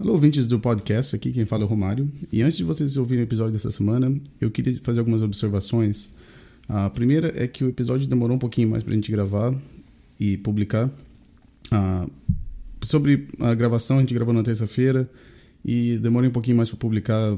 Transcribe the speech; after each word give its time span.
Alô, 0.00 0.12
ouvintes 0.12 0.46
do 0.46 0.60
podcast, 0.60 1.16
aqui 1.16 1.32
quem 1.32 1.44
fala 1.44 1.64
é 1.64 1.66
o 1.66 1.68
Romário. 1.68 2.08
E 2.32 2.40
antes 2.40 2.56
de 2.56 2.62
vocês 2.62 2.96
ouvirem 2.96 3.24
o 3.24 3.26
episódio 3.26 3.52
dessa 3.52 3.68
semana, 3.68 4.16
eu 4.40 4.48
queria 4.48 4.72
fazer 4.80 5.00
algumas 5.00 5.22
observações. 5.22 6.14
A 6.68 6.88
primeira 6.88 7.32
é 7.34 7.48
que 7.48 7.64
o 7.64 7.68
episódio 7.68 8.06
demorou 8.06 8.36
um 8.36 8.38
pouquinho 8.38 8.68
mais 8.68 8.84
pra 8.84 8.94
gente 8.94 9.10
gravar 9.10 9.52
e 10.20 10.36
publicar. 10.36 10.88
Ah, 11.72 12.06
sobre 12.84 13.26
a 13.40 13.52
gravação, 13.54 13.96
a 13.96 14.00
gente 14.00 14.14
gravou 14.14 14.32
na 14.32 14.44
terça-feira 14.44 15.10
e 15.64 15.98
demorou 15.98 16.30
um 16.30 16.32
pouquinho 16.32 16.56
mais 16.56 16.70
para 16.70 16.78
publicar, 16.78 17.36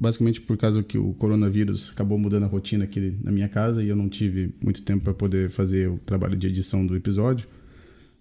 basicamente 0.00 0.40
por 0.40 0.56
causa 0.56 0.82
que 0.82 0.98
o 0.98 1.12
coronavírus 1.12 1.92
acabou 1.92 2.18
mudando 2.18 2.42
a 2.42 2.48
rotina 2.48 2.82
aqui 2.82 3.14
na 3.22 3.30
minha 3.30 3.46
casa 3.46 3.80
e 3.80 3.88
eu 3.88 3.94
não 3.94 4.08
tive 4.08 4.52
muito 4.60 4.82
tempo 4.82 5.04
para 5.04 5.14
poder 5.14 5.50
fazer 5.50 5.88
o 5.88 5.98
trabalho 5.98 6.36
de 6.36 6.48
edição 6.48 6.84
do 6.84 6.96
episódio. 6.96 7.46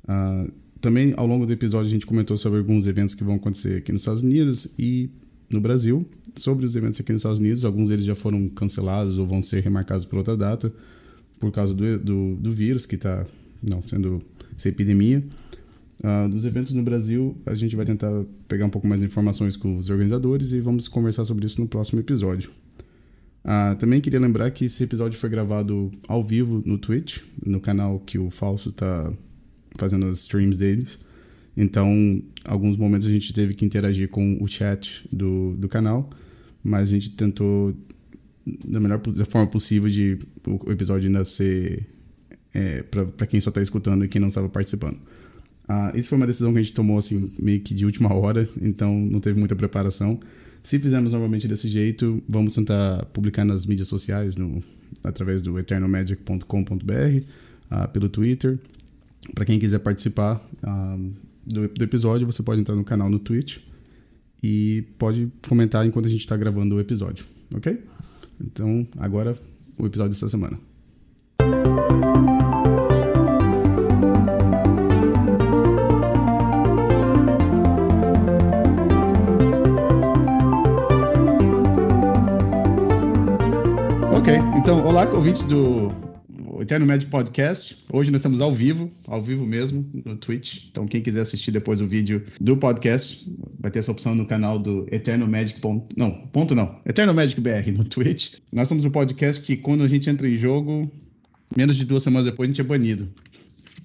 Ah, 0.08 0.46
também 0.82 1.14
ao 1.16 1.28
longo 1.28 1.46
do 1.46 1.54
episódio 1.54 1.88
a 1.88 1.92
gente 1.92 2.06
comentou 2.06 2.36
sobre 2.36 2.60
alguns 2.60 2.88
eventos 2.88 3.14
que 3.14 3.24
vão 3.24 3.36
acontecer 3.36 3.78
aqui 3.78 3.92
nos 3.92 4.02
Estados 4.02 4.24
Unidos 4.24 4.74
e 4.78 5.10
no 5.50 5.62
Brasil. 5.62 6.06
Sobre 6.36 6.66
os 6.66 6.76
eventos 6.76 7.00
aqui 7.00 7.12
nos 7.14 7.22
Estados 7.22 7.40
Unidos, 7.40 7.64
alguns 7.64 7.90
deles 7.90 8.04
já 8.04 8.16
foram 8.16 8.50
cancelados 8.50 9.18
ou 9.18 9.26
vão 9.26 9.42
ser 9.42 9.62
remarcados 9.62 10.06
por 10.06 10.18
outra 10.18 10.36
data 10.36 10.74
por 11.40 11.52
causa 11.52 11.74
do, 11.74 12.00
do, 12.00 12.36
do 12.36 12.52
vírus 12.52 12.86
que 12.86 12.96
está 12.96 13.26
não 13.62 13.82
sendo 13.82 14.22
essa 14.56 14.70
epidemia. 14.70 15.24
Uh, 16.04 16.28
dos 16.30 16.46
eventos 16.46 16.74
no 16.74 16.82
Brasil, 16.82 17.38
a 17.46 17.54
gente 17.54 17.76
vai 17.76 17.86
tentar 17.86 18.12
pegar 18.48 18.66
um 18.66 18.70
pouco 18.70 18.88
mais 18.88 19.02
de 19.02 19.08
informações 19.08 19.56
com 19.56 19.78
os 19.78 19.90
organizadores 19.90 20.52
e 20.52 20.60
vamos 20.60 20.88
conversar 20.88 21.26
sobre 21.26 21.46
isso 21.46 21.62
no 21.62 21.68
próximo 21.68 22.00
episódio. 22.00 22.52
Uh, 23.44 23.76
também 23.78 24.02
queria 24.02 24.20
lembrar 24.20 24.50
que 24.52 24.66
esse 24.66 24.84
episódio 24.84 25.20
foi 25.20 25.30
gravado 25.30 25.92
ao 26.08 26.24
vivo 26.24 26.64
no 26.66 26.78
Twitch, 26.78 27.20
no 27.46 27.60
canal 27.60 28.00
que 28.00 28.18
o 28.18 28.30
Falso 28.30 28.70
está 28.70 29.12
fazendo 29.78 30.08
as 30.08 30.20
streams 30.20 30.58
deles. 30.58 31.00
Então, 31.56 32.22
alguns 32.46 32.78
momentos 32.78 33.08
a 33.08 33.12
gente 33.12 33.34
teve 33.34 33.54
que 33.54 33.66
interagir 33.66 34.10
com 34.10 34.38
o 34.42 34.48
chat 34.48 35.08
do, 35.12 35.56
do 35.58 35.68
canal, 35.68 36.10
mas 36.64 36.90
a 36.90 36.92
gente 36.92 37.12
tentou 37.12 37.76
da 38.66 38.80
melhor 38.80 39.00
da 39.00 39.26
forma 39.26 39.48
possível 39.48 39.90
de 39.90 40.18
o 40.48 40.72
episódio 40.72 41.08
ainda 41.08 41.24
ser 41.24 41.86
é, 42.54 42.84
para 42.84 43.28
quem 43.28 43.40
só 43.40 43.50
está 43.50 43.62
escutando 43.62 44.04
e 44.04 44.08
quem 44.08 44.20
não 44.20 44.30
estava 44.30 44.50
participando. 44.50 44.98
Uh, 45.70 45.96
isso 45.96 46.10
foi 46.10 46.18
uma 46.18 46.28
decisão 46.28 46.52
que 46.52 46.60
a 46.60 46.62
gente 46.62 46.74
tomou 46.74 46.98
assim 46.98 47.32
meio 47.40 47.62
que 47.62 47.74
de 47.74 47.86
última 47.86 48.14
hora, 48.14 48.50
então 48.62 48.94
não 48.94 49.20
teve 49.20 49.40
muita 49.40 49.56
preparação. 49.56 50.20
Se 50.64 50.78
fizermos 50.80 51.12
normalmente 51.12 51.48
desse 51.48 51.68
jeito, 51.68 52.22
vamos 52.28 52.54
tentar 52.54 53.06
publicar 53.14 53.46
nas 53.46 53.66
mídias 53.66 53.88
sociais, 53.88 54.36
no, 54.36 54.64
através 55.04 55.42
do 55.42 55.58
eternomagic.com.br, 55.58 57.26
ah, 57.70 57.88
pelo 57.88 58.10
Twitter 58.10 58.60
para 59.34 59.46
quem 59.46 59.60
quiser 59.60 59.80
participar 59.80 60.44
uh, 60.64 61.12
do, 61.46 61.68
do, 61.68 61.84
episódio, 61.84 62.26
você 62.26 62.42
pode 62.42 62.62
entrar 62.62 62.76
no 62.76 62.84
canal 62.84 63.10
no 63.10 63.20
Twitch 63.20 63.58
e 64.42 64.84
pode 64.98 65.32
comentar 65.48 65.86
enquanto 65.86 66.08
a 66.08 66.10
gente 66.10 66.22
está 66.22 66.36
gravando 66.36 66.76
o 66.76 66.80
episódio, 66.80 67.26
ok? 67.54 67.84
Então, 68.40 68.88
agora 68.98 69.38
o 69.78 69.86
episódio 69.86 70.12
dessa 70.12 70.28
semana. 70.28 70.60
Ok, 84.14 84.36
então, 84.58 84.86
olá, 84.86 85.08
ouvintes 85.10 85.46
do 85.46 86.11
Eterno 86.62 86.86
Médio 86.86 87.10
Podcast. 87.10 87.84
Hoje 87.92 88.12
nós 88.12 88.20
estamos 88.20 88.40
ao 88.40 88.54
vivo, 88.54 88.92
ao 89.08 89.20
vivo 89.20 89.48
mesmo, 89.48 89.90
no 90.06 90.16
Twitch. 90.16 90.68
Então, 90.70 90.86
quem 90.86 91.02
quiser 91.02 91.22
assistir 91.22 91.50
depois 91.50 91.82
o 91.82 91.88
vídeo 91.88 92.24
do 92.40 92.56
podcast, 92.56 93.28
vai 93.60 93.72
ter 93.72 93.80
essa 93.80 93.92
opção 93.92 94.14
no 94.14 94.28
canal 94.28 94.60
do 94.60 94.86
Eterno 94.92 95.28
Magic. 95.28 95.60
Ponto, 95.60 95.88
não, 95.98 96.28
ponto 96.28 96.54
não. 96.54 96.80
Eterno 96.86 97.16
Magic 97.16 97.42
BR 97.42 97.72
no 97.76 97.84
Twitch. 97.84 98.36
Nós 98.54 98.68
somos 98.68 98.86
um 98.86 98.92
podcast 98.92 99.42
que, 99.42 99.58
quando 99.58 99.84
a 99.84 99.88
gente 99.88 100.08
entra 100.08 100.30
em 100.30 100.38
jogo, 100.38 100.88
menos 101.58 101.78
de 101.78 101.84
duas 101.84 102.04
semanas 102.04 102.28
depois, 102.28 102.48
a 102.48 102.52
gente 102.52 102.62
é 102.62 102.64
banido. 102.64 103.12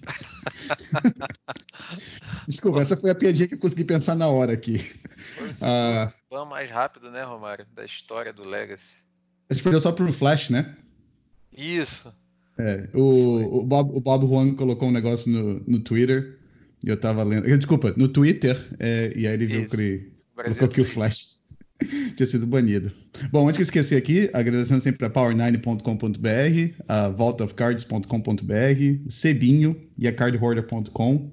Desculpa, 2.46 2.82
essa 2.82 2.94
foi 2.94 3.08
a 3.08 3.14
piadinha 3.14 3.48
que 3.48 3.54
eu 3.54 3.58
consegui 3.58 3.84
pensar 3.84 4.14
na 4.14 4.28
hora 4.28 4.52
aqui. 4.52 4.78
Foi 4.78 5.48
o 5.48 5.52
ah, 5.62 6.12
mais 6.44 6.70
rápido, 6.70 7.10
né, 7.10 7.22
Romário? 7.22 7.64
Da 7.74 7.86
história 7.86 8.34
do 8.34 8.46
Legacy. 8.46 8.98
A 9.48 9.54
gente 9.54 9.62
perdeu 9.62 9.80
só 9.80 9.92
pro 9.92 10.12
Flash, 10.12 10.50
né? 10.50 10.76
Isso. 11.56 12.25
É, 12.58 12.88
o, 12.94 13.60
o, 13.60 13.64
Bob, 13.64 13.96
o 13.96 14.00
Bob 14.00 14.26
Juan 14.26 14.54
colocou 14.54 14.88
um 14.88 14.92
negócio 14.92 15.30
no, 15.30 15.62
no 15.66 15.78
Twitter, 15.78 16.38
e 16.84 16.88
eu 16.88 16.96
tava 16.96 17.22
lendo. 17.22 17.46
Desculpa, 17.46 17.92
no 17.96 18.08
Twitter, 18.08 18.56
é, 18.78 19.12
e 19.14 19.26
aí 19.26 19.34
ele 19.34 19.46
viu 19.46 19.68
que 19.68 19.76
ele 19.76 20.12
colocou 20.34 20.68
que 20.68 20.80
o 20.80 20.84
Flash 20.84 21.36
tinha 22.16 22.26
sido 22.26 22.46
banido. 22.46 22.90
Bom, 23.30 23.44
antes 23.46 23.56
que 23.56 23.62
eu 23.62 23.64
esqueci 23.64 23.94
aqui, 23.94 24.30
agradecendo 24.32 24.80
sempre 24.80 25.06
a 25.06 25.10
power9.com.br, 25.10 26.82
a 26.88 27.08
vaultofcards.com.br, 27.10 29.06
o 29.06 29.10
Cebinho 29.10 29.80
e 29.98 30.08
a 30.08 30.12
cardhoarder.com. 30.12 31.30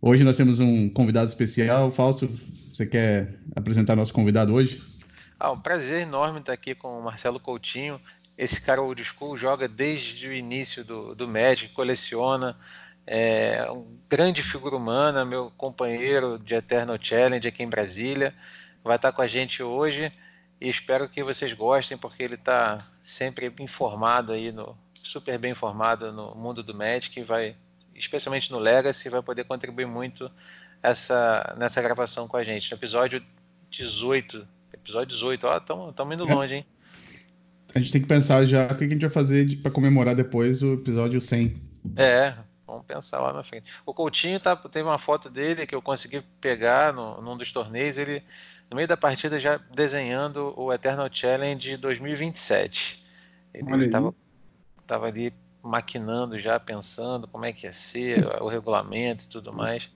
Hoje 0.00 0.22
nós 0.22 0.36
temos 0.36 0.60
um 0.60 0.88
convidado 0.88 1.28
especial. 1.28 1.90
Falso, 1.90 2.28
você 2.72 2.86
quer 2.86 3.34
apresentar 3.54 3.96
nosso 3.96 4.12
convidado 4.12 4.52
hoje? 4.52 4.82
Ah, 5.38 5.52
um 5.52 5.58
prazer 5.58 6.02
enorme 6.02 6.40
estar 6.40 6.52
aqui 6.52 6.74
com 6.74 6.98
o 6.98 7.02
Marcelo 7.02 7.40
Coutinho. 7.40 8.00
Esse 8.36 8.60
cara 8.60 8.82
old 8.82 9.02
school 9.02 9.38
joga 9.38 9.66
desde 9.66 10.28
o 10.28 10.32
início 10.32 10.84
do, 10.84 11.14
do 11.14 11.26
Magic, 11.26 11.72
coleciona. 11.72 12.58
É 13.06 13.70
um 13.70 13.98
grande 14.08 14.42
figura 14.42 14.76
humana, 14.76 15.24
meu 15.24 15.50
companheiro 15.56 16.38
de 16.38 16.54
Eternal 16.54 16.98
Challenge 17.00 17.46
aqui 17.48 17.62
em 17.62 17.68
Brasília. 17.68 18.34
Vai 18.82 18.96
estar 18.96 19.12
com 19.12 19.22
a 19.22 19.26
gente 19.26 19.62
hoje 19.62 20.12
e 20.60 20.68
espero 20.68 21.08
que 21.08 21.22
vocês 21.22 21.52
gostem, 21.52 21.96
porque 21.96 22.22
ele 22.22 22.34
está 22.34 22.78
sempre 23.02 23.52
informado 23.60 24.32
aí, 24.32 24.50
no, 24.50 24.76
super 24.94 25.38
bem 25.38 25.52
informado 25.52 26.12
no 26.12 26.34
mundo 26.34 26.62
do 26.62 26.74
Magic, 26.74 27.22
vai, 27.22 27.56
especialmente 27.94 28.50
no 28.50 28.58
Legacy, 28.58 29.08
vai 29.08 29.22
poder 29.22 29.44
contribuir 29.44 29.86
muito 29.86 30.30
essa, 30.82 31.54
nessa 31.56 31.80
gravação 31.80 32.26
com 32.26 32.36
a 32.36 32.44
gente. 32.44 32.70
No 32.70 32.76
episódio 32.76 33.24
18, 33.70 34.46
episódio 34.72 35.06
18, 35.06 35.46
ó, 35.46 35.56
estamos 35.58 36.14
indo 36.14 36.24
longe, 36.24 36.56
hein? 36.56 36.66
A 37.76 37.78
gente 37.78 37.92
tem 37.92 38.00
que 38.00 38.08
pensar 38.08 38.42
já 38.46 38.68
o 38.68 38.74
que 38.74 38.84
a 38.84 38.88
gente 38.88 39.02
vai 39.02 39.10
fazer 39.10 39.54
para 39.58 39.70
comemorar 39.70 40.14
depois 40.14 40.62
o 40.62 40.72
episódio 40.72 41.20
100. 41.20 41.54
É, 41.94 42.34
vamos 42.66 42.86
pensar 42.86 43.20
lá 43.20 43.34
na 43.34 43.44
frente. 43.44 43.70
O 43.84 43.92
Coutinho 43.92 44.40
tá, 44.40 44.56
teve 44.56 44.88
uma 44.88 44.96
foto 44.96 45.28
dele 45.28 45.66
que 45.66 45.74
eu 45.74 45.82
consegui 45.82 46.22
pegar 46.40 46.94
no, 46.94 47.20
num 47.20 47.36
dos 47.36 47.52
torneios, 47.52 47.98
ele 47.98 48.22
no 48.70 48.76
meio 48.76 48.88
da 48.88 48.96
partida 48.96 49.38
já 49.38 49.58
desenhando 49.74 50.58
o 50.58 50.72
Eternal 50.72 51.06
Challenge 51.12 51.76
2027. 51.76 53.04
Ele 53.52 53.84
estava 53.84 54.14
tava 54.86 55.08
ali 55.08 55.30
maquinando 55.62 56.40
já, 56.40 56.58
pensando 56.58 57.28
como 57.28 57.44
é 57.44 57.52
que 57.52 57.66
ia 57.66 57.72
ser, 57.74 58.26
o 58.40 58.48
regulamento 58.48 59.24
e 59.24 59.28
tudo 59.28 59.52
mais. 59.52 59.90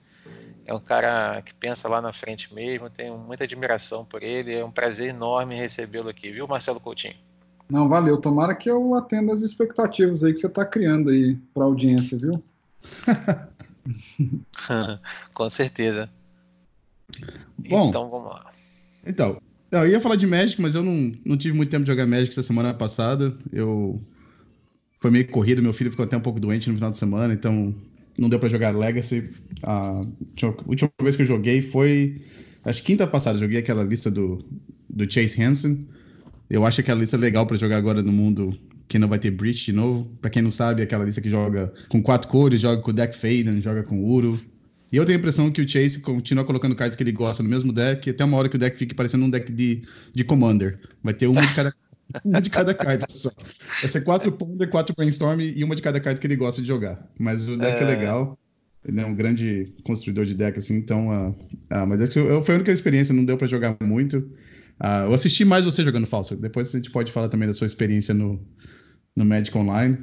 É 0.67 0.73
um 0.73 0.79
cara 0.79 1.41
que 1.41 1.51
pensa 1.51 1.89
lá 1.89 1.99
na 1.99 2.13
frente 2.13 2.53
mesmo, 2.53 2.91
tenho 2.91 3.17
muita 3.17 3.45
admiração 3.45 4.05
por 4.05 4.21
ele, 4.21 4.53
é 4.53 4.63
um 4.63 4.69
prazer 4.69 5.09
enorme 5.09 5.55
recebê-lo 5.55 6.09
aqui, 6.09 6.31
viu, 6.31 6.47
Marcelo 6.47 6.79
Coutinho? 6.79 7.30
Não, 7.71 7.87
valeu. 7.87 8.17
Tomara 8.17 8.53
que 8.53 8.69
eu 8.69 8.93
atenda 8.95 9.31
as 9.31 9.41
expectativas 9.41 10.23
aí 10.23 10.33
que 10.33 10.39
você 10.39 10.47
está 10.47 10.65
criando 10.65 11.09
aí 11.09 11.37
para 11.53 11.63
a 11.63 11.65
audiência, 11.65 12.17
viu? 12.17 12.43
Com 15.33 15.49
certeza. 15.49 16.09
Bom, 17.69 17.89
então 17.89 18.09
vamos 18.09 18.29
lá. 18.29 18.51
Então, 19.05 19.41
eu 19.71 19.87
ia 19.87 20.01
falar 20.01 20.17
de 20.17 20.27
Magic, 20.27 20.61
mas 20.61 20.75
eu 20.75 20.83
não, 20.83 21.13
não 21.25 21.37
tive 21.37 21.55
muito 21.55 21.69
tempo 21.69 21.83
de 21.83 21.91
jogar 21.91 22.05
Magic 22.05 22.29
essa 22.31 22.43
semana 22.43 22.73
passada. 22.73 23.33
Eu 23.53 24.01
foi 24.99 25.09
meio 25.09 25.27
corrido, 25.29 25.63
meu 25.63 25.73
filho 25.73 25.91
ficou 25.91 26.05
até 26.05 26.17
um 26.17 26.21
pouco 26.21 26.39
doente 26.39 26.69
no 26.69 26.75
final 26.75 26.91
de 26.91 26.97
semana, 26.97 27.33
então 27.33 27.73
não 28.19 28.29
deu 28.29 28.37
para 28.37 28.49
jogar 28.49 28.75
Legacy. 28.75 29.29
A 29.63 30.01
última 30.67 30.91
vez 31.01 31.15
que 31.15 31.21
eu 31.21 31.27
joguei 31.27 31.61
foi 31.61 32.21
acho 32.65 32.83
quinta 32.83 33.07
passada, 33.07 33.39
joguei 33.39 33.59
aquela 33.59 33.83
lista 33.83 34.11
do, 34.11 34.43
do 34.89 35.11
Chase 35.11 35.41
Hansen. 35.41 35.87
Eu 36.51 36.65
acho 36.65 36.81
aquela 36.81 36.99
lista 36.99 37.15
legal 37.15 37.47
para 37.47 37.55
jogar 37.55 37.77
agora 37.77 38.03
no 38.03 38.11
mundo 38.11 38.53
que 38.89 38.99
não 38.99 39.07
vai 39.07 39.17
ter 39.17 39.31
Breach 39.31 39.63
de 39.63 39.71
novo. 39.71 40.03
Para 40.19 40.29
quem 40.29 40.41
não 40.41 40.51
sabe, 40.51 40.81
aquela 40.81 41.05
lista 41.05 41.21
que 41.21 41.29
joga 41.29 41.73
com 41.87 42.03
quatro 42.03 42.27
cores, 42.27 42.59
joga 42.59 42.81
com 42.81 42.91
o 42.91 42.93
deck 42.93 43.15
Faden, 43.15 43.61
joga 43.61 43.83
com 43.83 44.03
Uro. 44.03 44.37
E 44.91 44.97
eu 44.97 45.05
tenho 45.05 45.17
a 45.17 45.19
impressão 45.19 45.49
que 45.49 45.61
o 45.61 45.67
Chase 45.67 46.01
continua 46.01 46.43
colocando 46.43 46.75
cards 46.75 46.97
que 46.97 47.03
ele 47.03 47.13
gosta 47.13 47.41
no 47.41 47.47
mesmo 47.47 47.71
deck, 47.71 48.09
até 48.09 48.25
uma 48.25 48.35
hora 48.35 48.49
que 48.49 48.57
o 48.57 48.59
deck 48.59 48.77
fique 48.77 48.93
parecendo 48.93 49.23
um 49.23 49.29
deck 49.29 49.49
de, 49.49 49.83
de 50.13 50.25
Commander. 50.25 50.77
Vai 51.01 51.13
ter 51.13 51.27
uma 51.27 51.39
de 51.39 51.53
cada, 51.53 51.73
uma 52.25 52.41
de 52.41 52.49
cada 52.49 52.73
carta 52.73 53.07
só. 53.07 53.31
Vai 53.79 53.89
ser 53.89 54.01
quatro 54.01 54.29
Ponder, 54.29 54.67
quatro 54.67 54.93
Brainstorm 54.93 55.39
e 55.39 55.63
uma 55.63 55.73
de 55.73 55.81
cada 55.81 56.01
carta 56.01 56.19
que 56.19 56.27
ele 56.27 56.35
gosta 56.35 56.61
de 56.61 56.67
jogar. 56.67 57.09
Mas 57.17 57.47
o 57.47 57.55
deck 57.55 57.79
é, 57.79 57.83
é 57.83 57.85
legal. 57.85 58.37
Ele 58.83 58.99
é 58.99 59.05
um 59.05 59.15
grande 59.15 59.73
construidor 59.85 60.25
de 60.25 60.33
deck, 60.33 60.59
assim, 60.59 60.75
então. 60.75 61.07
Uh, 61.07 61.29
uh, 61.29 61.87
mas 61.87 62.01
acho 62.01 62.11
que 62.11 62.19
eu, 62.19 62.43
foi 62.43 62.55
a 62.55 62.57
única 62.57 62.73
experiência, 62.73 63.15
não 63.15 63.23
deu 63.23 63.37
para 63.37 63.47
jogar 63.47 63.77
muito. 63.81 64.29
Uh, 64.81 65.05
eu 65.09 65.13
assisti 65.13 65.45
mais 65.45 65.63
você 65.63 65.83
jogando 65.83 66.07
falso. 66.07 66.35
Depois 66.35 66.73
a 66.73 66.77
gente 66.77 66.89
pode 66.89 67.11
falar 67.11 67.29
também 67.29 67.47
da 67.47 67.53
sua 67.53 67.67
experiência 67.67 68.15
no, 68.15 68.43
no 69.15 69.23
Magic 69.23 69.55
Online. 69.55 69.97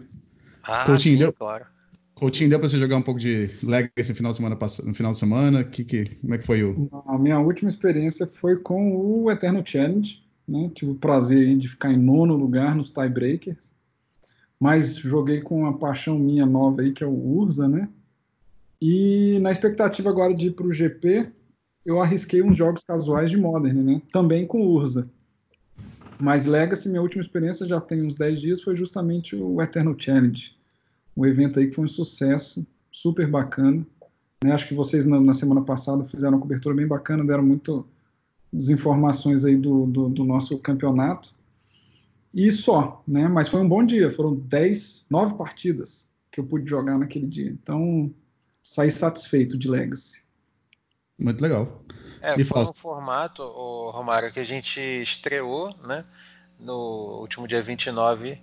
Ah, 0.63 0.85
Coutinho, 0.85 1.17
sim, 1.17 1.19
deu, 1.19 1.33
claro. 1.33 1.67
Coutinho, 2.15 2.49
deu 2.49 2.61
para 2.61 2.69
você 2.69 2.79
jogar 2.79 2.97
um 2.97 3.03
pouco 3.03 3.19
de 3.19 3.51
Legacy 3.63 4.11
no 4.11 4.15
final 4.15 4.31
de 4.33 4.37
semana? 4.37 4.59
No 4.85 4.95
final 4.95 5.13
de 5.13 5.19
semana? 5.19 5.65
Que, 5.65 5.85
que, 5.85 6.17
como 6.21 6.35
é 6.35 6.39
que 6.39 6.47
foi 6.47 6.63
o... 6.63 6.89
A 7.07 7.19
minha 7.19 7.41
última 7.41 7.69
experiência 7.69 8.25
foi 8.25 8.57
com 8.57 8.97
o 8.97 9.31
Eterno 9.31 9.63
Challenge. 9.65 10.23
Né? 10.47 10.71
Tive 10.75 10.93
o 10.93 10.97
prazer 10.97 11.57
de 11.57 11.69
ficar 11.69 11.93
em 11.93 11.99
nono 11.99 12.37
lugar 12.37 12.75
nos 12.75 12.93
tiebreakers. 12.93 13.73
Mas 14.61 14.97
joguei 14.97 15.41
com 15.41 15.61
uma 15.63 15.77
paixão 15.77 16.19
minha 16.19 16.47
nova 16.47 16.83
aí, 16.83 16.93
que 16.93 17.03
é 17.03 17.07
o 17.07 17.13
Urza, 17.13 17.69
né? 17.69 17.89
E 18.81 19.39
na 19.41 19.51
expectativa 19.51 20.09
agora 20.09 20.35
de 20.35 20.49
ir 20.49 20.53
para 20.53 20.67
o 20.67 20.73
GP, 20.73 21.33
eu 21.85 22.01
arrisquei 22.01 22.43
uns 22.43 22.57
jogos 22.57 22.85
casuais 22.85 23.31
de 23.31 23.37
Modern, 23.37 23.83
né? 23.83 24.03
Também 24.13 24.47
com 24.47 24.61
Urza. 24.61 25.11
Mas 26.21 26.47
Legacy, 26.47 26.89
minha 26.89 27.01
última 27.01 27.23
experiência 27.23 27.65
já 27.65 27.81
tem 27.81 28.03
uns 28.03 28.17
10 28.17 28.41
dias, 28.41 28.63
foi 28.63 28.77
justamente 28.77 29.37
o 29.37 29.63
Eternal 29.63 29.95
Challenge. 29.97 30.57
Um 31.17 31.25
evento 31.25 31.59
aí 31.59 31.69
que 31.69 31.75
foi 31.75 31.85
um 31.85 31.89
sucesso, 31.89 32.67
super 32.91 33.29
bacana. 33.29 33.87
Né? 34.43 34.53
Acho 34.53 34.67
que 34.67 34.75
vocês 34.75 35.05
na, 35.05 35.21
na, 35.21 35.33
semana 35.33 35.63
passada 35.63 36.05
fizeram 36.05 36.35
uma 36.35 36.41
cobertura 36.41 36.75
bem 36.75 36.87
bacana, 36.87 37.25
deram 37.25 37.45
muitas 37.45 37.85
informações 38.71 39.45
aí 39.45 39.57
do, 39.57 39.87
do, 39.87 40.09
do, 40.09 40.25
nosso 40.25 40.59
campeonato. 40.59 41.35
E 42.35 42.51
só, 42.51 43.03
né? 43.07 43.29
Mas 43.29 43.49
foi 43.49 43.61
um 43.61 43.69
bom 43.69 43.85
dia, 43.85 44.11
foram 44.11 44.35
10, 44.35 45.07
9 45.11 45.35
partidas 45.37 46.09
que 46.31 46.41
eu 46.41 46.45
pude 46.45 46.69
jogar 46.69 46.99
naquele 46.99 47.27
dia. 47.27 47.51
Então, 47.51 48.13
saí 48.63 48.91
satisfeito 48.91 49.57
de 49.57 49.69
Legacy. 49.69 50.28
Muito 51.19 51.41
legal. 51.43 51.83
É, 52.21 52.41
e 52.41 52.45
foi 52.45 52.63
um 52.63 52.73
formato, 52.73 53.43
o 53.43 53.91
Romário, 53.91 54.33
que 54.33 54.41
a 54.41 54.45
gente 54.45 54.81
estreou, 54.81 55.75
né, 55.85 56.05
no 56.59 57.21
último 57.21 57.47
dia 57.47 57.63
29 57.63 58.41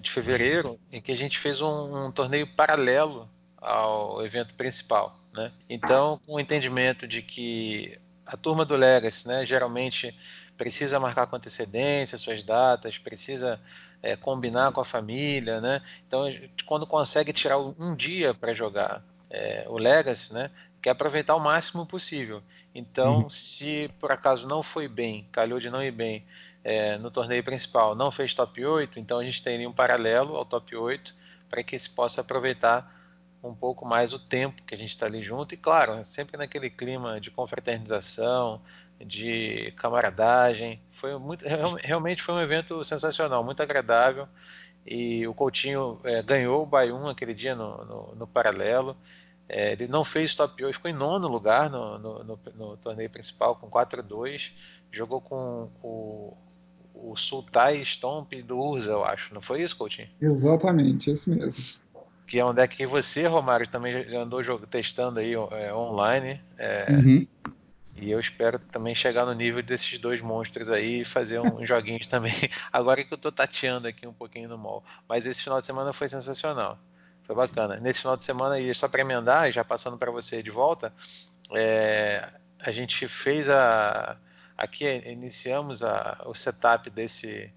de 0.00 0.10
fevereiro, 0.10 0.78
em 0.92 1.00
que 1.00 1.12
a 1.12 1.16
gente 1.16 1.38
fez 1.38 1.60
um, 1.60 2.06
um 2.06 2.12
torneio 2.12 2.46
paralelo 2.46 3.28
ao 3.56 4.24
evento 4.24 4.54
principal, 4.54 5.18
né? 5.34 5.52
Então, 5.68 6.20
com 6.24 6.34
o 6.34 6.40
entendimento 6.40 7.06
de 7.06 7.20
que 7.20 7.98
a 8.24 8.36
turma 8.36 8.64
do 8.64 8.76
Legacy, 8.76 9.26
né, 9.26 9.44
geralmente 9.44 10.16
precisa 10.56 11.00
marcar 11.00 11.26
com 11.26 11.36
antecedência 11.36 12.18
suas 12.18 12.42
datas, 12.42 12.98
precisa 12.98 13.60
é, 14.02 14.16
combinar 14.16 14.70
com 14.72 14.80
a 14.80 14.84
família, 14.84 15.60
né? 15.60 15.82
Então, 16.06 16.24
quando 16.66 16.86
consegue 16.86 17.32
tirar 17.32 17.58
um 17.58 17.96
dia 17.96 18.34
para 18.34 18.54
jogar 18.54 19.02
é, 19.30 19.64
o 19.68 19.78
Legacy, 19.78 20.32
né, 20.32 20.50
quer 20.80 20.90
aproveitar 20.90 21.34
o 21.34 21.40
máximo 21.40 21.86
possível. 21.86 22.42
Então, 22.74 23.22
uhum. 23.22 23.30
se 23.30 23.90
por 23.98 24.12
acaso 24.12 24.46
não 24.46 24.62
foi 24.62 24.88
bem, 24.88 25.28
calhou 25.32 25.58
de 25.58 25.70
não 25.70 25.82
ir 25.82 25.90
bem 25.90 26.24
é, 26.64 26.98
no 26.98 27.10
torneio 27.10 27.42
principal, 27.42 27.94
não 27.94 28.10
fez 28.10 28.34
top 28.34 28.64
8, 28.64 28.98
então 28.98 29.18
a 29.18 29.24
gente 29.24 29.42
teria 29.42 29.68
um 29.68 29.72
paralelo 29.72 30.36
ao 30.36 30.44
top 30.44 30.76
8 30.76 31.14
para 31.48 31.62
que 31.62 31.78
se 31.78 31.90
possa 31.90 32.20
aproveitar 32.20 32.94
um 33.42 33.54
pouco 33.54 33.86
mais 33.86 34.12
o 34.12 34.18
tempo 34.18 34.62
que 34.64 34.74
a 34.74 34.78
gente 34.78 34.90
está 34.90 35.06
ali 35.06 35.22
junto. 35.22 35.54
E 35.54 35.56
claro, 35.56 35.96
né, 35.96 36.04
sempre 36.04 36.36
naquele 36.36 36.68
clima 36.68 37.20
de 37.20 37.30
confraternização, 37.30 38.60
de 39.00 39.72
camaradagem. 39.76 40.80
Foi 40.90 41.16
muito, 41.18 41.44
realmente 41.82 42.22
foi 42.22 42.34
um 42.34 42.40
evento 42.40 42.82
sensacional, 42.84 43.44
muito 43.44 43.62
agradável. 43.62 44.28
E 44.86 45.26
o 45.26 45.34
Coutinho 45.34 46.00
é, 46.04 46.22
ganhou 46.22 46.62
o 46.62 46.66
Bayum 46.66 47.08
aquele 47.08 47.34
dia 47.34 47.54
no, 47.54 47.84
no, 47.84 48.14
no 48.16 48.26
paralelo. 48.26 48.96
É, 49.48 49.72
ele 49.72 49.88
não 49.88 50.04
fez 50.04 50.34
top 50.34 50.62
8, 50.62 50.74
ficou 50.74 50.90
em 50.90 50.94
nono 50.94 51.26
lugar 51.26 51.70
no, 51.70 51.98
no, 51.98 52.24
no, 52.24 52.38
no 52.54 52.76
torneio 52.76 53.08
principal 53.08 53.56
com 53.56 53.70
4-2. 53.70 54.52
Jogou 54.92 55.20
com 55.20 55.70
o, 55.82 56.36
o 56.94 57.16
Sultai 57.16 57.82
Stomp 57.82 58.32
do 58.42 58.58
Urza, 58.58 58.90
eu 58.90 59.04
acho. 59.04 59.32
Não 59.32 59.40
foi 59.40 59.62
isso, 59.62 59.76
Coutinho? 59.76 60.08
Exatamente, 60.20 61.10
esse 61.10 61.30
mesmo. 61.30 61.62
Que 62.26 62.38
é 62.38 62.44
um 62.44 62.52
deck 62.52 62.76
que 62.76 62.86
você, 62.86 63.26
Romário, 63.26 63.66
também 63.66 64.14
andou 64.14 64.42
testando 64.66 65.18
aí 65.18 65.32
é, 65.32 65.72
online. 65.72 66.42
É, 66.58 66.92
uhum. 66.92 67.26
E 68.00 68.10
eu 68.10 68.20
espero 68.20 68.58
também 68.58 68.94
chegar 68.94 69.24
no 69.24 69.32
nível 69.32 69.62
desses 69.62 69.98
dois 69.98 70.20
monstros 70.20 70.68
aí 70.68 71.00
e 71.00 71.04
fazer 71.04 71.40
uns 71.40 71.66
joguinhos 71.66 72.06
também. 72.06 72.34
Agora 72.70 73.02
que 73.02 73.12
eu 73.12 73.18
tô 73.18 73.32
tateando 73.32 73.88
aqui 73.88 74.06
um 74.06 74.12
pouquinho 74.12 74.48
no 74.48 74.58
mall. 74.58 74.84
Mas 75.08 75.26
esse 75.26 75.42
final 75.42 75.58
de 75.58 75.66
semana 75.66 75.92
foi 75.92 76.08
sensacional. 76.08 76.78
Foi 77.28 77.36
bacana. 77.36 77.76
Nesse 77.76 78.00
final 78.00 78.16
de 78.16 78.24
semana, 78.24 78.58
e 78.58 78.74
só 78.74 78.88
para 78.88 79.02
emendar, 79.02 79.52
já 79.52 79.62
passando 79.62 79.98
para 79.98 80.10
você 80.10 80.42
de 80.42 80.50
volta, 80.50 80.94
é, 81.52 82.26
a 82.58 82.72
gente 82.72 83.06
fez 83.06 83.50
a. 83.50 84.18
Aqui 84.56 84.86
iniciamos 85.04 85.84
a, 85.84 86.22
o 86.24 86.34
setup 86.34 86.88
desse, 86.88 87.54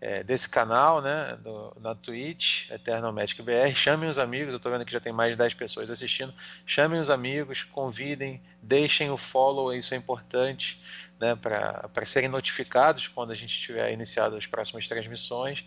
é, 0.00 0.24
desse 0.24 0.48
canal, 0.48 1.02
né, 1.02 1.36
do, 1.36 1.76
na 1.80 1.94
Twitch, 1.94 2.70
Eternal 2.70 3.12
Magic 3.12 3.40
BR. 3.42 3.74
Chamem 3.74 4.08
os 4.08 4.18
amigos, 4.18 4.52
eu 4.52 4.56
estou 4.56 4.72
vendo 4.72 4.86
que 4.86 4.92
já 4.92 5.00
tem 5.00 5.12
mais 5.12 5.32
de 5.32 5.36
10 5.36 5.52
pessoas 5.52 5.90
assistindo. 5.90 6.34
Chamem 6.66 6.98
os 6.98 7.10
amigos, 7.10 7.62
convidem, 7.62 8.42
deixem 8.62 9.10
o 9.10 9.18
follow, 9.18 9.72
isso 9.72 9.92
é 9.92 9.98
importante, 9.98 10.82
né, 11.20 11.36
para 11.36 12.06
serem 12.06 12.30
notificados 12.30 13.06
quando 13.06 13.32
a 13.32 13.36
gente 13.36 13.56
tiver 13.60 13.92
iniciado 13.92 14.34
as 14.34 14.46
próximas 14.46 14.88
transmissões. 14.88 15.62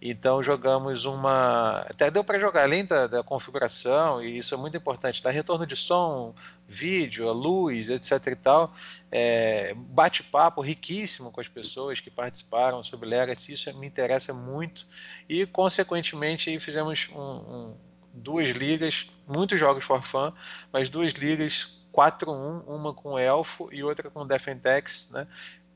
Então 0.00 0.42
jogamos 0.42 1.04
uma. 1.04 1.78
Até 1.80 2.10
deu 2.10 2.22
para 2.22 2.38
jogar, 2.38 2.64
além 2.64 2.84
da, 2.84 3.06
da, 3.06 3.22
configuração, 3.22 4.22
e 4.22 4.36
isso 4.36 4.54
é 4.54 4.58
muito 4.58 4.76
importante, 4.76 5.22
dá 5.22 5.30
retorno 5.30 5.66
de 5.66 5.74
som, 5.74 6.34
vídeo, 6.68 7.32
luz, 7.32 7.88
etc 7.88 8.26
e 8.26 8.36
tal. 8.36 8.74
É, 9.10 9.74
Bate-papo 9.74 10.60
riquíssimo 10.60 11.32
com 11.32 11.40
as 11.40 11.48
pessoas 11.48 11.98
que 11.98 12.10
participaram 12.10 12.84
sobre 12.84 13.08
Legacy, 13.08 13.54
isso 13.54 13.78
me 13.78 13.86
interessa 13.86 14.34
muito. 14.34 14.86
E, 15.28 15.46
consequentemente, 15.46 16.58
fizemos 16.60 17.08
um, 17.12 17.18
um, 17.18 17.76
duas 18.12 18.50
ligas, 18.50 19.10
muitos 19.26 19.58
jogos 19.58 19.84
for 19.84 20.02
fun, 20.02 20.30
mas 20.70 20.90
duas 20.90 21.12
ligas 21.14 21.82
4-1, 21.90 22.64
uma 22.66 22.92
com 22.92 23.18
Elfo 23.18 23.70
e 23.72 23.82
outra 23.82 24.10
com 24.10 24.26
Defentex, 24.26 25.10
né? 25.10 25.26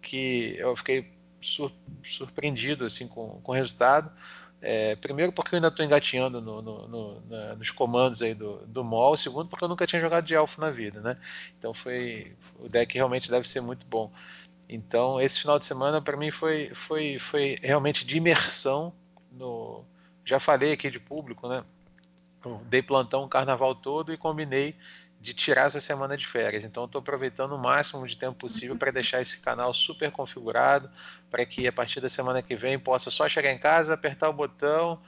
Que 0.02 0.56
eu 0.58 0.76
fiquei 0.76 1.19
sur, 1.40 1.72
surpreendido 2.02 2.84
assim 2.84 3.08
com, 3.08 3.40
com 3.42 3.52
o 3.52 3.54
resultado. 3.54 4.10
É, 4.62 4.94
primeiro 4.96 5.32
porque 5.32 5.54
eu 5.54 5.56
ainda 5.56 5.68
estou 5.68 5.84
engatinhando 5.84 6.40
no, 6.40 6.60
no, 6.60 6.88
no, 6.88 7.20
na, 7.22 7.56
nos 7.56 7.70
comandos 7.70 8.20
aí 8.20 8.34
do, 8.34 8.58
do 8.66 8.84
mol, 8.84 9.16
segundo 9.16 9.48
porque 9.48 9.64
eu 9.64 9.68
nunca 9.68 9.86
tinha 9.86 10.02
jogado 10.02 10.26
de 10.26 10.34
elfo 10.34 10.60
na 10.60 10.70
vida, 10.70 11.00
né? 11.00 11.16
Então 11.58 11.72
foi 11.72 12.36
o 12.58 12.68
deck 12.68 12.94
realmente 12.94 13.30
deve 13.30 13.48
ser 13.48 13.62
muito 13.62 13.86
bom. 13.86 14.12
Então 14.68 15.20
esse 15.20 15.40
final 15.40 15.58
de 15.58 15.64
semana 15.64 16.00
para 16.02 16.16
mim 16.16 16.30
foi, 16.30 16.70
foi, 16.74 17.18
foi 17.18 17.56
realmente 17.62 18.06
de 18.06 18.18
imersão 18.18 18.92
no 19.32 19.82
já 20.24 20.38
falei 20.38 20.72
aqui 20.72 20.90
de 20.90 21.00
público, 21.00 21.48
né? 21.48 21.64
dei 22.66 22.82
plantão 22.82 23.24
o 23.24 23.28
carnaval 23.28 23.74
todo 23.74 24.12
e 24.12 24.16
combinei 24.16 24.74
de 25.20 25.34
tirar 25.34 25.66
essa 25.66 25.80
semana 25.80 26.16
de 26.16 26.26
férias. 26.26 26.64
Então, 26.64 26.86
estou 26.86 27.00
aproveitando 27.00 27.52
o 27.52 27.58
máximo 27.58 28.06
de 28.06 28.16
tempo 28.16 28.38
possível 28.38 28.76
para 28.76 28.90
deixar 28.90 29.20
esse 29.20 29.40
canal 29.40 29.74
super 29.74 30.10
configurado, 30.10 30.90
para 31.28 31.44
que 31.44 31.68
a 31.68 31.72
partir 31.72 32.00
da 32.00 32.08
semana 32.08 32.40
que 32.40 32.56
vem 32.56 32.78
possa 32.78 33.10
só 33.10 33.28
chegar 33.28 33.52
em 33.52 33.58
casa, 33.58 33.92
apertar 33.92 34.30
o 34.30 34.32
botão, 34.32 35.00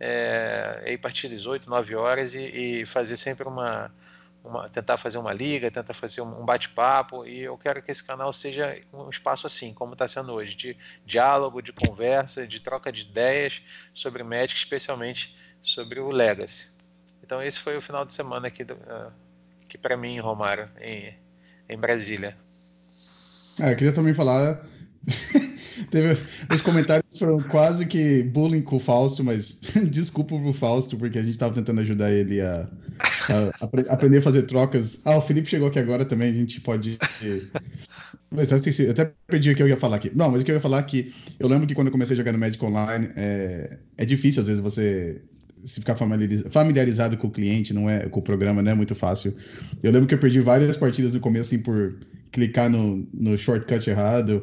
é, 0.00 0.82
aí 0.84 0.94
a 0.94 0.98
partir 0.98 1.28
das 1.28 1.46
8, 1.46 1.70
9 1.70 1.94
horas 1.94 2.34
e, 2.34 2.40
e 2.40 2.86
fazer 2.86 3.16
sempre 3.16 3.46
uma, 3.46 3.94
uma, 4.42 4.68
tentar 4.68 4.96
fazer 4.96 5.18
uma 5.18 5.32
liga, 5.32 5.70
tentar 5.70 5.94
fazer 5.94 6.20
um 6.22 6.44
bate-papo. 6.44 7.24
E 7.24 7.42
eu 7.42 7.56
quero 7.56 7.80
que 7.80 7.92
esse 7.92 8.02
canal 8.02 8.32
seja 8.32 8.76
um 8.92 9.08
espaço 9.08 9.46
assim, 9.46 9.72
como 9.72 9.92
está 9.92 10.08
sendo 10.08 10.32
hoje, 10.32 10.56
de 10.56 10.76
diálogo, 11.06 11.62
de 11.62 11.72
conversa, 11.72 12.44
de 12.44 12.58
troca 12.58 12.90
de 12.90 13.02
ideias 13.02 13.62
sobre 13.94 14.24
Magic, 14.24 14.58
especialmente 14.58 15.36
sobre 15.62 16.00
o 16.00 16.10
Legacy. 16.10 16.70
Então, 17.22 17.40
esse 17.40 17.60
foi 17.60 17.76
o 17.76 17.82
final 17.82 18.04
de 18.04 18.12
semana 18.12 18.48
aqui 18.48 18.64
do. 18.64 18.74
Uh, 18.74 19.29
que 19.70 19.78
para 19.78 19.96
mim, 19.96 20.18
Romário, 20.18 20.68
em, 20.82 21.14
em 21.68 21.78
Brasília. 21.78 22.36
É, 23.60 23.72
eu 23.72 23.76
queria 23.76 23.92
também 23.92 24.12
falar. 24.12 24.60
Teve, 25.90 26.20
os 26.52 26.60
comentários 26.60 27.18
foram 27.18 27.40
quase 27.40 27.86
que 27.86 28.22
bullying 28.22 28.60
com 28.60 28.76
o 28.76 28.80
Fausto, 28.80 29.24
mas 29.24 29.58
desculpa 29.90 30.36
pro 30.36 30.52
Fausto, 30.52 30.96
porque 30.96 31.18
a 31.18 31.22
gente 31.22 31.32
estava 31.32 31.54
tentando 31.54 31.80
ajudar 31.80 32.12
ele 32.12 32.40
a, 32.40 32.68
a, 33.28 33.64
a, 33.64 33.94
aprender 33.94 34.18
a 34.18 34.22
fazer 34.22 34.42
trocas. 34.42 35.00
Ah, 35.04 35.16
o 35.16 35.20
Felipe 35.20 35.48
chegou 35.48 35.68
aqui 35.68 35.78
agora 35.78 36.04
também, 36.04 36.30
a 36.30 36.34
gente 36.34 36.60
pode. 36.60 36.98
Eu 37.22 38.42
até, 38.42 38.56
esqueci, 38.56 38.84
eu 38.84 38.90
até 38.90 39.12
perdi 39.26 39.50
o 39.50 39.56
que 39.56 39.62
eu 39.62 39.68
ia 39.68 39.76
falar 39.76 39.96
aqui. 39.96 40.10
Não, 40.14 40.30
mas 40.30 40.42
o 40.42 40.44
que 40.44 40.50
eu 40.50 40.56
ia 40.56 40.60
falar 40.60 40.80
é 40.80 40.82
que 40.82 41.12
eu 41.38 41.48
lembro 41.48 41.66
que 41.66 41.74
quando 41.74 41.86
eu 41.88 41.92
comecei 41.92 42.14
a 42.14 42.16
jogar 42.16 42.32
no 42.32 42.38
Magic 42.38 42.62
Online, 42.64 43.08
é, 43.16 43.78
é 43.96 44.04
difícil 44.04 44.40
às 44.42 44.48
vezes 44.48 44.60
você 44.60 45.22
se 45.64 45.80
ficar 45.80 45.96
familiarizado 45.96 47.16
com 47.16 47.26
o 47.26 47.30
cliente, 47.30 47.72
não 47.72 47.88
é 47.88 48.08
com 48.08 48.20
o 48.20 48.22
programa, 48.22 48.62
não 48.62 48.72
é 48.72 48.74
muito 48.74 48.94
fácil. 48.94 49.34
Eu 49.82 49.92
lembro 49.92 50.08
que 50.08 50.14
eu 50.14 50.18
perdi 50.18 50.40
várias 50.40 50.76
partidas 50.76 51.14
no 51.14 51.20
começo 51.20 51.54
assim 51.54 51.62
por 51.62 51.96
clicar 52.32 52.70
no, 52.70 53.06
no 53.12 53.36
shortcut 53.36 53.88
errado. 53.88 54.42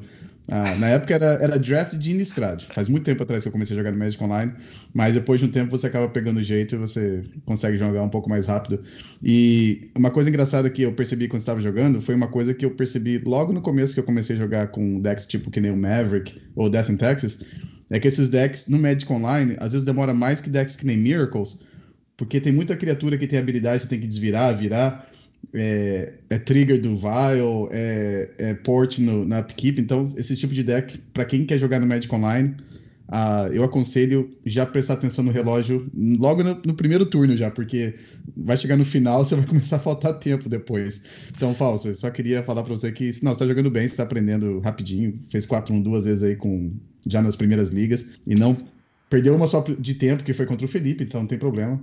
Ah, 0.49 0.75
na 0.75 0.87
época 0.87 1.13
era, 1.13 1.33
era 1.41 1.59
draft 1.59 1.95
de 1.95 2.11
Innistrad. 2.11 2.63
Faz 2.71 2.87
muito 2.87 3.03
tempo 3.03 3.21
atrás 3.21 3.43
que 3.43 3.49
eu 3.49 3.51
comecei 3.51 3.75
a 3.75 3.79
jogar 3.79 3.91
no 3.91 3.97
Magic 3.97 4.23
Online, 4.23 4.53
mas 4.93 5.13
depois 5.13 5.41
de 5.41 5.45
um 5.45 5.49
tempo 5.49 5.77
você 5.77 5.87
acaba 5.87 6.07
pegando 6.07 6.37
o 6.37 6.43
jeito 6.43 6.75
e 6.75 6.77
você 6.77 7.21
consegue 7.45 7.75
jogar 7.75 8.01
um 8.01 8.09
pouco 8.09 8.29
mais 8.29 8.47
rápido. 8.47 8.81
E 9.21 9.91
uma 9.95 10.09
coisa 10.09 10.29
engraçada 10.29 10.69
que 10.69 10.83
eu 10.83 10.93
percebi 10.93 11.27
quando 11.27 11.41
estava 11.41 11.59
jogando 11.59 12.01
foi 12.01 12.15
uma 12.15 12.29
coisa 12.29 12.53
que 12.53 12.65
eu 12.65 12.71
percebi 12.71 13.17
logo 13.25 13.51
no 13.51 13.61
começo 13.61 13.93
que 13.93 13.99
eu 13.99 14.05
comecei 14.05 14.37
a 14.37 14.39
jogar 14.39 14.67
com 14.67 15.01
decks 15.01 15.25
tipo 15.25 15.51
que 15.51 15.59
nem 15.59 15.71
o 15.71 15.75
Maverick 15.75 16.41
ou 16.55 16.69
Death 16.69 16.89
in 16.89 16.95
Texas, 16.95 17.43
é 17.89 17.99
que 17.99 18.07
esses 18.07 18.29
decks 18.29 18.67
no 18.67 18.77
Magic 18.79 19.11
Online 19.11 19.55
às 19.59 19.71
vezes 19.71 19.85
demora 19.85 20.13
mais 20.13 20.41
que 20.41 20.49
decks 20.49 20.75
que 20.75 20.85
nem 20.85 20.97
Miracles, 20.97 21.59
porque 22.15 22.41
tem 22.41 22.51
muita 22.51 22.75
criatura 22.75 23.17
que 23.17 23.27
tem 23.27 23.39
habilidade, 23.39 23.83
você 23.83 23.87
tem 23.87 23.99
que 23.99 24.07
desvirar, 24.07 24.55
virar. 24.55 25.07
É, 25.53 26.13
é 26.29 26.39
trigger 26.39 26.81
do 26.81 26.95
Vile, 26.95 27.69
é, 27.71 28.29
é 28.39 28.53
port 28.55 28.97
no, 28.97 29.23
na 29.23 29.39
upkeep. 29.39 29.79
Então, 29.79 30.03
esse 30.17 30.35
tipo 30.35 30.53
de 30.53 30.63
deck, 30.63 30.97
para 31.13 31.25
quem 31.25 31.45
quer 31.45 31.59
jogar 31.59 31.79
no 31.79 31.85
Magic 31.85 32.13
Online, 32.13 32.55
uh, 33.09 33.51
eu 33.51 33.63
aconselho 33.63 34.29
já 34.45 34.65
prestar 34.65 34.95
atenção 34.95 35.23
no 35.23 35.31
relógio 35.31 35.89
logo 36.19 36.43
no, 36.43 36.61
no, 36.65 36.73
primeiro 36.73 37.05
turno 37.05 37.35
já, 37.35 37.49
porque 37.51 37.95
vai 38.35 38.57
chegar 38.57 38.77
no 38.77 38.85
final, 38.85 39.23
você 39.25 39.35
vai 39.35 39.45
começar 39.45 39.77
a 39.77 39.79
faltar 39.79 40.19
tempo 40.19 40.47
depois. 40.49 41.29
Então, 41.35 41.53
Falso, 41.53 41.89
eu 41.89 41.93
só 41.93 42.09
queria 42.09 42.43
falar 42.43 42.63
para 42.63 42.73
você 42.75 42.91
que, 42.91 43.11
não, 43.23 43.33
você 43.33 43.39
tá 43.39 43.47
jogando 43.47 43.69
bem, 43.69 43.87
você 43.87 43.97
tá 43.97 44.03
aprendendo 44.03 44.59
rapidinho, 44.59 45.19
fez 45.29 45.45
4-1 45.45 45.83
duas 45.83 46.05
vezes 46.05 46.23
aí 46.23 46.35
com, 46.35 46.73
já 47.07 47.21
nas 47.21 47.35
primeiras 47.35 47.71
ligas, 47.71 48.19
e 48.27 48.35
não 48.35 48.55
perdeu 49.09 49.35
uma 49.35 49.47
só 49.47 49.61
de 49.61 49.93
tempo, 49.95 50.23
que 50.23 50.33
foi 50.33 50.45
contra 50.45 50.65
o 50.65 50.69
Felipe, 50.69 51.03
então 51.03 51.21
não 51.21 51.27
tem 51.27 51.37
problema 51.37 51.81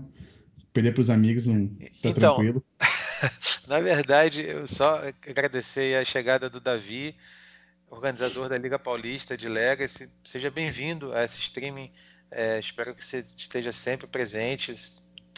perder 0.74 0.92
para 0.92 1.00
os 1.00 1.08
amigos 1.08 1.46
não 1.46 1.68
tá 1.68 2.10
então, 2.10 2.12
tranquilo. 2.12 2.62
na 3.68 3.80
verdade, 3.80 4.40
eu 4.42 4.66
só 4.66 5.00
agradecer 5.26 5.96
a 5.96 6.04
chegada 6.04 6.50
do 6.50 6.60
Davi, 6.60 7.14
organizador 7.94 8.48
da 8.48 8.58
Liga 8.58 8.78
Paulista 8.78 9.36
de 9.36 9.48
Legacy. 9.48 10.10
Seja 10.24 10.50
bem-vindo 10.50 11.12
a 11.14 11.24
esse 11.24 11.38
streaming. 11.38 11.92
É, 12.30 12.58
espero 12.58 12.94
que 12.94 13.04
você 13.04 13.24
esteja 13.36 13.72
sempre 13.72 14.06
presente. 14.06 14.74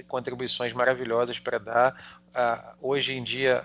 Contribuições 0.08 0.72
maravilhosas 0.72 1.38
para 1.38 1.58
dar. 1.58 2.20
Ah, 2.34 2.76
hoje 2.80 3.12
em 3.12 3.22
dia, 3.22 3.62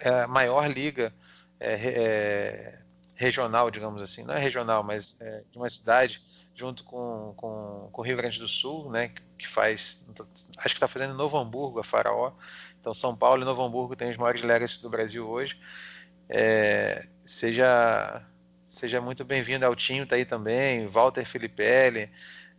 é 0.00 0.22
a 0.22 0.28
maior 0.28 0.66
liga 0.66 1.12
é, 1.60 1.74
é, 1.74 2.78
regional, 3.14 3.70
digamos 3.70 4.02
assim, 4.02 4.24
não 4.24 4.34
é 4.34 4.38
regional, 4.38 4.82
mas 4.82 5.20
é, 5.20 5.44
de 5.50 5.56
uma 5.56 5.70
cidade 5.70 6.22
junto 6.54 6.84
com, 6.84 7.34
com, 7.36 7.88
com 7.92 8.00
o 8.02 8.04
Rio 8.04 8.16
Grande 8.16 8.38
do 8.38 8.48
Sul, 8.48 8.90
né, 8.90 9.12
que 9.38 9.46
faz, 9.46 10.06
acho 10.58 10.68
que 10.68 10.74
está 10.74 10.88
fazendo 10.88 11.14
Novo 11.14 11.38
Hamburgo, 11.38 11.78
a 11.78 11.84
Faraó. 11.84 12.32
Então, 12.80 12.92
São 12.92 13.16
Paulo 13.16 13.42
e 13.42 13.44
Novo 13.44 13.62
Hamburgo 13.62 13.94
têm 13.94 14.10
os 14.10 14.16
maiores 14.16 14.42
legacy 14.42 14.82
do 14.82 14.90
Brasil 14.90 15.28
hoje. 15.28 15.58
É, 16.28 17.06
seja, 17.24 18.22
seja 18.66 19.00
muito 19.00 19.24
bem-vindo 19.24 19.64
ao 19.64 19.74
Tinho, 19.74 20.06
tá 20.06 20.16
aí 20.16 20.24
também, 20.24 20.86
Walter 20.86 21.24
Filipelli, 21.24 22.10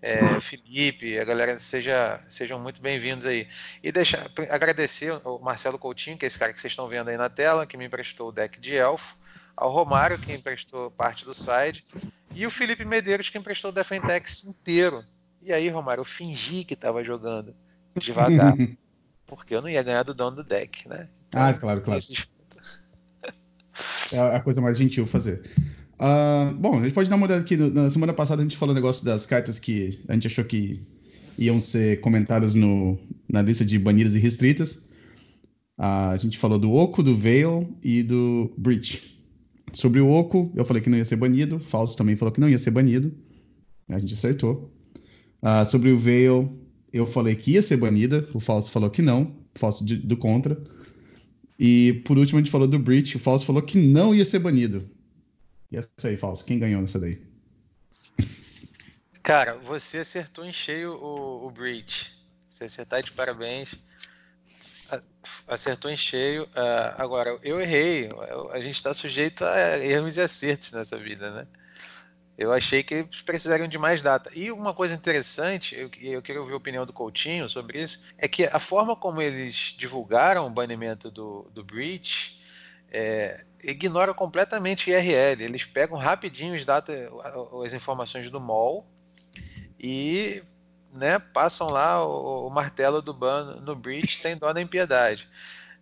é, 0.02 0.40
Felipe, 0.42 1.18
a 1.18 1.24
galera, 1.24 1.58
seja, 1.58 2.20
sejam 2.30 2.60
muito 2.60 2.82
bem-vindos 2.82 3.26
aí. 3.26 3.48
E 3.82 3.92
deixar, 3.92 4.30
agradecer 4.50 5.18
ao 5.24 5.40
Marcelo 5.40 5.80
Coutinho, 5.80 6.18
que 6.18 6.26
é 6.26 6.28
esse 6.28 6.38
cara 6.38 6.52
que 6.52 6.60
vocês 6.60 6.72
estão 6.72 6.88
vendo 6.88 7.10
aí 7.10 7.16
na 7.16 7.30
tela, 7.30 7.66
que 7.66 7.78
me 7.78 7.86
emprestou 7.86 8.28
o 8.28 8.32
deck 8.32 8.60
de 8.60 8.76
Elfo, 8.76 9.18
ao 9.56 9.72
Romário, 9.72 10.20
que 10.20 10.34
emprestou 10.34 10.92
parte 10.92 11.24
do 11.24 11.34
side, 11.34 11.84
e 12.36 12.46
o 12.46 12.52
Felipe 12.52 12.84
Medeiros, 12.84 13.30
que 13.30 13.38
emprestou 13.38 13.72
o 13.72 13.74
Defentex 13.74 14.44
inteiro. 14.44 15.06
E 15.42 15.54
aí, 15.54 15.70
Romário, 15.70 16.02
eu 16.02 16.06
fingi 16.06 16.64
que 16.64 16.74
estava 16.74 17.04
jogando 17.04 17.56
devagar, 17.96 18.56
porque 19.26 19.56
eu 19.56 19.62
não 19.62 19.70
ia 19.70 19.84
ganhar 19.84 20.04
do 20.04 20.14
dono 20.14 20.38
do 20.38 20.44
deck, 20.44 20.88
né? 20.90 21.08
Então, 21.30 21.46
ah, 21.46 21.54
claro, 21.54 21.82
claro. 21.82 22.02
É 24.14 24.36
a 24.36 24.40
coisa 24.40 24.62
mais 24.62 24.78
gentil 24.78 25.06
fazer. 25.06 25.42
Uh, 25.96 26.54
bom, 26.56 26.80
a 26.80 26.84
gente 26.84 26.94
pode 26.94 27.10
dar 27.10 27.16
uma 27.16 27.26
olhada 27.26 27.42
aqui. 27.42 27.56
Na 27.56 27.90
semana 27.90 28.14
passada 28.14 28.42
a 28.42 28.44
gente 28.44 28.58
falou 28.58 28.74
o 28.74 28.76
negócio 28.76 29.04
das 29.04 29.26
cartas 29.26 29.60
que 29.60 30.00
a 30.08 30.14
gente 30.14 30.28
achou 30.28 30.44
que 30.44 30.82
iam 31.38 31.60
ser 31.60 32.00
comentadas 32.02 32.56
no, 32.56 32.98
na 33.30 33.42
lista 33.42 33.66
de 33.66 33.78
banidas 33.80 34.16
e 34.16 34.20
restritas. 34.20 34.90
Uh, 35.78 36.12
a 36.12 36.18
gente 36.18 36.38
falou 36.38 36.60
do 36.60 36.72
Oco, 36.72 37.02
do 37.02 37.16
Veil 37.16 37.76
e 37.84 38.04
do 38.04 38.54
Breach. 38.58 39.14
Sobre 39.74 40.00
o 40.00 40.10
Oco, 40.10 40.52
eu 40.56 40.64
falei 40.64 40.82
que 40.82 40.90
não 40.90 40.98
ia 40.98 41.06
ser 41.06 41.16
banido. 41.16 41.60
Falso 41.60 41.98
também 41.98 42.16
falou 42.16 42.32
que 42.32 42.40
não 42.40 42.50
ia 42.50 42.58
ser 42.58 42.72
banido. 42.72 43.12
A 43.90 43.98
gente 43.98 44.14
acertou. 44.14 44.72
Uh, 45.42 45.66
sobre 45.66 45.90
o 45.90 45.98
Veil, 45.98 46.60
eu 46.92 47.06
falei 47.08 47.36
que 47.36 47.52
ia 47.52 47.62
ser 47.62 47.78
banida. 47.78 48.28
O 48.34 48.40
Falso 48.40 48.72
falou 48.72 48.90
que 48.90 49.02
não. 49.02 49.36
Falso 49.56 49.84
de, 49.84 49.98
do 49.98 50.16
contra. 50.16 50.62
E 51.60 52.02
por 52.06 52.18
último, 52.18 52.40
a 52.40 52.42
gente 52.42 52.52
falou 52.52 52.68
do 52.68 52.80
Breach. 52.80 53.16
O 53.16 53.20
Falso 53.20 53.46
falou 53.46 53.62
que 53.62 53.78
não 53.78 54.14
ia 54.14 54.26
ser 54.26 54.40
banido. 54.40 54.90
E 55.72 55.78
essa 55.78 55.90
aí, 56.06 56.18
Falso, 56.18 56.46
quem 56.46 56.60
ganhou 56.60 56.82
nessa 56.82 57.00
daí? 57.00 57.22
Cara, 59.22 59.54
você 59.58 60.00
acertou 60.00 60.46
em 60.46 60.52
cheio 60.52 60.94
o, 60.94 61.48
o 61.48 61.52
Breach. 61.52 62.12
Você 62.50 62.66
acertar 62.66 63.02
de 63.02 63.12
parabéns 63.12 63.76
acertou 65.48 65.90
em 65.92 65.98
cheio. 65.98 66.44
Uh, 66.44 66.94
agora, 66.98 67.38
eu 67.42 67.60
errei. 67.60 68.10
A 68.52 68.60
gente 68.60 68.76
está 68.76 68.94
sujeito 68.94 69.44
a 69.46 69.80
erros 69.80 70.18
e 70.18 70.22
acertos 70.22 70.72
nessa 70.72 70.98
vida, 70.98 71.32
né? 71.32 71.48
Eu 72.38 72.52
achei 72.52 72.82
que 72.82 72.96
eles 72.96 73.22
precisariam 73.22 73.68
de 73.68 73.78
mais 73.78 74.02
data. 74.02 74.32
E 74.36 74.52
uma 74.52 74.74
coisa 74.74 74.96
interessante, 74.96 75.76
eu, 75.76 75.90
eu 76.02 76.22
queria 76.22 76.42
ouvir 76.42 76.54
a 76.54 76.58
opinião 76.58 76.86
do 76.86 76.94
Coutinho 76.94 77.48
sobre 77.48 77.82
isso, 77.82 78.02
é 78.18 78.28
que 78.28 78.46
a 78.46 78.60
forma 78.60 78.96
como 78.96 79.22
eles 79.22 79.76
divulgaram 79.78 80.48
o 80.48 80.50
banimento 80.50 81.12
do, 81.12 81.48
do 81.54 81.64
Breach 81.64 82.42
é, 82.92 83.44
ignora 83.64 84.14
completamente 84.14 84.90
IRL. 84.90 85.44
Eles 85.44 85.66
pegam 85.66 85.98
rapidinho 85.98 86.56
os 86.56 86.66
data, 86.66 86.94
as 87.64 87.74
informações 87.74 88.32
do 88.32 88.40
MOL 88.40 88.88
e 89.80 90.44
né, 90.92 91.20
passam 91.20 91.70
lá 91.70 92.06
o, 92.06 92.48
o 92.48 92.50
martelo 92.50 93.02
do 93.02 93.14
ban 93.14 93.60
no 93.62 93.76
Breach 93.76 94.18
sem 94.18 94.38
dó 94.38 94.52
nem 94.54 94.66
piedade. 94.66 95.30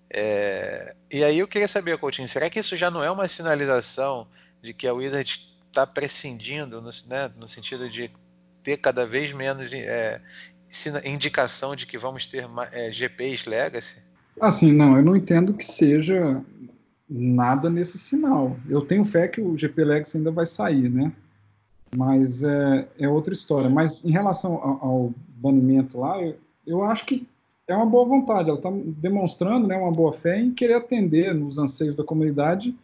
É, 0.09 0.95
e 1.09 1.23
aí 1.23 1.39
eu 1.39 1.47
queria 1.47 1.67
saber, 1.67 1.97
Coutinho, 1.97 2.27
será 2.27 2.49
que 2.49 2.59
isso 2.59 2.75
já 2.75 2.91
não 2.91 3.01
é 3.01 3.09
uma 3.09 3.27
sinalização 3.29 4.27
de 4.61 4.73
que 4.73 4.85
a 4.85 4.93
Wizard 4.93 5.50
está 5.71 5.87
prescindindo, 5.87 6.81
no, 6.81 6.89
né, 7.07 7.31
no 7.39 7.47
sentido 7.47 7.89
de 7.89 8.11
ter 8.61 8.77
cada 8.77 9.07
vez 9.07 9.33
menos 9.33 9.73
é, 9.73 10.21
indicação 11.05 11.75
de 11.75 11.87
que 11.87 11.97
vamos 11.97 12.27
ter 12.27 12.47
é, 12.73 12.91
GPs 12.91 13.49
Legacy? 13.49 14.03
Assim, 14.39 14.71
não, 14.71 14.97
eu 14.97 15.03
não 15.03 15.15
entendo 15.15 15.53
que 15.53 15.63
seja 15.63 16.43
nada 17.09 17.69
nesse 17.69 17.97
sinal. 17.97 18.57
Eu 18.69 18.81
tenho 18.81 19.03
fé 19.03 19.27
que 19.27 19.41
o 19.41 19.57
GP 19.57 19.83
Legacy 19.83 20.17
ainda 20.17 20.31
vai 20.31 20.45
sair, 20.45 20.89
né? 20.89 21.11
Mas 21.95 22.43
é, 22.43 22.87
é 22.99 23.09
outra 23.09 23.33
história. 23.33 23.69
Mas 23.69 24.05
em 24.05 24.11
relação 24.11 24.53
ao, 24.55 24.85
ao 24.85 25.13
banimento 25.27 25.99
lá, 25.99 26.21
eu, 26.21 26.37
eu, 26.65 26.83
acho 26.83 27.05
que 27.05 27.27
é 27.67 27.75
uma 27.75 27.85
boa 27.85 28.05
vontade. 28.05 28.49
Ela 28.49 28.57
está 28.57 28.71
demonstrando 28.71 29.67
né, 29.67 29.75
uma 29.75 29.91
boa 29.91 30.13
fé 30.13 30.39
em 30.39 30.53
querer 30.53 30.75
atender 30.75 31.33
nos 31.33 31.57
anseios 31.57 31.95
da 31.95 32.03
comunidade 32.03 32.75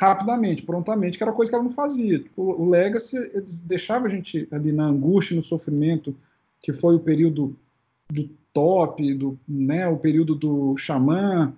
rapidamente, 0.00 0.62
prontamente, 0.62 1.18
que 1.18 1.22
era 1.22 1.32
coisa 1.32 1.50
que 1.50 1.54
ela 1.54 1.64
não 1.64 1.70
fazia. 1.70 2.18
Tipo, 2.18 2.42
o 2.42 2.70
Legacy, 2.70 3.18
eles 3.34 3.60
deixavam 3.60 4.06
a 4.06 4.10
gente 4.10 4.48
ali 4.50 4.72
na 4.72 4.86
angústia, 4.86 5.36
no 5.36 5.42
sofrimento, 5.42 6.16
que 6.62 6.72
foi 6.72 6.94
o 6.94 7.00
período 7.00 7.54
do 8.10 8.30
top, 8.50 9.12
do, 9.14 9.38
né, 9.46 9.86
o 9.86 9.98
período 9.98 10.34
do 10.34 10.74
xamã, 10.78 11.52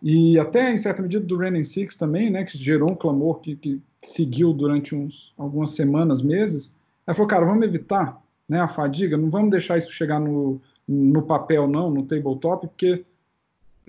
e 0.00 0.38
até 0.38 0.72
em 0.72 0.76
certa 0.76 1.02
medida 1.02 1.26
do 1.26 1.36
Renin 1.36 1.64
Six 1.64 1.96
também, 1.96 2.30
né, 2.30 2.44
que 2.44 2.56
gerou 2.56 2.92
um 2.92 2.94
clamor 2.94 3.40
que, 3.40 3.56
que 3.56 3.82
seguiu 4.00 4.52
durante 4.52 4.94
uns, 4.94 5.34
algumas 5.36 5.70
semanas, 5.70 6.22
meses, 6.22 6.72
ela 7.04 7.16
falou, 7.16 7.28
cara, 7.28 7.44
vamos 7.44 7.64
evitar 7.66 8.22
né, 8.48 8.60
a 8.60 8.68
fadiga, 8.68 9.16
não 9.16 9.28
vamos 9.28 9.50
deixar 9.50 9.76
isso 9.76 9.90
chegar 9.90 10.20
no, 10.20 10.60
no 10.86 11.26
papel, 11.26 11.66
não, 11.66 11.90
no 11.90 12.04
tabletop, 12.04 12.68
porque 12.68 13.04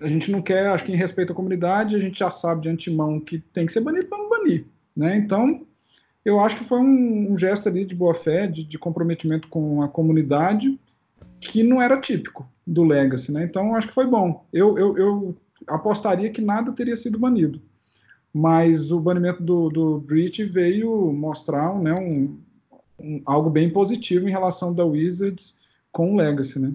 a 0.01 0.07
gente 0.07 0.31
não 0.31 0.41
quer, 0.41 0.67
acho 0.67 0.83
que 0.83 0.91
em 0.91 0.97
respeito 0.97 1.33
à 1.33 1.35
comunidade, 1.35 1.95
a 1.95 1.99
gente 1.99 2.19
já 2.19 2.29
sabe 2.29 2.61
de 2.61 2.69
antemão 2.69 3.19
que 3.19 3.39
tem 3.39 3.65
que 3.65 3.73
ser 3.73 3.81
banido, 3.81 4.07
vamos 4.09 4.29
banir. 4.29 4.65
Né? 4.95 5.17
Então, 5.17 5.65
eu 6.23 6.39
acho 6.39 6.57
que 6.57 6.63
foi 6.63 6.79
um, 6.79 7.33
um 7.33 7.37
gesto 7.37 7.67
ali 7.69 7.85
de 7.85 7.95
boa 7.95 8.13
fé, 8.13 8.47
de, 8.47 8.63
de, 8.63 8.77
comprometimento 8.77 9.47
com 9.47 9.81
a 9.81 9.87
comunidade, 9.87 10.79
que 11.39 11.63
não 11.63 11.81
era 11.81 11.99
típico 11.99 12.47
do 12.65 12.83
Legacy. 12.83 13.31
Né? 13.31 13.43
Então, 13.43 13.75
acho 13.75 13.87
que 13.87 13.93
foi 13.93 14.05
bom. 14.05 14.45
Eu, 14.51 14.77
eu, 14.77 14.97
eu 14.97 15.37
apostaria 15.67 16.29
que 16.29 16.41
nada 16.41 16.71
teria 16.71 16.95
sido 16.95 17.17
banido 17.17 17.61
mas 18.37 18.91
o 18.91 18.99
banimento 18.99 19.41
do, 19.41 19.69
do 19.69 19.99
Breach 19.99 20.43
veio 20.43 21.11
mostrar 21.11 21.73
né, 21.79 21.93
um, 21.93 22.37
um, 22.99 23.21
algo 23.25 23.49
bem 23.49 23.67
positivo 23.67 24.27
em 24.27 24.31
relação 24.31 24.73
da 24.73 24.85
Wizards 24.85 25.59
com 25.91 26.13
o 26.13 26.15
Legacy, 26.15 26.59
né? 26.59 26.73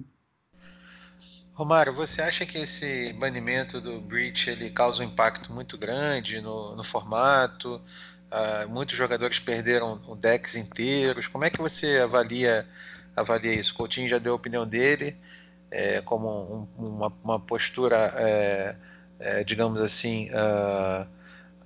Romário, 1.63 1.93
você 1.93 2.21
acha 2.21 2.45
que 2.45 2.59
esse 2.59 3.13
banimento 3.13 3.81
do 3.81 4.01
Breach 4.01 4.51
ele 4.51 4.69
causa 4.69 5.01
um 5.01 5.07
impacto 5.07 5.53
muito 5.53 5.79
grande 5.79 6.41
no, 6.41 6.75
no 6.75 6.83
formato? 6.83 7.81
Uh, 8.33 8.69
muitos 8.69 8.97
jogadores 8.97 9.39
perderam 9.39 9.97
decks 10.17 10.57
inteiros. 10.57 11.29
Como 11.29 11.45
é 11.45 11.51
que 11.51 11.61
você 11.61 12.01
avalia, 12.01 12.67
avalia 13.15 13.53
isso? 13.53 13.75
O 13.75 13.77
Coutinho 13.77 14.09
já 14.09 14.19
deu 14.19 14.33
a 14.33 14.37
opinião 14.37 14.67
dele 14.67 15.17
é, 15.71 16.01
como 16.01 16.69
um, 16.77 16.85
uma, 16.85 17.13
uma, 17.23 17.39
postura, 17.39 18.13
é, 18.17 18.77
é, 19.21 19.45
digamos 19.45 19.81
assim, 19.81 20.31
uh, 20.31 21.07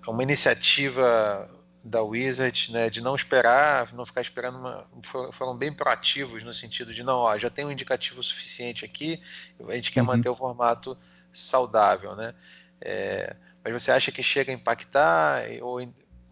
uma 0.07 0.23
iniciativa 0.23 1.49
da 1.87 2.03
Wizard, 2.03 2.73
né, 2.73 2.91
de 2.91 3.01
não 3.01 3.15
esperar, 3.15 3.93
não 3.95 4.05
ficar 4.05 4.21
esperando 4.21 4.59
uma, 4.59 4.89
foram 5.33 5.57
bem 5.57 5.73
proativos 5.73 6.43
no 6.43 6.53
sentido 6.53 6.93
de 6.93 7.03
não, 7.03 7.19
ó, 7.19 7.39
já 7.39 7.49
tem 7.49 7.65
um 7.65 7.71
indicativo 7.71 8.23
suficiente 8.23 8.85
aqui, 8.85 9.21
a 9.69 9.75
gente 9.75 9.93
quer 9.93 10.01
uhum. 10.01 10.09
manter 10.09 10.29
o 10.29 10.37
formato 10.37 10.99
saudável, 11.33 12.17
né? 12.17 12.35
É, 12.81 13.37
mas 13.63 13.73
você 13.73 13.91
acha 13.91 14.11
que 14.11 14.23
chega 14.23 14.51
a 14.51 14.55
impactar 14.55 15.45
ou 15.63 15.81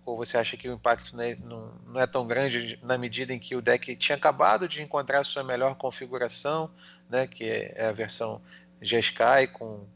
ou 0.07 0.19
você 0.19 0.37
acha 0.37 0.55
que 0.55 0.69
o 0.69 0.75
impacto 0.75 1.17
não 1.17 1.25
é, 1.25 1.35
não, 1.37 1.73
não 1.87 2.01
é, 2.01 2.07
tão 2.07 2.27
grande 2.27 2.79
na 2.83 2.99
medida 2.99 3.33
em 3.33 3.39
que 3.39 3.57
o 3.57 3.63
deck 3.63 3.97
tinha 3.97 4.17
acabado 4.17 4.69
de 4.69 4.83
encontrar 4.83 5.21
a 5.21 5.25
sua 5.25 5.43
melhor 5.43 5.75
configuração, 5.77 6.71
né, 7.09 7.27
que 7.27 7.45
é 7.45 7.87
a 7.89 7.93
versão 7.93 8.41
G-Sky 8.83 9.47
com, 9.53 9.87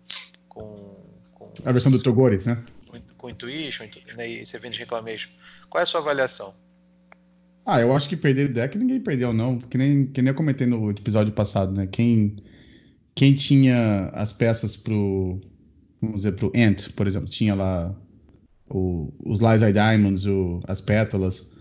com, 0.48 0.94
com, 1.34 1.52
A 1.62 1.72
versão 1.72 1.92
do 1.92 2.02
Togores, 2.02 2.46
né? 2.46 2.64
Com, 3.28 3.30
Intuition 3.30 3.86
né, 4.16 4.26
e 4.28 4.46
Servant 4.46 4.76
Reclamation. 4.76 5.30
Qual 5.68 5.80
é 5.80 5.82
a 5.82 5.86
sua 5.86 6.00
avaliação? 6.00 6.54
Ah, 7.64 7.80
eu 7.80 7.94
acho 7.94 8.08
que 8.08 8.16
perder 8.16 8.48
deck 8.48 8.78
ninguém 8.78 9.00
perdeu, 9.00 9.32
não. 9.32 9.58
Que 9.58 9.76
nem, 9.76 10.06
que 10.06 10.22
nem 10.22 10.30
eu 10.30 10.34
comentei 10.34 10.66
no 10.66 10.90
episódio 10.90 11.32
passado, 11.32 11.72
né? 11.72 11.86
Quem, 11.86 12.36
quem 13.14 13.34
tinha 13.34 14.10
as 14.14 14.32
peças 14.32 14.76
pro. 14.76 15.40
Vamos 16.00 16.16
dizer, 16.16 16.32
pro 16.32 16.52
Ant, 16.54 16.92
por 16.94 17.06
exemplo, 17.06 17.28
tinha 17.28 17.54
lá 17.54 17.94
o, 18.70 19.12
os 19.24 19.40
Lies 19.40 19.62
Eye 19.62 19.72
Diamonds, 19.72 20.26
o, 20.26 20.60
as 20.66 20.80
Pétalas, 20.80 21.52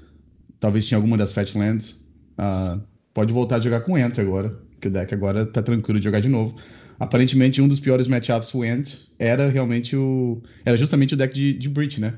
talvez 0.60 0.88
tinha 0.88 0.98
alguma 0.98 1.18
das 1.18 1.34
Fatlands. 1.34 2.06
Uh, 2.40 2.80
pode 3.14 3.34
voltar 3.34 3.56
a 3.56 3.60
jogar 3.60 3.82
com 3.82 3.96
Ant 3.96 4.20
agora, 4.20 4.58
que 4.80 4.88
o 4.88 4.92
deck 4.92 5.14
agora 5.14 5.46
tá 5.46 5.62
tranquilo 5.62 6.00
de 6.00 6.06
jogar 6.06 6.20
de 6.20 6.30
novo. 6.30 6.56
Aparentemente, 7.00 7.62
um 7.62 7.68
dos 7.68 7.80
piores 7.80 8.08
matchups 8.08 8.52
pro 8.52 8.64
Ant 8.64 8.96
era 9.20 9.50
realmente 9.50 9.96
o. 9.96 10.42
Era 10.66 10.76
justamente 10.76 11.14
o 11.14 11.18
deck 11.18 11.34
de, 11.34 11.54
de 11.54 11.70
Breach, 11.70 12.02
né? 12.02 12.14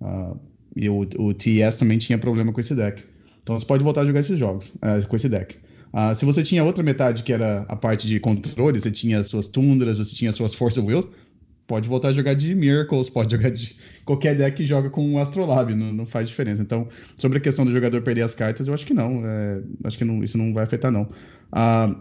Uh, 0.00 0.36
e 0.74 0.88
o, 0.88 1.06
o 1.18 1.32
TS 1.32 1.78
também 1.78 1.96
tinha 1.98 2.18
problema 2.18 2.52
com 2.52 2.60
esse 2.60 2.74
deck. 2.74 3.02
Então 3.42 3.56
você 3.56 3.64
pode 3.64 3.84
voltar 3.84 4.02
a 4.02 4.04
jogar 4.04 4.20
esses 4.20 4.38
jogos 4.38 4.74
uh, 4.76 5.06
com 5.06 5.16
esse 5.16 5.28
deck. 5.28 5.56
Uh, 5.92 6.14
se 6.14 6.24
você 6.24 6.42
tinha 6.42 6.64
outra 6.64 6.82
metade 6.82 7.22
que 7.22 7.32
era 7.32 7.64
a 7.68 7.76
parte 7.76 8.06
de 8.06 8.18
controle, 8.18 8.80
você 8.80 8.90
tinha 8.90 9.22
suas 9.22 9.48
tundras, 9.48 9.98
você 9.98 10.14
tinha 10.14 10.32
suas 10.32 10.54
Force 10.54 10.78
Will, 10.78 11.08
pode 11.66 11.88
voltar 11.88 12.08
a 12.08 12.12
jogar 12.12 12.34
de 12.34 12.54
Miracles, 12.54 13.08
pode 13.08 13.32
jogar 13.32 13.50
de 13.50 13.76
qualquer 14.04 14.36
deck 14.36 14.56
que 14.56 14.66
joga 14.66 14.90
com 14.90 15.14
o 15.14 15.18
Astrolabe, 15.18 15.74
não, 15.74 15.92
não, 15.92 16.04
faz 16.04 16.28
diferença. 16.28 16.62
Então, 16.62 16.88
sobre 17.16 17.38
a 17.38 17.40
questão 17.40 17.64
do 17.64 17.72
jogador 17.72 18.02
perder 18.02 18.22
as 18.22 18.34
cartas, 18.34 18.68
eu 18.68 18.74
acho 18.74 18.84
que 18.84 18.92
não. 18.92 19.22
É, 19.24 19.62
acho 19.84 19.96
que 19.96 20.04
não, 20.04 20.22
isso 20.22 20.36
não 20.36 20.52
vai 20.52 20.64
afetar, 20.64 20.90
não. 20.90 21.02
Uh, 21.52 21.96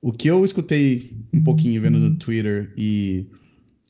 o 0.00 0.12
que 0.12 0.28
eu 0.28 0.44
escutei 0.44 1.16
um 1.32 1.42
pouquinho 1.42 1.80
vendo 1.80 1.98
no 1.98 2.16
Twitter 2.16 2.72
e 2.76 3.26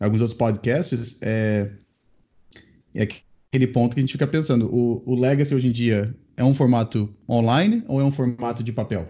alguns 0.01 0.21
outros 0.21 0.39
podcasts 0.39 1.21
é, 1.23 1.71
é 2.95 3.03
aquele 3.03 3.67
ponto 3.67 3.95
que 3.95 4.01
a 4.01 4.03
gente 4.03 4.13
fica 4.13 4.27
pensando: 4.27 4.67
o, 4.75 5.03
o 5.07 5.15
Legacy 5.19 5.55
hoje 5.55 5.69
em 5.69 5.73
dia 5.73 6.15
é 6.37 6.45
um 6.45 6.55
formato 6.55 7.13
online 7.29 7.83
ou 7.89 8.01
é 8.01 8.05
um 8.05 8.11
formato 8.11 8.63
de 8.63 8.73
papel? 8.73 9.09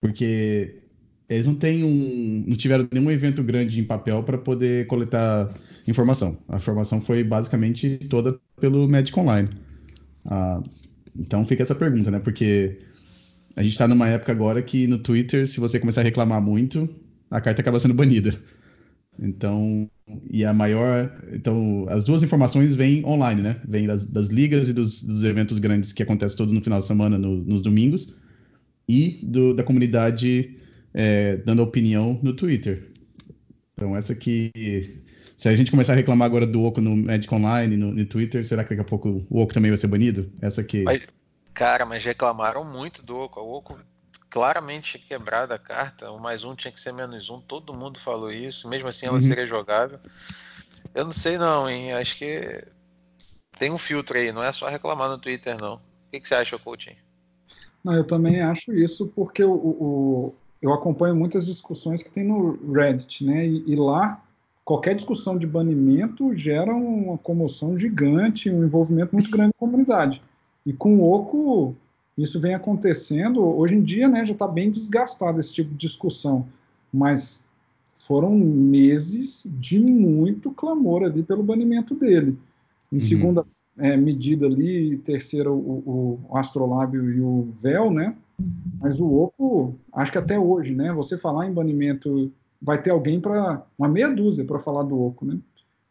Porque 0.00 0.82
eles 1.28 1.46
não 1.46 1.54
têm 1.54 1.82
um, 1.82 2.44
não 2.46 2.56
tiveram 2.56 2.88
nenhum 2.92 3.10
evento 3.10 3.42
grande 3.42 3.80
em 3.80 3.84
papel 3.84 4.22
para 4.22 4.38
poder 4.38 4.86
coletar 4.86 5.52
informação. 5.86 6.38
A 6.48 6.56
informação 6.56 7.00
foi 7.00 7.24
basicamente 7.24 7.98
toda 8.08 8.38
pelo 8.60 8.88
Magic 8.88 9.18
Online. 9.18 9.48
Ah, 10.24 10.62
então 11.18 11.44
fica 11.44 11.62
essa 11.62 11.74
pergunta, 11.74 12.10
né? 12.10 12.18
Porque 12.20 12.78
a 13.56 13.62
gente 13.62 13.72
está 13.72 13.88
numa 13.88 14.06
época 14.06 14.30
agora 14.30 14.60
que 14.60 14.86
no 14.86 14.98
Twitter, 14.98 15.48
se 15.48 15.58
você 15.58 15.80
começar 15.80 16.02
a 16.02 16.04
reclamar 16.04 16.42
muito, 16.42 16.88
a 17.30 17.40
carta 17.40 17.62
acaba 17.62 17.80
sendo 17.80 17.94
banida. 17.94 18.38
Então, 19.18 19.90
e 20.30 20.44
a 20.44 20.52
maior. 20.52 21.10
Então, 21.32 21.86
as 21.88 22.04
duas 22.04 22.22
informações 22.22 22.76
vêm 22.76 23.02
online, 23.04 23.40
né? 23.40 23.60
Vêm 23.66 23.86
das, 23.86 24.10
das 24.10 24.28
ligas 24.28 24.68
e 24.68 24.74
dos, 24.74 25.02
dos, 25.02 25.24
eventos 25.24 25.58
grandes 25.58 25.94
que 25.94 26.02
acontecem 26.02 26.36
todos 26.36 26.52
no 26.52 26.60
final 26.60 26.80
de 26.80 26.84
semana, 26.84 27.16
no, 27.16 27.36
nos 27.38 27.62
domingos, 27.62 28.20
e 28.86 29.20
do, 29.22 29.54
da 29.54 29.62
comunidade 29.62 30.56
é, 30.92 31.38
dando 31.38 31.62
opinião 31.62 32.20
no 32.22 32.34
Twitter. 32.34 32.90
Então, 33.74 33.96
essa 33.96 34.12
aqui. 34.12 34.50
Se 35.34 35.48
a 35.48 35.56
gente 35.56 35.70
começar 35.70 35.94
a 35.94 35.96
reclamar 35.96 36.26
agora 36.26 36.46
do 36.46 36.62
Oco 36.62 36.80
no 36.82 36.94
Magic 36.94 37.34
Online, 37.34 37.76
no, 37.76 37.92
no 37.92 38.06
Twitter, 38.06 38.44
será 38.46 38.64
que 38.64 38.70
daqui 38.70 38.80
a 38.82 38.84
pouco 38.84 39.26
o 39.30 39.40
Oco 39.40 39.54
também 39.54 39.70
vai 39.70 39.78
ser 39.78 39.86
banido? 39.86 40.30
Essa 40.42 40.60
aqui. 40.60 40.82
Mas, 40.82 41.06
cara, 41.56 41.86
mas 41.86 42.04
reclamaram 42.04 42.62
muito 42.62 43.02
do 43.02 43.16
Oco. 43.16 43.40
O 43.40 43.56
Oco 43.56 43.78
claramente 44.28 44.98
quebrada 44.98 45.54
a 45.54 45.58
carta. 45.58 46.10
O 46.10 46.20
mais 46.20 46.44
um 46.44 46.54
tinha 46.54 46.70
que 46.70 46.78
ser 46.78 46.92
menos 46.92 47.30
um. 47.30 47.40
Todo 47.40 47.72
mundo 47.72 47.98
falou 47.98 48.30
isso. 48.30 48.68
Mesmo 48.68 48.88
assim, 48.88 49.06
ela 49.06 49.14
uhum. 49.14 49.20
seria 49.22 49.46
jogável. 49.46 49.98
Eu 50.94 51.06
não 51.06 51.14
sei, 51.14 51.38
não, 51.38 51.68
hein? 51.68 51.94
Acho 51.94 52.18
que 52.18 52.62
tem 53.58 53.72
um 53.72 53.78
filtro 53.78 54.18
aí. 54.18 54.30
Não 54.30 54.42
é 54.42 54.52
só 54.52 54.68
reclamar 54.68 55.08
no 55.08 55.18
Twitter, 55.18 55.58
não. 55.58 55.76
O 55.76 55.80
que, 56.12 56.20
que 56.20 56.28
você 56.28 56.34
acha, 56.34 56.58
Coutinho? 56.58 56.96
Não, 57.82 57.94
eu 57.94 58.04
também 58.04 58.42
acho 58.42 58.74
isso 58.74 59.06
porque 59.16 59.42
o, 59.42 59.54
o, 59.54 60.34
eu 60.60 60.74
acompanho 60.74 61.16
muitas 61.16 61.46
discussões 61.46 62.02
que 62.02 62.10
tem 62.10 62.24
no 62.24 62.70
Reddit, 62.70 63.24
né? 63.24 63.46
E, 63.46 63.64
e, 63.66 63.76
lá 63.76 64.20
qualquer 64.62 64.94
discussão 64.94 65.38
de 65.38 65.46
banimento 65.46 66.34
gera 66.36 66.74
uma 66.74 67.16
comoção 67.16 67.78
gigante, 67.78 68.50
um 68.50 68.64
envolvimento 68.64 69.14
muito 69.14 69.30
grande 69.30 69.52
da 69.52 69.58
comunidade. 69.58 70.20
E 70.66 70.72
com 70.72 70.98
o 70.98 71.10
Oco 71.10 71.74
isso 72.18 72.40
vem 72.40 72.54
acontecendo, 72.54 73.42
hoje 73.44 73.74
em 73.74 73.82
dia 73.82 74.08
né, 74.08 74.24
já 74.24 74.32
está 74.32 74.48
bem 74.48 74.70
desgastado 74.70 75.38
esse 75.38 75.52
tipo 75.52 75.70
de 75.70 75.76
discussão, 75.76 76.46
mas 76.92 77.46
foram 77.94 78.34
meses 78.34 79.46
de 79.58 79.78
muito 79.78 80.50
clamor 80.50 81.02
ali 81.02 81.22
pelo 81.22 81.42
banimento 81.42 81.94
dele. 81.94 82.38
Em 82.90 82.96
uhum. 82.96 83.02
segunda 83.02 83.46
é, 83.76 83.96
medida 83.96 84.46
ali, 84.46 84.96
terceira 84.98 85.52
o, 85.52 86.18
o 86.28 86.36
Astrolábio 86.36 87.10
e 87.10 87.20
o 87.20 87.48
Véu, 87.60 87.90
né? 87.90 88.16
Mas 88.80 89.00
o 89.00 89.12
Oco, 89.12 89.74
acho 89.92 90.12
que 90.12 90.18
até 90.18 90.38
hoje, 90.38 90.74
né? 90.74 90.92
Você 90.92 91.18
falar 91.18 91.46
em 91.46 91.52
banimento, 91.52 92.30
vai 92.60 92.80
ter 92.80 92.90
alguém 92.90 93.20
para 93.20 93.62
uma 93.78 93.88
meia 93.88 94.08
dúzia 94.08 94.44
para 94.44 94.58
falar 94.58 94.84
do 94.84 94.98
Oco, 94.98 95.26
né? 95.26 95.38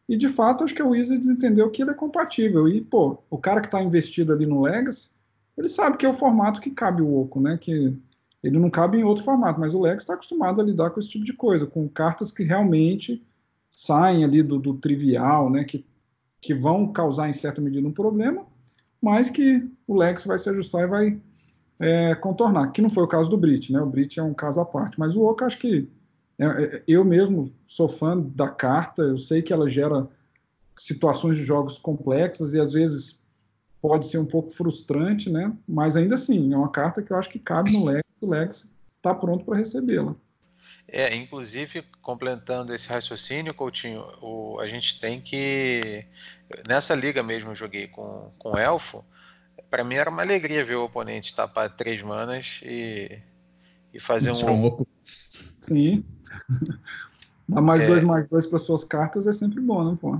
E 0.07 0.15
de 0.15 0.29
fato, 0.29 0.63
acho 0.63 0.75
que 0.75 0.83
o 0.83 0.89
Wizards 0.89 1.27
entendeu 1.27 1.69
que 1.69 1.81
ele 1.81 1.91
é 1.91 1.95
compatível. 1.95 2.67
E, 2.67 2.79
pô, 2.81 3.17
o 3.29 3.37
cara 3.37 3.59
que 3.59 3.67
está 3.67 3.81
investido 3.81 4.31
ali 4.31 4.45
no 4.45 4.61
Legacy, 4.61 5.09
ele 5.57 5.67
sabe 5.67 5.97
que 5.97 6.05
é 6.05 6.09
o 6.09 6.13
formato 6.13 6.61
que 6.61 6.69
cabe 6.69 7.01
o 7.01 7.21
Oco, 7.21 7.39
né? 7.41 7.57
Que 7.57 7.97
ele 8.43 8.59
não 8.59 8.69
cabe 8.69 8.99
em 8.99 9.03
outro 9.03 9.23
formato, 9.23 9.59
mas 9.59 9.73
o 9.73 9.81
Lex 9.81 10.03
está 10.03 10.13
acostumado 10.13 10.61
a 10.61 10.63
lidar 10.63 10.91
com 10.91 10.99
esse 10.99 11.09
tipo 11.09 11.25
de 11.25 11.33
coisa, 11.33 11.65
com 11.65 11.87
cartas 11.87 12.31
que 12.31 12.43
realmente 12.43 13.25
saem 13.69 14.23
ali 14.23 14.43
do, 14.43 14.59
do, 14.59 14.75
trivial, 14.75 15.49
né? 15.49 15.63
Que, 15.63 15.83
que 16.39 16.53
vão 16.53 16.91
causar 16.91 17.27
em 17.27 17.33
certa 17.33 17.59
medida 17.59 17.87
um 17.87 17.91
problema, 17.91 18.45
mas 19.01 19.29
que 19.31 19.67
o 19.87 19.95
Lex 19.95 20.23
vai 20.25 20.37
se 20.37 20.49
ajustar 20.49 20.83
e 20.83 20.87
vai 20.87 21.21
é, 21.79 22.13
contornar. 22.15 22.71
Que 22.71 22.81
não 22.81 22.89
foi 22.89 23.03
o 23.03 23.07
caso 23.07 23.29
do 23.29 23.37
Brit, 23.37 23.73
né? 23.73 23.81
O 23.81 23.87
Brit 23.87 24.19
é 24.19 24.23
um 24.23 24.33
caso 24.33 24.61
à 24.61 24.65
parte, 24.65 24.99
mas 24.99 25.15
o 25.15 25.23
Oco 25.23 25.43
acho 25.43 25.57
que 25.57 25.89
eu 26.87 27.05
mesmo 27.05 27.53
sou 27.65 27.87
fã 27.87 28.19
da 28.19 28.49
carta, 28.49 29.03
eu 29.03 29.17
sei 29.17 29.41
que 29.41 29.53
ela 29.53 29.69
gera 29.69 30.07
situações 30.75 31.37
de 31.37 31.43
jogos 31.43 31.77
complexas 31.77 32.53
e 32.53 32.59
às 32.59 32.73
vezes 32.73 33.25
pode 33.81 34.07
ser 34.07 34.17
um 34.17 34.25
pouco 34.25 34.49
frustrante, 34.49 35.29
né? 35.29 35.55
Mas 35.67 35.95
ainda 35.95 36.15
assim, 36.15 36.51
é 36.53 36.57
uma 36.57 36.69
carta 36.69 37.01
que 37.01 37.11
eu 37.11 37.17
acho 37.17 37.29
que 37.29 37.39
cabe 37.39 37.71
no 37.71 37.85
Lex, 37.85 38.03
o 38.19 38.29
Lex 38.29 38.73
está 38.87 39.13
pronto 39.13 39.45
para 39.45 39.57
recebê-la. 39.57 40.15
É, 40.87 41.15
inclusive, 41.15 41.83
completando 42.01 42.73
esse 42.73 42.89
raciocínio, 42.89 43.53
Coutinho, 43.53 44.03
o, 44.21 44.59
a 44.59 44.67
gente 44.67 44.99
tem 44.99 45.21
que. 45.21 46.05
Nessa 46.67 46.95
liga 46.95 47.21
mesmo 47.21 47.51
eu 47.51 47.55
joguei 47.55 47.87
com, 47.87 48.31
com 48.37 48.57
Elfo. 48.57 49.03
Para 49.69 49.83
mim 49.83 49.95
era 49.95 50.09
uma 50.09 50.21
alegria 50.21 50.63
ver 50.63 50.75
o 50.75 50.85
oponente 50.85 51.35
tapar 51.35 51.75
três 51.75 52.01
manas 52.01 52.61
e, 52.63 53.19
e 53.93 53.99
fazer 53.99 54.31
um. 54.31 54.85
Sim. 55.61 56.03
Dar 57.47 57.61
mais 57.61 57.83
é... 57.83 57.87
dois 57.87 58.03
mais 58.03 58.27
dois 58.27 58.45
para 58.45 58.57
suas 58.57 58.83
cartas 58.83 59.27
é 59.27 59.31
sempre 59.31 59.61
bom, 59.61 59.91
né, 59.91 59.97
pô? 59.99 60.19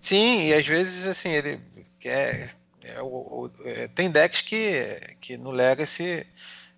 Sim, 0.00 0.48
e 0.48 0.54
às 0.54 0.66
vezes 0.66 1.06
assim, 1.06 1.30
ele 1.30 1.60
quer 1.98 2.54
é, 2.82 3.02
o, 3.02 3.06
o, 3.06 3.50
é, 3.64 3.88
tem 3.88 4.10
decks 4.10 4.40
que, 4.42 5.00
que 5.20 5.36
no 5.36 5.50
Legacy 5.50 6.26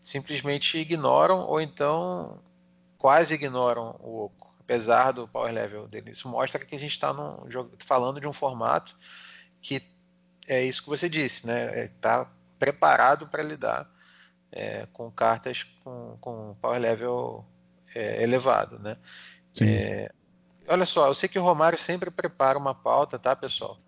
simplesmente 0.02 0.78
ignoram 0.78 1.40
ou 1.40 1.60
então 1.60 2.40
quase 2.96 3.34
ignoram 3.34 3.94
o 4.00 4.24
Oco, 4.24 4.54
apesar 4.58 5.12
do 5.12 5.28
power 5.28 5.52
level 5.52 5.86
dele. 5.86 6.10
Isso 6.10 6.28
mostra 6.28 6.64
que 6.64 6.74
a 6.74 6.78
gente 6.78 6.92
está 6.92 7.14
falando 7.80 8.20
de 8.20 8.26
um 8.26 8.32
formato 8.32 8.96
que 9.60 9.82
é 10.48 10.64
isso 10.64 10.82
que 10.82 10.88
você 10.88 11.08
disse, 11.08 11.46
né? 11.46 11.84
Está 11.84 12.22
é, 12.22 12.56
preparado 12.58 13.28
para 13.28 13.42
lidar 13.42 13.88
é, 14.50 14.86
com 14.92 15.10
cartas 15.10 15.64
com, 15.84 16.16
com 16.20 16.56
power 16.60 16.80
level 16.80 17.44
é, 17.94 18.22
elevado, 18.22 18.78
né? 18.78 18.96
É, 19.60 20.10
olha 20.68 20.86
só, 20.86 21.06
eu 21.08 21.14
sei 21.14 21.28
que 21.28 21.38
o 21.38 21.42
Romário 21.42 21.78
sempre 21.78 22.10
prepara 22.10 22.58
uma 22.58 22.74
pauta, 22.74 23.18
tá, 23.18 23.34
pessoal? 23.34 23.78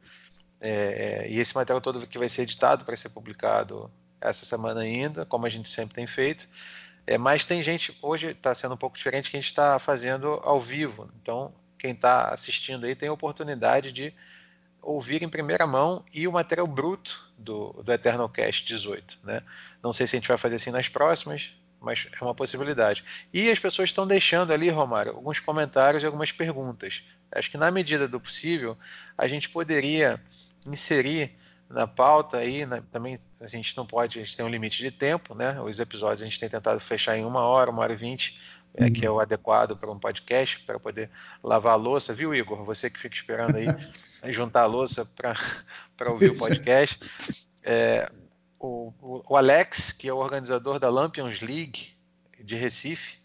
É, 0.61 1.27
e 1.29 1.39
esse 1.39 1.55
material 1.55 1.81
todo 1.81 2.07
que 2.07 2.19
vai 2.19 2.29
ser 2.29 2.43
editado 2.43 2.85
para 2.85 2.97
ser 2.97 3.11
publicado 3.11 3.91
essa 4.21 4.45
semana 4.45 4.81
ainda, 4.81 5.25
como 5.25 5.47
a 5.47 5.49
gente 5.49 5.69
sempre 5.69 5.95
tem 5.95 6.07
feito. 6.07 6.49
É, 7.07 7.17
mas 7.17 7.45
tem 7.45 7.63
gente, 7.63 7.97
hoje 8.03 8.29
está 8.29 8.55
sendo 8.55 8.75
um 8.75 8.77
pouco 8.77 8.97
diferente, 8.97 9.31
que 9.31 9.37
a 9.37 9.41
gente 9.41 9.49
está 9.49 9.79
fazendo 9.79 10.41
ao 10.45 10.61
vivo. 10.61 11.09
Então, 11.21 11.53
quem 11.79 11.93
está 11.93 12.29
assistindo 12.29 12.85
aí 12.85 12.95
tem 12.95 13.09
a 13.09 13.13
oportunidade 13.13 13.91
de 13.91 14.15
ouvir 14.83 15.23
em 15.23 15.29
primeira 15.29 15.67
mão 15.67 16.05
e 16.13 16.27
o 16.29 16.33
material 16.33 16.67
bruto 16.67 17.33
do, 17.37 17.73
do 17.83 17.93
Eternal 17.93 18.29
Cast 18.29 18.65
18. 18.67 19.19
Né? 19.25 19.43
Não 19.83 19.93
sei 19.93 20.07
se 20.07 20.17
a 20.17 20.19
gente 20.19 20.29
vai 20.29 20.37
fazer 20.37 20.57
assim 20.57 20.71
nas 20.71 20.89
próximas, 20.89 21.55
mas 21.81 22.09
é 22.21 22.25
uma 22.25 22.35
possibilidade. 22.35 23.05
E 23.33 23.51
as 23.51 23.59
pessoas 23.59 23.89
estão 23.89 24.07
deixando 24.07 24.53
ali, 24.53 24.69
Romário, 24.69 25.13
alguns 25.13 25.41
comentários 25.41 26.03
e 26.03 26.07
algumas 26.07 26.31
perguntas. 26.31 27.03
Acho 27.33 27.51
que 27.51 27.57
na 27.57 27.71
medida 27.71 28.07
do 28.07 28.21
possível, 28.21 28.77
a 29.17 29.27
gente 29.27 29.49
poderia 29.49 30.21
inserir 30.67 31.35
na 31.69 31.87
pauta 31.87 32.39
aí, 32.39 32.67
né, 32.67 32.83
também 32.91 33.19
a 33.41 33.47
gente 33.47 33.77
não 33.77 33.87
pode, 33.87 34.19
a 34.19 34.25
gente 34.25 34.37
tem 34.37 34.45
um 34.45 34.49
limite 34.49 34.83
de 34.83 34.91
tempo, 34.91 35.37
né? 35.37 35.61
Os 35.61 35.79
episódios 35.79 36.21
a 36.21 36.25
gente 36.25 36.41
tem 36.41 36.49
tentado 36.49 36.81
fechar 36.81 37.17
em 37.17 37.25
uma 37.25 37.43
hora, 37.43 37.71
uma 37.71 37.83
hora 37.83 37.93
e 37.93 37.97
vinte, 37.97 38.41
é, 38.75 38.85
uhum. 38.85 38.93
que 38.93 39.07
é 39.07 39.11
o 39.11 39.21
adequado 39.21 39.77
para 39.77 39.91
um 39.91 39.99
podcast, 39.99 40.59
para 40.61 40.81
poder 40.81 41.09
lavar 41.43 41.75
a 41.75 41.77
louça, 41.77 42.13
viu, 42.13 42.35
Igor? 42.35 42.65
Você 42.65 42.91
que 42.91 42.99
fica 42.99 43.15
esperando 43.15 43.57
aí 43.57 43.67
juntar 44.33 44.63
a 44.63 44.67
louça 44.67 45.07
para 45.17 46.11
ouvir 46.11 46.33
o 46.33 46.39
podcast. 46.39 46.99
É, 47.63 48.11
o, 48.61 49.25
o, 49.27 49.37
Alex, 49.37 49.91
que 49.91 50.07
é 50.07 50.13
o 50.13 50.19
organizador 50.19 50.79
da 50.79 50.91
Lampions 50.91 51.41
League 51.41 51.89
de 52.39 52.55
Recife, 52.55 53.19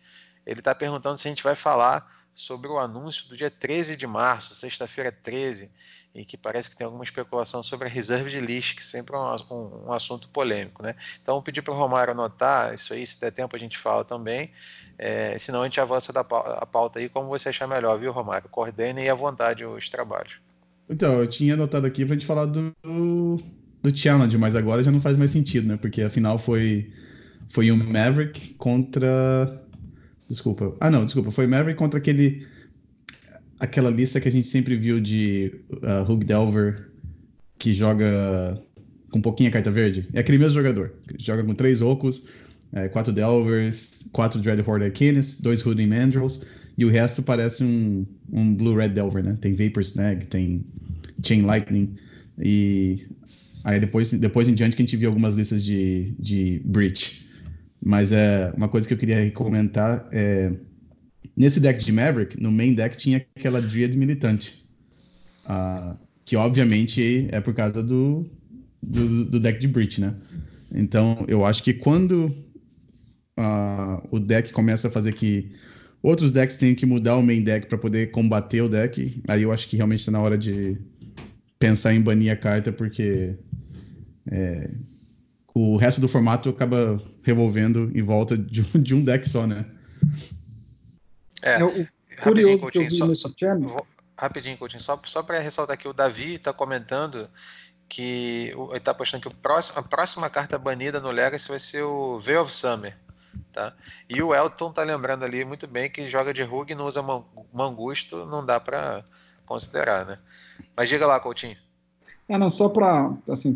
ele 0.45 0.60
está 0.60 0.74
perguntando 0.74 1.17
se 1.17 1.28
a 1.28 1.32
gente 1.32 1.43
vai 1.43 1.56
falar 1.56 2.10
sobre 2.34 2.69
o 2.69 2.80
anúncio 2.80 3.28
do 3.28 3.36
dia 3.36 3.50
13 3.50 3.98
de 3.98 4.08
março, 4.08 4.56
sexta-feira 4.56 5.12
13, 5.12 5.69
e 6.13 6.24
que 6.24 6.38
parece 6.38 6.69
que 6.69 6.78
tem 6.78 6.86
alguma 6.86 7.04
especulação 7.04 7.62
sobre 7.62 7.88
a 7.88 7.91
reserva 7.91 8.30
de 8.30 8.39
list, 8.39 8.76
que 8.76 8.86
sempre 8.86 9.15
é 9.15 9.19
um, 9.19 9.36
um, 9.52 9.88
um 9.88 9.91
assunto 9.91 10.30
polêmico. 10.30 10.82
Né? 10.82 10.95
Então, 11.21 11.41
pedir 11.41 11.62
para 11.62 11.74
o 11.74 11.78
Romário 11.78 12.12
anotar 12.12 12.74
isso 12.74 12.93
aí, 12.93 13.06
se 13.06 13.19
der 13.19 13.32
tempo 13.32 13.56
a 13.56 13.60
gente 13.60 13.78
fala 13.78 14.06
também, 14.06 14.52
é, 14.98 15.38
senão 15.38 15.62
a 15.62 15.65
gente 15.65 15.80
avança 15.82 16.13
da 16.13 16.24
pauta, 16.24 16.52
a 16.54 16.65
pauta 16.65 17.00
aí 17.00 17.10
como 17.10 17.28
você 17.28 17.50
achar 17.50 17.67
melhor, 17.67 18.00
viu, 18.00 18.12
Romário? 18.12 18.48
Coordene 18.50 19.10
à 19.10 19.15
vontade 19.15 19.65
os 19.65 19.89
trabalhos. 19.89 20.39
Então, 20.89 21.13
eu 21.13 21.28
tinha 21.28 21.56
anotado 21.56 21.86
aqui 21.88 22.06
para 22.06 22.15
a 22.15 22.17
gente 22.17 22.28
falar 22.28 22.45
do, 22.45 22.71
do 23.89 23.98
Challenge, 23.98 24.38
mas 24.38 24.56
agora 24.56 24.84
já 24.84 24.91
não 24.91 25.00
faz 25.00 25.17
mais 25.17 25.32
sentido, 25.32 25.67
né? 25.67 25.78
Porque 25.78 26.02
afinal 26.02 26.38
foi, 26.38 26.89
foi 27.50 27.71
um 27.71 27.78
Maverick 27.78 28.54
contra 28.56 29.62
Desculpa. 30.28 30.76
Ah, 30.80 30.89
não, 30.89 31.06
desculpa. 31.06 31.32
Foi 31.32 31.48
Maverick 31.48 31.78
contra 31.78 32.00
aquele. 32.00 32.45
Aquela 33.60 33.89
lista 33.89 34.19
que 34.19 34.28
a 34.28 34.32
gente 34.32 34.48
sempre 34.48 34.76
viu 34.76 35.00
de 35.00 35.54
uh, 35.71 36.12
Hug 36.12 36.26
Delver, 36.26 36.89
que 37.58 37.71
joga 37.71 38.62
com 39.10 39.21
pouquinha 39.21 39.50
carta 39.50 39.71
verde. 39.71 40.10
É 40.13 40.19
aquele 40.19 40.38
mesmo 40.38 40.56
jogador. 40.56 40.93
Joga 41.17 41.43
com 41.43 41.54
três 41.54 41.82
Ocos, 41.82 42.28
é, 42.74 42.89
quatro 42.89 43.13
Delvers, 43.13 44.10
quatro 44.12 44.41
Dreadhorde 44.41 44.86
Arcanis, 44.86 45.39
dois 45.39 45.65
Hooding 45.65 45.88
Mandrels, 45.88 46.45
e 46.78 46.84
o 46.84 46.89
resto 46.89 47.24
parece 47.24 47.63
um, 47.63 48.06
um 48.30 48.54
Blue 48.54 48.76
Red 48.76 48.89
Delver, 48.89 49.24
né? 49.24 49.38
Tem 49.39 49.54
Vapor 49.54 49.82
Snag, 49.84 50.26
tem 50.26 50.65
Chain 51.24 51.41
Lightning, 51.41 51.95
e 52.38 53.08
aí 53.65 53.80
depois, 53.80 54.13
depois 54.13 54.47
em 54.47 54.54
diante 54.54 54.75
que 54.75 54.82
a 54.82 54.86
gente 54.86 54.95
viu 54.95 55.10
algumas 55.10 55.36
listas 55.36 55.65
de, 55.65 56.15
de 56.17 56.62
Breach. 56.63 57.28
Mas 57.84 58.12
é 58.12 58.54
uma 58.56 58.69
coisa 58.69 58.88
que 58.88 58.93
eu 58.93 58.97
queria 58.97 59.30
comentar 59.32 60.08
é 60.12 60.54
nesse 61.36 61.60
deck 61.60 61.84
de 61.84 61.91
Maverick, 61.91 62.41
no 62.41 62.51
main 62.51 62.73
deck 62.73 62.95
tinha 62.95 63.25
aquela 63.36 63.62
Dryad 63.62 63.93
militante, 63.95 64.65
uh, 65.45 65.97
que 66.23 66.36
obviamente 66.36 67.28
é 67.30 67.41
por 67.41 67.54
causa 67.54 67.84
do, 67.84 68.25
do, 68.82 69.25
do, 69.25 69.39
deck 69.39 69.60
de 69.60 69.67
Breach, 69.67 69.99
né? 69.99 70.15
Então 70.73 71.25
eu 71.28 71.45
acho 71.45 71.62
que 71.62 71.73
quando 71.73 72.34
uh, 73.38 74.08
o 74.10 74.19
deck 74.19 74.54
começa 74.54 74.88
a 74.88 74.91
fazer 74.91 75.13
que 75.13 75.51
outros 76.01 76.32
decks 76.32 76.56
tenham 76.56 76.75
que 76.75 76.86
mudar 76.86 77.17
o 77.17 77.23
main 77.23 77.41
deck 77.41 77.67
para 77.67 77.78
poder 77.78 78.12
combater 78.12 78.62
o 78.62 78.69
deck, 78.69 79.21
aí 79.28 79.41
eu 79.41 79.51
acho 79.51 79.67
que 79.67 79.75
realmente 79.75 79.99
está 79.99 80.12
na 80.12 80.21
hora 80.21 80.38
de 80.38 80.78
pensar 81.60 81.93
em 81.93 82.01
banir 82.01 82.32
a 82.32 82.36
carta, 82.36 82.71
porque 82.71 83.36
é, 84.31 84.69
o 85.53 85.77
resto 85.77 86.01
do 86.01 86.07
formato 86.07 86.49
acaba 86.49 87.01
revolvendo 87.23 87.91
em 87.95 88.01
volta 88.01 88.38
de, 88.38 88.61
de 88.61 88.93
um 88.93 89.03
deck 89.03 89.27
só, 89.27 89.47
né? 89.47 89.65
É, 91.41 91.59
curioso 92.21 92.59
Coutinho, 92.59 92.71
que 92.71 92.77
eu 92.79 92.89
vi 92.89 92.97
só, 92.97 93.07
nesse 93.07 93.21
só, 93.21 93.29
vou, 93.59 93.88
Rapidinho, 94.17 94.57
Coutinho, 94.57 94.81
só, 94.81 94.99
só 95.05 95.21
para 95.21 95.39
ressaltar 95.39 95.73
aqui, 95.73 95.88
o 95.88 95.93
Davi 95.93 96.35
está 96.35 96.53
comentando 96.53 97.29
que 97.88 98.51
ele 98.51 98.77
está 98.77 98.93
postando 98.93 99.21
que 99.21 99.27
o 99.27 99.33
próximo, 99.33 99.79
a 99.79 99.83
próxima 99.83 100.29
carta 100.29 100.57
banida 100.57 100.99
no 100.99 101.11
Legacy 101.11 101.49
vai 101.49 101.59
ser 101.59 101.83
o 101.83 102.19
Veil 102.19 102.41
of 102.41 102.51
Summer. 102.51 102.97
Tá? 103.51 103.73
E 104.09 104.21
o 104.21 104.33
Elton 104.33 104.71
tá 104.71 104.83
lembrando 104.83 105.23
ali 105.23 105.45
muito 105.45 105.67
bem 105.67 105.89
que 105.89 106.09
joga 106.09 106.33
de 106.33 106.43
Rug 106.43 106.71
e 106.71 106.75
não 106.75 106.85
usa 106.85 107.01
Mangusto, 107.53 108.25
não 108.25 108.45
dá 108.45 108.59
para 108.59 109.03
considerar, 109.45 110.05
né? 110.05 110.19
Mas 110.75 110.89
diga 110.89 111.05
lá, 111.05 111.19
Coutinho. 111.19 111.57
É, 112.27 112.38
não, 112.38 112.49
só 112.49 112.67
para 112.67 113.13
assim, 113.29 113.55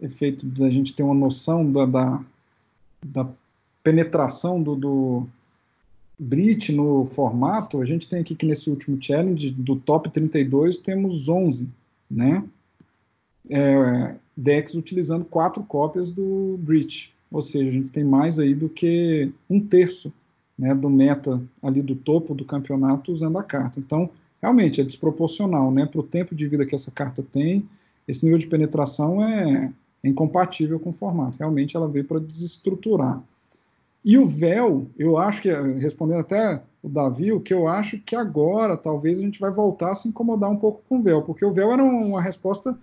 efeito 0.00 0.46
da 0.46 0.70
gente 0.70 0.92
ter 0.92 1.02
uma 1.02 1.14
noção 1.14 1.70
da, 1.70 1.86
da, 1.86 2.24
da 3.04 3.28
penetração 3.82 4.62
do, 4.62 4.74
do 4.74 5.26
Brit 6.18 6.72
no 6.72 7.04
formato, 7.04 7.80
a 7.80 7.84
gente 7.84 8.08
tem 8.08 8.20
aqui 8.20 8.34
que 8.34 8.46
nesse 8.46 8.70
último 8.70 8.96
challenge, 9.00 9.50
do 9.50 9.76
top 9.76 10.10
32, 10.10 10.78
temos 10.78 11.28
11, 11.28 11.68
né? 12.10 12.44
É, 13.50 14.14
decks 14.36 14.74
utilizando 14.74 15.24
quatro 15.24 15.62
cópias 15.62 16.10
do 16.10 16.58
Brit, 16.58 17.12
ou 17.30 17.42
seja, 17.42 17.68
a 17.68 17.72
gente 17.72 17.92
tem 17.92 18.04
mais 18.04 18.38
aí 18.38 18.54
do 18.54 18.68
que 18.68 19.30
um 19.50 19.60
terço 19.60 20.12
né, 20.58 20.74
do 20.74 20.88
meta 20.88 21.42
ali 21.62 21.82
do 21.82 21.94
topo 21.94 22.34
do 22.34 22.44
campeonato 22.44 23.12
usando 23.12 23.38
a 23.38 23.42
carta. 23.42 23.80
Então, 23.80 24.08
realmente 24.40 24.80
é 24.80 24.84
desproporcional, 24.84 25.70
né? 25.70 25.84
Para 25.84 26.00
o 26.00 26.04
tempo 26.04 26.34
de 26.34 26.46
vida 26.46 26.64
que 26.64 26.74
essa 26.74 26.90
carta 26.90 27.22
tem, 27.22 27.68
esse 28.06 28.24
nível 28.24 28.38
de 28.38 28.46
penetração 28.46 29.26
é, 29.26 29.72
é 30.04 30.08
incompatível 30.08 30.78
com 30.78 30.90
o 30.90 30.92
formato. 30.92 31.38
Realmente 31.38 31.76
ela 31.76 31.88
veio 31.88 32.04
para 32.04 32.20
desestruturar. 32.20 33.22
E 34.04 34.18
o 34.18 34.26
véu, 34.26 34.86
eu 34.98 35.16
acho 35.16 35.40
que, 35.40 35.50
respondendo 35.50 36.20
até 36.20 36.62
o 36.82 36.88
Davi, 36.90 37.32
o 37.32 37.40
que 37.40 37.54
eu 37.54 37.66
acho 37.66 37.98
que 37.98 38.14
agora 38.14 38.76
talvez 38.76 39.18
a 39.18 39.22
gente 39.22 39.40
vai 39.40 39.50
voltar 39.50 39.92
a 39.92 39.94
se 39.94 40.06
incomodar 40.06 40.50
um 40.50 40.58
pouco 40.58 40.82
com 40.86 40.98
o 40.98 41.02
véu, 41.02 41.22
porque 41.22 41.44
o 41.44 41.50
véu 41.50 41.72
era 41.72 41.82
uma 41.82 42.20
resposta 42.20 42.78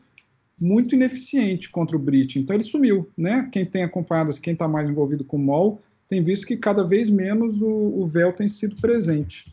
muito 0.60 0.96
ineficiente 0.96 1.70
contra 1.70 1.96
o 1.96 2.00
Brit, 2.00 2.40
então 2.40 2.56
ele 2.56 2.64
sumiu, 2.64 3.10
né? 3.16 3.48
Quem 3.52 3.66
tem 3.66 3.84
acompanhado, 3.84 4.32
quem 4.40 4.54
está 4.54 4.68
mais 4.68 4.90
envolvido 4.90 5.24
com 5.24 5.38
o 5.38 5.40
MOL, 5.40 5.80
tem 6.08 6.24
visto 6.24 6.46
que 6.46 6.58
cada 6.58 6.84
vez 6.84 7.10
menos 7.10 7.62
o, 7.62 7.68
o 7.70 8.06
véu 8.06 8.34
tem 8.34 8.48
sido 8.48 8.76
presente. 8.78 9.50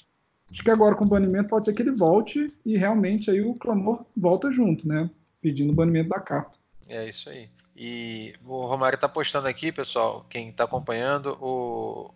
Acho 0.50 0.64
que 0.64 0.70
agora 0.70 0.94
com 0.94 1.04
o 1.04 1.08
banimento 1.08 1.50
pode 1.50 1.66
ser 1.66 1.74
que 1.74 1.82
ele 1.82 1.92
volte 1.92 2.52
e 2.64 2.76
realmente 2.76 3.30
aí 3.30 3.42
o 3.42 3.54
clamor 3.54 4.04
volta 4.16 4.50
junto, 4.50 4.88
né? 4.88 5.10
Pedindo 5.40 5.72
o 5.72 5.76
banimento 5.76 6.08
da 6.08 6.20
carta. 6.20 6.58
É 6.88 7.06
isso 7.06 7.28
aí. 7.28 7.48
E 7.80 8.34
o 8.44 8.66
Romário 8.66 8.96
está 8.96 9.08
postando 9.08 9.46
aqui, 9.46 9.70
pessoal, 9.70 10.26
quem 10.28 10.48
está 10.48 10.64
acompanhando 10.64 11.38
o, 11.40 12.12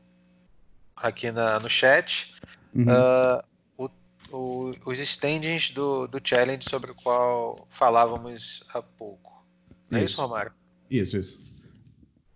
aqui 0.96 1.30
na, 1.30 1.60
no 1.60 1.70
chat, 1.70 2.34
uhum. 2.74 2.84
uh, 2.84 3.42
o, 3.78 4.36
o, 4.36 4.74
os 4.86 4.98
standings 4.98 5.70
do, 5.70 6.08
do 6.08 6.20
challenge 6.22 6.68
sobre 6.68 6.90
o 6.90 6.94
qual 6.96 7.64
falávamos 7.70 8.64
há 8.74 8.82
pouco. 8.82 9.46
Não 9.88 10.00
é 10.00 10.04
isso, 10.04 10.20
Romário? 10.20 10.50
Isso, 10.90 11.16
isso. 11.16 11.40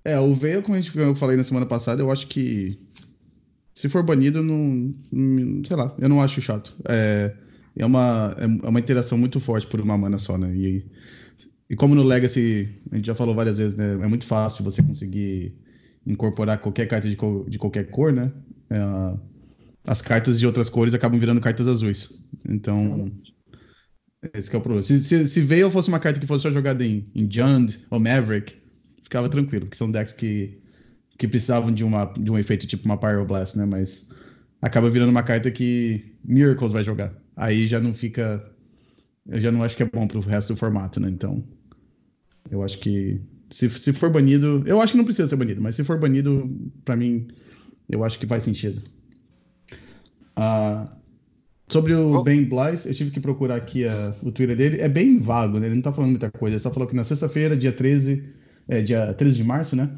É, 0.05 0.21
o 0.21 0.33
Veil, 0.33 0.63
como 0.63 0.77
a 0.77 0.81
gente, 0.81 0.97
eu 0.97 1.17
falei 1.17 1.37
na 1.37 1.43
semana 1.43 1.67
passada, 1.67 2.01
eu 2.01 2.13
acho 2.13 2.29
que 2.29 2.81
se 3.75 3.89
for 3.89 4.05
banido, 4.05 4.41
não, 4.41 4.95
não 5.11 5.65
sei 5.65 5.77
lá, 5.77 5.93
eu 5.99 6.09
não 6.09 6.23
acho 6.23 6.41
chato. 6.41 6.77
É, 6.89 7.35
é, 7.77 7.85
uma, 7.85 8.37
é 8.39 8.69
uma 8.69 8.79
interação 8.79 9.19
muito 9.19 9.41
forte 9.41 9.67
por 9.67 9.81
uma 9.81 9.99
mana 9.99 10.17
só, 10.17 10.39
né? 10.39 10.55
E 10.55 10.87
e 11.69 11.77
como 11.77 11.95
no 11.95 12.03
Legacy, 12.03 12.69
a 12.91 12.97
gente 12.97 13.07
já 13.07 13.15
falou 13.15 13.35
várias 13.35 13.59
vezes, 13.59 13.77
né? 13.77 13.93
É 13.95 14.07
muito 14.07 14.25
fácil 14.27 14.65
você 14.65 14.83
conseguir 14.83 15.57
incorporar 16.07 16.59
qualquer 16.61 16.87
carta 16.87 17.09
de, 17.09 17.17
co 17.17 17.45
de 17.49 17.59
qualquer 17.59 17.91
cor, 17.91 18.13
né? 18.13 18.33
É, 18.71 18.79
as 19.85 20.03
cartas 20.03 20.39
de 20.39 20.47
outras 20.47 20.69
cores 20.69 20.95
acabam 20.95 21.19
virando 21.19 21.41
cartas 21.41 21.69
azuis. 21.69 22.25
Então, 22.49 23.11
esse 24.35 24.55
é 24.55 24.59
o 24.59 24.61
problema. 24.61 24.83
Se, 24.83 24.99
se, 25.01 25.29
se 25.29 25.71
fosse 25.71 25.89
uma 25.89 26.01
carta 26.01 26.19
que 26.21 26.27
fosse 26.27 26.43
só 26.43 26.51
jogada 26.51 26.85
em, 26.85 27.09
em 27.15 27.31
Jund 27.31 27.79
ou 27.91 28.01
Maverick, 28.01 28.55
ficava 29.03 29.29
tranquilo, 29.29 29.67
porque 29.67 29.77
são 29.77 29.91
decks 29.91 30.13
que, 30.13 30.61
que 31.19 31.29
precisavam 31.29 31.73
de, 31.73 31.85
uma, 31.85 32.07
de 32.07 32.31
um 32.31 32.39
efeito 32.39 32.67
tipo 32.67 32.85
uma 32.85 32.99
Pyroblast, 32.99 33.57
né? 33.57 33.67
Mas 33.67 34.09
acaba 34.61 34.91
virando 34.91 35.11
uma 35.11 35.23
carta 35.23 35.51
que 35.51 36.17
Miracles 36.25 36.73
vai 36.73 36.85
jogar. 36.85 37.15
Aí 37.37 37.67
já 37.67 37.81
não 37.81 37.95
fica. 37.95 38.45
Eu 39.29 39.41
já 39.41 39.51
não 39.51 39.63
acho 39.63 39.77
que 39.77 39.83
é 39.83 39.91
bom 39.93 40.07
pro 40.07 40.21
resto 40.21 40.55
do 40.55 40.59
formato, 40.59 41.01
né? 41.01 41.09
Então. 41.09 41.43
Eu 42.51 42.63
acho 42.63 42.79
que 42.79 43.21
se, 43.51 43.69
se 43.71 43.93
for 43.93 44.11
banido, 44.11 44.63
eu 44.67 44.81
acho 44.81 44.93
que 44.93 44.99
não 44.99 45.05
precisa 45.05 45.29
ser 45.29 45.37
banido, 45.37 45.61
mas 45.61 45.75
se 45.75 45.85
for 45.85 45.99
banido, 45.99 46.49
para 46.85 46.97
mim, 46.97 47.29
eu 47.89 48.05
acho 48.05 48.19
que 48.19 48.27
faz 48.27 48.43
sentido. 48.45 48.81
Uh, 50.39 50.89
sobre 51.69 51.95
o 51.95 52.15
oh. 52.15 52.23
Ben 52.23 52.45
Blythe, 52.45 52.87
eu 52.87 52.95
tive 52.95 53.11
que 53.11 53.21
procurar 53.21 53.57
aqui 53.57 53.87
a, 53.87 54.15
o 54.23 54.31
Twitter 54.31 54.57
dele. 54.57 54.81
É 54.81 54.89
bem 54.89 55.19
vago, 55.19 55.59
né? 55.59 55.67
Ele 55.67 55.77
não 55.77 55.83
tá 55.83 55.93
falando 55.93 56.11
muita 56.11 56.31
coisa. 56.31 56.55
Ele 56.55 56.61
só 56.61 56.73
falou 56.73 56.89
que 56.89 56.95
na 56.95 57.05
sexta-feira, 57.05 57.57
dia 57.57 57.73
13, 57.73 58.25
é, 58.69 58.83
dia 58.83 59.13
13 59.15 59.37
de 59.37 59.45
março, 59.45 59.75
né? 59.75 59.91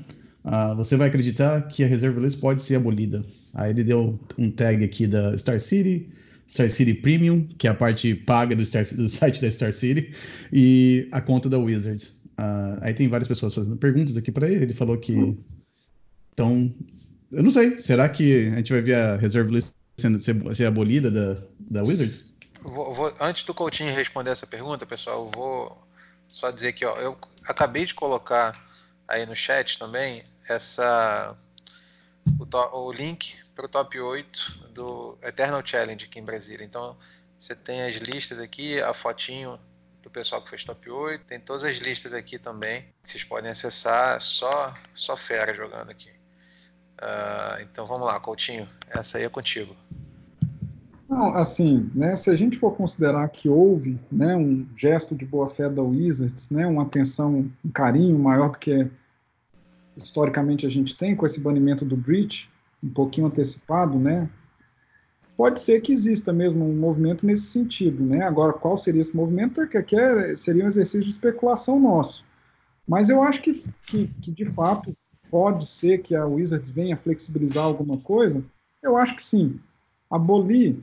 Uh, 0.44 0.74
você 0.76 0.96
vai 0.96 1.08
acreditar 1.08 1.68
que 1.68 1.84
a 1.84 1.86
reserva 1.86 2.20
list 2.20 2.40
pode 2.40 2.62
ser 2.62 2.76
abolida. 2.76 3.24
Aí 3.52 3.70
ele 3.70 3.84
deu 3.84 4.18
um 4.38 4.50
tag 4.50 4.82
aqui 4.84 5.06
da 5.06 5.36
Star 5.36 5.60
City, 5.60 6.08
Star 6.48 6.70
City 6.70 6.94
Premium, 6.94 7.46
que 7.58 7.68
é 7.68 7.70
a 7.70 7.74
parte 7.74 8.14
paga 8.14 8.56
do, 8.56 8.64
Star, 8.64 8.82
do 8.96 9.08
site 9.08 9.40
da 9.40 9.50
Star 9.50 9.72
City, 9.72 10.14
e 10.52 11.06
a 11.12 11.20
conta 11.20 11.48
da 11.48 11.58
Wizards. 11.58 12.22
Uh, 12.38 12.78
aí 12.80 12.94
tem 12.94 13.08
várias 13.08 13.28
pessoas 13.28 13.54
fazendo 13.54 13.76
perguntas 13.76 14.16
aqui 14.16 14.32
para 14.32 14.48
ele. 14.48 14.64
Ele 14.64 14.72
falou 14.72 14.96
que. 14.96 15.36
Então, 16.32 16.74
eu 17.30 17.42
não 17.42 17.50
sei. 17.50 17.78
Será 17.78 18.08
que 18.08 18.48
a 18.48 18.56
gente 18.56 18.72
vai 18.72 18.80
ver 18.80 18.94
a 18.94 19.16
reserve 19.16 19.52
list 19.52 19.74
sendo, 19.98 20.18
ser, 20.18 20.54
ser 20.54 20.64
abolida 20.64 21.10
da, 21.10 21.36
da 21.58 21.82
Wizards? 21.82 22.32
Vou, 22.62 22.94
vou, 22.94 23.12
antes 23.20 23.44
do 23.44 23.52
Coutinho 23.52 23.94
responder 23.94 24.30
essa 24.30 24.46
pergunta, 24.46 24.86
pessoal, 24.86 25.26
eu 25.26 25.30
vou 25.30 25.88
só 26.28 26.50
dizer 26.50 26.72
que 26.72 26.84
ó, 26.84 26.96
eu 26.96 27.16
acabei 27.46 27.84
de 27.84 27.94
colocar 27.94 28.66
aí 29.06 29.24
no 29.26 29.34
chat 29.34 29.78
também 29.78 30.22
essa 30.48 31.36
o, 32.38 32.78
o 32.86 32.92
link 32.92 33.34
para 33.58 33.66
o 33.66 33.68
top 33.68 33.98
8 33.98 34.68
do 34.72 35.18
Eternal 35.20 35.60
Challenge 35.64 36.04
aqui 36.04 36.20
em 36.20 36.24
Brasília. 36.24 36.64
Então 36.64 36.96
você 37.36 37.56
tem 37.56 37.82
as 37.82 37.96
listas 37.96 38.38
aqui, 38.38 38.80
a 38.80 38.94
fotinho 38.94 39.58
do 40.00 40.08
pessoal 40.08 40.40
que 40.40 40.48
fez 40.48 40.62
top 40.62 40.88
8, 40.88 41.24
tem 41.24 41.40
todas 41.40 41.64
as 41.64 41.78
listas 41.78 42.14
aqui 42.14 42.38
também 42.38 42.84
vocês 43.02 43.24
podem 43.24 43.50
acessar, 43.50 44.20
só 44.20 44.72
só 44.94 45.16
fera 45.16 45.52
jogando 45.52 45.90
aqui. 45.90 46.10
Uh, 47.00 47.62
então 47.62 47.84
vamos 47.84 48.06
lá, 48.06 48.20
Coutinho, 48.20 48.68
essa 48.90 49.18
aí 49.18 49.24
é 49.24 49.28
contigo. 49.28 49.74
Não, 51.08 51.34
assim, 51.34 51.90
né, 51.94 52.14
se 52.14 52.30
a 52.30 52.36
gente 52.36 52.56
for 52.56 52.76
considerar 52.76 53.28
que 53.28 53.48
houve 53.48 53.98
né, 54.12 54.36
um 54.36 54.68
gesto 54.76 55.16
de 55.16 55.26
boa-fé 55.26 55.68
da 55.68 55.82
Wizards, 55.82 56.50
né, 56.50 56.64
uma 56.64 56.82
atenção, 56.82 57.50
um 57.64 57.70
carinho 57.72 58.16
maior 58.18 58.50
do 58.50 58.58
que 58.58 58.88
historicamente 59.96 60.64
a 60.64 60.68
gente 60.68 60.96
tem 60.96 61.16
com 61.16 61.26
esse 61.26 61.40
banimento 61.40 61.84
do 61.84 61.96
Breach, 61.96 62.48
um 62.82 62.90
pouquinho 62.90 63.26
antecipado, 63.26 63.98
né, 63.98 64.28
pode 65.36 65.60
ser 65.60 65.80
que 65.80 65.92
exista 65.92 66.32
mesmo 66.32 66.64
um 66.64 66.76
movimento 66.76 67.26
nesse 67.26 67.44
sentido. 67.44 68.04
Né? 68.04 68.22
Agora, 68.22 68.52
qual 68.52 68.76
seria 68.76 69.00
esse 69.00 69.16
movimento? 69.16 69.60
É 69.60 69.66
que 69.66 69.78
aqui 69.78 69.98
é, 69.98 70.34
seria 70.34 70.64
um 70.64 70.68
exercício 70.68 71.02
de 71.02 71.10
especulação 71.10 71.78
nosso. 71.78 72.24
Mas 72.86 73.08
eu 73.08 73.22
acho 73.22 73.42
que, 73.42 73.62
que, 73.86 74.08
que, 74.22 74.32
de 74.32 74.46
fato, 74.46 74.96
pode 75.30 75.66
ser 75.66 75.98
que 75.98 76.14
a 76.16 76.26
Wizards 76.26 76.70
venha 76.70 76.96
flexibilizar 76.96 77.64
alguma 77.64 77.98
coisa. 77.98 78.42
Eu 78.82 78.96
acho 78.96 79.14
que 79.14 79.22
sim. 79.22 79.60
Abolir 80.10 80.76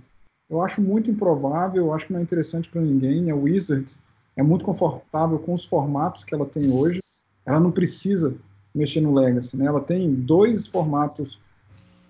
eu 0.49 0.61
acho 0.61 0.81
muito 0.81 1.09
improvável, 1.09 1.85
eu 1.85 1.93
acho 1.93 2.05
que 2.05 2.13
não 2.13 2.19
é 2.19 2.23
interessante 2.23 2.69
para 2.69 2.81
ninguém. 2.81 3.31
A 3.31 3.35
Wizards 3.35 4.01
é 4.35 4.43
muito 4.43 4.63
confortável 4.63 5.39
com 5.39 5.53
os 5.53 5.65
formatos 5.65 6.23
que 6.23 6.35
ela 6.35 6.45
tem 6.45 6.69
hoje. 6.69 7.01
Ela 7.45 7.59
não 7.59 7.71
precisa 7.71 8.35
mexer 8.73 9.01
no 9.01 9.13
Legacy, 9.13 9.57
né? 9.57 9.65
Ela 9.65 9.81
tem 9.81 10.13
dois 10.13 10.67
formatos 10.67 11.39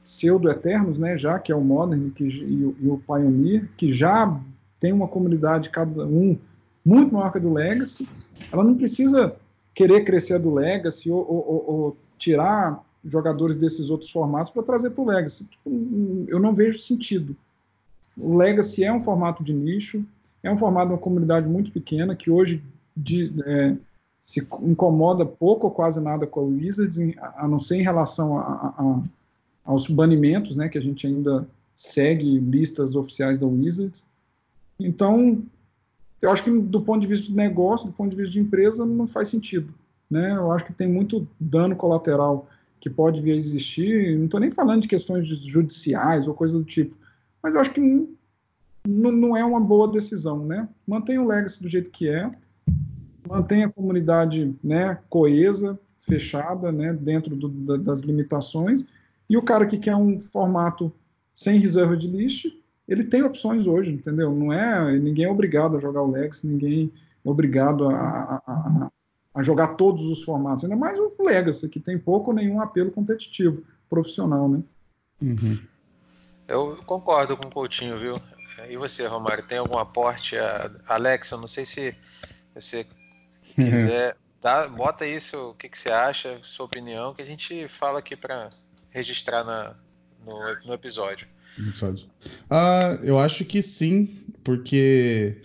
pseudo-eternos, 0.06 1.00
né? 1.00 1.18
Já 1.18 1.40
que 1.40 1.52
é 1.52 1.56
o 1.56 1.62
Modern 1.62 2.12
que, 2.12 2.24
e, 2.24 2.64
o, 2.64 2.76
e 2.80 2.88
o 2.88 3.02
Pioneer, 3.06 3.68
que 3.76 3.92
já 3.92 4.40
tem 4.80 4.94
uma 4.94 5.08
comunidade 5.08 5.72
cada 5.72 6.06
um 6.06 6.38
muito 6.86 7.14
maior 7.14 7.32
que 7.32 7.40
a 7.40 7.42
do 7.42 7.52
Legacy. 7.52 8.08
Ela 8.52 8.64
não 8.64 8.76
precisa 8.76 9.36
querer 9.74 10.04
crescer 10.04 10.36
a 10.36 10.38
do 10.38 10.54
Legacy 10.54 11.10
ou, 11.10 11.20
ou, 11.28 11.66
ou 11.68 11.98
tirar 12.18 12.84
jogadores 13.04 13.58
desses 13.58 13.90
outros 13.90 14.12
formatos 14.12 14.52
para 14.52 14.62
trazer 14.62 14.92
para 14.92 15.04
o 15.04 15.08
Legacy. 15.08 15.50
Tipo, 15.50 16.26
eu 16.28 16.40
não 16.40 16.54
vejo 16.54 16.78
sentido. 16.78 17.36
O 18.16 18.38
Legacy 18.38 18.84
é 18.84 18.94
um 18.94 19.02
formato 19.02 19.44
de 19.44 19.54
nicho, 19.54 20.06
é 20.44 20.52
um 20.52 20.58
formato 20.58 20.88
de 20.88 20.94
uma 20.94 21.00
comunidade 21.00 21.48
muito 21.48 21.72
pequena 21.72 22.16
que 22.16 22.30
hoje 22.30 22.64
de, 22.96 23.34
é, 23.46 23.76
se 24.24 24.48
incomoda 24.62 25.26
pouco 25.26 25.68
ou 25.68 25.72
quase 25.72 26.00
nada 26.00 26.28
com 26.28 26.42
a 26.42 26.44
Wizards, 26.44 26.98
a 27.36 27.48
não 27.48 27.60
ser 27.60 27.78
em 27.78 27.84
relação 27.84 28.38
a, 28.38 28.74
a, 28.78 29.02
aos 29.66 29.88
banimentos, 29.88 30.56
né, 30.56 30.70
que 30.70 30.78
a 30.78 30.82
gente 30.82 31.06
ainda 31.08 31.48
segue 31.76 32.40
listas 32.40 32.96
oficiais 32.96 33.38
da 33.38 33.48
Wizards. 33.48 34.06
Então, 34.80 35.44
eu 36.22 36.32
acho 36.32 36.44
que 36.44 36.52
do 36.52 36.82
ponto 36.82 37.02
de 37.02 37.08
vista 37.08 37.28
de 37.28 37.36
negócio, 37.36 37.88
do 37.88 37.94
ponto 37.94 38.12
de 38.12 38.16
vista 38.16 38.32
de 38.32 38.40
empresa, 38.40 38.86
não 38.86 39.08
faz 39.08 39.28
sentido. 39.28 39.74
Né? 40.10 40.32
Eu 40.32 40.52
acho 40.52 40.66
que 40.66 40.74
tem 40.74 40.88
muito 40.88 41.28
dano 41.40 41.76
colateral 41.76 42.48
que 42.80 42.90
pode 42.90 43.22
vir 43.22 43.34
a 43.34 43.36
existir. 43.36 44.18
Não 44.18 44.26
estou 44.26 44.40
nem 44.40 44.52
falando 44.52 44.84
de 44.84 44.88
questões 44.88 45.28
judiciais 45.28 46.28
ou 46.28 46.34
coisa 46.34 46.58
do 46.58 46.64
tipo. 46.64 46.96
Mas 47.42 47.56
eu 47.56 47.62
acho 47.62 47.72
que 47.72 47.82
não, 48.88 49.12
não 49.12 49.36
é 49.36 49.44
uma 49.44 49.60
boa 49.60 49.88
decisão, 49.88 50.46
né? 50.46 50.70
Mantenha 50.88 51.22
o 51.22 51.28
Legacy 51.28 51.62
do 51.62 51.70
jeito 51.70 51.90
que 51.90 52.08
é, 52.08 52.30
mantenha 53.28 53.68
a 53.68 53.72
comunidade 53.72 54.56
né, 54.64 55.00
coesa, 55.10 55.80
fechada, 55.98 56.72
né, 56.72 56.94
dentro 56.94 57.36
do, 57.36 57.50
da, 57.50 57.78
das 57.78 58.02
limitações, 58.02 58.86
e 59.30 59.38
o 59.38 59.42
cara 59.42 59.66
que 59.66 59.78
quer 59.78 59.96
um 59.96 60.20
formato 60.20 60.92
sem 61.34 61.60
reserva 61.60 61.98
de 61.98 62.08
list, 62.08 62.46
ele 62.88 63.04
tem 63.04 63.24
opções 63.24 63.66
hoje, 63.66 63.92
entendeu? 63.92 64.34
Não 64.34 64.54
é 64.54 64.98
ninguém 65.00 65.26
é 65.26 65.30
obrigado 65.30 65.76
a 65.76 65.80
jogar 65.80 66.02
o 66.02 66.12
Legacy, 66.12 66.48
ninguém 66.48 66.92
é 67.24 67.30
obrigado 67.30 67.90
a, 67.90 68.42
a, 68.46 68.92
a, 69.34 69.44
jogar 69.44 69.70
todos 69.70 70.06
os 70.06 70.24
formatos, 70.24 70.64
ainda 70.64 70.76
mais 70.76 71.00
o 71.00 71.12
Legacy, 71.24 71.68
que 71.68 71.80
tem 71.80 71.98
pouco 71.98 72.32
ou 72.32 72.36
nenhum 72.36 72.62
apelo 72.62 72.92
competitivo 72.92 73.64
profissional, 73.90 74.48
né? 74.48 74.62
Uhum. 75.22 75.60
Eu 76.48 76.78
concordo 76.86 77.36
com 77.36 77.48
o 77.48 77.52
Coutinho, 77.52 77.98
viu? 77.98 78.22
E 78.70 78.78
você, 78.78 79.08
Romário, 79.08 79.44
tem 79.44 79.58
algum 79.58 79.78
aporte? 79.78 80.36
Alex, 80.88 81.32
eu 81.32 81.40
não 81.40 81.48
sei 81.48 81.66
se 81.66 81.98
você 82.54 82.86
quiser, 83.56 84.16
dá, 84.42 84.68
bota 84.68 85.08
isso, 85.08 85.50
o 85.50 85.54
que, 85.56 85.68
que 85.68 85.78
você 85.78 85.90
acha, 85.90 86.40
sua 86.44 86.68
opinião, 86.68 87.14
que 87.14 87.22
a 87.22 87.26
gente 87.26 87.68
fala 87.68 88.00
aqui 88.00 88.16
para 88.16 88.52
registrar 88.96 89.44
na, 89.44 89.76
no, 90.26 90.40
no 90.68 90.74
episódio. 90.74 91.28
Uh, 92.50 93.04
eu 93.04 93.20
acho 93.20 93.44
que 93.44 93.62
sim, 93.62 94.10
porque 94.42 95.42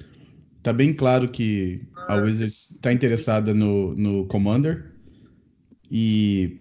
tá 0.62 0.72
bem 0.72 0.94
claro 0.94 1.28
que 1.28 1.82
a 2.08 2.14
Wizards 2.16 2.70
está 2.70 2.92
interessada 2.92 3.52
no, 3.52 3.94
no 3.96 4.24
Commander 4.26 4.92
e 5.90 6.60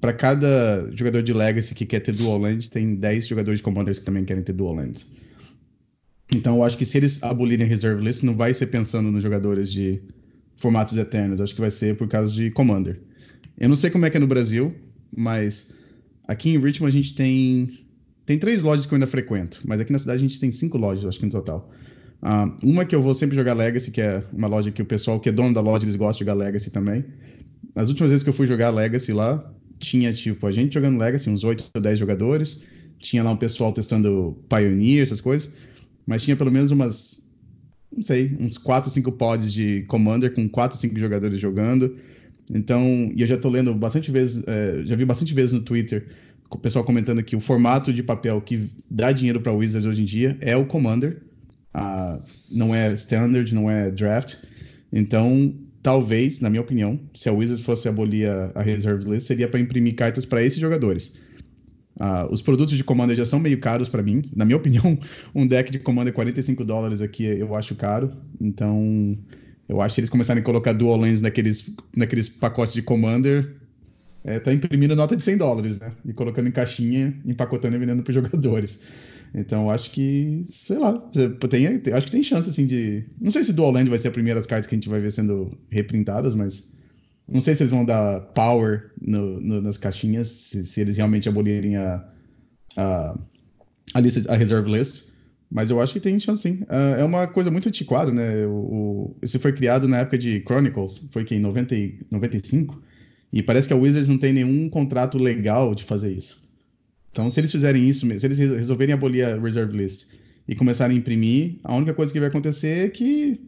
para 0.00 0.14
cada 0.14 0.90
jogador 0.92 1.22
de 1.22 1.32
Legacy 1.34 1.74
que 1.74 1.84
quer 1.84 2.00
ter 2.00 2.12
Dual 2.12 2.38
Land, 2.38 2.70
tem 2.70 2.94
10 2.94 3.26
jogadores 3.26 3.60
de 3.60 3.64
Commanders 3.64 3.98
que 3.98 4.06
também 4.06 4.24
querem 4.24 4.42
ter 4.42 4.54
Dual 4.54 4.74
Lands. 4.74 5.12
Então 6.32 6.56
eu 6.56 6.64
acho 6.64 6.78
que 6.78 6.86
se 6.86 6.96
eles 6.96 7.22
abolirem 7.22 7.66
Reserve 7.66 8.02
List, 8.02 8.22
não 8.22 8.34
vai 8.34 8.54
ser 8.54 8.68
pensando 8.68 9.10
nos 9.10 9.22
jogadores 9.22 9.70
de 9.70 10.00
formatos 10.56 10.96
eternos, 10.96 11.40
acho 11.40 11.54
que 11.54 11.60
vai 11.60 11.70
ser 11.70 11.96
por 11.96 12.08
causa 12.08 12.34
de 12.34 12.50
Commander. 12.50 12.98
Eu 13.58 13.68
não 13.68 13.76
sei 13.76 13.90
como 13.90 14.06
é 14.06 14.10
que 14.10 14.16
é 14.16 14.20
no 14.20 14.26
Brasil, 14.26 14.74
mas 15.14 15.74
aqui 16.30 16.50
em 16.50 16.58
Richmond 16.58 16.96
a 16.96 17.02
gente 17.02 17.14
tem 17.14 17.68
tem 18.24 18.38
três 18.38 18.62
lojas 18.62 18.86
que 18.86 18.92
eu 18.92 18.96
ainda 18.96 19.08
frequento, 19.08 19.60
mas 19.64 19.80
aqui 19.80 19.90
na 19.90 19.98
cidade 19.98 20.24
a 20.24 20.28
gente 20.28 20.38
tem 20.38 20.52
cinco 20.52 20.78
lojas, 20.78 21.04
acho 21.04 21.18
que 21.18 21.26
no 21.26 21.32
total. 21.32 21.68
Uh, 22.22 22.54
uma 22.62 22.84
que 22.84 22.94
eu 22.94 23.02
vou 23.02 23.12
sempre 23.12 23.34
jogar 23.34 23.54
Legacy, 23.54 23.90
que 23.90 24.00
é 24.00 24.22
uma 24.32 24.46
loja 24.46 24.70
que 24.70 24.80
o 24.80 24.84
pessoal 24.84 25.18
que 25.18 25.28
é 25.28 25.32
dono 25.32 25.52
da 25.52 25.60
loja, 25.60 25.84
eles 25.84 25.96
gostam 25.96 26.24
de 26.24 26.30
jogar 26.30 26.34
Legacy 26.34 26.70
também. 26.70 27.04
As 27.74 27.88
últimas 27.88 28.12
vezes 28.12 28.22
que 28.22 28.28
eu 28.28 28.34
fui 28.34 28.46
jogar 28.46 28.70
Legacy 28.70 29.12
lá, 29.12 29.52
tinha, 29.80 30.12
tipo, 30.12 30.46
a 30.46 30.52
gente 30.52 30.74
jogando 30.74 30.98
Legacy, 30.98 31.28
uns 31.28 31.42
8 31.42 31.70
ou 31.74 31.80
10 31.80 31.98
jogadores. 31.98 32.62
Tinha 32.98 33.24
lá 33.24 33.32
um 33.32 33.36
pessoal 33.36 33.72
testando 33.72 34.38
Pioneer, 34.48 35.02
essas 35.02 35.20
coisas. 35.20 35.50
Mas 36.06 36.22
tinha 36.22 36.36
pelo 36.36 36.52
menos 36.52 36.70
umas, 36.70 37.26
não 37.90 38.02
sei, 38.02 38.36
uns 38.38 38.58
4, 38.58 38.90
5 38.90 39.12
pods 39.12 39.52
de 39.52 39.82
Commander 39.88 40.32
com 40.32 40.48
4, 40.48 40.78
5 40.78 40.98
jogadores 40.98 41.40
jogando. 41.40 41.96
Então, 42.52 43.10
e 43.14 43.20
eu 43.20 43.26
já 43.26 43.36
tô 43.36 43.48
lendo 43.48 43.74
bastante 43.74 44.10
vezes, 44.10 44.42
é, 44.46 44.82
já 44.84 44.96
vi 44.96 45.04
bastante 45.04 45.34
vezes 45.34 45.52
no 45.52 45.62
Twitter 45.62 46.06
o 46.50 46.58
pessoal 46.58 46.84
comentando 46.84 47.22
que 47.22 47.36
o 47.36 47.40
formato 47.40 47.92
de 47.92 48.02
papel 48.02 48.40
que 48.40 48.68
dá 48.90 49.12
dinheiro 49.12 49.40
para 49.40 49.52
Wizards 49.52 49.86
hoje 49.86 50.02
em 50.02 50.04
dia 50.04 50.36
é 50.40 50.56
o 50.56 50.66
Commander. 50.66 51.22
Ah, 51.72 52.18
não 52.50 52.74
é 52.74 52.92
Standard, 52.94 53.54
não 53.54 53.70
é 53.70 53.90
Draft. 53.90 54.34
Então, 54.92 55.54
talvez, 55.82 56.40
na 56.40 56.50
minha 56.50 56.60
opinião, 56.60 56.98
se 57.14 57.28
a 57.28 57.32
Wizards 57.32 57.64
fosse 57.64 57.88
abolir 57.88 58.28
a, 58.28 58.50
a 58.56 58.62
Reserve 58.62 59.08
List, 59.08 59.28
seria 59.28 59.46
para 59.46 59.60
imprimir 59.60 59.94
cartas 59.94 60.24
para 60.24 60.42
esses 60.42 60.58
jogadores. 60.58 61.20
Uh, 62.00 62.32
os 62.32 62.40
produtos 62.40 62.76
de 62.76 62.82
Commander 62.82 63.14
já 63.14 63.26
são 63.26 63.38
meio 63.38 63.60
caros 63.60 63.88
para 63.88 64.02
mim. 64.02 64.24
Na 64.34 64.44
minha 64.44 64.56
opinião, 64.56 64.98
um 65.34 65.46
deck 65.46 65.70
de 65.70 65.78
Commander 65.78 66.12
45 66.12 66.64
dólares 66.64 67.00
aqui 67.00 67.24
eu 67.24 67.54
acho 67.54 67.76
caro. 67.76 68.10
Então, 68.40 69.16
eu 69.70 69.80
acho 69.80 69.94
que 69.94 70.00
eles 70.00 70.10
começarem 70.10 70.42
a 70.42 70.44
colocar 70.44 70.72
dual 70.72 70.96
lands 70.96 71.22
naqueles, 71.22 71.70
naqueles 71.96 72.28
pacotes 72.28 72.74
de 72.74 72.82
Commander, 72.82 73.54
é, 74.24 74.40
tá 74.40 74.52
imprimindo 74.52 74.96
nota 74.96 75.16
de 75.16 75.22
100 75.22 75.36
dólares, 75.36 75.78
né? 75.78 75.92
E 76.04 76.12
colocando 76.12 76.48
em 76.48 76.50
caixinha, 76.50 77.16
empacotando 77.24 77.76
e 77.76 77.78
vendendo 77.78 78.02
para 78.02 78.12
jogadores. 78.12 78.82
Então, 79.32 79.70
acho 79.70 79.92
que, 79.92 80.42
sei 80.44 80.76
lá, 80.76 80.92
tem, 81.48 81.68
acho 81.94 82.06
que 82.06 82.12
tem 82.12 82.22
chance, 82.22 82.50
assim, 82.50 82.66
de... 82.66 83.04
Não 83.20 83.30
sei 83.30 83.44
se 83.44 83.52
Dual 83.52 83.70
Land 83.70 83.88
vai 83.88 83.98
ser 83.98 84.08
a 84.08 84.10
primeira 84.10 84.40
das 84.40 84.46
cartas 84.46 84.66
que 84.66 84.74
a 84.74 84.76
gente 84.76 84.88
vai 84.88 84.98
ver 84.98 85.12
sendo 85.12 85.56
reprintadas, 85.70 86.34
mas... 86.34 86.74
Não 87.28 87.40
sei 87.40 87.54
se 87.54 87.62
eles 87.62 87.70
vão 87.70 87.84
dar 87.84 88.20
power 88.34 88.90
no, 89.00 89.40
no, 89.40 89.60
nas 89.60 89.78
caixinhas, 89.78 90.26
se, 90.26 90.64
se, 90.64 90.80
eles 90.80 90.96
realmente 90.96 91.28
abolirem 91.28 91.76
a, 91.76 92.04
a, 92.76 93.16
a, 93.94 94.00
lista, 94.00 94.32
a 94.32 94.36
reserve 94.36 94.68
list. 94.68 95.09
Mas 95.50 95.70
eu 95.70 95.80
acho 95.80 95.92
que 95.92 96.00
tem 96.00 96.18
chance 96.20 96.42
sim. 96.42 96.62
Uh, 96.62 97.00
é 97.00 97.04
uma 97.04 97.26
coisa 97.26 97.50
muito 97.50 97.68
antiquada, 97.68 98.12
né? 98.12 98.46
O, 98.46 98.50
o, 98.50 99.16
esse 99.20 99.38
foi 99.38 99.52
criado 99.52 99.88
na 99.88 99.98
época 99.98 100.16
de 100.16 100.40
Chronicles, 100.46 101.08
foi 101.10 101.24
que 101.24 101.34
em 101.34 101.40
90, 101.40 101.74
95. 102.10 102.80
E 103.32 103.42
parece 103.42 103.66
que 103.66 103.74
a 103.74 103.76
Wizards 103.76 104.08
não 104.08 104.18
tem 104.18 104.32
nenhum 104.32 104.68
contrato 104.68 105.18
legal 105.18 105.74
de 105.74 105.82
fazer 105.82 106.12
isso. 106.12 106.48
Então, 107.10 107.28
se 107.28 107.40
eles 107.40 107.50
fizerem 107.50 107.88
isso, 107.88 108.06
se 108.18 108.26
eles 108.26 108.38
resolverem 108.38 108.94
abolir 108.94 109.24
a 109.24 109.36
reserve 109.36 109.76
list 109.76 110.12
e 110.46 110.54
começarem 110.54 110.96
a 110.96 111.00
imprimir, 111.00 111.58
a 111.64 111.74
única 111.74 111.94
coisa 111.94 112.12
que 112.12 112.20
vai 112.20 112.28
acontecer 112.28 112.86
é 112.86 112.88
que 112.88 113.40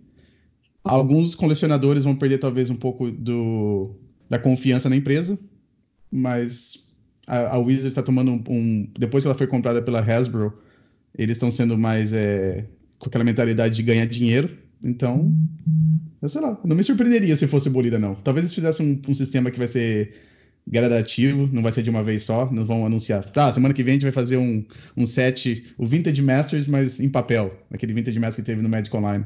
alguns 0.83 1.35
colecionadores 1.37 2.05
vão 2.05 2.17
perder 2.17 2.39
talvez 2.39 2.71
um 2.71 2.77
pouco 2.77 3.11
do, 3.11 3.95
da 4.29 4.39
confiança 4.39 4.89
na 4.89 4.97
empresa, 4.97 5.39
mas 6.11 6.93
a, 7.27 7.55
a 7.55 7.59
Wizards 7.59 7.87
está 7.87 8.03
tomando 8.03 8.33
um, 8.33 8.43
um, 8.49 8.89
Depois 8.99 9.23
que 9.23 9.29
ela 9.29 9.37
foi 9.37 9.47
comprada 9.47 9.81
pela 9.81 10.01
Hasbro, 10.01 10.53
eles 11.17 11.37
estão 11.37 11.51
sendo 11.51 11.77
mais. 11.77 12.13
É, 12.13 12.65
com 13.03 13.09
aquela 13.09 13.25
mentalidade 13.25 13.75
de 13.75 13.83
ganhar 13.83 14.07
dinheiro. 14.07 14.57
Então, 14.85 15.35
eu 16.21 16.29
sei 16.29 16.41
lá, 16.41 16.57
não 16.65 16.77
me 16.77 16.85
surpreenderia 16.85 17.37
se 17.37 17.49
fosse 17.49 17.69
abolida, 17.69 17.99
não. 17.99 18.15
Talvez 18.15 18.45
eles 18.45 18.55
fizessem 18.55 18.87
um, 18.87 19.11
um 19.11 19.15
sistema 19.15 19.51
que 19.51 19.59
vai 19.59 19.67
ser 19.67 20.15
gradativo, 20.65 21.49
não 21.53 21.63
vai 21.63 21.73
ser 21.73 21.83
de 21.83 21.91
uma 21.91 22.05
vez 22.05 22.23
só, 22.23 22.49
não 22.51 22.65
vão 22.65 22.87
anunciar. 22.87 23.25
Tá, 23.25 23.53
semana 23.53 23.75
que 23.75 23.83
vem 23.83 23.93
a 23.93 23.95
gente 23.95 24.05
vai 24.05 24.13
fazer 24.13 24.37
um, 24.37 24.65
um 24.97 25.05
set, 25.05 25.75
o 25.77 25.85
Vintage 25.85 26.23
Masters, 26.23 26.69
mas 26.69 27.01
em 27.01 27.09
papel, 27.09 27.53
aquele 27.73 27.93
Vintage 27.93 28.21
Masters 28.21 28.37
que 28.37 28.53
teve 28.53 28.63
no 28.63 28.69
Magic 28.69 28.95
Online. 28.97 29.25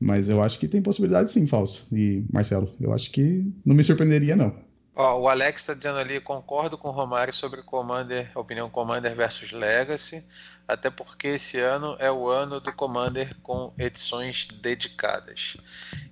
Mas 0.00 0.28
eu 0.28 0.42
acho 0.42 0.58
que 0.58 0.66
tem 0.66 0.82
possibilidade 0.82 1.30
sim, 1.30 1.46
Falso. 1.46 1.86
E 1.92 2.24
Marcelo, 2.32 2.74
eu 2.80 2.92
acho 2.92 3.08
que 3.12 3.46
não 3.64 3.76
me 3.76 3.84
surpreenderia, 3.84 4.34
não. 4.34 4.52
Ó, 4.94 5.20
o 5.20 5.28
Alex 5.28 5.60
está 5.60 5.74
dizendo 5.74 5.98
ali, 5.98 6.20
concordo 6.20 6.76
com 6.76 6.88
o 6.88 6.90
Romário 6.90 7.32
sobre 7.32 7.62
Commander, 7.62 8.30
opinião 8.34 8.68
Commander 8.68 9.14
versus 9.14 9.52
Legacy, 9.52 10.22
até 10.66 10.90
porque 10.90 11.28
esse 11.28 11.58
ano 11.58 11.96
é 11.98 12.10
o 12.10 12.28
ano 12.28 12.60
do 12.60 12.72
Commander 12.72 13.36
com 13.42 13.72
edições 13.78 14.46
dedicadas. 14.46 15.56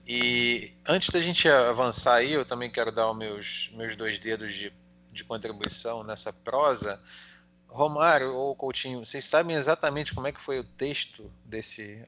E 0.07 0.75
antes 0.87 1.11
da 1.11 1.21
gente 1.21 1.49
avançar 1.49 2.17
aí, 2.17 2.33
eu 2.33 2.45
também 2.45 2.71
quero 2.71 2.91
dar 2.91 3.11
os 3.11 3.17
meus, 3.17 3.71
meus 3.75 3.97
dois 3.97 4.19
dedos 4.19 4.53
de, 4.53 4.73
de 5.13 5.25
contribuição 5.25 6.03
nessa 6.03 6.33
prosa. 6.33 7.01
Romário 7.69 8.35
ou 8.35 8.57
Coutinho, 8.57 9.05
vocês 9.05 9.25
sabem 9.25 9.55
exatamente 9.55 10.13
como 10.13 10.27
é 10.27 10.33
que 10.33 10.41
foi 10.41 10.59
o 10.59 10.65
texto 10.65 11.31
desse, 11.45 12.05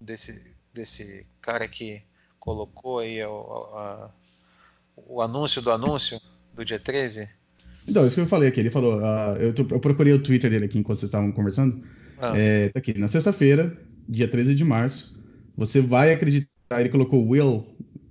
desse, 0.00 0.56
desse 0.72 1.26
cara 1.42 1.68
que 1.68 2.02
colocou 2.40 3.00
aí 3.00 3.20
a, 3.20 3.26
a, 3.28 4.10
o 4.96 5.20
anúncio 5.20 5.60
do 5.60 5.70
anúncio 5.70 6.20
do 6.54 6.64
dia 6.64 6.80
13? 6.80 7.28
Então, 7.86 8.06
isso 8.06 8.14
que 8.14 8.20
eu 8.20 8.26
falei 8.26 8.48
aqui. 8.48 8.60
Ele 8.60 8.70
falou. 8.70 8.98
Uh, 8.98 9.36
eu, 9.38 9.54
eu, 9.56 9.80
procurei 9.80 10.12
o 10.12 10.18
Twitter 10.18 10.50
dele 10.50 10.64
aqui 10.64 10.78
enquanto 10.78 10.98
vocês 10.98 11.08
estavam 11.08 11.30
conversando. 11.32 11.80
Ah. 12.18 12.32
É, 12.36 12.68
tá 12.70 12.78
aqui. 12.78 12.98
Na 12.98 13.08
sexta-feira, 13.08 13.76
dia 14.08 14.28
13 14.28 14.54
de 14.54 14.64
março, 14.64 15.20
você 15.56 15.80
vai 15.80 16.12
acreditar 16.12 16.48
ele 16.80 16.88
colocou 16.88 17.26
will 17.26 17.66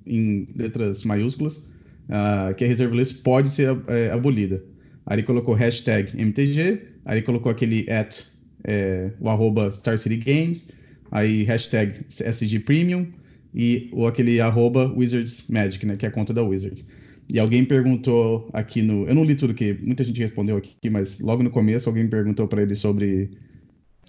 em 0.06 0.48
letras 0.56 1.04
maiúsculas, 1.04 1.70
uh, 2.10 2.54
que 2.56 2.64
a 2.64 2.68
reserve 2.68 2.96
list 2.96 3.24
pode 3.24 3.50
ser 3.50 3.76
é, 3.88 4.12
abolida. 4.12 4.64
Aí 5.06 5.18
ele 5.18 5.24
colocou 5.24 5.54
hashtag 5.54 6.20
MTG, 6.20 6.82
aí 7.06 7.18
ele 7.18 7.26
colocou 7.26 7.52
aquele 7.52 7.90
at, 7.90 8.24
é, 8.64 9.12
o 9.20 9.30
arroba 9.30 9.72
Star 9.72 9.98
City 9.98 10.18
Games, 10.18 10.72
aí 11.12 11.44
hashtag 11.44 12.06
SG 12.10 12.60
Premium 12.60 13.08
e 13.54 13.90
o 13.94 14.08
aquele 14.08 14.40
arroba 14.40 14.92
Wizards 14.96 15.46
Magic, 15.50 15.86
né, 15.86 15.96
que 15.96 16.06
é 16.06 16.10
a 16.10 16.12
conta 16.12 16.34
da 16.34 16.44
Wizards. 16.44 16.88
E 17.32 17.40
alguém 17.40 17.66
perguntou 17.66 18.50
aqui 18.54 18.82
no. 18.82 19.08
Eu 19.08 19.16
não 19.16 19.24
li 19.24 19.36
tudo 19.36 19.54
que 19.54 19.74
muita 19.82 20.04
gente 20.04 20.20
respondeu 20.20 20.58
aqui, 20.58 20.90
mas 20.90 21.20
logo 21.20 21.42
no 21.42 21.50
começo 21.50 21.90
alguém 21.90 22.08
perguntou 22.08 22.48
para 22.48 22.62
ele 22.62 22.76
sobre 22.76 23.32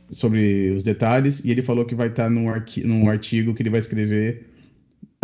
sobre 0.08 0.70
os 0.70 0.82
detalhes 0.82 1.44
e 1.44 1.50
ele 1.50 1.62
falou 1.62 1.84
que 1.84 1.94
vai 1.94 2.08
estar 2.08 2.28
num, 2.28 2.48
arqui 2.48 2.84
num 2.84 3.08
artigo 3.08 3.54
que 3.54 3.62
ele 3.62 3.70
vai 3.70 3.80
escrever 3.80 4.46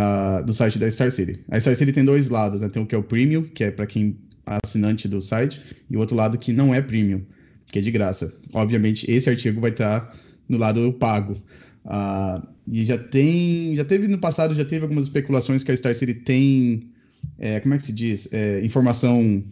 uh, 0.00 0.44
do 0.44 0.52
site 0.52 0.78
da 0.78 0.90
Star 0.90 1.10
City. 1.10 1.40
A 1.50 1.60
Star 1.60 1.76
City 1.76 1.92
tem 1.92 2.04
dois 2.04 2.30
lados, 2.30 2.60
né? 2.60 2.68
Tem 2.68 2.82
o 2.82 2.86
que 2.86 2.94
é 2.94 2.98
o 2.98 3.02
Premium, 3.02 3.42
que 3.42 3.64
é 3.64 3.70
para 3.70 3.86
quem 3.86 4.16
é 4.46 4.58
assinante 4.64 5.06
do 5.06 5.20
site, 5.20 5.60
e 5.88 5.96
o 5.96 6.00
outro 6.00 6.16
lado 6.16 6.38
que 6.38 6.52
não 6.52 6.74
é 6.74 6.80
Premium, 6.80 7.22
que 7.66 7.78
é 7.78 7.82
de 7.82 7.90
graça. 7.90 8.34
Obviamente, 8.52 9.10
esse 9.10 9.28
artigo 9.28 9.60
vai 9.60 9.70
estar 9.70 10.14
no 10.48 10.58
lado 10.58 10.92
pago. 10.94 11.36
Uh, 11.84 12.46
e 12.66 12.84
já 12.84 12.98
tem, 12.98 13.74
já 13.74 13.84
teve 13.84 14.06
no 14.06 14.18
passado, 14.18 14.54
já 14.54 14.64
teve 14.64 14.82
algumas 14.82 15.04
especulações 15.04 15.62
que 15.62 15.72
a 15.72 15.76
Star 15.76 15.94
City 15.94 16.14
tem, 16.14 16.90
é, 17.38 17.60
como 17.60 17.74
é 17.74 17.76
que 17.76 17.84
se 17.84 17.92
diz, 17.92 18.32
é, 18.32 18.64
informação 18.64 19.44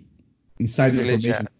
insider 0.61 1.14
information 1.14 1.59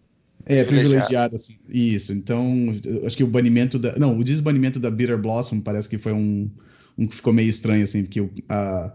é, 0.49 0.63
privilegiada, 0.63 1.35
assim. 1.35 1.57
Isso. 1.69 2.11
Então, 2.11 2.73
acho 3.05 3.15
que 3.15 3.23
o 3.23 3.27
banimento 3.27 3.77
da. 3.77 3.95
Não, 3.97 4.17
o 4.17 4.23
desbanimento 4.23 4.79
da 4.79 4.89
Bitter 4.89 5.17
Blossom 5.17 5.61
parece 5.61 5.87
que 5.87 5.97
foi 5.97 6.11
um, 6.11 6.49
um 6.97 7.05
que 7.05 7.15
ficou 7.15 7.31
meio 7.31 7.49
estranho, 7.49 7.83
assim, 7.83 8.03
porque 8.03 8.27
a, 8.49 8.91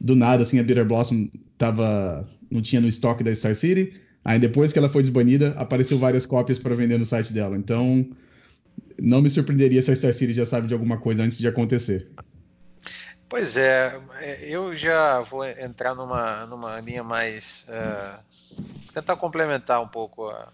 do 0.00 0.14
nada, 0.14 0.44
assim, 0.44 0.60
a 0.60 0.62
Bitter 0.62 0.86
Blossom 0.86 1.28
tava. 1.58 2.24
não 2.48 2.62
tinha 2.62 2.80
no 2.80 2.86
estoque 2.86 3.24
da 3.24 3.34
Star 3.34 3.56
City. 3.56 3.94
Aí 4.24 4.38
depois 4.38 4.72
que 4.72 4.78
ela 4.78 4.88
foi 4.88 5.02
desbanida, 5.02 5.50
apareceu 5.56 5.98
várias 5.98 6.24
cópias 6.24 6.56
para 6.56 6.76
vender 6.76 6.98
no 6.98 7.04
site 7.04 7.32
dela. 7.32 7.56
Então, 7.56 8.08
não 9.00 9.20
me 9.20 9.28
surpreenderia 9.28 9.82
se 9.82 9.90
a 9.90 9.96
Star 9.96 10.14
City 10.14 10.32
já 10.32 10.46
sabe 10.46 10.68
de 10.68 10.74
alguma 10.74 10.98
coisa 10.98 11.24
antes 11.24 11.36
de 11.38 11.48
acontecer. 11.48 12.12
Pois 13.32 13.56
é, 13.56 13.98
eu 14.42 14.76
já 14.76 15.20
vou 15.22 15.42
entrar 15.42 15.94
numa, 15.94 16.44
numa 16.44 16.78
linha 16.82 17.02
mais. 17.02 17.66
Uh, 17.66 18.92
tentar 18.92 19.16
complementar 19.16 19.80
um 19.80 19.88
pouco 19.88 20.28
a, 20.28 20.52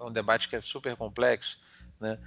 um 0.00 0.10
debate 0.10 0.48
que 0.48 0.56
é 0.56 0.60
super 0.62 0.96
complexo, 0.96 1.60
né? 2.00 2.18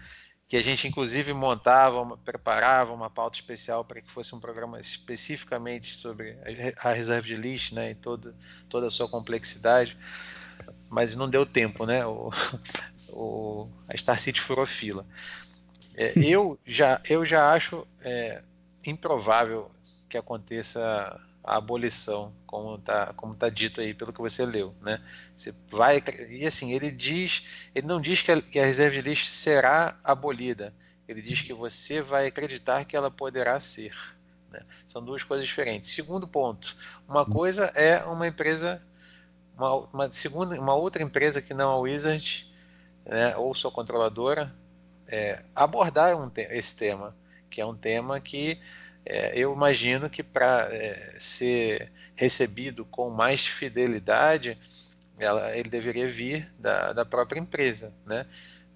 que 0.48 0.56
a 0.56 0.62
gente 0.62 0.88
inclusive 0.88 1.34
montava, 1.34 2.16
preparava 2.18 2.94
uma 2.94 3.10
pauta 3.10 3.40
especial 3.40 3.84
para 3.84 4.00
que 4.00 4.12
fosse 4.12 4.36
um 4.36 4.40
programa 4.40 4.80
especificamente 4.80 5.96
sobre 5.96 6.38
a 6.78 6.92
reserva 6.92 7.26
de 7.26 7.36
lixo, 7.36 7.74
né, 7.74 7.90
e 7.90 7.96
toda, 7.96 8.36
toda 8.70 8.86
a 8.86 8.92
sua 8.92 9.10
complexidade, 9.10 9.98
mas 10.90 11.16
não 11.16 11.28
deu 11.28 11.44
tempo, 11.44 11.88
né, 11.88 12.06
o, 12.06 12.30
o, 13.10 13.68
a 13.90 13.98
Star 13.98 14.20
City 14.20 14.40
furou 14.40 14.68
fila. 14.68 15.08
É, 15.96 16.14
eu, 16.20 16.60
já, 16.64 17.02
eu 17.10 17.26
já 17.26 17.52
acho 17.52 17.86
é, 18.02 18.44
improvável 18.86 19.72
que 20.10 20.17
aconteça 20.17 21.20
a 21.43 21.58
abolição, 21.58 22.34
como 22.46 22.76
está 22.76 23.13
como 23.13 23.34
tá 23.34 23.50
dito 23.50 23.80
aí 23.80 23.93
pelo 23.93 24.12
que 24.12 24.20
você 24.20 24.46
leu, 24.46 24.76
né? 24.82 25.02
Você 25.36 25.54
vai 25.70 26.04
e 26.30 26.46
assim 26.46 26.74
ele 26.74 26.91
diz, 26.91 27.70
ele 27.74 27.88
não 27.88 28.02
diz 28.02 28.22
que 28.22 28.32
a, 28.32 28.41
que 28.41 28.60
a 28.60 28.65
reserva 28.65 28.96
de 28.96 29.02
lixo 29.02 29.28
será 29.28 29.98
abolida, 30.04 30.74
ele 31.08 31.22
diz 31.22 31.41
que 31.41 31.54
você 31.54 32.02
vai 32.02 32.28
acreditar 32.28 32.84
que 32.86 32.96
ela 32.98 33.10
poderá 33.10 33.60
ser. 33.60 33.96
Né? 34.52 34.62
São 34.88 35.04
duas 35.04 35.24
coisas 35.24 35.48
diferentes. 35.48 35.89
Segundo 35.89 36.28
ponto, 36.28 36.76
uma 37.08 37.26
coisa 37.26 37.65
é 37.76 38.04
uma 38.04 38.28
empresa, 38.28 38.82
uma, 39.56 39.76
uma 39.93 40.12
segunda, 40.12 40.60
uma 40.60 40.76
outra 40.76 41.02
empresa 41.02 41.41
que 41.41 41.54
não 41.54 41.72
a 41.72 41.80
Wizard, 41.80 42.52
né, 43.06 43.38
ou 43.38 43.54
sua 43.56 43.72
controladora, 43.72 44.54
é, 45.08 45.43
abordar 45.56 46.17
um 46.17 46.30
esse 46.36 46.76
tema, 46.76 47.15
que 47.50 47.62
é 47.62 47.65
um 47.65 47.76
tema 47.76 48.20
que 48.20 48.60
é, 49.10 49.32
eu 49.39 49.54
imagino 49.54 50.10
que 50.10 50.22
para 50.22 50.67
é, 50.70 51.15
ser 51.17 51.93
recebido 52.13 52.84
com 52.84 53.10
mais 53.10 53.46
fidelidade, 53.46 54.58
ela, 55.17 55.56
ele 55.56 55.70
deveria 55.70 56.10
vir 56.10 56.52
da, 56.60 56.91
da 56.91 57.06
própria 57.06 57.39
empresa, 57.39 57.93
né, 58.06 58.26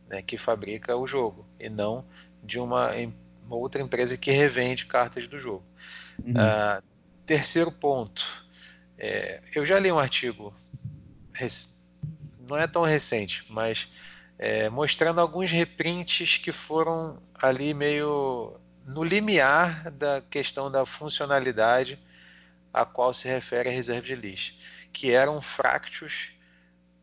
né, 0.08 0.22
que 0.22 0.38
fabrica 0.38 0.96
o 0.96 1.06
jogo, 1.06 1.46
e 1.60 1.70
não 1.70 2.06
de 2.42 2.60
uma, 2.60 2.92
uma 3.46 3.56
outra 3.58 3.82
empresa 3.82 4.18
que 4.18 4.32
revende 4.32 4.86
cartas 4.86 5.28
do 5.28 5.38
jogo. 5.38 5.66
Uhum. 6.24 6.34
Ah, 6.38 6.82
terceiro 7.26 7.72
ponto, 7.72 8.46
é, 8.98 9.42
eu 9.54 9.66
já 9.66 9.78
li 9.80 9.92
um 9.92 10.00
artigo, 10.00 10.56
não 12.48 12.56
é 12.56 12.68
tão 12.68 12.84
recente, 12.84 13.46
mas 13.50 13.90
é, 14.40 14.70
mostrando 14.70 15.20
alguns 15.20 15.52
reprints 15.52 16.38
que 16.38 16.54
foram 16.54 17.22
ali 17.36 17.74
meio 17.74 18.61
no 18.92 19.04
limiar 19.04 19.90
da 19.92 20.22
questão 20.22 20.70
da 20.70 20.86
funcionalidade 20.86 21.98
a 22.74 22.86
qual 22.86 23.14
se 23.14 23.28
refere 23.28 23.70
a 23.70 23.72
reserva 23.72 24.06
de 24.06 24.16
lixo, 24.16 24.56
que 24.94 25.12
era 25.12 25.32
um 25.32 25.42
Fractus 25.42 26.32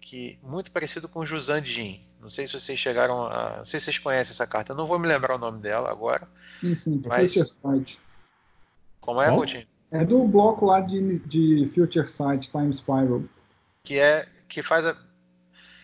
que 0.00 0.38
muito 0.42 0.70
parecido 0.70 1.08
com 1.08 1.20
o 1.20 1.26
Jusan 1.26 1.64
Jin. 1.64 2.04
Não 2.20 2.28
sei 2.28 2.46
se 2.46 2.58
vocês 2.58 2.78
chegaram 2.78 3.26
a. 3.26 3.58
Não 3.58 3.64
sei 3.64 3.78
se 3.78 3.84
vocês 3.84 3.98
conhecem 3.98 4.32
essa 4.32 4.46
carta. 4.46 4.72
Eu 4.72 4.76
não 4.76 4.86
vou 4.86 4.98
me 4.98 5.06
lembrar 5.06 5.36
o 5.36 5.38
nome 5.38 5.60
dela 5.60 5.90
agora. 5.90 6.26
Sim, 6.60 6.74
sim, 6.74 7.02
mas... 7.06 7.32
Future 7.32 7.50
Sight. 7.50 8.00
Como 9.00 9.22
é, 9.22 9.30
Coutinho? 9.32 9.66
É 9.90 10.04
do 10.04 10.26
bloco 10.26 10.66
lá 10.66 10.80
de, 10.80 11.20
de 11.20 11.66
Future 11.66 12.06
Sight, 12.06 12.50
Time 12.50 12.72
Spiral. 12.72 13.22
Que 13.84 13.98
é. 13.98 14.26
que 14.48 14.62
faz 14.62 14.84
a, 14.84 14.94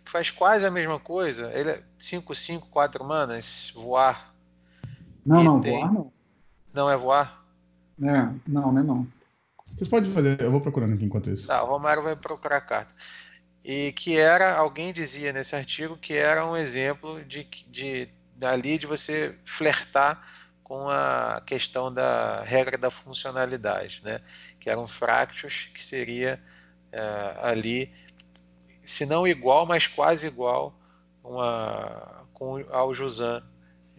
que 0.05 0.11
faz 0.11 0.31
quase 0.31 0.67
a 0.67 0.71
mesma 0.71 0.99
coisa. 0.99 1.53
Ele 1.53 1.71
é 1.71 1.83
5, 1.97 2.35
5, 2.35 2.69
4 2.69 3.05
manas, 3.05 3.71
voar 3.75 4.34
não, 5.25 5.43
não, 5.43 5.61
tem... 5.61 5.79
voar 5.79 5.93
não. 5.93 6.13
Não 6.73 6.91
é 6.91 6.97
voar? 6.97 7.45
É, 8.03 8.23
não, 8.47 8.73
não 8.73 8.79
é 8.79 8.83
não. 8.83 9.07
Vocês 9.75 9.89
podem 9.89 10.11
fazer, 10.11 10.41
eu 10.41 10.51
vou 10.51 10.61
procurando 10.61 10.95
aqui 10.95 11.05
enquanto 11.05 11.31
isso. 11.31 11.47
Tá, 11.47 11.63
o 11.63 11.67
Romário 11.67 12.03
vai 12.03 12.15
procurar 12.17 12.59
a 12.59 12.61
carta. 12.61 12.95
E 13.65 13.93
que 13.93 14.19
era, 14.19 14.57
alguém 14.57 14.93
dizia 14.93 15.33
nesse 15.33 15.57
artigo 15.57 15.97
que 15.97 16.13
era 16.15 16.47
um 16.47 16.57
exemplo 16.57 17.25
de, 17.25 17.45
de 17.69 18.09
dali 18.37 18.79
de 18.79 18.87
você 18.87 19.39
flertar 19.45 20.23
com 20.63 20.89
a 20.89 21.43
questão 21.47 21.93
da 21.93 22.43
regra 22.43 22.77
da 22.77 22.91
funcionalidade, 22.91 24.03
né? 24.05 24.21
Que 24.59 24.71
era 24.71 24.81
um 24.81 24.87
fractus 24.87 25.71
que 25.75 25.85
seria 25.85 26.43
uh, 26.93 27.47
ali, 27.47 27.93
se 28.85 29.07
não 29.07 29.27
igual, 29.27 29.67
mas 29.67 29.87
quase 29.87 30.27
igual 30.27 30.79
uma, 31.23 32.27
com, 32.33 32.65
ao 32.71 32.95
Jusan 32.95 33.43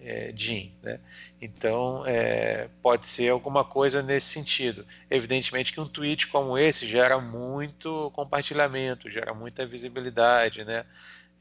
é, 0.06 0.32
Jim. 0.36 0.72
Né? 0.84 1.00
Então, 1.42 2.06
é, 2.06 2.70
pode 2.82 3.08
ser 3.08 3.30
alguma 3.30 3.64
coisa 3.64 4.04
nesse 4.04 4.28
sentido. 4.28 4.86
Evidentemente 5.10 5.74
que 5.74 5.82
um 5.82 5.88
tweet 5.88 6.28
como 6.28 6.58
esse 6.58 6.86
gera 6.86 7.20
muito 7.20 8.12
compartilhamento, 8.12 9.10
gera 9.10 9.34
muita 9.34 9.66
visibilidade. 9.66 10.64
Né? 10.64 10.86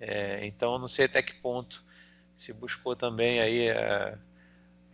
É, 0.00 0.44
então, 0.46 0.78
não 0.78 0.88
sei 0.88 1.04
até 1.04 1.22
que 1.22 1.34
ponto 1.34 1.84
se 2.36 2.52
buscou 2.54 2.96
também 2.96 3.40
aí, 3.40 3.68
é, 3.68 4.16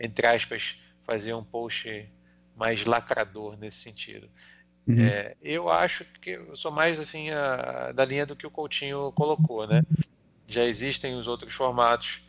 entre 0.01 0.27
aspas, 0.27 0.77
fazer 1.05 1.33
um 1.35 1.45
post 1.45 2.09
mais 2.57 2.85
lacrador 2.85 3.57
nesse 3.57 3.79
sentido. 3.79 4.29
Uhum. 4.87 5.01
É, 5.01 5.37
eu 5.41 5.68
acho 5.68 6.05
que 6.21 6.31
eu 6.31 6.57
sou 6.57 6.73
mais 6.73 6.99
assim 6.99 7.31
a, 7.31 7.93
da 7.93 8.05
linha 8.05 8.27
do 8.27 8.35
que 8.35 8.47
o 8.47 8.51
Coutinho 8.51 9.12
colocou, 9.12 9.66
né? 9.66 9.83
Já 10.49 10.64
existem 10.64 11.14
os 11.14 11.29
outros 11.29 11.55
formatos 11.55 12.23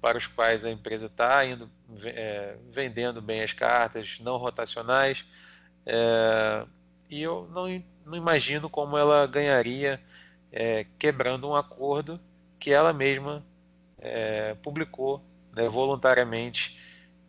para 0.00 0.18
os 0.18 0.26
quais 0.26 0.64
a 0.64 0.70
empresa 0.70 1.06
está 1.06 1.44
indo 1.44 1.70
é, 2.04 2.56
vendendo 2.70 3.20
bem 3.20 3.42
as 3.42 3.52
cartas 3.52 4.18
não 4.20 4.36
rotacionais 4.36 5.24
é, 5.86 6.66
e 7.10 7.22
eu 7.22 7.48
não, 7.52 7.82
não 8.04 8.16
imagino 8.16 8.68
como 8.68 8.96
ela 8.96 9.26
ganharia 9.26 10.00
é, 10.52 10.86
quebrando 10.98 11.48
um 11.48 11.56
acordo 11.56 12.20
que 12.58 12.70
ela 12.70 12.92
mesma 12.92 13.44
é, 13.98 14.54
publicou 14.54 15.24
né, 15.54 15.68
voluntariamente 15.68 16.78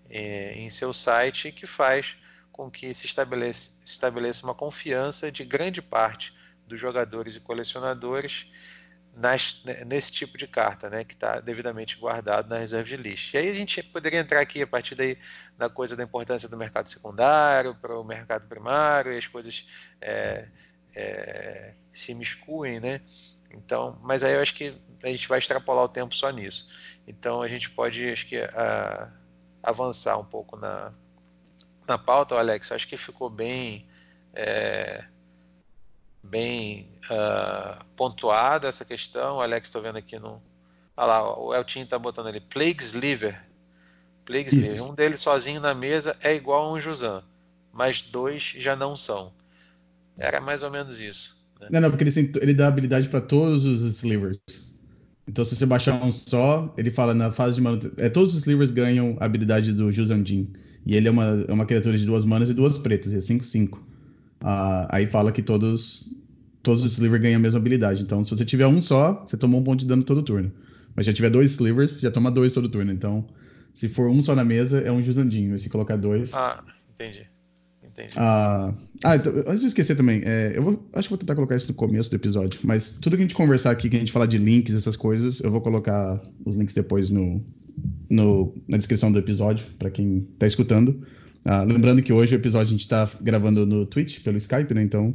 é, 0.09 0.53
em 0.53 0.69
seu 0.69 0.93
site 0.93 1.51
que 1.51 1.65
faz 1.65 2.17
com 2.51 2.69
que 2.69 2.93
se 2.93 3.05
estabeleça, 3.05 3.81
estabeleça 3.85 4.45
uma 4.45 4.53
confiança 4.53 5.31
de 5.31 5.45
grande 5.45 5.81
parte 5.81 6.35
dos 6.67 6.79
jogadores 6.79 7.35
e 7.35 7.39
colecionadores 7.39 8.47
nas, 9.19 9.61
né, 9.65 9.83
nesse 9.85 10.13
tipo 10.13 10.37
de 10.37 10.47
carta, 10.47 10.89
né, 10.89 11.03
que 11.03 11.13
está 11.13 11.41
devidamente 11.41 11.97
guardado 11.97 12.49
na 12.49 12.57
reserva 12.57 12.87
de 12.87 12.95
lixo. 12.95 13.35
E 13.35 13.37
aí 13.37 13.49
a 13.49 13.53
gente 13.53 13.83
poderia 13.83 14.19
entrar 14.19 14.39
aqui 14.39 14.61
a 14.61 14.67
partir 14.67 14.95
daí 14.95 15.17
na 15.57 15.69
coisa 15.69 15.95
da 15.95 16.03
importância 16.03 16.47
do 16.47 16.57
mercado 16.57 16.87
secundário 16.87 17.75
para 17.75 17.99
o 17.99 18.03
mercado 18.03 18.47
primário 18.47 19.11
e 19.11 19.17
as 19.17 19.27
coisas 19.27 19.67
é, 19.99 20.47
é, 20.95 21.73
se 21.91 22.13
miscuem, 22.15 22.79
né? 22.79 23.01
Então, 23.51 23.99
mas 24.01 24.23
aí 24.23 24.35
eu 24.35 24.41
acho 24.41 24.53
que 24.53 24.73
a 25.03 25.07
gente 25.07 25.27
vai 25.27 25.39
extrapolar 25.39 25.83
o 25.83 25.89
tempo 25.89 26.15
só 26.15 26.29
nisso. 26.29 26.69
Então 27.05 27.41
a 27.41 27.47
gente 27.47 27.69
pode, 27.69 28.09
acho 28.09 28.25
que, 28.25 28.37
a, 28.37 29.11
avançar 29.61 30.17
um 30.17 30.25
pouco 30.25 30.55
na, 30.55 30.93
na 31.85 31.97
pauta, 31.97 32.35
Alex. 32.35 32.71
Acho 32.71 32.87
que 32.87 32.95
ficou 32.95 33.29
bem 33.29 33.85
é, 34.33 35.03
bem 36.23 36.89
uh, 37.05 37.83
pontuada 37.95 38.67
essa 38.67 38.85
questão. 38.85 39.37
O 39.37 39.41
Alex, 39.41 39.67
estou 39.67 39.81
vendo 39.81 39.97
aqui 39.97 40.17
no. 40.19 40.41
Olha 40.95 41.05
lá, 41.07 41.39
o 41.39 41.53
Eltinho 41.55 41.83
está 41.83 41.97
botando 41.97 42.27
ali. 42.27 42.39
Plagues 42.39 42.93
Liver. 42.93 43.41
Plagues 44.25 44.53
Liver. 44.53 44.83
Um 44.83 44.93
deles 44.93 45.21
sozinho 45.21 45.61
na 45.61 45.73
mesa 45.73 46.15
é 46.21 46.35
igual 46.35 46.65
a 46.65 46.73
um 46.73 46.79
Jusan, 46.79 47.23
mas 47.71 48.01
dois 48.01 48.53
já 48.57 48.75
não 48.75 48.95
são. 48.95 49.33
Era 50.17 50.41
mais 50.41 50.63
ou 50.63 50.69
menos 50.69 50.99
isso. 50.99 51.37
Né? 51.59 51.69
Não, 51.71 51.81
não, 51.81 51.89
porque 51.89 52.03
ele, 52.03 52.31
ele 52.41 52.53
dá 52.53 52.67
habilidade 52.67 53.07
para 53.07 53.21
todos 53.21 53.65
os 53.65 53.81
slivers. 53.81 54.37
Então, 55.27 55.45
se 55.45 55.55
você 55.55 55.65
baixar 55.65 56.03
um 56.03 56.11
só, 56.11 56.73
ele 56.77 56.89
fala 56.89 57.13
na 57.13 57.31
fase 57.31 57.55
de 57.55 57.61
manutenção. 57.61 57.95
É, 57.97 58.09
todos 58.09 58.33
os 58.33 58.39
slivers 58.39 58.71
ganham 58.71 59.15
a 59.19 59.25
habilidade 59.25 59.71
do 59.73 59.91
Juzandin. 59.91 60.51
E 60.85 60.95
ele 60.95 61.07
é 61.07 61.11
uma, 61.11 61.45
é 61.47 61.53
uma 61.53 61.65
criatura 61.65 61.97
de 61.97 62.05
duas 62.05 62.25
manas 62.25 62.49
e 62.49 62.53
duas 62.53 62.77
pretas, 62.77 63.13
é 63.13 63.19
5-5. 63.19 63.79
Uh, 64.41 64.87
aí 64.89 65.05
fala 65.05 65.31
que 65.31 65.41
todos 65.41 66.15
todos 66.61 66.83
os 66.83 66.93
slivers 66.93 67.21
ganham 67.21 67.37
a 67.37 67.41
mesma 67.41 67.59
habilidade. 67.59 68.03
Então, 68.03 68.23
se 68.23 68.29
você 68.29 68.45
tiver 68.45 68.67
um 68.67 68.81
só, 68.81 69.23
você 69.25 69.37
tomou 69.37 69.61
um 69.61 69.63
ponto 69.63 69.79
de 69.79 69.87
dano 69.87 70.03
todo 70.03 70.21
turno. 70.21 70.51
Mas 70.95 71.05
se 71.05 71.11
já 71.11 71.15
tiver 71.15 71.29
dois 71.29 71.51
slivers, 71.51 71.99
já 71.99 72.11
toma 72.11 72.29
dois 72.29 72.53
todo 72.53 72.69
turno. 72.69 72.91
Então, 72.91 73.25
se 73.73 73.87
for 73.87 74.09
um 74.09 74.21
só 74.21 74.35
na 74.35 74.43
mesa, 74.43 74.79
é 74.81 74.91
um 74.91 75.01
Jusandinho. 75.01 75.55
E 75.55 75.59
se 75.59 75.69
colocar 75.69 75.95
dois. 75.95 76.33
Ah, 76.33 76.63
entendi. 76.93 77.25
Entendi. 77.83 78.13
Ah, 78.17 78.73
ah 79.03 79.15
então, 79.15 79.33
antes 79.47 79.61
de 79.61 79.67
esquecer 79.67 79.95
também, 79.95 80.21
é, 80.25 80.53
eu 80.55 80.61
vou, 80.61 80.89
acho 80.93 81.07
que 81.07 81.09
vou 81.09 81.17
tentar 81.17 81.35
colocar 81.35 81.55
isso 81.55 81.67
no 81.67 81.73
começo 81.73 82.09
do 82.09 82.15
episódio. 82.15 82.59
Mas 82.63 82.91
tudo 82.91 83.15
que 83.15 83.23
a 83.23 83.25
gente 83.25 83.35
conversar 83.35 83.71
aqui, 83.71 83.89
que 83.89 83.95
a 83.95 83.99
gente 83.99 84.11
falar 84.11 84.25
de 84.25 84.37
links, 84.37 84.73
essas 84.75 84.95
coisas, 84.95 85.39
eu 85.39 85.51
vou 85.51 85.61
colocar 85.61 86.21
os 86.45 86.55
links 86.55 86.73
depois 86.73 87.09
no, 87.09 87.43
no 88.09 88.53
na 88.67 88.77
descrição 88.77 89.11
do 89.11 89.19
episódio, 89.19 89.65
para 89.77 89.89
quem 89.89 90.27
tá 90.37 90.45
escutando. 90.45 91.05
Ah, 91.45 91.63
lembrando 91.63 92.01
que 92.01 92.13
hoje 92.13 92.35
o 92.35 92.37
episódio 92.37 92.67
a 92.67 92.71
gente 92.71 92.81
está 92.81 93.09
gravando 93.21 93.65
no 93.65 93.85
Twitch, 93.85 94.23
pelo 94.23 94.37
Skype, 94.37 94.73
né? 94.73 94.83
Então 94.83 95.13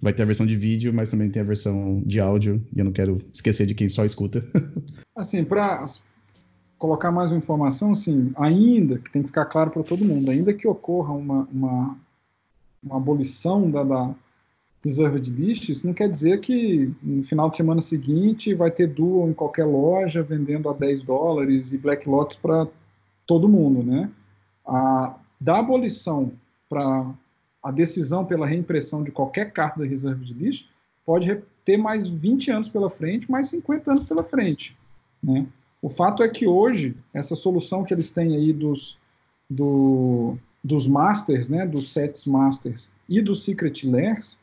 vai 0.00 0.12
ter 0.12 0.22
a 0.22 0.26
versão 0.26 0.46
de 0.46 0.56
vídeo, 0.56 0.92
mas 0.92 1.10
também 1.10 1.30
tem 1.30 1.42
a 1.42 1.44
versão 1.44 2.02
de 2.04 2.20
áudio, 2.20 2.64
e 2.74 2.78
eu 2.78 2.84
não 2.84 2.92
quero 2.92 3.18
esquecer 3.32 3.66
de 3.66 3.74
quem 3.74 3.88
só 3.88 4.04
escuta. 4.04 4.44
assim, 5.16 5.44
para 5.44 5.84
colocar 6.78 7.10
mais 7.10 7.32
uma 7.32 7.38
informação, 7.38 7.92
assim, 7.92 8.32
ainda, 8.36 8.98
que 8.98 9.10
tem 9.10 9.22
que 9.22 9.28
ficar 9.28 9.46
claro 9.46 9.70
para 9.70 9.82
todo 9.82 10.04
mundo, 10.04 10.30
ainda 10.30 10.52
que 10.52 10.68
ocorra 10.68 11.12
uma, 11.12 11.48
uma, 11.50 11.96
uma 12.82 12.96
abolição 12.96 13.70
da, 13.70 13.82
da 13.82 14.14
reserva 14.84 15.18
de 15.18 15.30
lixo, 15.30 15.72
isso 15.72 15.86
não 15.86 15.94
quer 15.94 16.08
dizer 16.08 16.40
que 16.40 16.92
no 17.02 17.24
final 17.24 17.50
de 17.50 17.56
semana 17.56 17.80
seguinte 17.80 18.54
vai 18.54 18.70
ter 18.70 18.86
dual 18.86 19.28
em 19.28 19.32
qualquer 19.32 19.64
loja 19.64 20.22
vendendo 20.22 20.68
a 20.68 20.72
10 20.72 21.02
dólares 21.02 21.72
e 21.72 21.78
black 21.78 22.08
lots 22.08 22.36
para 22.36 22.68
todo 23.26 23.48
mundo, 23.48 23.82
né? 23.82 24.10
A, 24.64 25.16
da 25.40 25.58
abolição 25.58 26.32
para 26.68 27.10
a 27.62 27.70
decisão 27.70 28.24
pela 28.24 28.46
reimpressão 28.46 29.02
de 29.02 29.10
qualquer 29.10 29.52
carta 29.52 29.80
da 29.80 29.86
reserva 29.86 30.24
de 30.24 30.32
lixo 30.32 30.68
pode 31.04 31.42
ter 31.64 31.76
mais 31.76 32.08
20 32.08 32.50
anos 32.50 32.68
pela 32.68 32.88
frente, 32.88 33.30
mais 33.30 33.48
50 33.48 33.90
anos 33.90 34.04
pela 34.04 34.22
frente. 34.22 34.76
Né? 35.22 35.46
O 35.82 35.88
fato 35.88 36.22
é 36.22 36.28
que 36.28 36.46
hoje, 36.46 36.96
essa 37.12 37.34
solução 37.34 37.84
que 37.84 37.92
eles 37.92 38.10
têm 38.10 38.36
aí 38.36 38.52
dos, 38.52 38.98
do, 39.48 40.36
dos 40.62 40.86
masters, 40.86 41.48
né, 41.48 41.66
dos 41.66 41.92
sets 41.92 42.26
masters 42.26 42.92
e 43.08 43.20
dos 43.20 43.44
secret 43.44 43.84
layers, 43.84 44.38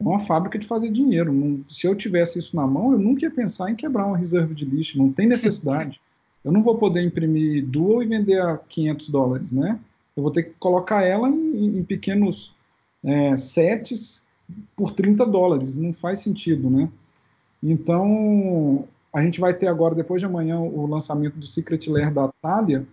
é 0.00 0.04
uma 0.04 0.20
fábrica 0.20 0.58
de 0.58 0.66
fazer 0.66 0.90
dinheiro. 0.90 1.32
Não, 1.32 1.64
se 1.68 1.86
eu 1.86 1.94
tivesse 1.94 2.38
isso 2.38 2.54
na 2.54 2.66
mão, 2.66 2.92
eu 2.92 2.98
nunca 2.98 3.24
ia 3.24 3.30
pensar 3.30 3.70
em 3.70 3.76
quebrar 3.76 4.06
uma 4.06 4.16
reserva 4.16 4.54
de 4.54 4.64
lixo, 4.64 4.98
não 4.98 5.12
tem 5.12 5.26
necessidade. 5.26 6.00
Eu 6.44 6.52
não 6.52 6.62
vou 6.62 6.78
poder 6.78 7.02
imprimir 7.02 7.66
dual 7.66 8.00
e 8.00 8.06
vender 8.06 8.40
a 8.40 8.56
500 8.56 9.08
dólares, 9.08 9.52
né? 9.52 9.78
Eu 10.18 10.22
vou 10.22 10.32
ter 10.32 10.42
que 10.42 10.50
colocar 10.58 11.04
ela 11.04 11.28
em, 11.28 11.78
em 11.78 11.84
pequenos 11.84 12.52
é, 13.04 13.36
sets 13.36 14.26
por 14.74 14.92
30 14.92 15.24
dólares. 15.24 15.78
Não 15.78 15.92
faz 15.92 16.18
sentido, 16.18 16.68
né? 16.68 16.90
Então, 17.62 18.88
a 19.14 19.22
gente 19.22 19.38
vai 19.38 19.54
ter 19.54 19.68
agora, 19.68 19.94
depois 19.94 20.20
de 20.20 20.26
amanhã, 20.26 20.58
o 20.58 20.88
lançamento 20.88 21.38
do 21.38 21.46
Secret 21.46 21.88
Lair 21.88 22.12
da 22.12 22.32
Thalia, 22.42 22.84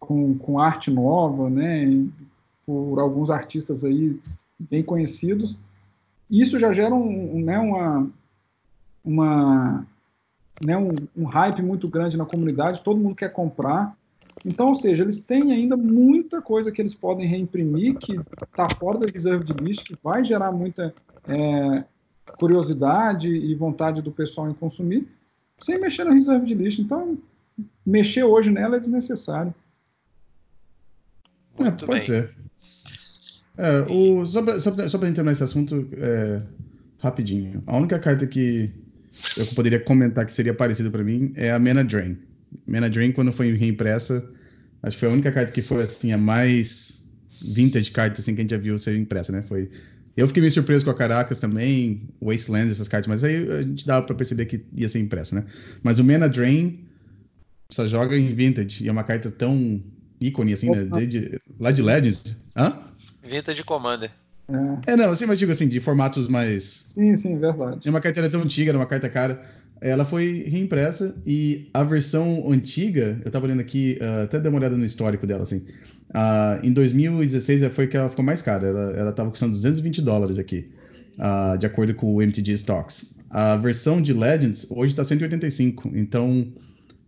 com, 0.00 0.36
com 0.36 0.58
arte 0.58 0.90
nova, 0.90 1.48
né? 1.48 2.04
Por 2.66 2.98
alguns 2.98 3.30
artistas 3.30 3.84
aí 3.84 4.18
bem 4.58 4.82
conhecidos. 4.82 5.56
Isso 6.28 6.58
já 6.58 6.72
gera 6.72 6.92
um, 6.92 7.44
né, 7.44 7.60
uma, 7.60 8.10
uma, 9.04 9.86
né, 10.60 10.76
um, 10.76 10.96
um 11.16 11.26
hype 11.26 11.62
muito 11.62 11.88
grande 11.88 12.16
na 12.16 12.24
comunidade, 12.24 12.80
todo 12.80 12.98
mundo 12.98 13.14
quer 13.14 13.32
comprar. 13.32 13.96
Então, 14.44 14.68
ou 14.68 14.74
seja, 14.74 15.02
eles 15.02 15.18
têm 15.20 15.52
ainda 15.52 15.76
muita 15.76 16.42
coisa 16.42 16.70
que 16.70 16.80
eles 16.80 16.94
podem 16.94 17.26
reimprimir 17.26 17.96
que 17.96 18.20
está 18.42 18.68
fora 18.70 18.98
da 18.98 19.06
reserva 19.06 19.44
de 19.44 19.52
lixo, 19.52 19.84
que 19.84 19.96
vai 20.02 20.22
gerar 20.24 20.52
muita 20.52 20.94
é, 21.26 21.84
curiosidade 22.38 23.28
e 23.28 23.54
vontade 23.54 24.02
do 24.02 24.12
pessoal 24.12 24.48
em 24.48 24.54
consumir, 24.54 25.06
sem 25.58 25.80
mexer 25.80 26.04
na 26.04 26.12
reserva 26.12 26.44
de 26.44 26.54
lixo. 26.54 26.82
Então, 26.82 27.18
mexer 27.84 28.24
hoje 28.24 28.50
nela 28.50 28.76
é 28.76 28.80
desnecessário. 28.80 29.54
É, 31.58 31.70
pode 31.70 31.86
bem. 31.86 32.02
ser. 32.02 32.34
É, 33.58 33.80
o, 33.90 34.26
só 34.26 34.42
para 34.98 35.08
entrar 35.08 35.24
nesse 35.24 35.42
assunto, 35.42 35.88
é, 35.96 36.38
rapidinho. 36.98 37.62
A 37.66 37.76
única 37.76 37.98
carta 37.98 38.26
que 38.26 38.70
eu 39.36 39.46
poderia 39.54 39.80
comentar 39.80 40.26
que 40.26 40.34
seria 40.34 40.52
parecida 40.52 40.90
para 40.90 41.02
mim 41.02 41.32
é 41.36 41.50
a 41.50 41.58
Mana 41.58 41.82
Drain. 41.82 42.18
Mana 42.66 42.88
Drain, 42.90 43.12
quando 43.12 43.32
foi 43.32 43.52
reimpressa, 43.56 44.24
acho 44.82 44.96
que 44.96 45.00
foi 45.00 45.08
a 45.08 45.12
única 45.12 45.32
carta 45.32 45.52
que 45.52 45.62
foi 45.62 45.82
assim, 45.82 46.12
a 46.12 46.18
mais 46.18 47.04
vintage 47.40 47.90
carta 47.90 48.20
assim, 48.20 48.34
que 48.34 48.40
a 48.40 48.44
gente 48.44 48.50
já 48.50 48.58
viu 48.58 48.78
ser 48.78 48.96
impressa, 48.96 49.32
né? 49.32 49.42
Foi. 49.42 49.70
Eu 50.16 50.26
fiquei 50.26 50.40
meio 50.40 50.52
surpreso 50.52 50.84
com 50.84 50.90
a 50.90 50.94
Caracas 50.94 51.38
também, 51.38 52.08
Wasteland, 52.22 52.70
essas 52.70 52.88
cartas, 52.88 53.06
mas 53.06 53.22
aí 53.22 53.36
a 53.50 53.62
gente 53.62 53.86
dava 53.86 54.06
para 54.06 54.14
perceber 54.14 54.46
que 54.46 54.64
ia 54.74 54.88
ser 54.88 54.98
impressa, 54.98 55.36
né? 55.36 55.44
Mas 55.82 55.98
o 55.98 56.04
Mana 56.04 56.28
Drain 56.28 56.86
só 57.70 57.86
joga 57.86 58.16
em 58.16 58.34
vintage 58.34 58.84
e 58.84 58.88
é 58.88 58.92
uma 58.92 59.04
carta 59.04 59.30
tão 59.30 59.82
ícone 60.20 60.54
assim, 60.54 60.70
né? 60.70 60.84
Desde, 60.84 61.38
lá 61.60 61.70
de 61.70 61.82
Legends. 61.82 62.22
Hã? 62.56 62.78
Vintage 63.22 63.62
Commander. 63.62 64.10
É. 64.48 64.92
é, 64.92 64.96
não, 64.96 65.10
assim, 65.10 65.26
mas 65.26 65.38
digo 65.38 65.50
assim, 65.50 65.68
de 65.68 65.80
formatos 65.80 66.28
mais. 66.28 66.92
Sim, 66.94 67.16
sim, 67.16 67.38
verdade. 67.38 67.86
É 67.86 67.90
uma 67.90 68.00
carteira 68.00 68.30
tão 68.30 68.42
antiga, 68.42 68.70
era 68.70 68.78
uma 68.78 68.86
carta 68.86 69.08
cara. 69.08 69.44
Ela 69.80 70.04
foi 70.04 70.44
reimpressa 70.46 71.14
e 71.26 71.68
a 71.72 71.84
versão 71.84 72.50
antiga, 72.50 73.20
eu 73.24 73.30
tava 73.30 73.46
olhando 73.46 73.60
aqui, 73.60 73.98
uh, 74.00 74.24
até 74.24 74.40
dei 74.40 74.48
uma 74.48 74.58
olhada 74.58 74.76
no 74.76 74.84
histórico 74.84 75.26
dela, 75.26 75.42
assim. 75.42 75.58
Uh, 76.10 76.64
em 76.64 76.72
2016 76.72 77.64
foi 77.72 77.86
que 77.86 77.96
ela 77.96 78.08
ficou 78.08 78.24
mais 78.24 78.40
cara, 78.40 78.66
ela, 78.66 78.92
ela 78.92 79.12
tava 79.12 79.30
custando 79.30 79.52
220 79.52 80.00
dólares 80.00 80.38
aqui, 80.38 80.70
uh, 81.18 81.58
de 81.58 81.66
acordo 81.66 81.94
com 81.94 82.14
o 82.14 82.22
MTG 82.22 82.52
Stocks. 82.52 83.16
A 83.30 83.56
versão 83.56 84.00
de 84.00 84.12
Legends 84.12 84.66
hoje 84.70 84.94
tá 84.94 85.04
185, 85.04 85.90
então. 85.94 86.46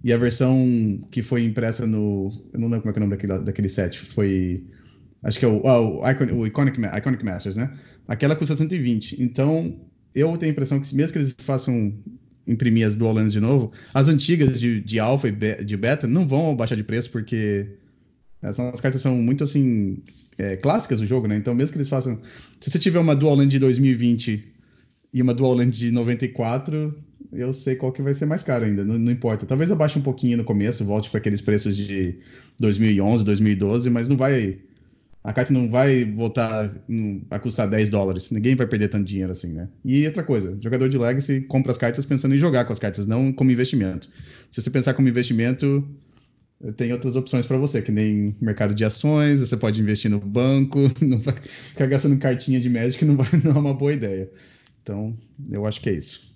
E 0.04 0.12
a 0.12 0.16
versão 0.16 0.98
que 1.10 1.22
foi 1.22 1.44
impressa 1.44 1.86
no. 1.86 2.30
Eu 2.52 2.60
não 2.60 2.68
lembro 2.68 2.82
como 2.82 2.92
é, 2.92 2.94
é 2.94 2.98
o 2.98 3.00
nome 3.00 3.10
daquele, 3.10 3.38
daquele 3.38 3.68
set. 3.68 3.98
Foi. 3.98 4.64
Acho 5.22 5.38
que 5.38 5.44
é 5.44 5.48
o, 5.48 5.62
o, 5.62 6.10
Icon, 6.10 6.24
o 6.34 6.46
Iconic, 6.46 6.80
Iconic 6.98 7.24
Masters, 7.24 7.56
né? 7.56 7.72
Aquela 8.06 8.36
custa 8.36 8.54
120. 8.54 9.22
Então, 9.22 9.74
eu 10.14 10.36
tenho 10.36 10.50
a 10.50 10.52
impressão 10.52 10.80
que, 10.80 10.94
mesmo 10.94 11.12
que 11.12 11.18
eles 11.18 11.34
façam 11.38 11.92
imprimir 12.48 12.86
as 12.86 12.96
Dual 12.96 13.14
Lands 13.14 13.32
de 13.32 13.40
novo, 13.40 13.70
as 13.92 14.08
antigas 14.08 14.58
de, 14.58 14.80
de 14.80 14.98
Alpha 14.98 15.28
e 15.28 15.32
be, 15.32 15.64
de 15.64 15.76
Beta 15.76 16.06
não 16.06 16.26
vão 16.26 16.56
baixar 16.56 16.74
de 16.74 16.82
preço 16.82 17.10
porque 17.10 17.68
Essas 18.42 18.80
cartas 18.80 19.02
são 19.02 19.16
muito 19.16 19.44
assim 19.44 19.98
é, 20.38 20.56
clássicas 20.56 21.00
do 21.00 21.06
jogo, 21.06 21.26
né? 21.26 21.36
Então, 21.36 21.54
mesmo 21.54 21.72
que 21.72 21.78
eles 21.78 21.88
façam. 21.88 22.20
Se 22.60 22.70
você 22.70 22.78
tiver 22.78 22.98
uma 22.98 23.14
Dual 23.14 23.36
Land 23.36 23.50
de 23.50 23.58
2020 23.58 24.44
e 25.12 25.22
uma 25.22 25.34
Dual 25.34 25.54
Land 25.54 25.76
de 25.76 25.90
94, 25.90 26.94
eu 27.32 27.52
sei 27.52 27.76
qual 27.76 27.92
que 27.92 28.00
vai 28.02 28.14
ser 28.14 28.26
mais 28.26 28.42
caro 28.42 28.64
ainda, 28.64 28.84
não, 28.84 28.98
não 28.98 29.12
importa. 29.12 29.44
Talvez 29.46 29.70
abaixe 29.70 29.98
um 29.98 30.02
pouquinho 30.02 30.36
no 30.36 30.44
começo, 30.44 30.84
volte 30.84 31.10
para 31.10 31.18
aqueles 31.18 31.40
preços 31.40 31.76
de 31.76 32.18
2011, 32.58 33.24
2012, 33.24 33.90
mas 33.90 34.08
não 34.08 34.16
vai. 34.16 34.58
A 35.22 35.32
carta 35.32 35.52
não 35.52 35.68
vai 35.68 36.04
voltar 36.04 36.70
a 37.30 37.38
custar 37.38 37.68
10 37.68 37.90
dólares. 37.90 38.30
Ninguém 38.30 38.54
vai 38.54 38.66
perder 38.66 38.88
tanto 38.88 39.04
dinheiro 39.04 39.32
assim, 39.32 39.52
né? 39.52 39.68
E 39.84 40.06
outra 40.06 40.22
coisa, 40.22 40.56
jogador 40.60 40.88
de 40.88 40.96
Legacy 40.96 41.42
compra 41.42 41.72
as 41.72 41.78
cartas 41.78 42.06
pensando 42.06 42.34
em 42.34 42.38
jogar 42.38 42.64
com 42.64 42.72
as 42.72 42.78
cartas, 42.78 43.06
não 43.06 43.32
como 43.32 43.50
investimento. 43.50 44.08
Se 44.50 44.62
você 44.62 44.70
pensar 44.70 44.94
como 44.94 45.08
investimento, 45.08 45.86
tem 46.76 46.92
outras 46.92 47.14
opções 47.14 47.46
para 47.46 47.56
você, 47.56 47.82
que 47.82 47.92
nem 47.92 48.36
mercado 48.40 48.74
de 48.74 48.84
ações, 48.84 49.40
você 49.40 49.56
pode 49.56 49.80
investir 49.80 50.10
no 50.10 50.18
banco, 50.20 50.78
não 51.00 51.18
vai 51.18 51.34
ficar 51.34 51.86
gastando 51.86 52.18
cartinha 52.18 52.60
de 52.60 52.68
Magic 52.70 53.04
não, 53.04 53.16
vai, 53.16 53.28
não 53.44 53.52
é 53.52 53.58
uma 53.58 53.74
boa 53.74 53.92
ideia. 53.92 54.30
Então, 54.82 55.16
eu 55.50 55.66
acho 55.66 55.80
que 55.80 55.90
é 55.90 55.94
isso. 55.94 56.34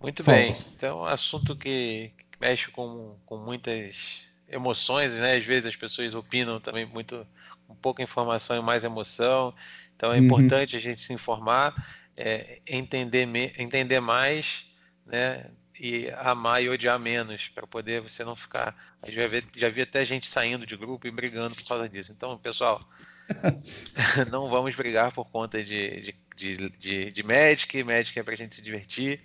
Muito 0.00 0.24
bem. 0.24 0.50
Então, 0.76 1.04
assunto 1.04 1.54
que, 1.54 2.10
mexe 2.40 2.70
com, 2.70 3.16
com 3.24 3.38
muitas 3.38 4.22
emoções, 4.52 5.14
né? 5.14 5.36
Às 5.36 5.44
vezes 5.44 5.66
as 5.66 5.76
pessoas 5.76 6.14
opinam 6.14 6.60
também 6.60 6.86
muito 6.86 7.26
com 7.66 7.74
pouca 7.74 8.02
informação 8.02 8.56
e 8.56 8.62
mais 8.62 8.84
emoção. 8.84 9.54
Então 9.96 10.12
é 10.12 10.18
uhum. 10.18 10.24
importante 10.24 10.76
a 10.76 10.80
gente 10.80 11.00
se 11.00 11.12
informar, 11.12 11.74
é, 12.16 12.60
entender, 12.66 13.26
me, 13.26 13.52
entender 13.58 14.00
mais, 14.00 14.66
né? 15.06 15.50
E 15.80 16.08
amar 16.18 16.62
e 16.62 16.68
odiar 16.68 17.00
menos, 17.00 17.48
para 17.48 17.66
poder 17.66 18.02
você 18.02 18.22
não 18.24 18.36
ficar. 18.36 18.76
Já 19.08 19.26
vi, 19.26 19.42
já 19.56 19.68
vi 19.68 19.80
até 19.80 20.04
gente 20.04 20.26
saindo 20.26 20.66
de 20.66 20.76
grupo 20.76 21.06
e 21.06 21.10
brigando 21.10 21.54
por 21.56 21.66
causa 21.66 21.88
disso. 21.88 22.12
Então, 22.12 22.36
pessoal, 22.38 22.86
não 24.30 24.50
vamos 24.50 24.76
brigar 24.76 25.12
por 25.12 25.28
conta 25.30 25.64
de, 25.64 26.00
de, 26.00 26.14
de, 26.36 26.68
de, 26.70 27.10
de 27.10 27.22
Magic. 27.22 27.82
Magic 27.82 28.16
é 28.18 28.22
para 28.22 28.34
a 28.34 28.36
gente 28.36 28.54
se 28.54 28.62
divertir. 28.62 29.20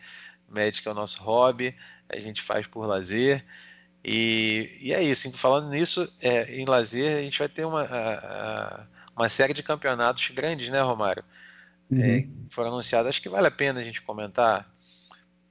Magic 0.47 0.88
é 0.88 0.91
o 0.91 0.93
nosso 0.93 1.21
hobby, 1.21 1.75
a 2.07 2.19
gente 2.19 2.41
faz 2.41 2.65
por 2.65 2.86
lazer. 2.86 3.43
E, 4.10 4.72
e 4.80 4.93
é 4.93 5.03
isso. 5.03 5.30
Falando 5.34 5.70
nisso, 5.70 6.10
é, 6.22 6.55
em 6.55 6.64
lazer, 6.66 7.18
a 7.18 7.22
gente 7.22 7.38
vai 7.38 7.49
ter 7.49 7.66
uma, 7.66 7.82
a, 7.82 8.14
a, 8.80 8.88
uma 9.14 9.28
série 9.28 9.53
de 9.53 9.62
campeonatos 9.62 10.30
grandes, 10.30 10.70
né, 10.70 10.80
Romário? 10.80 11.26
É, 11.91 11.95
uhum. 11.95 12.01
É, 12.03 12.28
foram 12.49 12.70
anunciados. 12.70 13.10
Acho 13.10 13.22
que 13.22 13.28
vale 13.28 13.47
a 13.47 13.51
pena 13.51 13.82
a 13.82 13.84
gente 13.84 14.01
comentar 14.01 14.72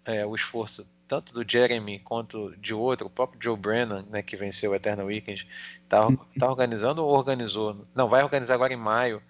é, 0.06 0.24
o 0.24 0.34
esforço 0.34 0.86
tanto 1.06 1.32
do 1.32 1.48
Jeremy 1.48 2.00
quanto 2.00 2.56
de 2.56 2.74
outro, 2.74 3.06
o 3.06 3.10
próprio 3.10 3.38
Joe 3.40 3.56
Brennan, 3.56 4.04
né, 4.10 4.22
que 4.22 4.36
venceu 4.36 4.72
o 4.72 4.74
Eternal 4.74 5.06
Weekend, 5.06 5.46
está 5.84 6.08
tá 6.38 6.48
organizando 6.48 7.04
ou 7.04 7.14
organizou? 7.14 7.86
Não, 7.94 8.08
vai 8.08 8.24
organizar 8.24 8.54
agora 8.54 8.72
em 8.72 8.76
maio 8.76 9.22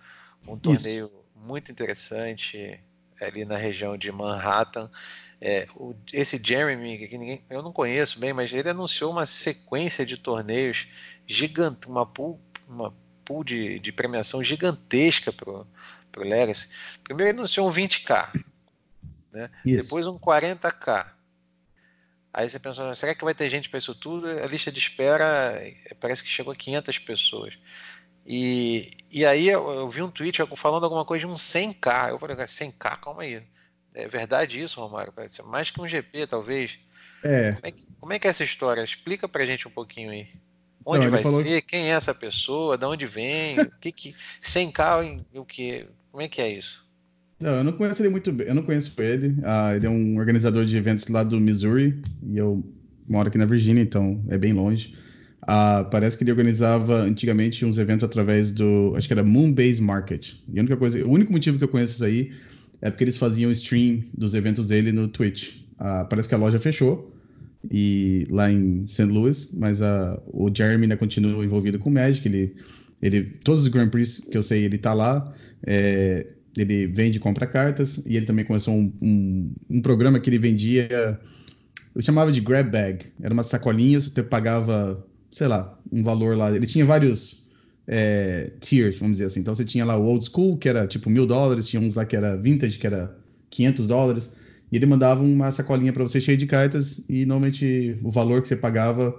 um 0.47 0.57
torneio 0.57 1.07
Isso. 1.07 1.24
muito 1.35 1.70
interessante 1.70 2.81
ali 3.20 3.45
na 3.45 3.57
região 3.57 3.97
de 3.97 4.11
Manhattan. 4.12 4.91
É, 5.41 5.66
o, 5.76 5.95
esse 6.12 6.41
Jeremy, 6.43 7.09
que 7.09 7.18
ninguém, 7.18 7.43
eu 7.51 7.62
não 7.62 7.72
conheço 7.72 8.18
bem, 8.18 8.32
mas 8.32 8.53
ele 8.53 8.70
anunciou 8.70 9.12
uma 9.12 9.26
sequência 9.26 10.07
de 10.07 10.16
torneios 10.16 10.87
gigante, 11.26 11.87
uma 11.87 12.07
pool, 12.07 12.41
uma 12.66 12.95
pool 13.24 13.45
de, 13.45 13.78
de 13.78 13.93
premiação 13.93 14.43
gigantesca 14.43 15.32
para 15.32 15.51
o 15.51 15.66
Legacy. 16.16 16.70
Primeiro 17.05 17.32
ele 17.32 17.39
anunciou 17.39 17.68
um 17.68 17.72
20k, 17.72 18.32
né? 19.32 19.51
depois 19.64 20.07
um 20.07 20.18
40k. 20.18 21.11
Aí 22.32 22.49
você 22.49 22.59
pensa, 22.59 22.95
será 22.95 23.14
que 23.14 23.24
vai 23.24 23.34
ter 23.34 23.49
gente 23.49 23.68
para 23.68 23.78
isso 23.78 23.95
tudo? 23.95 24.28
A 24.28 24.47
lista 24.47 24.70
de 24.70 24.78
espera 24.78 25.59
parece 25.99 26.22
que 26.22 26.28
chegou 26.28 26.53
a 26.53 26.57
500 26.57 26.99
pessoas. 26.99 27.55
E, 28.26 28.91
e 29.11 29.24
aí 29.24 29.49
eu, 29.49 29.70
eu, 29.70 29.89
vi 29.89 30.03
um 30.03 30.11
tweet 30.11 30.43
falando 30.57 30.84
alguma 30.84 31.05
coisa 31.05 31.26
de 31.26 31.32
um 31.32 31.34
100k. 31.34 32.11
Eu 32.11 32.18
falei, 32.18 32.37
100k, 32.37 33.01
calma 33.01 33.22
aí. 33.22 33.43
É 33.97 34.07
verdade 34.07 34.61
isso, 34.61 34.78
Romário? 34.78 35.11
Parece 35.11 35.42
mais 35.42 35.70
que 35.70 35.80
um 35.80 35.88
GP, 35.88 36.26
talvez. 36.26 36.78
É. 37.24 37.53
Como 37.53 37.66
é, 37.66 37.70
que, 37.70 37.86
como 37.99 38.12
é 38.12 38.18
que 38.18 38.26
é 38.26 38.30
essa 38.30 38.44
história? 38.44 38.84
Explica 38.84 39.26
pra 39.26 39.47
gente 39.47 39.66
um 39.66 39.70
pouquinho 39.70 40.11
aí. 40.11 40.26
Onde 40.84 41.07
Não, 41.07 41.11
vai 41.11 41.22
falou... 41.22 41.42
ser? 41.42 41.62
Quem 41.62 41.90
é 41.90 41.94
essa 41.94 42.14
pessoa? 42.14 42.76
De 42.76 42.84
onde 42.84 43.07
vem? 43.07 43.59
o 43.59 43.78
que 43.80 43.90
que 43.90 44.14
100k 44.42 45.24
o 45.34 45.44
que? 45.47 45.86
Como 46.12 46.22
é 46.22 46.28
que 46.28 46.42
é 46.42 46.51
isso? 46.51 46.86
Não, 47.40 47.57
eu 47.57 47.64
não 47.64 47.72
conheço 47.72 48.03
ele 48.03 48.11
muito 48.11 48.30
bem. 48.30 48.47
Eu 48.47 48.55
não 48.55 48.62
conheço 48.62 48.92
ele. 49.01 49.34
Ah, 49.42 49.74
ele 49.74 49.86
é 49.86 49.90
um 49.90 50.18
organizador 50.18 50.66
de 50.66 50.76
eventos 50.76 51.09
lá 51.09 51.24
do 51.24 51.40
Missouri 51.40 52.03
e 52.22 52.36
eu 52.36 52.62
moro 53.09 53.28
aqui 53.28 53.38
na 53.38 53.47
Virgínia, 53.47 53.82
então 53.82 54.22
é 54.28 54.36
bem 54.36 54.53
longe. 54.53 54.94
Uh, 55.42 55.88
parece 55.90 56.18
que 56.18 56.24
ele 56.24 56.32
organizava 56.32 56.97
antigamente 56.97 57.64
uns 57.64 57.78
eventos 57.78 58.05
através 58.05 58.51
do. 58.51 58.92
Acho 58.94 59.07
que 59.07 59.14
era 59.14 59.24
Moonbase 59.24 59.80
Market. 59.80 60.34
E 60.53 60.59
a 60.59 60.61
única 60.61 60.76
coisa. 60.76 61.03
O 61.07 61.11
único 61.11 61.32
motivo 61.32 61.57
que 61.57 61.64
eu 61.64 61.68
conheço 61.68 61.94
isso 61.94 62.05
aí 62.05 62.32
é 62.87 62.91
porque 62.91 63.05
eles 63.05 63.16
faziam 63.16 63.51
stream 63.53 64.05
dos 64.16 64.34
eventos 64.34 64.66
dele 64.66 64.93
no 64.93 65.09
Twitch. 65.09 65.61
Uh, 65.72 66.07
parece 66.09 66.28
que 66.28 66.34
a 66.34 66.39
loja 66.39 66.59
fechou 66.59 67.12
e 67.70 68.26
lá 68.30 68.51
em 68.51 68.87
St. 68.87 69.05
Louis, 69.05 69.53
mas 69.53 69.80
uh, 69.80 70.20
o 70.28 70.51
Jeremy 70.55 70.84
ainda 70.84 70.97
continua 70.97 71.45
envolvido 71.45 71.78
com 71.78 71.91
o 71.91 71.93
Magic. 71.93 72.26
Ele, 72.26 72.55
ele, 73.03 73.24
todos 73.45 73.62
os 73.62 73.68
Grand 73.68 73.89
Prix 73.89 74.20
que 74.30 74.37
eu 74.37 74.43
sei, 74.43 74.64
ele 74.64 74.78
tá 74.78 74.95
lá. 74.95 75.34
É, 75.66 76.26
ele 76.57 76.87
vende 76.87 77.18
e 77.18 77.20
compra 77.20 77.47
cartas. 77.47 78.03
E 78.07 78.16
ele 78.16 78.24
também 78.24 78.45
começou 78.45 78.74
um, 78.74 78.93
um, 79.03 79.55
um 79.68 79.82
programa 79.82 80.20
que 80.20 80.30
ele 80.30 80.39
vendia. 80.39 81.20
Eu 81.95 82.03
chamava 82.03 82.30
de 82.30 82.41
grab 82.41 82.70
bag. 82.70 83.07
Era 83.20 83.34
umas 83.34 83.47
sacolinhas, 83.47 84.05
você 84.05 84.22
pagava 84.22 85.05
sei 85.37 85.49
lá, 85.49 85.78
um 85.93 86.03
valor 86.03 86.34
lá. 86.34 86.51
Ele 86.51 86.66
tinha 86.66 86.87
vários 86.87 87.45
é, 87.87 88.53
tiers, 88.61 88.99
vamos 88.99 89.18
dizer 89.18 89.26
assim. 89.26 89.41
Então 89.41 89.55
você 89.55 89.64
tinha 89.64 89.84
lá 89.84 89.97
o 89.97 90.05
old 90.05 90.24
school, 90.24 90.57
que 90.57 90.68
era 90.68 90.87
tipo 90.87 91.09
mil 91.09 91.26
dólares, 91.26 91.68
tinha 91.68 91.80
uns 91.80 91.95
lá 91.95 92.05
que 92.05 92.16
era 92.16 92.37
vintage, 92.37 92.78
que 92.78 92.87
era 92.87 93.16
500 93.51 93.87
dólares. 93.87 94.37
E 94.70 94.76
ele 94.76 94.87
mandava 94.87 95.22
uma 95.22 95.53
sacolinha 95.53 95.93
para 95.93 96.03
você 96.03 96.20
cheia 96.20 96.37
de 96.37 96.47
cartas 96.47 97.09
e 97.09 97.24
normalmente 97.24 97.99
o 98.03 98.11
valor 98.11 98.43
que 98.43 98.49
você 98.49 98.57
pagava 98.57 99.14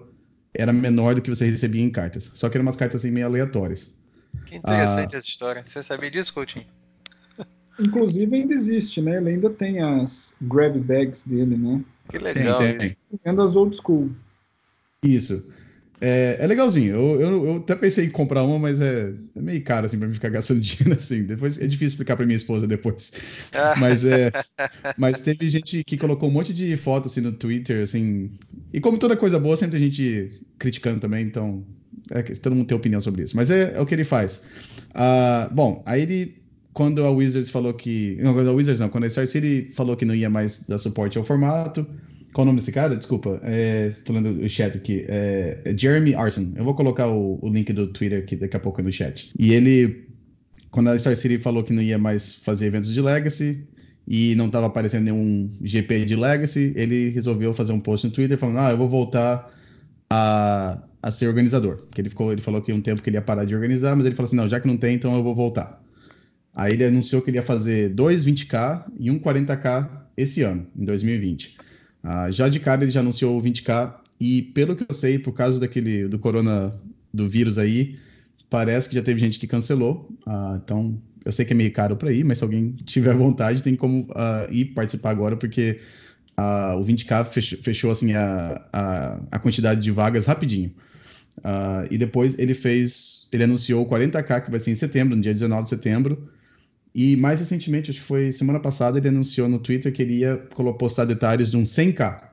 era 0.53 0.73
menor 0.73 1.15
do 1.15 1.21
que 1.21 1.29
você 1.29 1.49
recebia 1.49 1.81
em 1.81 1.89
cartas. 1.89 2.31
Só 2.33 2.49
que 2.49 2.57
eram 2.57 2.65
umas 2.65 2.75
cartas 2.75 3.01
assim 3.01 3.11
meio 3.11 3.27
aleatórias. 3.27 3.95
Que 4.45 4.55
interessante 4.55 5.15
ah, 5.15 5.17
essa 5.17 5.27
história. 5.27 5.61
Você 5.63 5.81
sabia 5.81 6.11
disso, 6.11 6.33
Coutinho? 6.33 6.65
Inclusive 7.79 8.35
ainda 8.35 8.53
existe, 8.53 9.01
né? 9.01 9.17
Ele 9.17 9.29
ainda 9.29 9.49
tem 9.49 9.81
as 9.81 10.35
grab 10.41 10.77
bags 10.79 11.23
dele, 11.25 11.55
né? 11.57 11.81
Que 12.09 12.17
legal. 12.17 12.59
Tem, 12.59 12.77
tem. 12.77 12.95
Vendo 13.23 13.41
as 13.41 13.55
old 13.55 13.75
school. 13.75 14.11
Isso. 15.03 15.49
É, 15.99 16.37
é 16.39 16.47
legalzinho. 16.47 16.95
Eu, 16.95 17.21
eu, 17.21 17.45
eu, 17.45 17.57
até 17.57 17.75
pensei 17.75 18.05
em 18.05 18.09
comprar 18.09 18.43
uma, 18.43 18.59
mas 18.59 18.81
é, 18.81 19.13
é, 19.35 19.41
meio 19.41 19.63
caro 19.63 19.85
assim 19.85 19.97
para 19.97 20.07
mim 20.07 20.13
ficar 20.13 20.29
gastando 20.29 20.59
dinheiro 20.61 20.93
assim. 20.93 21.23
Depois 21.23 21.57
é 21.57 21.65
difícil 21.65 21.87
explicar 21.87 22.15
para 22.15 22.25
minha 22.25 22.37
esposa 22.37 22.67
depois. 22.67 23.13
mas 23.79 24.05
é, 24.05 24.31
mas 24.97 25.21
teve 25.21 25.49
gente 25.49 25.83
que 25.83 25.97
colocou 25.97 26.29
um 26.29 26.31
monte 26.31 26.53
de 26.53 26.75
foto 26.77 27.07
assim 27.07 27.21
no 27.21 27.31
Twitter, 27.31 27.81
assim. 27.81 28.31
E 28.71 28.79
como 28.79 28.97
toda 28.97 29.17
coisa 29.17 29.39
boa, 29.39 29.57
sempre 29.57 29.79
tem 29.79 29.89
gente 29.89 30.41
criticando 30.59 30.99
também. 30.99 31.25
Então, 31.25 31.65
é, 32.11 32.21
todo 32.21 32.55
mundo 32.55 32.67
tem 32.67 32.77
opinião 32.77 33.01
sobre 33.01 33.23
isso. 33.23 33.35
Mas 33.35 33.49
é, 33.49 33.73
é 33.75 33.81
o 33.81 33.85
que 33.85 33.95
ele 33.95 34.03
faz. 34.03 34.45
Uh, 34.91 35.53
bom, 35.53 35.83
aí 35.85 36.03
ele 36.03 36.37
quando 36.73 37.03
a 37.03 37.09
Wizards 37.09 37.49
falou 37.49 37.73
que. 37.73 38.19
Não, 38.21 38.35
quando 38.35 38.51
a 38.51 38.53
Wizards 38.53 38.79
não, 38.79 38.87
quando 38.87 39.05
a 39.05 39.09
Star 39.09 39.25
City 39.25 39.69
falou 39.71 39.97
que 39.97 40.05
não 40.05 40.13
ia 40.13 40.29
mais 40.29 40.67
dar 40.67 40.77
suporte 40.77 41.17
ao 41.17 41.23
formato, 41.23 41.87
qual 42.33 42.43
o 42.43 42.45
nome 42.45 42.59
desse 42.59 42.71
cara? 42.71 42.95
Desculpa. 42.95 43.39
É, 43.43 43.91
tô 44.03 44.13
lendo 44.13 44.43
o 44.43 44.49
chat 44.49 44.77
aqui. 44.77 45.05
É, 45.07 45.59
é 45.65 45.77
Jeremy 45.77 46.13
Arson. 46.15 46.51
Eu 46.55 46.63
vou 46.63 46.73
colocar 46.73 47.07
o, 47.07 47.39
o, 47.41 47.49
link 47.49 47.71
do 47.73 47.87
Twitter 47.87 48.19
aqui 48.19 48.35
daqui 48.35 48.55
a 48.55 48.59
pouco 48.59 48.81
no 48.81 48.91
chat. 48.91 49.31
E 49.37 49.53
ele, 49.53 50.07
quando 50.69 50.89
a 50.89 50.99
Star 50.99 51.15
City 51.15 51.37
falou 51.37 51.63
que 51.63 51.73
não 51.73 51.81
ia 51.81 51.97
mais 51.97 52.35
fazer 52.35 52.67
eventos 52.67 52.93
de 52.93 53.01
Legacy 53.01 53.63
e 54.07 54.35
não 54.35 54.47
estava 54.47 54.67
aparecendo 54.67 55.05
nenhum 55.05 55.51
GP 55.61 56.05
de 56.05 56.15
Legacy, 56.15 56.73
ele 56.75 57.09
resolveu 57.09 57.53
fazer 57.53 57.73
um 57.73 57.79
post 57.79 58.07
no 58.07 58.13
Twitter 58.13 58.37
falando: 58.37 58.59
Ah, 58.59 58.71
eu 58.71 58.77
vou 58.77 58.87
voltar 58.87 59.51
a, 60.09 60.81
a 61.01 61.11
ser 61.11 61.27
organizador. 61.27 61.77
Porque 61.87 62.01
ele, 62.01 62.09
ficou, 62.09 62.31
ele 62.31 62.41
falou 62.41 62.61
que 62.61 62.71
um 62.71 62.81
tempo 62.81 63.01
que 63.01 63.09
ele 63.09 63.17
ia 63.17 63.21
parar 63.21 63.45
de 63.45 63.55
organizar, 63.55 63.95
mas 63.95 64.05
ele 64.05 64.15
falou 64.15 64.27
assim: 64.27 64.35
Não, 64.35 64.47
já 64.47 64.59
que 64.59 64.67
não 64.67 64.77
tem, 64.77 64.95
então 64.95 65.15
eu 65.15 65.23
vou 65.23 65.33
voltar. 65.33 65.81
Aí 66.53 66.73
ele 66.73 66.85
anunciou 66.85 67.21
que 67.21 67.29
ele 67.29 67.37
ia 67.37 67.43
fazer 67.43 67.89
dois 67.89 68.25
20k 68.25 68.85
e 68.99 69.11
um 69.11 69.19
40k 69.19 69.89
esse 70.17 70.41
ano, 70.41 70.65
em 70.75 70.83
2020. 70.83 71.55
Uh, 72.03 72.31
já 72.31 72.47
de 72.47 72.59
cara 72.59 72.83
ele 72.83 72.91
já 72.91 72.99
anunciou 72.99 73.37
o 73.37 73.41
20k 73.41 73.93
e 74.19 74.41
pelo 74.41 74.75
que 74.75 74.85
eu 74.87 74.93
sei, 74.93 75.19
por 75.19 75.33
causa 75.33 75.59
daquele 75.59 76.07
do 76.07 76.17
corona 76.17 76.73
do 77.13 77.27
vírus 77.27 77.57
aí, 77.57 77.99
parece 78.49 78.89
que 78.89 78.95
já 78.95 79.01
teve 79.01 79.19
gente 79.19 79.39
que 79.39 79.47
cancelou. 79.47 80.09
Uh, 80.25 80.55
então 80.63 81.01
eu 81.25 81.31
sei 81.31 81.45
que 81.45 81.53
é 81.53 81.55
meio 81.55 81.71
caro 81.71 81.95
para 81.95 82.11
ir, 82.11 82.23
mas 82.23 82.37
se 82.37 82.43
alguém 82.43 82.71
tiver 82.85 83.13
vontade 83.13 83.61
tem 83.61 83.75
como 83.75 84.03
uh, 84.03 84.51
ir 84.51 84.65
participar 84.65 85.11
agora 85.11 85.35
porque 85.35 85.79
o 86.77 86.81
20k 86.81 87.25
fechou, 87.25 87.59
fechou 87.63 87.89
assim 87.89 88.13
a, 88.13 88.61
a, 88.71 89.19
a, 89.31 89.39
quantidade 89.39 89.81
de 89.81 89.89
vagas 89.89 90.27
rapidinho. 90.27 90.71
e 91.89 91.97
depois 91.97 92.37
ele 92.37 92.53
fez, 92.53 93.27
ele 93.33 93.43
anunciou 93.43 93.83
o 93.83 93.89
40k 93.89 94.45
que 94.45 94.51
vai 94.51 94.59
ser 94.59 94.69
em 94.69 94.75
setembro, 94.75 95.15
no 95.15 95.21
dia 95.23 95.33
19 95.33 95.63
de 95.63 95.69
setembro. 95.69 96.29
E 96.97 97.15
mais 97.15 97.39
recentemente, 97.39 97.91
acho 97.91 97.99
que 97.99 98.05
foi 98.07 98.31
semana 98.31 98.59
passada, 98.59 98.97
ele 98.97 99.09
anunciou 99.09 99.47
no 99.47 99.59
Twitter 99.59 99.93
que 99.93 100.01
ele 100.01 100.15
ia 100.15 100.35
postar 100.79 101.05
detalhes 101.05 101.51
de 101.51 101.55
um 101.55 101.61
100k. 101.61 102.23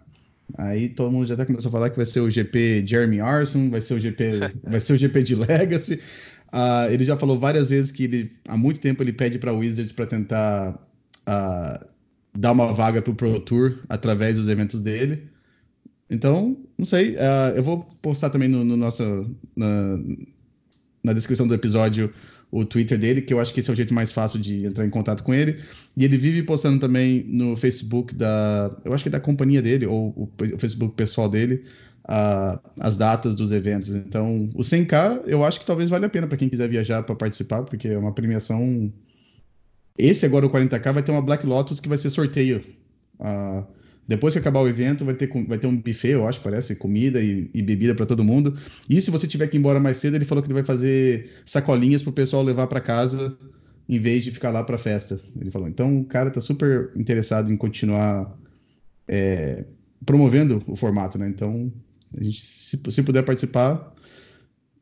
Aí 0.56 0.88
todo 0.88 1.12
mundo 1.12 1.26
já 1.26 1.34
até 1.34 1.44
começou 1.44 1.68
a 1.68 1.72
falar 1.72 1.90
que 1.90 1.96
vai 1.96 2.06
ser 2.06 2.20
o 2.20 2.30
GP 2.30 2.82
Jeremy 2.86 3.20
Arson, 3.20 3.68
vai 3.68 3.82
ser 3.82 3.92
o 3.92 4.00
GP, 4.00 4.40
vai 4.64 4.80
ser 4.80 4.94
o 4.94 4.96
GP 4.96 5.22
de 5.22 5.34
Legacy. 5.34 6.00
Uh, 6.50 6.90
ele 6.90 7.04
já 7.04 7.14
falou 7.14 7.38
várias 7.38 7.68
vezes 7.68 7.92
que 7.92 8.04
ele, 8.04 8.32
há 8.48 8.56
muito 8.56 8.80
tempo 8.80 9.02
ele 9.02 9.12
pede 9.12 9.38
para 9.38 9.52
Wizards 9.52 9.92
para 9.92 10.06
tentar 10.06 10.70
uh, 11.28 11.86
dar 12.34 12.52
uma 12.52 12.72
vaga 12.72 13.02
para 13.02 13.10
o 13.10 13.14
Pro 13.14 13.38
Tour 13.40 13.80
através 13.86 14.38
dos 14.38 14.48
eventos 14.48 14.80
dele. 14.80 15.28
Então, 16.08 16.56
não 16.78 16.86
sei. 16.86 17.16
Uh, 17.16 17.56
eu 17.56 17.62
vou 17.62 17.82
postar 18.00 18.30
também 18.30 18.48
no, 18.48 18.64
no 18.64 18.78
nosso, 18.78 19.30
na, 19.54 19.98
na 21.02 21.12
descrição 21.12 21.46
do 21.46 21.52
episódio 21.52 22.10
o 22.55 22.64
Twitter 22.64 22.96
dele, 22.96 23.20
que 23.20 23.34
eu 23.34 23.40
acho 23.40 23.52
que 23.52 23.59
esse 23.59 23.68
é 23.68 23.72
o 23.72 23.76
jeito 23.76 23.92
mais 23.92 24.12
fácil 24.12 24.38
de 24.38 24.64
entrar 24.64 24.86
em 24.86 24.90
contato 24.90 25.24
com 25.24 25.34
ele. 25.34 25.61
E 25.96 26.05
ele 26.05 26.16
vive 26.16 26.40
postando 26.44 26.78
também 26.78 27.24
no 27.26 27.57
Facebook 27.57 28.14
da. 28.14 28.70
Eu 28.84 28.94
acho 28.94 29.02
que 29.02 29.09
é 29.09 29.11
da 29.11 29.18
companhia 29.18 29.61
dele, 29.61 29.86
ou 29.86 30.11
o, 30.16 30.30
Facebook 30.57 30.94
pessoal 30.94 31.28
dele, 31.28 31.64
as 32.78 32.96
datas 32.96 33.34
dos 33.34 33.50
eventos. 33.50 33.90
Então, 33.90 34.48
o 34.55 34.61
100K 34.61 35.22
eu 35.26 35.44
acho 35.44 35.59
que 35.59 35.66
talvez 35.66 35.90
valha 35.90 36.07
a 36.07 36.09
pena 36.09 36.28
para 36.28 36.38
quem 36.38 36.48
quiser 36.48 36.68
viajar 36.68 37.02
para 37.02 37.16
participar, 37.16 37.64
porque 37.64 37.88
é 37.88 37.98
uma 37.98 38.12
premiação. 38.12 38.92
Esse 39.98 40.24
agora, 40.24 40.46
o 40.46 40.50
40K, 40.50 40.92
vai 40.92 41.02
ter 41.02 41.11
uma 41.11 41.22
Black 41.22 41.44
Lotus 41.44 41.80
que 41.80 41.88
vai 41.88 41.98
ser 41.98 42.11
sorteio. 42.11 42.62
Uh, 43.18 43.64
depois 44.07 44.34
que 44.34 44.40
acabar 44.40 44.61
o 44.61 44.68
evento, 44.68 45.05
vai 45.05 45.14
ter, 45.14 45.30
vai 45.46 45.59
ter 45.59 45.66
um 45.66 45.76
buffet, 45.76 46.11
eu 46.11 46.26
acho, 46.26 46.40
parece, 46.40 46.76
comida 46.76 47.22
e, 47.22 47.50
e 47.55 47.62
bebida 47.62 47.94
para 47.94 48.05
todo 48.05 48.22
mundo. 48.22 48.55
E 48.88 49.00
se 49.00 49.11
você 49.11 49.26
tiver 49.26 49.46
que 49.48 49.57
ir 49.57 49.61
embora 49.61 49.80
mais 49.80 49.96
cedo, 49.96 50.14
ele 50.14 50.24
falou 50.24 50.42
que 50.42 50.46
ele 50.46 50.55
vai 50.55 50.62
fazer 50.62 51.30
sacolinhas 51.44 52.02
para 52.02 52.11
o 52.11 52.12
pessoal 52.12 52.42
levar 52.42 52.66
para 52.66 52.80
casa 52.80 53.36
em 53.88 53.98
vez 53.98 54.24
de 54.24 54.30
ficar 54.30 54.50
lá 54.50 54.62
para 54.62 54.76
festa. 54.76 55.18
Ele 55.40 55.50
falou. 55.50 55.68
Então, 55.68 56.00
o 56.00 56.05
cara 56.05 56.30
tá 56.30 56.40
super 56.40 56.90
interessado 56.94 57.50
em 57.50 57.57
continuar 57.57 58.36
é, 59.09 59.64
promovendo 60.05 60.62
o 60.66 60.76
formato, 60.76 61.18
né? 61.18 61.28
Então, 61.28 61.72
a 62.16 62.22
gente, 62.22 62.40
se, 62.40 62.78
se 62.88 63.02
puder 63.02 63.22
participar, 63.22 63.94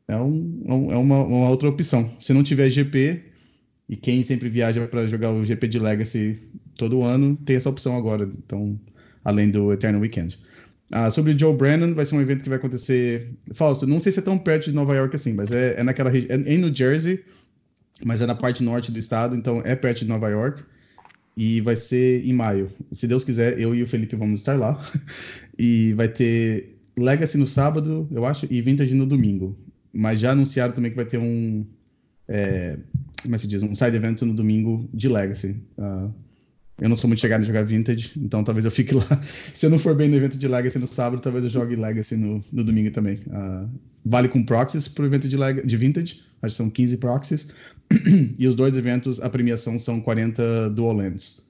é, 0.08 0.16
um, 0.16 0.90
é, 0.90 0.94
é 0.94 0.96
uma, 0.96 1.22
uma 1.22 1.48
outra 1.48 1.68
opção. 1.68 2.10
Se 2.18 2.32
não 2.32 2.42
tiver 2.42 2.68
GP, 2.70 3.22
e 3.88 3.96
quem 3.96 4.22
sempre 4.22 4.48
viaja 4.48 4.86
para 4.86 5.06
jogar 5.06 5.30
o 5.32 5.44
GP 5.44 5.68
de 5.68 5.78
Legacy 5.78 6.40
todo 6.76 7.02
ano, 7.02 7.36
tem 7.36 7.56
essa 7.56 7.70
opção 7.70 7.96
agora. 7.96 8.24
Então, 8.24 8.78
além 9.24 9.50
do 9.50 9.72
Eternal 9.72 10.00
Weekend. 10.00 10.38
Ah, 10.90 11.10
sobre 11.10 11.36
Joe 11.36 11.56
Brennan, 11.56 11.94
vai 11.94 12.04
ser 12.04 12.14
um 12.14 12.20
evento 12.20 12.42
que 12.42 12.50
vai 12.50 12.58
acontecer. 12.58 13.30
Fausto, 13.54 13.86
não 13.86 13.98
sei 13.98 14.12
se 14.12 14.18
é 14.18 14.22
tão 14.22 14.38
perto 14.38 14.64
de 14.64 14.74
Nova 14.74 14.94
York 14.94 15.16
assim, 15.16 15.32
mas 15.32 15.50
é, 15.50 15.80
é 15.80 15.82
naquela 15.82 16.10
região. 16.10 16.30
É 16.30 16.54
em 16.54 16.58
New 16.58 16.74
Jersey, 16.74 17.24
mas 18.04 18.20
é 18.20 18.26
na 18.26 18.34
parte 18.34 18.62
norte 18.62 18.92
do 18.92 18.98
estado, 18.98 19.34
então 19.34 19.62
é 19.64 19.74
perto 19.74 20.00
de 20.00 20.06
Nova 20.06 20.28
York. 20.28 20.62
E 21.34 21.62
vai 21.62 21.76
ser 21.76 22.22
em 22.26 22.32
maio. 22.34 22.70
Se 22.92 23.08
Deus 23.08 23.24
quiser, 23.24 23.58
eu 23.58 23.74
e 23.74 23.82
o 23.82 23.86
Felipe 23.86 24.14
vamos 24.16 24.40
estar 24.40 24.58
lá. 24.58 24.86
e 25.58 25.94
vai 25.94 26.08
ter 26.08 26.76
Legacy 26.94 27.38
no 27.38 27.46
sábado, 27.46 28.06
eu 28.10 28.26
acho, 28.26 28.46
e 28.50 28.60
Vintage 28.60 28.94
no 28.94 29.06
domingo. 29.06 29.56
Mas 29.94 30.20
já 30.20 30.32
anunciaram 30.32 30.74
também 30.74 30.90
que 30.90 30.96
vai 30.96 31.06
ter 31.06 31.16
um. 31.16 31.64
É, 32.28 32.76
como 33.22 33.34
é 33.34 33.38
que 33.38 33.42
se 33.42 33.48
diz? 33.48 33.62
Um 33.62 33.74
side 33.74 33.96
event 33.96 34.20
no 34.22 34.34
domingo 34.34 34.86
de 34.92 35.08
Legacy. 35.08 35.62
Uh, 35.78 36.12
eu 36.80 36.88
não 36.88 36.96
sou 36.96 37.06
muito 37.08 37.20
chegado 37.20 37.42
em 37.42 37.46
jogar 37.46 37.62
Vintage, 37.62 38.12
então 38.16 38.42
talvez 38.42 38.64
eu 38.64 38.70
fique 38.70 38.94
lá. 38.94 39.04
Se 39.54 39.66
eu 39.66 39.70
não 39.70 39.78
for 39.78 39.94
bem 39.94 40.08
no 40.08 40.16
evento 40.16 40.38
de 40.38 40.48
Legacy 40.48 40.78
no 40.78 40.86
sábado, 40.86 41.20
talvez 41.20 41.44
eu 41.44 41.50
jogue 41.50 41.76
Legacy 41.76 42.16
no, 42.16 42.44
no 42.52 42.64
domingo 42.64 42.90
também. 42.90 43.18
Uh, 43.26 43.68
vale 44.04 44.28
com 44.28 44.42
proxies 44.42 44.88
pro 44.88 45.06
evento 45.06 45.28
de, 45.28 45.36
Leg 45.36 45.66
de 45.66 45.76
Vintage, 45.76 46.22
acho 46.42 46.54
que 46.54 46.56
são 46.56 46.70
15 46.70 46.96
proxies. 46.96 47.54
e 48.38 48.46
os 48.46 48.54
dois 48.54 48.76
eventos, 48.76 49.20
a 49.20 49.28
premiação 49.28 49.78
são 49.78 50.00
40 50.00 50.70
Dual 50.70 50.94
Lands. 50.94 51.40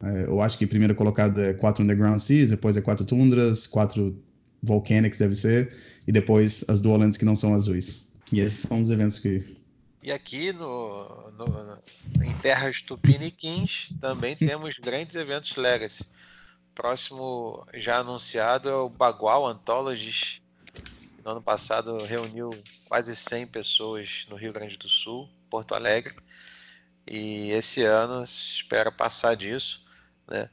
Uh, 0.00 0.26
eu 0.26 0.42
acho 0.42 0.58
que 0.58 0.66
primeiro 0.66 0.94
colocado 0.94 1.40
é 1.40 1.52
4 1.52 1.84
Underground 1.84 2.18
Seas, 2.18 2.50
depois 2.50 2.76
é 2.76 2.80
4 2.80 3.06
Tundras, 3.06 3.66
4 3.66 4.14
Volcanics 4.62 5.18
deve 5.18 5.34
ser, 5.34 5.74
e 6.06 6.12
depois 6.12 6.64
as 6.68 6.80
Dual 6.80 6.98
Lands 6.98 7.16
que 7.16 7.24
não 7.24 7.34
são 7.34 7.54
azuis. 7.54 8.08
E 8.32 8.40
esses 8.40 8.60
são 8.60 8.82
os 8.82 8.90
eventos 8.90 9.18
que 9.18 9.61
e 10.02 10.10
aqui 10.10 10.52
no, 10.52 11.30
no, 11.30 11.78
em 12.24 12.36
terras 12.38 12.82
tupiniquins 12.82 13.90
também 14.00 14.34
temos 14.34 14.76
grandes 14.78 15.14
eventos 15.14 15.56
Legacy. 15.56 16.06
Próximo 16.74 17.64
já 17.74 17.98
anunciado 17.98 18.68
é 18.68 18.74
o 18.74 18.88
Bagual 18.88 19.46
Anthologies. 19.46 20.40
No 21.24 21.32
ano 21.32 21.42
passado 21.42 21.96
reuniu 22.04 22.50
quase 22.86 23.14
100 23.14 23.46
pessoas 23.46 24.26
no 24.28 24.34
Rio 24.34 24.52
Grande 24.52 24.76
do 24.76 24.88
Sul, 24.88 25.28
Porto 25.48 25.74
Alegre. 25.74 26.16
E 27.06 27.50
esse 27.52 27.84
ano 27.84 28.26
se 28.26 28.56
espera 28.56 28.90
passar 28.90 29.36
disso. 29.36 29.84
Né? 30.26 30.50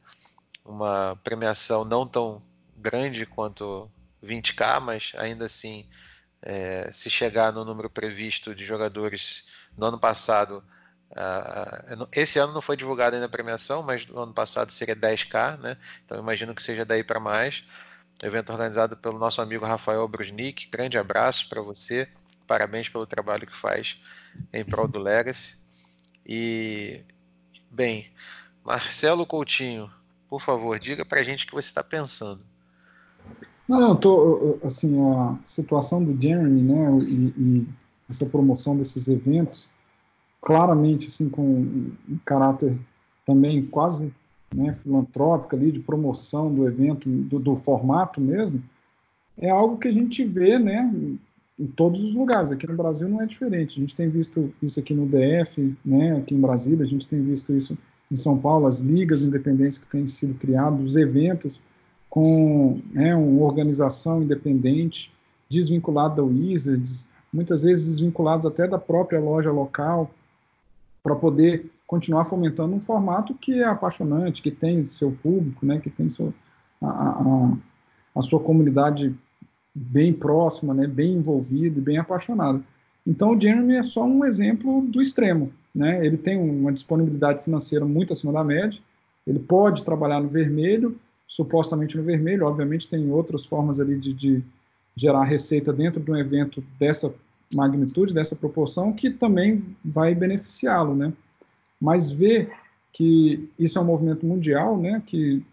Uma 0.64 1.20
premiação 1.24 1.84
não 1.84 2.06
tão 2.06 2.44
grande 2.78 3.26
quanto 3.26 3.90
20k, 4.24 4.80
mas 4.80 5.12
ainda 5.16 5.46
assim 5.46 5.90
é, 6.42 6.92
se 6.92 7.10
chegar 7.10 7.52
no 7.52 7.66
número 7.66 7.90
previsto 7.90 8.56
de 8.56 8.66
jogadores 8.66 9.48
no 9.78 9.88
ano 9.88 10.00
passado, 10.00 10.64
uh, 11.12 12.08
esse 12.12 12.40
ano 12.40 12.54
não 12.54 12.62
foi 12.62 12.78
divulgada 12.78 13.16
ainda 13.16 13.26
a 13.26 13.30
premiação, 13.30 13.84
mas 13.84 14.06
no 14.06 14.20
ano 14.22 14.34
passado 14.34 14.72
seria 14.72 14.96
10k, 14.96 15.58
né? 15.60 15.78
Então 16.06 16.18
imagino 16.20 16.56
que 16.56 16.64
seja 16.64 16.86
daí 16.86 17.04
para 17.04 17.20
mais. 17.20 17.66
Evento 18.22 18.52
organizado 18.52 18.98
pelo 18.98 19.18
nosso 19.18 19.42
amigo 19.42 19.66
Rafael 19.66 20.08
Brusnik. 20.08 20.68
Grande 20.70 20.98
abraço 20.98 21.48
para 21.48 21.62
você. 21.62 22.08
Parabéns 22.46 22.90
pelo 22.90 23.06
trabalho 23.06 23.48
que 23.48 23.56
faz 23.56 23.98
em 24.52 24.66
prol 24.66 24.88
do 24.88 25.00
Legacy. 25.00 25.58
E, 26.26 27.04
bem, 27.72 28.12
Marcelo 28.64 29.26
Coutinho, 29.26 29.92
por 30.28 30.42
favor, 30.42 30.78
diga 30.78 31.06
para 31.06 31.22
a 31.22 31.24
gente 31.24 31.46
o 31.46 31.48
que 31.48 31.54
você 31.54 31.68
está 31.68 31.84
pensando. 31.84 32.46
Não, 33.70 33.96
tô, 33.96 34.58
assim, 34.64 35.00
a 35.00 35.38
situação 35.46 36.04
do 36.04 36.20
Jeremy, 36.20 36.64
né, 36.64 37.00
e, 37.04 37.34
e, 37.38 37.68
essa 38.10 38.26
promoção 38.26 38.76
desses 38.76 39.08
eventos, 39.08 39.70
claramente, 40.42 41.06
assim, 41.06 41.30
com 41.30 41.44
um 41.44 42.20
caráter 42.26 42.76
também 43.24 43.64
quase 43.64 44.12
né, 44.52 44.74
filantrópico 44.74 45.56
ali, 45.56 45.72
de 45.72 45.80
promoção 45.80 46.52
do 46.52 46.68
evento, 46.68 47.08
do, 47.08 47.38
do, 47.38 47.56
formato 47.56 48.20
mesmo, 48.20 48.60
é 49.38 49.52
algo 49.52 49.78
que 49.78 49.88
a 49.88 49.94
gente 49.94 50.26
vê, 50.26 50.58
né, 50.58 50.92
em 51.60 51.68
todos 51.68 52.04
os 52.04 52.16
lugares. 52.16 52.52
Aqui 52.52 52.66
no 52.66 52.76
Brasil 52.76 53.08
não 53.08 53.22
é 53.22 53.28
diferente. 53.28 53.78
A 53.78 53.82
gente 53.82 53.96
tem 53.96 54.10
visto 54.10 54.52
isso 54.64 54.80
aqui 54.80 54.96
no 54.96 55.06
DF, 55.06 55.78
né, 55.86 56.18
aqui 56.18 56.34
em 56.34 56.42
Brasília, 56.42 56.82
a 56.82 56.88
gente 56.88 57.08
tem 57.08 57.22
visto 57.22 57.54
isso 57.54 57.78
em 58.12 58.16
São 58.16 58.36
Paulo, 58.36 58.66
as 58.66 58.80
ligas 58.80 59.22
independentes 59.22 59.78
que 59.78 59.88
têm 59.88 60.08
sido 60.08 60.34
criadas, 60.34 60.82
os 60.82 60.96
eventos 60.96 61.62
com 62.10 62.80
né, 62.92 63.16
uma 63.16 63.46
organização 63.46 64.24
independente, 64.24 65.12
desvinculada 65.50 66.16
da 66.16 66.24
Wizards, 66.24 67.08
muitas 67.32 67.64
vezes 67.64 67.88
desvinculados 67.88 68.46
até 68.46 68.68
da 68.68 68.78
própria 68.78 69.20
loja 69.20 69.52
local, 69.52 70.10
para 71.04 71.16
poder 71.16 71.70
continuar 71.86 72.24
fomentando 72.24 72.76
um 72.76 72.82
formato 72.82 73.34
que 73.34 73.62
é 73.62 73.66
apaixonante, 73.66 74.42
que 74.42 74.52
tem 74.52 74.82
seu 74.82 75.12
público, 75.12 75.66
né, 75.66 75.80
que 75.80 75.90
tem 75.90 76.10
seu, 76.10 76.34
a, 76.82 76.88
a, 76.88 77.52
a 78.16 78.22
sua 78.22 78.40
comunidade 78.40 79.16
bem 79.74 80.14
próxima, 80.14 80.74
né, 80.74 80.88
bem 80.88 81.14
envolvida 81.14 81.80
e 81.80 81.82
bem 81.82 81.98
apaixonada. 81.98 82.62
Então 83.06 83.32
o 83.32 83.42
Jeremy 83.42 83.76
é 83.76 83.84
só 83.84 84.04
um 84.04 84.26
exemplo 84.26 84.82
do 84.82 85.02
extremo. 85.02 85.52
Né? 85.74 86.06
Ele 86.06 86.18
tem 86.18 86.38
uma 86.38 86.72
disponibilidade 86.72 87.44
financeira 87.44 87.86
muito 87.86 88.14
acima 88.14 88.34
da 88.34 88.44
média, 88.44 88.80
ele 89.26 89.40
pode 89.40 89.84
trabalhar 89.84 90.20
no 90.20 90.28
vermelho, 90.28 90.98
supostamente 91.30 91.96
no 91.96 92.04
vermelho. 92.04 92.48
Obviamente, 92.48 92.90
tem 92.90 93.10
outras 93.12 93.46
formas 93.46 93.80
ali 93.80 93.98
de, 93.98 94.14
de 94.14 94.44
gerar 94.96 95.24
receita 95.24 95.72
dentro 95.72 96.02
de 96.02 96.12
um 96.12 96.18
evento 96.18 96.62
dessa 96.80 97.14
magnitude, 97.54 98.14
dessa 98.14 98.36
proporção, 98.36 98.92
que 98.92 99.12
também 99.12 99.64
vai 99.86 100.14
beneficiá-lo, 100.16 100.96
né? 100.96 101.14
Mas 101.80 102.12
ver 102.12 102.52
que 102.92 103.48
isso 103.58 103.78
é 103.78 103.82
um 103.82 103.86
movimento 103.86 104.26
mundial, 104.26 104.78
né? 104.78 105.02
Que 105.06 105.44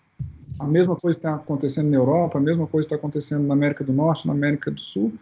a 0.58 0.66
mesma 0.66 0.96
coisa 0.96 1.18
está 1.18 1.34
acontecendo 1.34 1.90
na 1.90 1.96
Europa, 1.96 2.38
a 2.38 2.40
mesma 2.40 2.66
coisa 2.66 2.86
está 2.86 2.96
acontecendo 2.96 3.46
na 3.46 3.54
América 3.54 3.84
do 3.84 3.92
Norte, 3.92 4.26
na 4.26 4.32
América 4.32 4.70
do 4.70 4.80
Sul, 4.80 5.12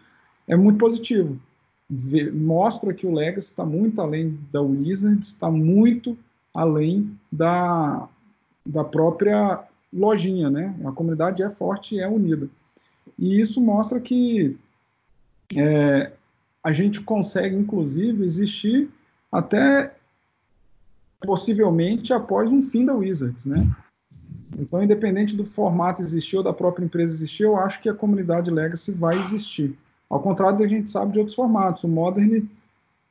é 0.47 0.55
muito 0.57 0.79
positivo. 0.79 1.37
Vê, 1.91 2.31
mostra 2.31 2.95
que 2.95 3.07
o 3.07 3.13
Legacy 3.13 3.49
está 3.49 3.65
muito 3.65 4.01
além 4.01 4.39
da 4.53 4.63
Wizards, 4.63 5.29
está 5.29 5.51
muito 5.51 6.17
além 6.55 7.19
da, 7.31 8.09
da 8.65 8.85
própria 8.85 9.65
lojinha, 9.95 10.51
né? 10.51 10.75
A 10.85 10.93
comunidade 10.93 11.43
é 11.43 11.49
forte 11.49 11.95
e 11.95 12.01
é 12.01 12.09
unida. 12.09 12.49
E 13.19 13.41
isso 13.41 13.61
mostra 13.61 14.01
que 14.01 14.57
é, 15.57 16.13
a 16.63 16.73
gente 16.73 17.01
consegue, 17.01 17.55
inclusive, 17.55 18.25
existir 18.25 18.91
até 19.31 19.95
possivelmente 21.21 22.13
após 22.13 22.53
um 22.53 22.61
fim 22.61 22.85
da 22.85 22.95
Wizards, 22.95 23.47
né? 23.47 23.71
Então, 24.59 24.83
independente 24.83 25.37
do 25.37 25.45
formato 25.45 26.01
existir 26.01 26.37
ou 26.37 26.43
da 26.43 26.53
própria 26.53 26.85
empresa 26.85 27.13
existir, 27.13 27.45
eu 27.45 27.57
acho 27.57 27.81
que 27.81 27.89
a 27.89 27.95
comunidade 27.95 28.51
Legacy 28.51 28.93
vai 28.93 29.19
existir. 29.19 29.77
Ao 30.09 30.21
contrário 30.21 30.57
do 30.57 30.59
que 30.59 30.65
a 30.65 30.69
gente 30.69 30.91
sabe 30.91 31.13
de 31.13 31.19
outros 31.19 31.35
formatos, 31.35 31.85
o 31.85 31.89
Modern 31.89 32.47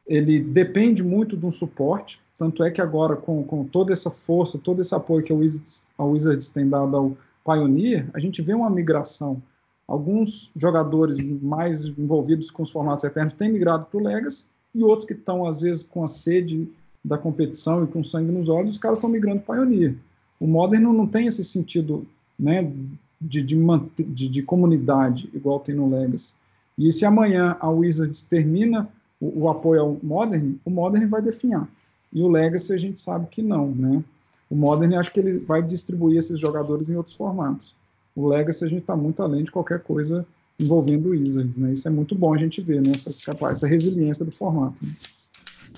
ele 0.05 0.39
depende 0.39 1.03
muito 1.03 1.35
de 1.35 1.45
um 1.45 1.51
suporte, 1.51 2.19
tanto 2.37 2.63
é 2.63 2.71
que 2.71 2.81
agora, 2.81 3.15
com, 3.15 3.43
com 3.43 3.63
toda 3.63 3.93
essa 3.93 4.09
força, 4.09 4.57
todo 4.57 4.81
esse 4.81 4.93
apoio 4.93 5.23
que 5.23 5.31
a 5.31 5.35
Wizards, 5.35 5.85
a 5.97 6.03
Wizards 6.03 6.49
tem 6.49 6.67
dado 6.67 6.95
ao, 6.95 7.17
Pioneer, 7.45 8.09
a 8.13 8.19
gente 8.19 8.41
vê 8.41 8.53
uma 8.53 8.69
migração. 8.69 9.41
Alguns 9.87 10.49
jogadores 10.55 11.17
mais 11.41 11.83
envolvidos 11.85 12.49
com 12.49 12.63
os 12.63 12.71
formatos 12.71 13.03
eternos 13.03 13.33
têm 13.33 13.51
migrado 13.51 13.85
para 13.85 13.99
o 13.99 14.03
Legacy, 14.03 14.45
e 14.73 14.83
outros 14.83 15.05
que 15.05 15.13
estão, 15.13 15.45
às 15.45 15.61
vezes, 15.61 15.83
com 15.83 16.03
a 16.03 16.07
sede 16.07 16.67
da 17.03 17.17
competição 17.17 17.83
e 17.83 17.87
com 17.87 18.01
sangue 18.01 18.31
nos 18.31 18.47
olhos, 18.47 18.71
os 18.71 18.77
caras 18.77 18.97
estão 18.97 19.09
migrando 19.09 19.41
para 19.41 19.55
Pioneer. 19.55 19.95
O 20.39 20.47
Modern 20.47 20.81
não, 20.81 20.93
não 20.93 21.05
tem 21.05 21.27
esse 21.27 21.43
sentido 21.43 22.07
né, 22.39 22.71
de, 23.19 23.41
de, 23.41 23.57
de, 23.99 24.27
de, 24.29 24.41
comunidade, 24.41 25.29
igual 25.33 25.59
tem 25.59 25.75
no 25.75 25.89
Legacy. 25.89 26.35
E 26.77 26.91
se 26.91 27.05
amanhã 27.05 27.55
a 27.59 27.69
Wizards 27.69 28.23
termina 28.23 28.89
o, 29.19 29.43
o, 29.43 29.49
apoio 29.49 29.81
ao 29.81 29.97
Modern, 30.01 30.55
o 30.65 30.69
Modern 30.71 31.07
vai 31.07 31.21
definhar. 31.21 31.67
E 32.13 32.21
o 32.21 32.27
Legacy 32.27 32.73
a 32.73 32.77
gente 32.77 32.99
sabe 32.99 33.27
que 33.27 33.41
não, 33.41 33.69
né? 33.69 34.03
O 34.49 34.55
Modern 34.55 34.95
acho 34.95 35.11
que 35.11 35.19
ele 35.19 35.39
vai 35.39 35.61
distribuir 35.63 36.17
esses 36.17 36.39
jogadores 36.39 36.87
em 36.87 36.95
outros 36.95 37.15
formatos. 37.15 37.75
O 38.15 38.27
Legacy 38.27 38.63
a 38.63 38.67
gente 38.67 38.81
está 38.81 38.95
muito 38.95 39.23
além 39.23 39.43
de 39.43 39.51
qualquer 39.51 39.81
coisa 39.81 40.25
envolvendo 40.59 41.07
o 41.07 41.11
Wizards, 41.11 41.57
né? 41.57 41.73
Isso 41.73 41.87
é 41.87 41.91
muito 41.91 42.13
bom 42.13 42.33
a 42.33 42.37
gente 42.37 42.61
ver, 42.61 42.81
né? 42.81 42.91
Essa, 42.93 43.11
essa 43.49 43.67
resiliência 43.67 44.23
do 44.23 44.31
formato. 44.31 44.85
Né? 44.85 44.95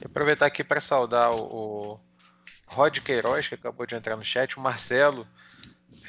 Aproveitar 0.04 0.46
aqui 0.46 0.64
para 0.64 0.82
saudar 0.82 1.32
o, 1.34 1.94
o 1.94 2.00
Rod 2.68 3.00
Queiroz, 3.00 3.48
que 3.48 3.56
acabou 3.56 3.86
de 3.86 3.96
entrar 3.96 4.18
no 4.18 4.24
chat, 4.24 4.58
o 4.58 4.62
Marcelo, 4.62 5.26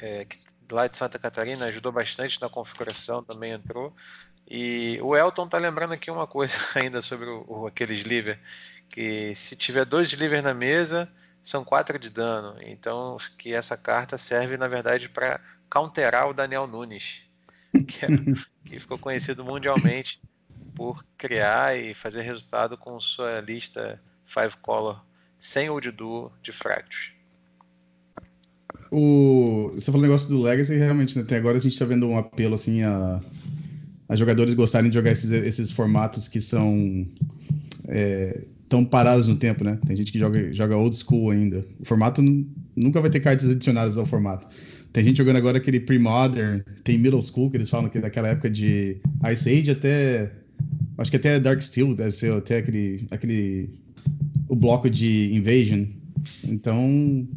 é, 0.01 0.25
que 0.25 0.37
lá 0.71 0.87
de 0.87 0.97
Santa 0.97 1.17
Catarina, 1.17 1.65
ajudou 1.65 1.91
bastante 1.91 2.41
na 2.41 2.49
configuração, 2.49 3.23
também 3.23 3.51
entrou. 3.51 3.93
E 4.49 4.99
o 5.01 5.15
Elton 5.15 5.47
tá 5.47 5.57
lembrando 5.57 5.93
aqui 5.93 6.09
uma 6.09 6.27
coisa 6.27 6.55
ainda 6.75 7.01
sobre 7.01 7.27
o, 7.27 7.45
o, 7.47 7.67
aquele 7.67 7.93
sliver, 7.95 8.39
que 8.89 9.35
se 9.35 9.55
tiver 9.55 9.85
dois 9.85 10.09
slivers 10.09 10.43
na 10.43 10.53
mesa, 10.53 11.09
são 11.43 11.63
quatro 11.63 11.97
de 11.97 12.09
dano. 12.09 12.55
Então, 12.61 13.17
que 13.37 13.53
essa 13.53 13.77
carta 13.77 14.17
serve, 14.17 14.57
na 14.57 14.67
verdade, 14.67 15.07
para 15.07 15.39
counterar 15.69 16.29
o 16.29 16.33
Daniel 16.33 16.67
Nunes, 16.67 17.21
que, 17.87 18.05
é, 18.05 18.07
que 18.65 18.79
ficou 18.79 18.97
conhecido 18.97 19.43
mundialmente 19.43 20.19
por 20.75 21.03
criar 21.17 21.77
e 21.77 21.93
fazer 21.93 22.21
resultado 22.21 22.77
com 22.77 22.99
sua 22.99 23.39
lista 23.41 24.01
Five 24.25 24.57
Color 24.61 25.03
sem 25.39 25.69
Old 25.69 25.89
Duo 25.91 26.31
de 26.41 26.51
Fractus. 26.51 27.11
O... 28.91 29.71
Você 29.73 29.85
falou 29.85 29.99
o 29.99 30.07
negócio 30.07 30.29
do 30.29 30.41
Legacy, 30.41 30.75
realmente, 30.75 31.17
né? 31.17 31.23
Até 31.23 31.37
agora 31.37 31.57
a 31.57 31.59
gente 31.59 31.73
está 31.73 31.85
vendo 31.85 32.07
um 32.07 32.17
apelo 32.17 32.55
assim 32.55 32.83
a, 32.83 33.21
a 34.07 34.15
jogadores 34.15 34.53
gostarem 34.53 34.89
de 34.89 34.95
jogar 34.95 35.11
esses, 35.11 35.31
esses 35.31 35.71
formatos 35.71 36.27
que 36.27 36.39
são 36.39 37.05
é, 37.87 38.45
tão 38.69 38.83
parados 38.83 39.27
no 39.27 39.35
tempo, 39.35 39.63
né? 39.63 39.79
Tem 39.85 39.95
gente 39.95 40.11
que 40.11 40.19
joga, 40.19 40.53
joga 40.53 40.77
old 40.77 40.95
school 40.95 41.31
ainda. 41.31 41.65
O 41.79 41.85
formato 41.85 42.21
nunca 42.75 43.01
vai 43.01 43.09
ter 43.09 43.19
cartas 43.19 43.49
adicionadas 43.49 43.97
ao 43.97 44.05
formato. 44.05 44.47
Tem 44.91 45.03
gente 45.03 45.17
jogando 45.17 45.37
agora 45.37 45.57
aquele 45.57 45.79
pre-modern, 45.79 46.61
tem 46.83 46.97
middle 46.97 47.21
school, 47.21 47.49
que 47.49 47.57
eles 47.57 47.69
falam 47.69 47.89
que 47.89 47.97
é 47.97 48.01
daquela 48.01 48.29
época 48.29 48.49
de 48.49 48.97
Ice 49.31 49.49
Age 49.49 49.71
até. 49.71 50.31
Acho 50.97 51.11
que 51.11 51.17
até 51.17 51.39
Dark 51.39 51.61
Steel 51.61 51.95
deve 51.95 52.13
ser 52.13 52.33
até 52.33 52.57
aquele. 52.57 53.05
aquele 53.11 53.69
o 54.49 54.55
bloco 54.55 54.89
de 54.89 55.35
Invasion. 55.35 55.85
Então, 56.43 57.27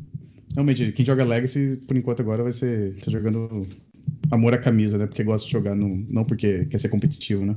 realmente, 0.55 0.93
quem 0.93 1.05
joga 1.05 1.25
Legacy, 1.25 1.81
por 1.87 1.97
enquanto 1.97 2.21
agora, 2.21 2.43
vai 2.43 2.53
ser. 2.53 2.95
tá 2.97 3.11
jogando 3.11 3.67
amor 4.31 4.55
à 4.55 4.59
camisa, 4.59 4.97
né? 4.97 5.07
Porque 5.07 5.23
gosta 5.23 5.47
de 5.47 5.53
jogar, 5.53 5.75
no, 5.75 6.05
não 6.09 6.25
porque 6.25 6.67
quer 6.67 6.79
ser 6.79 6.89
competitivo, 6.89 7.45
né? 7.45 7.57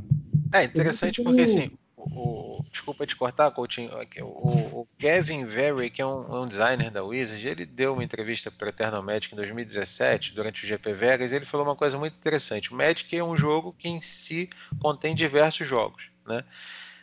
É 0.53 0.65
interessante 0.65 1.23
porque 1.23 1.41
assim, 1.43 1.71
o, 1.95 2.52
desculpa 2.73 3.05
te 3.05 3.15
cortar, 3.15 3.51
Coutinho, 3.51 3.91
o, 4.21 4.81
o 4.81 4.87
Kevin 4.97 5.45
Very, 5.45 5.89
que 5.89 6.01
é 6.01 6.05
um, 6.05 6.41
um, 6.41 6.47
designer 6.47 6.89
da 6.89 7.03
Wizard, 7.03 7.47
ele 7.47 7.65
deu 7.65 7.93
uma 7.93 8.03
entrevista 8.03 8.51
para 8.51 8.69
Eternal 8.69 9.01
Magic 9.01 9.33
em 9.33 9.37
2017, 9.37 10.33
durante 10.33 10.65
o 10.65 10.67
GP 10.67 10.91
Vegas, 10.91 11.31
e 11.31 11.35
ele 11.35 11.45
falou 11.45 11.65
uma 11.65 11.75
coisa 11.75 11.97
muito 11.97 12.15
interessante. 12.15 12.71
O 12.71 12.75
Magic 12.75 13.15
é 13.15 13.23
um 13.23 13.37
jogo 13.37 13.73
que 13.77 13.87
em 13.87 14.01
si 14.01 14.49
contém 14.79 15.15
diversos 15.15 15.67
jogos, 15.67 16.09
né? 16.27 16.43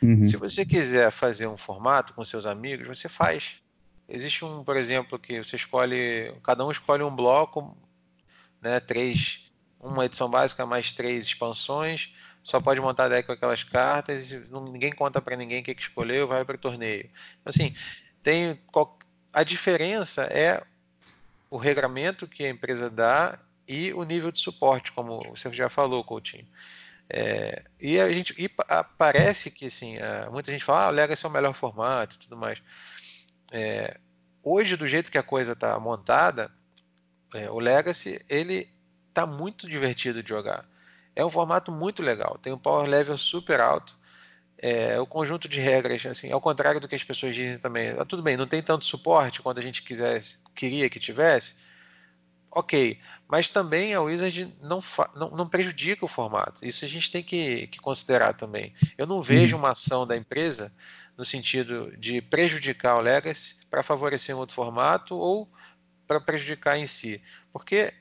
Uhum. 0.03 0.25
Se 0.25 0.35
você 0.35 0.65
quiser 0.65 1.09
fazer 1.11 1.47
um 1.47 1.57
formato 1.57 2.13
com 2.13 2.25
seus 2.25 2.45
amigos, 2.45 2.85
você 2.85 3.07
faz. 3.07 3.55
Existe 4.09 4.43
um, 4.43 4.63
por 4.63 4.75
exemplo, 4.75 5.17
que 5.17 5.43
você 5.43 5.55
escolhe, 5.55 6.33
cada 6.43 6.65
um 6.65 6.71
escolhe 6.71 7.01
um 7.01 7.15
bloco, 7.15 7.77
né, 8.61 8.79
três, 8.79 9.49
uma 9.79 10.05
edição 10.05 10.29
básica 10.29 10.65
mais 10.65 10.91
três 10.91 11.27
expansões, 11.27 12.13
só 12.43 12.59
pode 12.59 12.79
montar 12.79 13.07
deck 13.07 13.25
com 13.25 13.33
aquelas 13.33 13.63
cartas, 13.63 14.31
ninguém 14.49 14.91
conta 14.91 15.21
para 15.21 15.35
ninguém 15.35 15.61
o 15.61 15.63
que, 15.63 15.75
que 15.75 15.81
escolheu, 15.81 16.27
vai 16.27 16.43
para 16.43 16.55
o 16.55 16.59
torneio. 16.59 17.09
Assim, 17.45 17.75
tem 18.23 18.59
a 19.33 19.43
diferença 19.43 20.23
é 20.23 20.63
o 21.49 21.57
regramento 21.57 22.27
que 22.27 22.45
a 22.45 22.49
empresa 22.49 22.89
dá 22.89 23.39
e 23.67 23.93
o 23.93 24.03
nível 24.03 24.31
de 24.31 24.39
suporte, 24.39 24.91
como 24.91 25.23
você 25.29 25.51
já 25.53 25.69
falou, 25.69 26.03
Coutinho. 26.03 26.47
É, 27.09 27.63
e 27.79 27.99
a 27.99 28.11
gente 28.11 28.33
e 28.37 28.49
parece 28.97 29.51
que 29.51 29.65
assim, 29.65 29.97
muita 30.31 30.51
gente 30.51 30.63
fala, 30.63 30.85
ah, 30.85 30.87
o 30.87 30.91
Legacy 30.91 31.25
é 31.25 31.29
o 31.29 31.31
melhor 31.31 31.53
formato 31.53 32.17
tudo 32.17 32.37
mais. 32.37 32.61
É, 33.51 33.97
hoje, 34.41 34.77
do 34.77 34.87
jeito 34.87 35.11
que 35.11 35.17
a 35.17 35.23
coisa 35.23 35.51
está 35.51 35.77
montada, 35.79 36.49
é, 37.33 37.49
o 37.49 37.59
Legacy 37.59 38.23
ele 38.29 38.71
está 39.09 39.25
muito 39.25 39.69
divertido 39.69 40.23
de 40.23 40.29
jogar. 40.29 40.65
É 41.15 41.25
um 41.25 41.29
formato 41.29 41.71
muito 41.71 42.01
legal, 42.01 42.37
tem 42.41 42.53
um 42.53 42.57
power 42.57 42.87
level 42.87 43.17
super 43.17 43.59
alto. 43.59 43.99
É, 44.57 44.99
o 44.99 45.07
conjunto 45.07 45.49
de 45.49 45.59
regras, 45.59 46.05
assim, 46.05 46.31
ao 46.31 46.39
contrário 46.39 46.79
do 46.79 46.87
que 46.87 46.95
as 46.95 47.03
pessoas 47.03 47.35
dizem 47.35 47.57
também, 47.57 47.89
ah, 47.97 48.05
tudo 48.05 48.21
bem, 48.21 48.37
não 48.37 48.45
tem 48.45 48.61
tanto 48.61 48.85
suporte 48.85 49.41
quanto 49.41 49.59
a 49.59 49.63
gente 49.63 49.81
quisesse, 49.81 50.37
queria 50.53 50.89
que 50.89 50.99
tivesse, 50.99 51.55
ok. 52.51 52.99
Mas 53.27 53.47
também 53.47 53.93
a 53.93 54.01
Wizard 54.01 54.53
não, 54.61 54.79
não, 55.15 55.31
não, 55.31 55.47
prejudica 55.47 56.03
o 56.03 56.07
formato. 56.07 56.65
Isso 56.65 56.83
a 56.83 56.87
gente 56.87 57.09
tem 57.09 57.23
que, 57.23 57.67
que 57.67 57.79
considerar 57.79 58.33
também. 58.33 58.73
Eu 58.97 59.07
não 59.07 59.21
vejo 59.21 59.55
uhum. 59.55 59.63
uma 59.63 59.71
ação 59.71 60.05
da 60.05 60.17
empresa 60.17 60.71
no 61.17 61.23
sentido 61.23 61.95
de 61.97 62.21
prejudicar 62.21 62.97
o 62.97 63.01
Legacy 63.01 63.55
para 63.69 63.83
favorecer 63.83 64.35
um 64.35 64.39
outro 64.39 64.55
formato 64.55 65.15
ou 65.15 65.49
para 66.05 66.19
prejudicar 66.19 66.77
em 66.77 66.85
si. 66.85 67.23
Porque, 67.53 67.93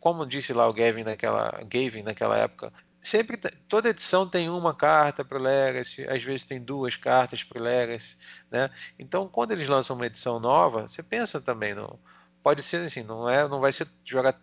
como 0.00 0.26
disse 0.26 0.52
lá 0.52 0.68
o 0.68 0.72
Gavin 0.72 1.04
naquela, 1.04 1.50
Gavin 1.68 2.02
naquela 2.02 2.36
época, 2.36 2.72
sempre 3.00 3.36
toda 3.68 3.90
edição 3.90 4.28
tem 4.28 4.48
uma 4.50 4.74
carta 4.74 5.24
para 5.24 5.38
o 5.38 5.42
Legacy, 5.42 6.04
às 6.08 6.22
vezes 6.22 6.44
tem 6.44 6.60
duas 6.60 6.96
cartas 6.96 7.44
para 7.44 7.60
o 7.60 7.62
Legacy, 7.62 8.16
né? 8.50 8.68
Então, 8.98 9.28
quando 9.28 9.52
eles 9.52 9.68
lançam 9.68 9.96
uma 9.96 10.06
edição 10.06 10.40
nova, 10.40 10.88
você 10.88 11.02
pensa 11.02 11.40
também 11.40 11.74
no 11.74 11.98
pode 12.42 12.62
ser 12.62 12.86
assim, 12.86 13.02
não 13.02 13.28
é, 13.28 13.48
não 13.48 13.60
vai 13.60 13.72
ser 13.72 13.88
jogar 14.04 14.40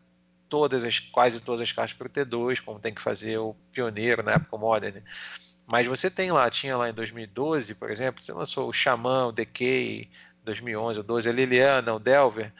todas 0.49 0.83
as 0.83 0.99
quase 0.99 1.39
todas 1.39 1.61
as 1.61 1.71
cartas 1.71 1.93
para 1.93 2.07
o 2.07 2.09
T2, 2.09 2.61
como 2.61 2.79
tem 2.79 2.93
que 2.93 3.01
fazer 3.01 3.37
o 3.37 3.55
pioneiro 3.71 4.21
na 4.23 4.33
época 4.33 4.57
Modern. 4.57 5.01
Mas 5.65 5.87
você 5.87 6.09
tem 6.09 6.31
lá, 6.31 6.49
tinha 6.49 6.77
lá 6.77 6.89
em 6.89 6.93
2012, 6.93 7.75
por 7.75 7.89
exemplo, 7.89 8.21
você 8.21 8.33
lançou 8.33 8.69
o 8.69 8.73
Xamã, 8.73 9.27
o 9.27 9.31
Decay, 9.31 10.09
2011 10.43 10.99
ou 10.99 11.03
12, 11.03 11.29
a 11.29 11.31
Liliana, 11.31 11.93
o 11.93 11.99
Delver. 11.99 12.53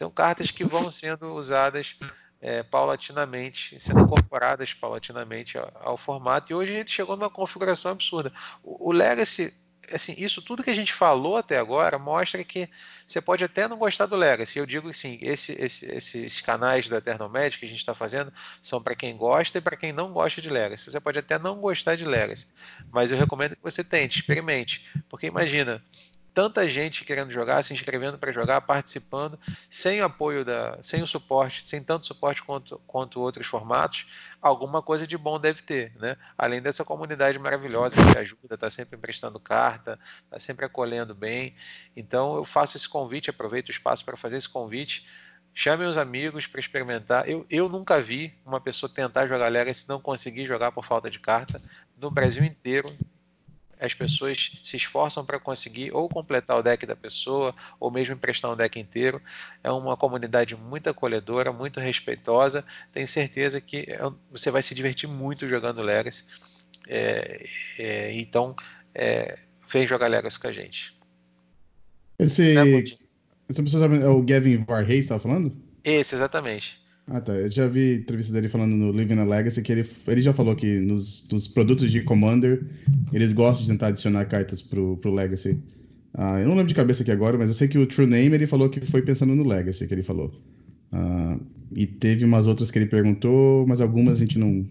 Então, 0.00 0.10
cartas 0.10 0.50
que 0.50 0.64
vão 0.64 0.88
sendo 0.88 1.34
usadas 1.34 1.94
é, 2.40 2.62
paulatinamente, 2.62 3.78
sendo 3.78 4.00
incorporadas 4.00 4.72
paulatinamente 4.72 5.58
ao, 5.58 5.70
ao, 5.74 5.96
formato. 5.98 6.50
E 6.50 6.54
hoje 6.54 6.72
a 6.72 6.76
gente 6.76 6.90
chegou 6.90 7.18
numa 7.18 7.28
configuração 7.28 7.92
absurda. 7.92 8.32
O, 8.62 8.88
o 8.88 8.92
Legacy 8.92 9.52
assim, 9.92 10.14
isso 10.16 10.40
tudo 10.40 10.62
que 10.62 10.70
a 10.70 10.74
gente 10.74 10.92
falou 10.92 11.36
até 11.36 11.58
agora 11.58 11.98
mostra 11.98 12.42
que 12.44 12.68
você 13.06 13.20
pode 13.20 13.44
até 13.44 13.66
não 13.68 13.76
gostar 13.76 14.06
do 14.06 14.16
Legacy. 14.16 14.58
Eu 14.58 14.64
digo 14.64 14.88
assim, 14.88 15.18
esse, 15.20 15.52
esse, 15.52 15.84
esses 15.86 16.40
canais 16.40 16.88
do 16.88 16.96
Eternal 16.96 17.28
Magic 17.28 17.58
que 17.58 17.66
a 17.66 17.68
gente 17.68 17.80
está 17.80 17.94
fazendo 17.94 18.32
são 18.62 18.82
para 18.82 18.94
quem 18.94 19.16
gosta 19.16 19.58
e 19.58 19.60
para 19.60 19.76
quem 19.76 19.92
não 19.92 20.12
gosta 20.12 20.40
de 20.40 20.48
Legacy. 20.48 20.90
Você 20.90 21.00
pode 21.00 21.18
até 21.18 21.38
não 21.38 21.60
gostar 21.60 21.96
de 21.96 22.04
Legacy, 22.04 22.46
mas 22.90 23.10
eu 23.12 23.18
recomendo 23.18 23.56
que 23.56 23.62
você 23.62 23.82
tente, 23.84 24.20
experimente. 24.20 24.86
Porque 25.08 25.26
imagina, 25.26 25.82
tanta 26.32 26.68
gente 26.68 27.04
querendo 27.04 27.30
jogar, 27.30 27.62
se 27.62 27.72
inscrevendo 27.72 28.18
para 28.18 28.32
jogar, 28.32 28.60
participando, 28.60 29.38
sem 29.68 30.00
o 30.00 30.04
apoio 30.04 30.44
da, 30.44 30.78
sem 30.82 31.02
o 31.02 31.06
suporte, 31.06 31.68
sem 31.68 31.82
tanto 31.82 32.06
suporte 32.06 32.42
quanto, 32.42 32.80
quanto 32.86 33.20
outros 33.20 33.46
formatos, 33.46 34.06
alguma 34.40 34.82
coisa 34.82 35.06
de 35.06 35.18
bom 35.18 35.38
deve 35.38 35.62
ter, 35.62 35.92
né? 35.98 36.16
Além 36.36 36.62
dessa 36.62 36.84
comunidade 36.84 37.38
maravilhosa 37.38 37.96
que 37.96 38.18
ajuda, 38.18 38.54
está 38.54 38.70
sempre 38.70 38.96
emprestando 38.96 39.38
carta, 39.40 39.98
está 40.24 40.38
sempre 40.38 40.64
acolhendo 40.64 41.14
bem. 41.14 41.54
Então 41.96 42.36
eu 42.36 42.44
faço 42.44 42.76
esse 42.76 42.88
convite, 42.88 43.30
aproveito 43.30 43.68
o 43.68 43.72
espaço 43.72 44.04
para 44.04 44.16
fazer 44.16 44.36
esse 44.36 44.48
convite. 44.48 45.06
Chamem 45.52 45.88
os 45.88 45.98
amigos 45.98 46.46
para 46.46 46.60
experimentar. 46.60 47.28
Eu, 47.28 47.44
eu 47.50 47.68
nunca 47.68 48.00
vi 48.00 48.32
uma 48.46 48.60
pessoa 48.60 48.92
tentar 48.92 49.26
jogar 49.26 49.48
Legacy 49.48 49.84
e 49.84 49.88
não 49.88 50.00
conseguir 50.00 50.46
jogar 50.46 50.70
por 50.70 50.84
falta 50.84 51.10
de 51.10 51.18
carta. 51.18 51.60
No 51.96 52.10
Brasil 52.10 52.44
inteiro, 52.44 52.88
as 53.80 53.94
pessoas 53.94 54.52
se 54.62 54.76
esforçam 54.76 55.24
para 55.24 55.38
conseguir 55.38 55.92
ou 55.92 56.08
completar 56.08 56.58
o 56.58 56.62
deck 56.62 56.84
da 56.86 56.94
pessoa, 56.94 57.54
ou 57.78 57.90
mesmo 57.90 58.14
emprestar 58.14 58.50
um 58.50 58.56
deck 58.56 58.78
inteiro. 58.78 59.20
É 59.62 59.70
uma 59.70 59.96
comunidade 59.96 60.54
muito 60.56 60.88
acolhedora, 60.88 61.52
muito 61.52 61.80
respeitosa. 61.80 62.64
Tenho 62.92 63.08
certeza 63.08 63.60
que 63.60 63.86
é 63.88 64.00
você 64.30 64.50
vai 64.50 64.62
se 64.62 64.74
divertir 64.74 65.08
muito 65.08 65.48
jogando 65.48 65.82
Legacy. 65.82 66.24
É, 66.86 67.44
é, 67.78 68.12
então, 68.14 68.54
é, 68.94 69.38
vem 69.68 69.86
jogar 69.86 70.08
Legacy 70.08 70.38
com 70.38 70.48
a 70.48 70.52
gente. 70.52 70.96
Esse, 72.18 72.54
essa 73.48 73.62
pessoa 73.62 73.86
é 73.86 74.08
o 74.08 74.22
Gavin 74.22 74.64
Varhey, 74.64 74.98
estava 74.98 75.20
falando? 75.20 75.56
Esse, 75.82 76.14
exatamente. 76.14 76.79
Ah, 77.12 77.20
tá. 77.20 77.34
Eu 77.34 77.50
já 77.50 77.66
vi 77.66 77.96
entrevista 77.96 78.32
dele 78.32 78.48
falando 78.48 78.76
no 78.76 78.92
Living 78.92 79.18
a 79.18 79.24
Legacy 79.24 79.60
que 79.62 79.72
ele, 79.72 79.84
ele 80.06 80.22
já 80.22 80.32
falou 80.32 80.54
que 80.54 80.78
nos, 80.78 81.28
nos 81.30 81.48
produtos 81.48 81.90
de 81.90 82.02
Commander 82.02 82.62
eles 83.12 83.32
gostam 83.32 83.66
de 83.66 83.72
tentar 83.72 83.88
adicionar 83.88 84.24
cartas 84.26 84.62
pro, 84.62 84.96
pro 84.98 85.12
Legacy. 85.12 85.60
Ah, 86.14 86.38
eu 86.40 86.46
não 86.46 86.54
lembro 86.54 86.68
de 86.68 86.74
cabeça 86.74 87.02
aqui 87.02 87.10
agora, 87.10 87.36
mas 87.36 87.50
eu 87.50 87.54
sei 87.54 87.66
que 87.66 87.78
o 87.78 87.86
True 87.86 88.06
Name 88.06 88.34
ele 88.34 88.46
falou 88.46 88.68
que 88.68 88.80
foi 88.80 89.02
pensando 89.02 89.34
no 89.34 89.42
Legacy 89.42 89.88
que 89.88 89.94
ele 89.94 90.04
falou. 90.04 90.30
Ah, 90.92 91.36
e 91.74 91.84
teve 91.84 92.24
umas 92.24 92.46
outras 92.46 92.70
que 92.70 92.78
ele 92.78 92.86
perguntou, 92.86 93.66
mas 93.66 93.80
algumas 93.80 94.18
a 94.18 94.20
gente 94.20 94.38
não. 94.38 94.64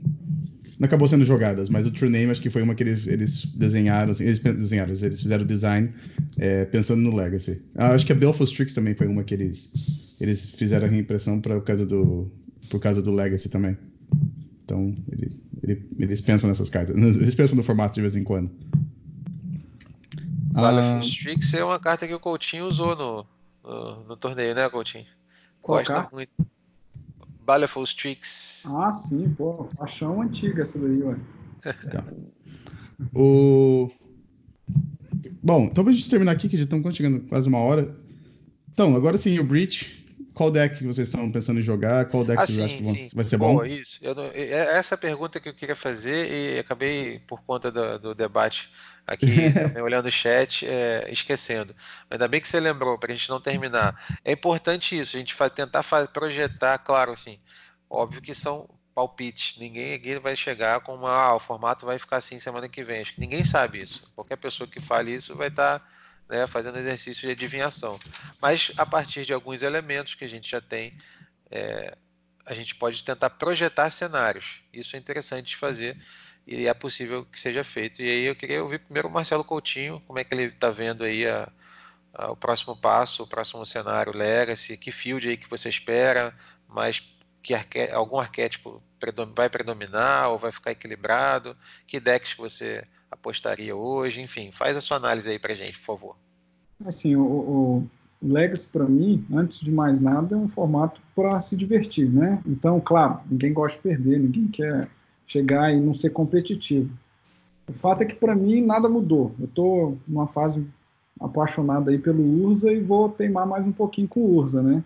Não 0.80 0.86
acabou 0.86 1.10
sendo 1.10 1.26
jogadas, 1.26 1.68
mas 1.68 1.86
o 1.86 1.92
True 1.92 2.10
Name 2.10 2.32
acho 2.32 2.42
que 2.42 2.50
foi 2.50 2.62
uma 2.62 2.74
que 2.74 2.84
eles, 2.84 3.06
eles 3.06 3.46
desenharam, 3.48 4.12
assim, 4.12 4.24
eles 4.24 4.40
desenharam, 4.40 4.94
eles 4.94 5.22
fizeram 5.22 5.44
o 5.44 5.48
design 5.48 5.90
é, 6.38 6.64
pensando 6.64 7.02
no 7.02 7.14
Legacy. 7.14 7.62
Ah, 7.76 7.92
acho 7.92 8.06
que 8.06 8.14
a 8.14 8.16
Belfast 8.16 8.56
Tricks 8.56 8.74
também 8.74 8.94
foi 8.94 9.06
uma 9.08 9.26
que 9.26 9.34
eles, 9.34 9.74
eles 10.20 10.50
fizeram 10.52 10.88
a 10.88 10.90
reimpressão 10.90 11.40
por 11.40 11.62
causa 11.64 11.86
do, 11.86 12.32
por 12.70 12.80
causa 12.80 13.02
do 13.02 13.12
Legacy 13.12 13.50
também. 13.50 13.78
Então, 14.64 14.96
ele, 15.12 15.30
ele, 15.64 15.90
eles 15.98 16.22
pensam 16.22 16.50
nessas 16.50 16.70
cartas, 16.70 16.96
eles 16.98 17.36
pensam 17.36 17.56
no 17.56 17.64
formato 17.64 17.96
de 17.96 18.02
vez 18.02 18.16
em 18.16 18.24
quando. 18.24 18.52
Battlefield 20.52 20.98
ah, 20.98 21.00
Strix 21.00 21.54
é 21.54 21.64
uma 21.64 21.80
carta 21.80 22.08
que 22.08 22.14
o 22.14 22.20
Coutinho 22.20 22.66
usou 22.66 22.96
no, 22.96 23.26
no, 23.64 24.04
no 24.04 24.18
torneio, 24.18 24.54
né, 24.54 24.68
Coutinho? 24.70 25.06
Qual 25.62 25.80
Gosta 25.80 25.94
carta? 25.94 26.16
muito. 26.16 26.32
Baleful 27.46 27.84
Strix. 27.84 28.64
Ah, 28.68 28.92
sim, 28.92 29.34
pô, 29.36 29.70
paixão 29.78 30.22
antiga 30.22 30.62
essa 30.62 30.78
daí, 30.78 31.02
ué. 31.02 31.16
Tá. 31.92 32.04
O... 33.14 33.90
Bom, 35.42 35.66
então 35.66 35.84
pra 35.84 35.94
gente 35.94 36.10
terminar 36.10 36.34
aqui, 36.34 36.48
que 36.50 36.58
já 36.58 36.64
estamos 36.64 36.96
chegando 36.96 37.22
quase 37.22 37.48
uma 37.48 37.60
hora. 37.60 37.96
Então, 38.72 38.96
agora 38.96 39.18
sim, 39.18 39.40
o 39.40 39.44
Breach. 39.44 39.99
Qual 40.40 40.50
deck 40.50 40.86
vocês 40.86 41.10
estão 41.10 41.30
pensando 41.30 41.60
em 41.60 41.62
jogar? 41.62 42.06
Qual 42.06 42.24
deck 42.24 42.42
ah, 42.42 42.46
vocês 42.46 42.60
acham 42.60 42.78
que 42.82 43.14
vai 43.14 43.26
ser 43.26 43.36
bom? 43.36 43.66
Isso. 43.66 44.00
Eu, 44.02 44.16
é 44.34 44.78
essa 44.78 44.98
pergunta 44.98 45.38
que 45.38 45.50
eu 45.50 45.54
queria 45.54 45.76
fazer 45.76 46.32
e 46.32 46.60
acabei, 46.60 47.20
por 47.28 47.42
conta 47.42 47.70
do, 47.70 48.00
do 48.00 48.16
debate 48.16 48.72
aqui, 49.06 49.28
olhando 49.84 50.06
o 50.06 50.12
chat, 50.12 50.66
é, 50.66 51.10
esquecendo. 51.12 51.76
Ainda 52.10 52.26
bem 52.26 52.40
que 52.40 52.48
você 52.48 52.58
lembrou, 52.58 52.98
para 52.98 53.12
a 53.12 53.16
gente 53.18 53.30
não 53.30 53.42
terminar. 53.42 54.02
É 54.24 54.32
importante 54.32 54.98
isso, 54.98 55.18
a 55.18 55.20
gente 55.20 55.36
tentar 55.54 55.84
projetar, 56.14 56.78
claro, 56.78 57.12
assim, 57.12 57.38
óbvio 57.90 58.22
que 58.22 58.34
são 58.34 58.70
palpites. 58.96 59.60
Ninguém 59.60 59.94
aqui 59.94 60.18
vai 60.20 60.38
chegar 60.38 60.80
com 60.80 60.96
uma, 60.96 61.12
ah, 61.12 61.36
o 61.36 61.40
formato 61.42 61.86
vai 61.86 62.00
ficar 62.00 62.16
assim 62.16 62.40
semana 62.40 62.70
que 62.70 62.82
vem. 62.82 63.02
Acho 63.02 63.14
que 63.14 63.20
ninguém 63.20 63.44
sabe 63.44 63.82
isso. 63.82 64.10
Qualquer 64.16 64.38
pessoa 64.38 64.70
que 64.70 64.80
fale 64.80 65.14
isso 65.14 65.36
vai 65.36 65.50
estar. 65.50 65.80
Tá 65.80 65.99
né, 66.30 66.46
fazendo 66.46 66.78
exercício 66.78 67.26
de 67.26 67.32
adivinhação. 67.32 68.00
Mas 68.40 68.72
a 68.78 68.86
partir 68.86 69.26
de 69.26 69.34
alguns 69.34 69.64
elementos 69.64 70.14
que 70.14 70.24
a 70.24 70.30
gente 70.30 70.50
já 70.50 70.62
tem, 70.62 70.94
é, 71.50 71.96
a 72.46 72.54
gente 72.54 72.76
pode 72.76 73.04
tentar 73.04 73.32
projetar 73.32 73.90
cenários. 73.90 74.62
Isso 74.72 74.96
é 74.96 75.00
interessante 75.00 75.48
de 75.48 75.58
fazer 75.58 75.98
e 76.46 76.68
é 76.68 76.74
possível 76.74 77.26
que 77.26 77.40
seja 77.40 77.64
feito. 77.64 78.02
E 78.02 78.10
aí 78.10 78.24
eu 78.26 78.36
queria 78.36 78.64
ouvir 78.64 78.80
primeiro 78.80 79.08
o 79.08 79.12
Marcelo 79.12 79.44
Coutinho, 79.44 80.02
como 80.06 80.20
é 80.20 80.24
que 80.24 80.34
ele 80.34 80.44
está 80.44 80.70
vendo 80.70 81.04
aí 81.04 81.28
a, 81.28 81.52
a, 82.14 82.32
o 82.32 82.36
próximo 82.36 82.76
passo, 82.78 83.24
o 83.24 83.28
próximo 83.28 83.66
cenário 83.66 84.16
Legacy, 84.16 84.78
que 84.78 84.92
field 84.92 85.28
aí 85.28 85.38
que 85.38 85.50
você 85.50 85.70
espera, 85.70 86.34
mas 86.68 87.04
que 87.42 87.54
arque, 87.54 87.90
algum 87.92 88.20
arquétipo 88.20 88.84
vai 89.36 89.50
predominar 89.50 90.30
ou 90.30 90.38
vai 90.38 90.52
ficar 90.52 90.72
equilibrado, 90.72 91.58
que 91.88 92.00
decks 92.00 92.34
que 92.34 92.42
você 92.42 92.86
apostaria 93.12 93.76
hoje, 93.76 94.22
enfim, 94.22 94.52
faz 94.52 94.78
a 94.78 94.82
sua 94.82 94.98
análise 94.98 95.30
aí 95.30 95.40
para 95.40 95.54
gente, 95.54 95.78
por 95.80 95.86
favor. 95.86 96.16
Assim, 96.86 97.16
o, 97.16 97.22
o 97.22 97.88
Legacy 98.22 98.68
para 98.68 98.86
mim, 98.86 99.26
antes 99.32 99.60
de 99.60 99.72
mais 99.72 100.00
nada, 100.00 100.36
é 100.36 100.38
um 100.38 100.48
formato 100.48 101.02
para 101.16 101.40
se 101.42 101.56
divertir, 101.56 102.10
né? 102.10 102.42
Então, 102.46 102.80
claro, 102.80 103.20
ninguém 103.30 103.54
gosta 103.54 103.78
de 103.78 103.84
perder, 103.84 104.20
ninguém 104.20 104.48
quer 104.48 104.90
chegar 105.26 105.74
e 105.74 105.80
não 105.80 105.94
ser 105.94 106.10
competitivo. 106.12 106.94
O 107.68 107.74
fato 107.74 108.02
é 108.02 108.06
que 108.06 108.16
para 108.16 108.36
mim 108.36 108.62
nada 108.66 108.90
mudou. 108.90 109.34
Eu 109.40 109.46
estou 109.46 109.98
numa 110.08 110.28
fase 110.28 110.66
apaixonada 111.20 111.92
aí 111.92 112.00
pelo 112.00 112.24
Urza 112.24 112.72
e 112.72 112.80
vou 112.80 113.10
teimar 113.10 113.46
mais 113.46 113.68
um 113.68 113.72
pouquinho 113.72 114.08
com 114.08 114.22
o 114.22 114.36
Urza, 114.36 114.62
né? 114.62 114.84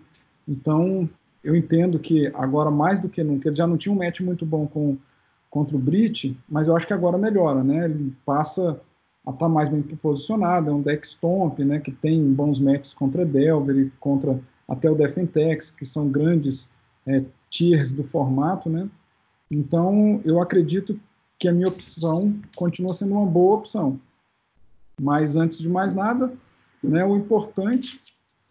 Então, 0.47 1.09
eu 1.43 1.55
entendo 1.55 1.97
que 1.97 2.27
agora 2.33 2.69
mais 2.69 2.99
do 2.99 3.07
que 3.07 3.23
nunca, 3.23 3.47
ele 3.47 3.55
já 3.55 3.65
não 3.65 3.77
tinha 3.77 3.93
um 3.93 3.97
match 3.97 4.19
muito 4.21 4.45
bom 4.45 4.67
com 4.67 4.97
contra 5.53 5.77
o 5.77 5.79
Brit, 5.79 6.35
mas 6.49 6.67
eu 6.67 6.75
acho 6.75 6.87
que 6.87 6.93
agora 6.93 7.15
melhora, 7.15 7.63
né? 7.63 7.85
Ele 7.85 8.11
passa 8.25 8.81
a 9.23 9.29
estar 9.29 9.45
tá 9.45 9.47
mais 9.47 9.69
bem 9.69 9.83
posicionado, 9.83 10.71
é 10.71 10.73
um 10.73 10.81
deck 10.81 11.05
stomp, 11.05 11.59
né, 11.59 11.79
que 11.79 11.91
tem 11.91 12.33
bons 12.33 12.59
matches 12.59 12.91
contra 12.91 13.23
Delver 13.23 13.77
e 13.77 13.91
contra 13.99 14.41
até 14.67 14.89
o 14.89 14.95
Defentex, 14.95 15.69
que 15.69 15.85
são 15.85 16.09
grandes 16.09 16.73
é, 17.05 17.23
tiers 17.51 17.91
do 17.91 18.03
formato, 18.03 18.67
né? 18.67 18.89
Então, 19.51 20.19
eu 20.25 20.41
acredito 20.41 20.99
que 21.37 21.47
a 21.47 21.53
minha 21.53 21.67
opção 21.67 22.35
continua 22.55 22.91
sendo 22.91 23.13
uma 23.13 23.25
boa 23.27 23.57
opção. 23.57 23.99
Mas 24.99 25.35
antes 25.35 25.59
de 25.59 25.69
mais 25.69 25.93
nada, 25.93 26.33
né, 26.83 27.05
o 27.05 27.15
importante 27.15 28.01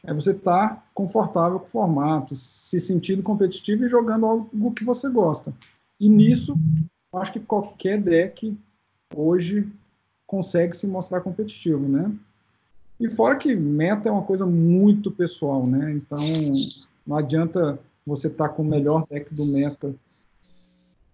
é 0.04 0.14
você 0.14 0.30
estar 0.30 0.68
tá 0.68 0.84
confortável 0.94 1.58
com 1.58 1.66
o 1.66 1.68
formato, 1.68 2.36
se 2.36 2.78
sentindo 2.78 3.24
competitivo 3.24 3.84
e 3.84 3.88
jogando 3.88 4.24
algo 4.24 4.72
que 4.72 4.84
você 4.84 5.10
gosta. 5.10 5.52
E 6.02 6.08
nisso, 6.08 6.56
acho 7.18 7.32
que 7.32 7.40
qualquer 7.40 8.00
deck 8.00 8.56
hoje 9.14 9.70
consegue 10.26 10.74
se 10.74 10.86
mostrar 10.86 11.20
competitivo, 11.20 11.86
né? 11.86 12.10
E 12.98 13.10
fora 13.10 13.36
que 13.36 13.54
meta 13.54 14.08
é 14.08 14.12
uma 14.12 14.22
coisa 14.22 14.46
muito 14.46 15.10
pessoal, 15.10 15.66
né? 15.66 15.92
Então, 15.92 16.18
não 17.06 17.16
adianta 17.16 17.78
você 18.06 18.28
estar 18.28 18.48
tá 18.48 18.54
com 18.54 18.62
o 18.62 18.66
melhor 18.66 19.06
deck 19.08 19.32
do 19.34 19.44
meta, 19.44 19.94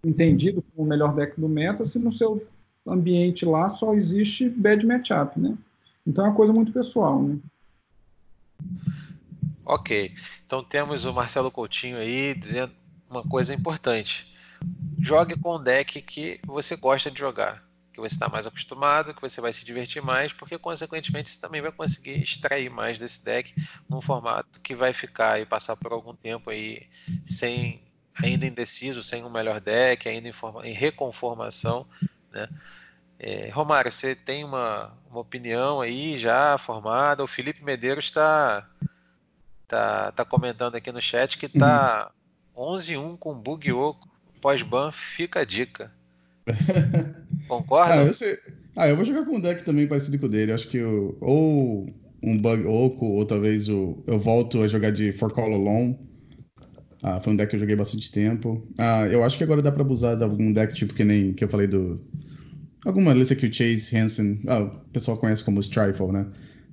entendido 0.05 0.63
como 0.63 0.87
o 0.87 0.89
melhor 0.89 1.15
deck 1.15 1.41
do 1.41 1.49
meta, 1.49 1.85
se 1.85 1.99
no 1.99 2.13
seu 2.13 2.47
ambiente 2.87 3.45
lá 3.45 3.69
só 3.69 3.95
existe 3.95 4.49
bad 4.49 4.87
matchup, 4.87 5.39
né? 5.39 5.57
Então 6.07 6.25
é 6.25 6.29
uma 6.29 6.37
coisa 6.37 6.53
muito 6.53 6.73
pessoal, 6.73 7.23
né? 7.23 7.39
Ok, 9.65 10.15
então 10.47 10.65
temos 10.65 11.05
o 11.05 11.13
Marcelo 11.13 11.51
Coutinho 11.51 11.99
aí 11.99 12.35
dizendo 12.35 12.73
uma 13.11 13.23
coisa 13.23 13.55
importante 13.55 14.27
jogue 15.01 15.39
com 15.39 15.57
um 15.57 15.63
deck 15.63 16.01
que 16.03 16.41
você 16.45 16.77
gosta 16.77 17.11
de 17.11 17.19
jogar, 17.19 17.65
que 17.93 18.01
você 18.01 18.15
está 18.15 18.29
mais 18.29 18.47
acostumado, 18.47 19.15
que 19.15 19.21
você 19.21 19.41
vai 19.41 19.53
se 19.53 19.65
divertir 19.65 20.03
mais, 20.03 20.33
porque 20.33 20.59
consequentemente 20.59 21.31
você 21.31 21.41
também 21.41 21.61
vai 21.61 21.73
conseguir 21.73 22.23
extrair 22.23 22.71
mais 22.71 22.99
desse 22.99 23.25
deck 23.25 23.55
num 23.89 24.01
formato 24.01 24.61
que 24.61 24.75
vai 24.75 24.93
ficar 24.93 25.41
e 25.41 25.47
passar 25.47 25.77
por 25.77 25.93
algum 25.93 26.15
tempo 26.15 26.51
aí 26.51 26.87
sem 27.27 27.83
ainda 28.23 28.47
indeciso, 28.47 29.03
sem 29.03 29.25
um 29.25 29.31
melhor 29.31 29.61
deck, 29.61 30.09
ainda 30.09 30.29
em, 30.29 30.33
forma, 30.33 30.67
em 30.67 30.73
reconformação, 30.73 31.87
né? 32.33 32.49
É, 33.21 33.49
Romário, 33.51 33.91
você 33.91 34.15
tem 34.15 34.45
uma, 34.45 34.97
uma 35.11 35.21
opinião 35.21 35.81
aí 35.81 36.17
já 36.19 36.57
formada? 36.57 37.25
O 37.25 37.27
Felipe 37.27 37.65
Medeiros 37.65 38.05
está 38.05 38.69
tá, 39.67 40.13
tá 40.13 40.25
comentando 40.25 40.77
aqui 40.77 40.93
no 40.93 41.01
chat 41.01 41.37
que 41.37 41.47
está 41.47 42.13
uhum. 42.55 42.77
11-1 42.77 43.19
com 43.19 43.35
bug 43.35 43.73
oco 43.73 44.09
pós-ban, 44.39 44.91
fica 44.93 45.41
a 45.41 45.45
dica. 45.45 45.93
Concorda? 47.49 47.95
ah, 47.95 48.25
eu 48.25 48.39
ah, 48.77 48.89
eu 48.89 48.97
vou 48.97 49.05
jogar 49.05 49.25
com 49.25 49.37
um 49.37 49.41
deck 49.41 49.65
também 49.65 49.87
parecido 49.87 50.19
com 50.19 50.27
o 50.27 50.29
dele. 50.29 50.53
Acho 50.53 50.69
que 50.69 50.77
eu, 50.77 51.17
ou 51.21 51.87
um 52.23 52.39
Bug 52.39 52.65
Oco, 52.65 53.07
ou 53.07 53.25
talvez 53.25 53.69
o, 53.69 54.03
eu 54.07 54.19
volto 54.19 54.63
a 54.63 54.69
jogar 54.69 54.91
de 54.91 55.13
For 55.13 55.33
Call 55.33 55.53
Alone. 55.53 55.99
Ah, 57.03 57.21
foi 57.21 57.33
um 57.33 57.37
deck 57.37 57.51
que 57.51 57.57
eu 57.57 57.61
joguei 57.61 57.77
bastante 57.77 58.11
tempo. 58.11 58.67
Ah, 58.79 59.07
eu 59.07 59.25
acho 59.25 59.37
que 59.37 59.45
agora 59.45 59.63
dá 59.63 59.73
pra 59.73 59.83
abusar 59.83 60.17
de 60.17 60.23
algum 60.23 60.53
deck 60.53 60.75
tipo 60.75 60.95
que 60.95 61.05
nem 61.05 61.33
que 61.33 61.43
eu 61.43 61.49
falei 61.49 61.67
do. 61.67 62.01
Alguma 62.85 63.13
lista 63.13 63.35
que 63.35 63.47
o 63.47 63.53
Chase 63.53 63.97
Hansen. 63.97 64.41
Ah, 64.47 64.61
o 64.61 64.71
pessoal 64.93 65.17
conhece 65.17 65.43
como 65.43 65.61
Strifle, 65.61 66.13
né? 66.13 66.27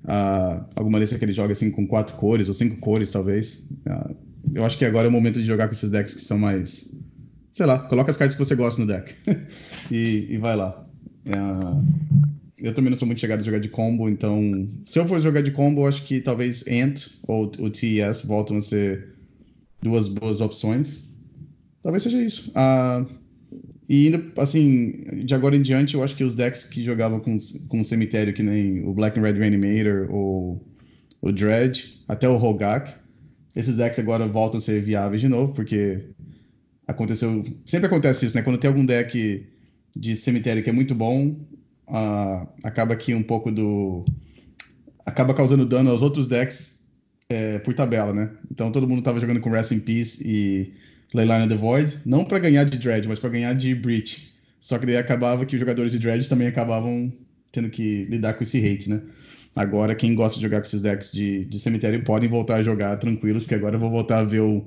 Ah, 0.07 0.65
alguma 0.75 0.99
lista 0.99 1.17
que 1.17 1.25
ele 1.25 1.33
joga 1.33 1.53
assim 1.53 1.71
com 1.71 1.87
quatro 1.87 2.15
cores, 2.17 2.47
ou 2.47 2.53
cinco 2.53 2.77
cores, 2.77 3.11
talvez. 3.11 3.67
Ah, 3.87 4.11
eu 4.53 4.63
acho 4.63 4.77
que 4.77 4.85
agora 4.85 5.07
é 5.07 5.09
o 5.09 5.11
momento 5.11 5.39
de 5.39 5.45
jogar 5.45 5.67
com 5.67 5.73
esses 5.73 5.89
decks 5.89 6.13
que 6.13 6.21
são 6.21 6.37
mais 6.37 6.99
sei 7.55 7.65
lá, 7.65 7.79
coloca 7.79 8.11
as 8.11 8.17
cartas 8.17 8.35
que 8.35 8.43
você 8.43 8.53
gosta 8.53 8.81
no 8.81 8.87
deck 8.87 9.15
e, 9.89 10.27
e, 10.29 10.37
vai 10.37 10.57
lá. 10.57 10.85
É, 11.25 12.67
eu 12.67 12.73
também 12.73 12.89
não 12.89 12.97
sou 12.97 13.05
muito 13.05 13.21
chegado 13.21 13.39
a 13.39 13.43
jogar 13.45 13.59
de 13.59 13.69
combo, 13.69 14.09
então 14.09 14.67
se 14.83 14.99
eu 14.99 15.07
for 15.07 15.21
jogar 15.21 15.39
de 15.39 15.51
combo, 15.51 15.87
acho 15.87 16.03
que 16.03 16.19
talvez 16.19 16.65
Ant 16.67 17.07
ou 17.25 17.49
o 17.59 17.69
TES 17.69 18.25
voltam 18.25 18.57
a 18.57 18.61
ser 18.61 19.15
duas 19.81 20.09
boas 20.09 20.41
opções. 20.41 21.15
Talvez 21.81 22.03
seja 22.03 22.21
isso. 22.21 22.51
Uh, 22.51 23.09
e 23.87 24.07
ainda, 24.07 24.41
assim, 24.41 25.23
de 25.23 25.33
agora 25.33 25.55
em 25.55 25.61
diante, 25.61 25.95
eu 25.95 26.03
acho 26.03 26.13
que 26.13 26.25
os 26.25 26.35
decks 26.35 26.65
que 26.65 26.83
jogavam 26.83 27.21
com, 27.21 27.37
com 27.69 27.83
cemitério, 27.85 28.33
que 28.33 28.43
nem 28.43 28.85
o 28.85 28.93
Black 28.93 29.17
and 29.17 29.23
Red 29.23 29.39
Reanimator 29.39 30.13
ou 30.13 30.61
o 31.21 31.31
Dread, 31.31 32.01
até 32.05 32.27
o 32.27 32.35
Rogak, 32.35 32.91
esses 33.55 33.77
decks 33.77 33.97
agora 33.97 34.27
voltam 34.27 34.57
a 34.57 34.61
ser 34.61 34.81
viáveis 34.81 35.21
de 35.21 35.29
novo, 35.29 35.53
porque 35.53 36.03
aconteceu. 36.87 37.43
Sempre 37.65 37.87
acontece 37.87 38.25
isso, 38.25 38.35
né? 38.35 38.43
Quando 38.43 38.57
tem 38.57 38.67
algum 38.67 38.85
deck 38.85 39.47
de 39.95 40.15
cemitério 40.15 40.63
que 40.63 40.69
é 40.69 40.73
muito 40.73 40.93
bom, 40.93 41.35
uh, 41.87 42.47
acaba 42.63 42.95
que 42.95 43.13
um 43.13 43.23
pouco 43.23 43.51
do. 43.51 44.05
acaba 45.05 45.33
causando 45.33 45.65
dano 45.65 45.89
aos 45.89 46.01
outros 46.01 46.27
decks 46.27 46.83
é, 47.29 47.59
por 47.59 47.73
tabela, 47.73 48.13
né? 48.13 48.29
Então 48.51 48.71
todo 48.71 48.87
mundo 48.87 49.01
tava 49.01 49.19
jogando 49.19 49.39
com 49.39 49.49
Rest 49.49 49.71
in 49.71 49.79
Peace 49.79 50.23
e 50.25 50.73
Leyline 51.13 51.47
the 51.47 51.55
Void, 51.55 51.99
não 52.05 52.25
para 52.25 52.39
ganhar 52.39 52.63
de 52.63 52.77
Dread, 52.77 53.07
mas 53.07 53.19
para 53.19 53.29
ganhar 53.29 53.53
de 53.53 53.73
Breach. 53.73 54.33
Só 54.59 54.77
que 54.77 54.85
daí 54.85 54.97
acabava 54.97 55.45
que 55.45 55.55
os 55.55 55.59
jogadores 55.59 55.91
de 55.91 55.99
Dread 55.99 56.27
também 56.27 56.47
acabavam 56.47 57.11
tendo 57.51 57.69
que 57.69 58.05
lidar 58.05 58.33
com 58.33 58.43
esse 58.43 58.57
hate, 58.57 58.89
né? 58.89 59.01
Agora, 59.55 59.95
quem 59.95 60.13
gosta 60.13 60.37
de 60.37 60.43
jogar 60.43 60.59
com 60.59 60.65
esses 60.65 60.81
decks 60.81 61.13
de, 61.13 61.45
de 61.45 61.59
cemitério 61.59 62.03
podem 62.03 62.27
voltar 62.27 62.55
a 62.55 62.63
jogar 62.63 62.97
tranquilos, 62.97 63.43
porque 63.43 63.55
agora 63.55 63.75
eu 63.75 63.79
vou 63.79 63.89
voltar 63.89 64.19
a 64.19 64.23
ver 64.23 64.41
o. 64.41 64.65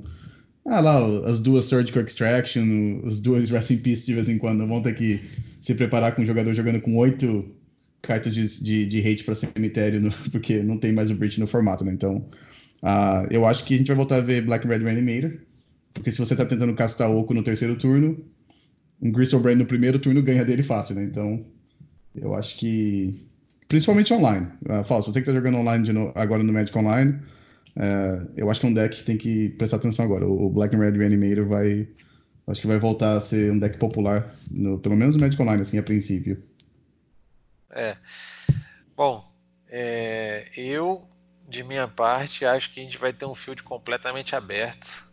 Ah 0.71 0.81
lá, 0.81 0.99
as 1.27 1.41
duas 1.41 1.65
Surgical 1.65 2.03
Extraction, 2.03 3.01
as 3.07 3.19
duas 3.21 3.49
Rest 3.49 3.71
in 3.71 3.79
Peace 3.79 4.05
de 4.05 4.15
vez 4.15 4.29
em 4.29 4.37
quando. 4.37 4.67
Vão 4.67 4.83
ter 4.83 4.95
que 4.95 5.21
se 5.63 5.75
preparar 5.75 6.15
com 6.15 6.21
um 6.23 6.27
jogador 6.27 6.53
jogando 6.55 6.81
com 6.81 6.95
oito 6.99 7.45
cartas 8.03 8.35
de, 8.35 8.63
de, 8.63 8.87
de 8.87 8.99
hate 9.01 9.25
para 9.25 9.35
cemitério, 9.35 9.99
no, 9.99 10.11
porque 10.31 10.63
não 10.63 10.79
tem 10.79 10.93
mais 10.93 11.11
o 11.11 11.15
Breach 11.15 11.41
no 11.41 11.47
formato, 11.47 11.85
né? 11.85 11.93
Então, 11.93 12.19
uh, 12.83 13.27
eu 13.31 13.47
acho 13.47 13.65
que 13.65 13.75
a 13.75 13.79
gente 13.79 13.87
vai 13.87 13.97
voltar 13.97 14.17
a 14.17 14.21
ver 14.21 14.43
Black 14.43 14.67
Red 14.67 14.79
Reanimator, 14.79 15.39
porque 15.95 16.13
se 16.13 16.19
você 16.19 16.37
tá 16.37 16.45
tentando 16.45 16.75
castar 16.75 17.11
Oco 17.11 17.33
no 17.33 17.43
terceiro 17.43 17.75
turno, 17.77 18.23
um 19.01 19.11
Brand 19.11 19.57
no 19.57 19.67
primeiro 19.67 19.99
turno 19.99 20.23
ganha 20.23 20.45
dele 20.45 20.63
fácil, 20.63 20.97
né? 20.97 21.05
Então, 21.05 21.45
eu 22.15 22.35
acho 22.35 22.59
que. 22.59 23.27
Principalmente 23.69 24.13
online. 24.13 24.49
Uh, 24.65 24.83
você 24.85 25.21
que 25.21 25.27
tá 25.27 25.33
jogando 25.33 25.59
online 25.59 25.93
no, 25.93 26.13
agora 26.15 26.43
no 26.43 26.53
Magic 26.53 26.77
Online, 26.77 27.19
uh, 27.77 28.31
eu 28.37 28.51
acho 28.51 28.61
que 28.61 28.67
é 28.67 28.69
um 28.69 28.75
deck 28.75 28.97
que 28.97 29.05
tem 29.05 29.17
que 29.17 29.51
prestar 29.51 29.77
atenção 29.77 30.05
agora. 30.05 30.27
O 30.27 30.49
Black 30.51 30.75
and 30.75 30.81
Red 30.81 30.93
Reanimator 30.93 31.47
vai. 31.47 31.89
Acho 32.47 32.63
que 32.63 32.67
vai 32.67 32.79
voltar 32.79 33.17
a 33.17 33.21
ser 33.21 33.53
um 33.53 33.59
deck 33.59 33.77
popular, 33.77 34.35
no, 34.51 34.79
pelo 34.79 34.97
menos 34.97 35.15
no 35.15 35.21
Magic 35.21 35.41
Online, 35.41 35.61
assim, 35.61 35.79
a 35.79 35.83
princípio. 35.83 36.43
É. 37.71 37.95
Bom, 38.97 39.31
é, 39.69 40.49
eu, 40.57 41.07
de 41.47 41.63
minha 41.63 41.87
parte, 41.87 42.47
acho 42.47 42.73
que 42.73 42.81
a 42.81 42.83
gente 42.83 42.97
vai 42.97 43.13
ter 43.13 43.27
um 43.27 43.35
field 43.35 43.63
completamente 43.63 44.35
aberto. 44.35 45.07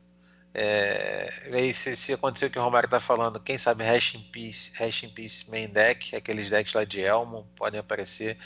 É, 0.53 1.49
aí, 1.51 1.73
se, 1.73 1.97
se 1.97 2.13
acontecer 2.13 2.45
o 2.45 2.49
que 2.49 2.57
o 2.57 2.61
Romário 2.61 2.87
está 2.87 2.99
falando, 2.99 3.41
quem 3.41 3.57
sabe 3.57 3.83
Hash 3.83 4.15
in 4.15 4.21
Peace, 4.31 4.71
Hash 4.79 5.03
in 5.03 5.09
Peace 5.09 5.51
Main 5.51 5.67
Deck, 5.67 6.15
aqueles 6.15 6.49
decks 6.49 6.73
lá 6.73 6.85
de 6.85 7.01
Elmo 7.01 7.45
podem 7.57 7.79
aparecer. 7.79 8.37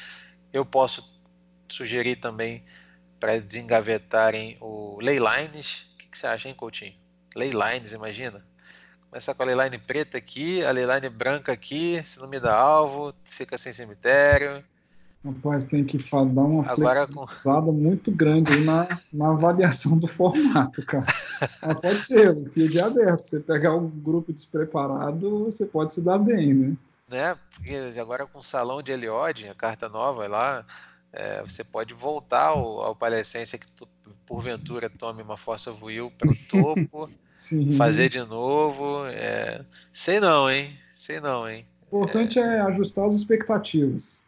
Eu 0.52 0.66
posso 0.66 1.08
sugerir 1.70 2.16
também 2.16 2.64
para 3.20 3.40
desengavetarem 3.40 4.58
o 4.62 4.98
Leylines. 5.02 5.88
O 5.94 5.98
que, 5.98 6.08
que, 6.08 6.18
você 6.18 6.28
acha, 6.28 6.48
hein, 6.48 6.56
Coutinho? 6.56 6.94
Leylines, 7.36 7.94
imagina. 7.94 8.44
Começar 9.10 9.34
com 9.34 9.44
a 9.44 9.46
Leyline 9.46 9.78
preta 9.80 10.18
aqui, 10.18 10.64
a 10.64 10.72
Leyline 10.72 11.10
branca 11.10 11.52
aqui, 11.52 12.00
se 12.04 12.20
não 12.20 12.28
me 12.28 12.40
dá 12.40 12.56
alvo, 12.56 13.14
fica 13.24 13.58
sem 13.58 13.74
cemitério. 13.74 14.64
Rapaz, 15.26 15.66
tem 15.66 15.84
que 15.84 15.98
dar 15.98 16.22
uma 16.22 16.66
Agora, 16.66 17.06
flexibilizada 17.06 17.66
com... 17.66 17.72
muito 17.74 18.12
grande 18.12 18.54
aí 18.54 18.64
na, 18.64 18.88
na 19.12 19.32
avaliação 19.32 19.98
do 19.98 20.08
formato, 20.08 20.86
cara. 20.86 21.06
Mas 21.62 21.80
pode 21.80 22.04
ser, 22.06 22.30
o 22.30 22.46
field 22.46 22.80
é 22.80 22.84
aberto. 22.84 23.28
Você 23.28 23.40
pegar 23.40 23.76
um 23.76 23.90
grupo 23.90 24.32
despreparado, 24.32 25.46
você 25.46 25.66
pode 25.66 25.94
se 25.94 26.02
dar 26.02 26.20
bem, 26.20 26.54
né? 26.54 26.78
Né? 27.10 27.36
Porque 27.52 28.00
agora 28.00 28.28
com 28.28 28.40
o 28.40 28.44
salão 28.44 28.82
de 28.82 28.92
Eliode, 28.92 29.50
a 29.50 29.56
carta 29.56 29.90
nova 29.90 30.28
lá, 30.28 30.64
é, 31.12 31.42
você 31.42 31.64
pode 31.64 31.94
voltar 31.94 32.48
ao, 32.48 32.82
ao 32.82 32.96
Palescência 32.96 33.58
que 33.58 33.68
tu, 33.68 33.88
porventura 34.30 34.90
tome 34.92 35.24
uma 35.24 35.36
força 35.36 35.72
will 35.72 36.12
para 36.12 36.30
o 36.30 36.36
topo, 36.48 37.10
fazer 37.76 38.10
de 38.10 38.20
novo. 38.20 39.08
É... 39.08 39.66
Sei 39.92 40.20
não, 40.20 40.50
hein? 40.50 40.72
Sei 40.94 41.20
não, 41.20 41.50
hein? 41.50 41.66
O 41.90 41.98
importante 41.98 42.38
é, 42.38 42.44
é 42.44 42.62
ajustar 42.62 43.06
as 43.06 43.16
expectativas. 43.16 44.22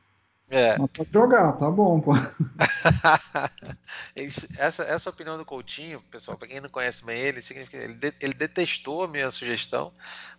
É. 0.50 0.78
Mas 0.78 0.90
pode 0.92 1.14
jogar, 1.14 1.54
tá 1.54 1.70
bom, 1.70 2.02
pô. 2.02 2.12
essa, 4.58 4.84
essa 4.84 5.10
opinião 5.10 5.38
do 5.38 5.46
Coutinho, 5.46 6.02
pessoal, 6.12 6.36
para 6.36 6.48
quem 6.48 6.60
não 6.60 6.68
conhece 6.68 7.06
bem 7.06 7.18
ele, 7.18 7.42
significa 7.42 7.78
ele, 7.78 7.94
de, 7.94 8.14
ele 8.20 8.34
detestou 8.34 9.04
a 9.04 9.08
minha 9.08 9.32
sugestão, 9.32 9.94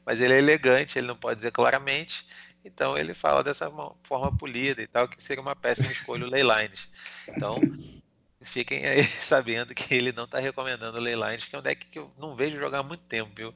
mas 0.04 0.20
ele 0.20 0.34
é 0.34 0.38
elegante, 0.38 0.98
ele 0.98 1.06
não 1.06 1.16
pode 1.16 1.36
dizer 1.36 1.50
claramente, 1.50 2.26
então 2.64 2.96
ele 2.96 3.14
fala 3.14 3.42
dessa 3.42 3.70
forma 4.02 4.36
polida 4.36 4.82
e 4.82 4.86
tal, 4.86 5.08
que 5.08 5.22
seria 5.22 5.42
uma 5.42 5.56
péssima 5.56 5.90
escolha 5.90 6.26
o 6.26 6.30
Leylines. 6.30 6.88
Então, 7.28 7.60
fiquem 8.42 8.86
aí 8.86 9.04
sabendo 9.20 9.74
que 9.74 9.94
ele 9.94 10.12
não 10.12 10.24
está 10.24 10.38
recomendando 10.38 10.98
o 10.98 11.00
Leylines, 11.00 11.44
que 11.44 11.56
é 11.56 11.58
um 11.58 11.62
deck 11.62 11.86
que 11.86 11.98
eu 11.98 12.12
não 12.18 12.36
vejo 12.36 12.58
jogar 12.58 12.80
há 12.80 12.82
muito 12.82 13.02
tempo, 13.04 13.32
viu? 13.34 13.54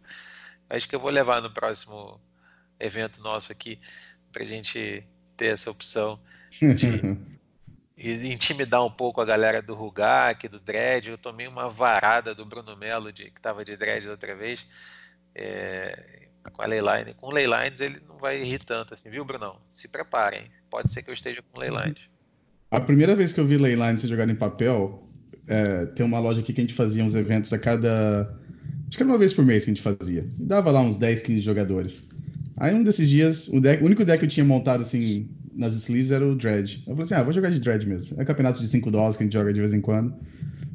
Acho 0.68 0.88
que 0.88 0.96
eu 0.96 1.00
vou 1.00 1.10
levar 1.10 1.40
no 1.40 1.50
próximo 1.50 2.20
evento 2.80 3.22
nosso 3.22 3.52
aqui, 3.52 3.78
pra 4.32 4.44
gente 4.44 5.06
ter 5.36 5.46
essa 5.46 5.70
opção 5.70 6.20
de 6.50 7.22
intimidar 8.28 8.84
um 8.84 8.90
pouco 8.90 9.20
a 9.20 9.24
galera 9.24 9.62
do 9.62 9.74
Rugak, 9.74 10.48
do 10.48 10.58
Dredd. 10.58 11.08
Eu 11.08 11.18
tomei 11.18 11.46
uma 11.46 11.68
varada 11.68 12.34
do 12.34 12.44
Bruno 12.44 12.76
Melo, 12.76 13.12
de, 13.12 13.30
que 13.30 13.38
estava 13.38 13.64
de 13.64 13.76
Dredd 13.76 14.08
outra 14.08 14.34
vez. 14.34 14.66
É, 15.34 16.25
com 16.50 16.62
a 16.62 16.66
Leyline. 16.66 17.14
Com 17.14 17.30
Leylines 17.30 17.80
ele 17.80 18.00
não 18.08 18.18
vai 18.18 18.42
rir 18.42 18.58
tanto 18.58 18.94
assim, 18.94 19.10
viu, 19.10 19.24
Brunão? 19.24 19.56
Se 19.68 19.88
preparem. 19.88 20.42
Pode 20.70 20.90
ser 20.90 21.02
que 21.02 21.10
eu 21.10 21.14
esteja 21.14 21.42
com 21.52 21.60
Leylines. 21.60 22.00
A 22.70 22.80
primeira 22.80 23.14
vez 23.14 23.32
que 23.32 23.40
eu 23.40 23.46
vi 23.46 23.56
Leylines 23.56 24.02
jogado 24.02 24.30
em 24.30 24.34
papel, 24.34 25.08
é, 25.48 25.86
tem 25.86 26.04
uma 26.04 26.18
loja 26.18 26.40
aqui 26.40 26.52
que 26.52 26.60
a 26.60 26.64
gente 26.64 26.74
fazia 26.74 27.04
uns 27.04 27.14
eventos 27.14 27.52
a 27.52 27.58
cada. 27.58 28.22
Acho 28.88 28.96
que 28.96 29.02
era 29.02 29.10
uma 29.10 29.18
vez 29.18 29.32
por 29.32 29.44
mês 29.44 29.64
que 29.64 29.70
a 29.70 29.74
gente 29.74 29.82
fazia. 29.82 30.28
E 30.38 30.44
dava 30.44 30.70
lá 30.70 30.80
uns 30.80 30.96
10, 30.96 31.22
15 31.22 31.40
jogadores. 31.40 32.08
Aí 32.58 32.74
um 32.74 32.82
desses 32.82 33.08
dias, 33.08 33.48
o, 33.48 33.60
deck, 33.60 33.82
o 33.82 33.86
único 33.86 34.04
deck 34.04 34.18
que 34.18 34.24
eu 34.24 34.28
tinha 34.30 34.44
montado 34.44 34.80
assim 34.80 35.28
nas 35.54 35.74
sleeves 35.74 36.10
era 36.10 36.26
o 36.26 36.34
Dredge. 36.34 36.82
Eu 36.86 36.94
falei 36.94 37.04
assim: 37.04 37.14
ah, 37.14 37.22
vou 37.22 37.32
jogar 37.32 37.50
de 37.50 37.60
Dredge 37.60 37.86
mesmo. 37.86 38.20
É 38.20 38.24
campeonato 38.24 38.60
de 38.60 38.68
5 38.68 38.90
dólares 38.90 39.16
que 39.16 39.22
a 39.22 39.26
gente 39.26 39.32
joga 39.32 39.52
de 39.52 39.60
vez 39.60 39.72
em 39.72 39.80
quando. 39.80 40.14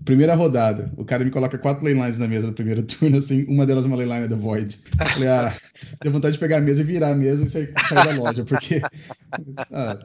Primeira 0.06 0.34
rodada, 0.34 0.92
o 0.98 1.06
cara 1.06 1.24
me 1.24 1.30
coloca 1.30 1.58
quatro 1.58 1.84
laylines 1.86 2.18
na 2.18 2.28
mesa 2.28 2.48
no 2.48 2.54
primeiro 2.54 2.82
turno, 2.84 3.18
assim, 3.18 3.46
uma 3.48 3.66
delas 3.66 3.86
é 3.86 3.88
uma 3.88 3.98
leyline 3.98 4.28
da 4.28 4.36
Void. 4.36 4.80
Eu 5.00 5.06
falei, 5.06 5.30
ah, 5.30 5.54
deu 6.02 6.12
vontade 6.12 6.34
de 6.34 6.40
pegar 6.40 6.58
a 6.58 6.62
mesa 6.62 6.82
e 6.82 6.86
virar 6.86 7.10
a 7.10 7.16
mesa 7.16 7.46
e 7.46 7.50
sair, 7.50 7.74
sair 7.88 8.06
da 8.06 8.12
loja, 8.12 8.46
porque. 8.46 8.82
Ah, 9.72 9.98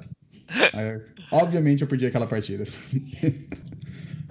aí, 0.74 1.00
obviamente 1.32 1.82
eu 1.82 1.88
perdi 1.88 2.06
aquela 2.06 2.28
partida. 2.28 2.64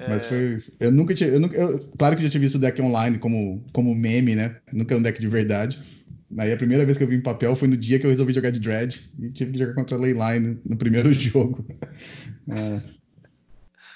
Mas 0.07 0.25
foi. 0.25 0.63
Eu 0.79 0.91
nunca 0.91 1.13
tinha. 1.13 1.29
Eu, 1.29 1.41
eu, 1.51 1.79
claro 1.97 2.15
que 2.15 2.21
eu 2.21 2.25
já 2.25 2.31
tinha 2.31 2.41
visto 2.41 2.55
o 2.55 2.59
deck 2.59 2.81
online 2.81 3.17
como, 3.17 3.63
como 3.73 3.93
meme, 3.93 4.33
né? 4.35 4.57
Nunca 4.71 4.93
é 4.93 4.97
um 4.97 5.01
deck 5.01 5.19
de 5.19 5.27
verdade. 5.27 5.77
Aí 6.37 6.51
a 6.51 6.57
primeira 6.57 6.85
vez 6.85 6.97
que 6.97 7.03
eu 7.03 7.07
vi 7.07 7.15
em 7.15 7.21
papel 7.21 7.55
foi 7.55 7.67
no 7.67 7.77
dia 7.77 7.99
que 7.99 8.05
eu 8.05 8.09
resolvi 8.09 8.33
jogar 8.33 8.49
de 8.49 8.59
Dread 8.59 8.99
e 9.19 9.31
tive 9.31 9.53
que 9.53 9.59
jogar 9.59 9.73
contra 9.73 9.97
a 9.97 9.99
Leyline 9.99 10.59
no 10.65 10.75
primeiro 10.75 11.11
jogo. 11.13 11.65
É... 12.49 12.81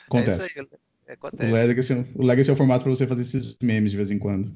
Acontece. 0.07 0.59
É 0.59 0.88
acontece. 1.13 1.51
O, 1.51 1.53
Legacy, 1.53 1.93
é 1.93 2.05
o 2.15 2.23
Legacy 2.23 2.49
é 2.49 2.53
o 2.53 2.55
formato 2.55 2.83
para 2.83 2.93
você 2.93 3.07
fazer 3.07 3.21
esses 3.21 3.55
memes 3.61 3.91
de 3.91 3.97
vez 3.97 4.11
em 4.11 4.19
quando. 4.19 4.51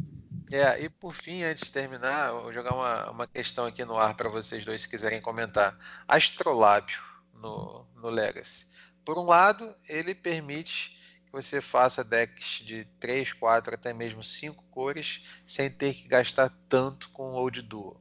É, 0.52 0.84
e 0.84 0.90
por 0.90 1.16
fim, 1.16 1.44
antes 1.44 1.64
de 1.64 1.72
terminar, 1.72 2.30
eu 2.30 2.44
vou 2.44 2.54
jogar 2.54 2.74
uma, 2.74 3.10
uma 3.12 3.28
questão 3.28 3.66
aqui 3.66 3.84
no 3.84 3.98
ar 3.98 4.16
para 4.16 4.30
vocês 4.30 4.64
dois, 4.64 4.82
se 4.82 4.90
quiserem 4.90 5.20
comentar. 5.20 5.78
Astrolábio 6.08 7.00
no, 7.34 7.86
no 7.96 8.10
Legacy. 8.10 8.68
Por 9.04 9.18
um 9.18 9.26
lado, 9.26 9.74
ele 9.90 10.14
permite 10.14 10.94
você 11.34 11.60
faça 11.60 12.04
decks 12.04 12.64
de 12.64 12.86
3, 13.00 13.34
4, 13.34 13.74
até 13.74 13.92
mesmo 13.92 14.24
5 14.24 14.64
cores, 14.70 15.42
sem 15.48 15.68
ter 15.68 15.96
que 15.96 16.08
gastar 16.08 16.56
tanto 16.70 17.10
com 17.10 17.32
o 17.32 17.34
Old 17.34 17.64
Duo. 17.64 18.00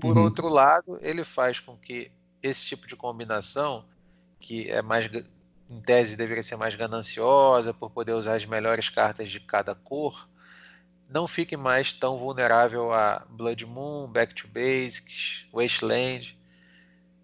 Por 0.00 0.16
uhum. 0.16 0.24
outro 0.24 0.48
lado, 0.48 0.98
ele 1.02 1.22
faz 1.22 1.60
com 1.60 1.76
que 1.76 2.10
esse 2.42 2.64
tipo 2.64 2.88
de 2.88 2.96
combinação, 2.96 3.84
que 4.40 4.70
é 4.70 4.80
mais 4.80 5.06
em 5.70 5.80
tese 5.80 6.16
deveria 6.16 6.42
ser 6.42 6.56
mais 6.56 6.74
gananciosa 6.74 7.72
por 7.72 7.90
poder 7.90 8.12
usar 8.12 8.36
as 8.36 8.44
melhores 8.44 8.88
cartas 8.88 9.30
de 9.30 9.40
cada 9.40 9.74
cor, 9.74 10.28
não 11.12 11.26
fique 11.26 11.56
mais 11.56 11.92
tão 11.92 12.18
vulnerável 12.18 12.92
a 12.92 13.26
Blood 13.30 13.66
Moon, 13.66 14.08
Back 14.08 14.34
to 14.34 14.48
Basics, 14.48 15.46
Wasteland. 15.52 16.38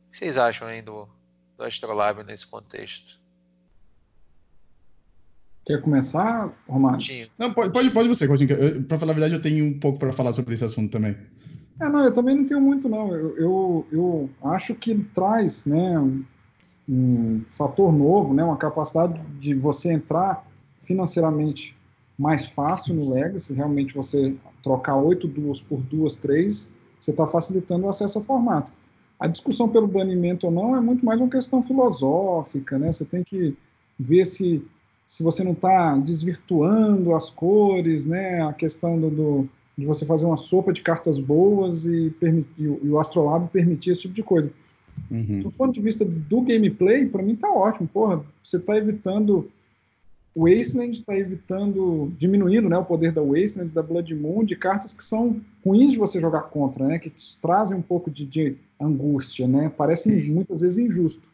O 0.06 0.10
que 0.10 0.18
vocês 0.18 0.36
acham 0.36 0.68
aí 0.68 0.82
do, 0.82 1.08
do 1.56 1.64
Astrolabe 1.64 2.22
nesse 2.22 2.46
contexto? 2.46 3.18
Quer 5.64 5.82
começar, 5.82 6.50
Romário? 6.66 7.30
Não, 7.38 7.52
pode, 7.52 7.72
pode, 7.72 7.90
pode 7.90 8.08
você, 8.08 8.26
Para 8.88 8.98
falar 8.98 9.12
a 9.12 9.14
verdade, 9.14 9.34
eu 9.34 9.42
tenho 9.42 9.66
um 9.66 9.78
pouco 9.78 9.98
para 9.98 10.12
falar 10.12 10.32
sobre 10.32 10.54
esse 10.54 10.64
assunto 10.64 10.90
também. 10.90 11.16
É, 11.80 11.88
não, 11.88 12.04
eu 12.04 12.12
também 12.12 12.36
não 12.36 12.44
tenho 12.44 12.60
muito, 12.60 12.88
não. 12.88 13.14
Eu, 13.14 13.36
eu, 13.36 13.88
eu 13.92 14.30
acho 14.50 14.74
que 14.74 14.90
ele 14.90 15.04
traz 15.14 15.66
né, 15.66 15.94
um, 16.88 17.42
fator 17.46 17.92
novo, 17.92 18.32
né, 18.32 18.42
uma 18.42 18.56
capacidade 18.56 19.20
de 19.38 19.54
você 19.54 19.92
entrar 19.92 20.46
financeiramente 20.80 21.76
mais 22.18 22.46
fácil 22.46 22.94
no 22.94 23.10
Legacy. 23.10 23.54
Realmente, 23.54 23.94
você 23.94 24.34
trocar 24.62 24.96
oito 24.96 25.28
duas 25.28 25.60
por 25.60 25.80
duas, 25.80 26.16
três, 26.16 26.74
você 26.98 27.10
está 27.10 27.26
facilitando 27.26 27.86
o 27.86 27.88
acesso 27.88 28.18
ao 28.18 28.24
formato. 28.24 28.72
A 29.20 29.26
discussão 29.26 29.68
pelo 29.68 29.86
banimento 29.86 30.46
ou 30.46 30.52
não 30.52 30.76
é 30.76 30.80
muito 30.80 31.04
mais 31.04 31.20
uma 31.20 31.28
questão 31.28 31.62
filosófica, 31.62 32.78
né? 32.78 32.90
Você 32.92 33.04
tem 33.04 33.22
que 33.22 33.56
ver 33.98 34.24
se 34.24 34.64
se 35.08 35.22
você 35.22 35.42
não 35.42 35.52
está 35.52 35.96
desvirtuando 35.96 37.14
as 37.14 37.30
cores, 37.30 38.04
né, 38.04 38.42
a 38.42 38.52
questão 38.52 39.00
do, 39.00 39.08
do, 39.08 39.48
de 39.76 39.86
você 39.86 40.04
fazer 40.04 40.26
uma 40.26 40.36
sopa 40.36 40.70
de 40.70 40.82
cartas 40.82 41.18
boas 41.18 41.86
e, 41.86 42.10
permitir, 42.20 42.78
e 42.82 42.88
o 42.90 42.98
Astrolab 43.00 43.48
permitir 43.48 43.92
esse 43.92 44.02
tipo 44.02 44.12
de 44.12 44.22
coisa. 44.22 44.52
Uhum. 45.10 45.40
Do 45.40 45.50
ponto 45.50 45.72
de 45.72 45.80
vista 45.80 46.04
do 46.04 46.40
gameplay, 46.40 47.06
para 47.06 47.22
mim 47.22 47.36
tá 47.36 47.50
ótimo. 47.50 47.88
Porra, 47.88 48.24
você 48.42 48.56
está 48.56 48.76
evitando 48.76 49.50
o 50.38 50.48
Wasteland 50.48 50.96
está 50.96 51.16
evitando, 51.16 52.12
diminuindo 52.16 52.68
né, 52.68 52.78
o 52.78 52.84
poder 52.84 53.10
da 53.10 53.20
Wasteland, 53.20 53.72
da 53.72 53.82
Blood 53.82 54.14
Moon, 54.14 54.44
de 54.44 54.54
cartas 54.54 54.92
que 54.92 55.02
são 55.02 55.40
ruins 55.64 55.90
de 55.90 55.98
você 55.98 56.20
jogar 56.20 56.42
contra, 56.42 56.86
né, 56.86 56.96
que 57.00 57.10
te 57.10 57.36
trazem 57.38 57.76
um 57.76 57.82
pouco 57.82 58.08
de, 58.08 58.24
de 58.24 58.56
angústia, 58.80 59.48
né, 59.48 59.68
parece 59.76 60.30
muitas 60.30 60.60
vezes 60.60 60.78
injusto. 60.78 61.28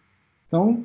Então, 0.48 0.84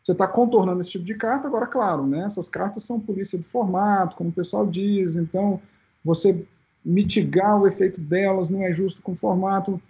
você 0.00 0.12
está 0.12 0.28
contornando 0.28 0.78
esse 0.78 0.90
tipo 0.90 1.04
de 1.04 1.14
carta, 1.16 1.48
agora, 1.48 1.66
claro, 1.66 2.06
né, 2.06 2.24
essas 2.24 2.48
cartas 2.48 2.84
são 2.84 3.00
polícia 3.00 3.36
do 3.36 3.44
formato, 3.44 4.16
como 4.16 4.30
o 4.30 4.32
pessoal 4.32 4.64
diz, 4.64 5.16
então 5.16 5.60
você 6.04 6.46
mitigar 6.84 7.60
o 7.60 7.66
efeito 7.66 8.00
delas 8.00 8.48
não 8.48 8.62
é 8.62 8.72
justo 8.72 9.02
com 9.02 9.10
o 9.10 9.16
formato. 9.16 9.82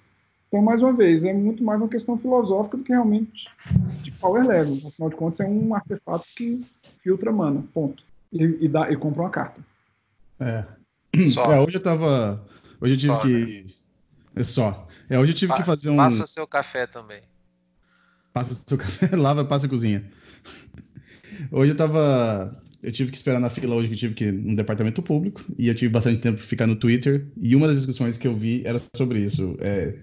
Então, 0.56 0.64
mais 0.64 0.82
uma 0.82 0.94
vez, 0.94 1.22
é 1.22 1.34
muito 1.34 1.62
mais 1.62 1.82
uma 1.82 1.88
questão 1.88 2.16
filosófica 2.16 2.78
do 2.78 2.82
que 2.82 2.90
realmente 2.90 3.50
de 4.02 4.10
power 4.12 4.46
level. 4.46 4.80
Afinal 4.86 5.10
de 5.10 5.16
contas, 5.16 5.40
é 5.40 5.46
um 5.46 5.74
artefato 5.74 6.24
que 6.34 6.64
filtra 7.02 7.30
mana, 7.30 7.62
ponto. 7.74 8.02
E, 8.32 8.64
e, 8.64 8.66
dá, 8.68 8.90
e 8.90 8.96
compra 8.96 9.20
uma 9.20 9.28
carta. 9.28 9.62
É. 10.40 10.64
é 11.14 11.60
hoje 11.60 11.76
eu 11.76 11.82
tava. 11.82 12.42
Hoje 12.80 12.94
eu 12.94 12.96
tive 12.96 13.12
só, 13.12 13.20
que. 13.20 13.28
Né? 13.28 13.64
É 14.34 14.42
só. 14.42 14.88
É, 15.10 15.18
hoje 15.18 15.32
eu 15.32 15.36
tive 15.36 15.52
pa 15.52 15.58
que 15.58 15.62
fazer 15.64 15.90
um. 15.90 15.96
Passa 15.96 16.24
o 16.24 16.26
seu 16.26 16.46
café 16.46 16.86
também. 16.86 17.20
Passa 18.32 18.54
o 18.54 18.56
seu 18.66 18.78
café, 18.78 19.12
lava, 19.14 19.44
passa 19.44 19.66
a 19.66 19.68
cozinha. 19.68 20.10
Hoje 21.52 21.72
eu 21.72 21.76
tava. 21.76 22.62
Eu 22.82 22.92
tive 22.92 23.10
que 23.10 23.16
esperar 23.18 23.40
na 23.40 23.50
fila 23.50 23.74
hoje, 23.74 23.88
que 23.88 23.94
eu 23.94 23.98
tive 23.98 24.14
que 24.14 24.24
ir 24.24 24.32
no 24.32 24.56
departamento 24.56 25.02
público, 25.02 25.44
e 25.58 25.68
eu 25.68 25.74
tive 25.74 25.92
bastante 25.92 26.18
tempo 26.18 26.38
para 26.38 26.46
ficar 26.46 26.66
no 26.66 26.76
Twitter, 26.76 27.26
e 27.36 27.54
uma 27.54 27.66
das 27.66 27.76
discussões 27.76 28.16
que 28.16 28.26
eu 28.26 28.34
vi 28.34 28.62
era 28.64 28.78
sobre 28.96 29.18
isso. 29.18 29.54
É, 29.60 29.98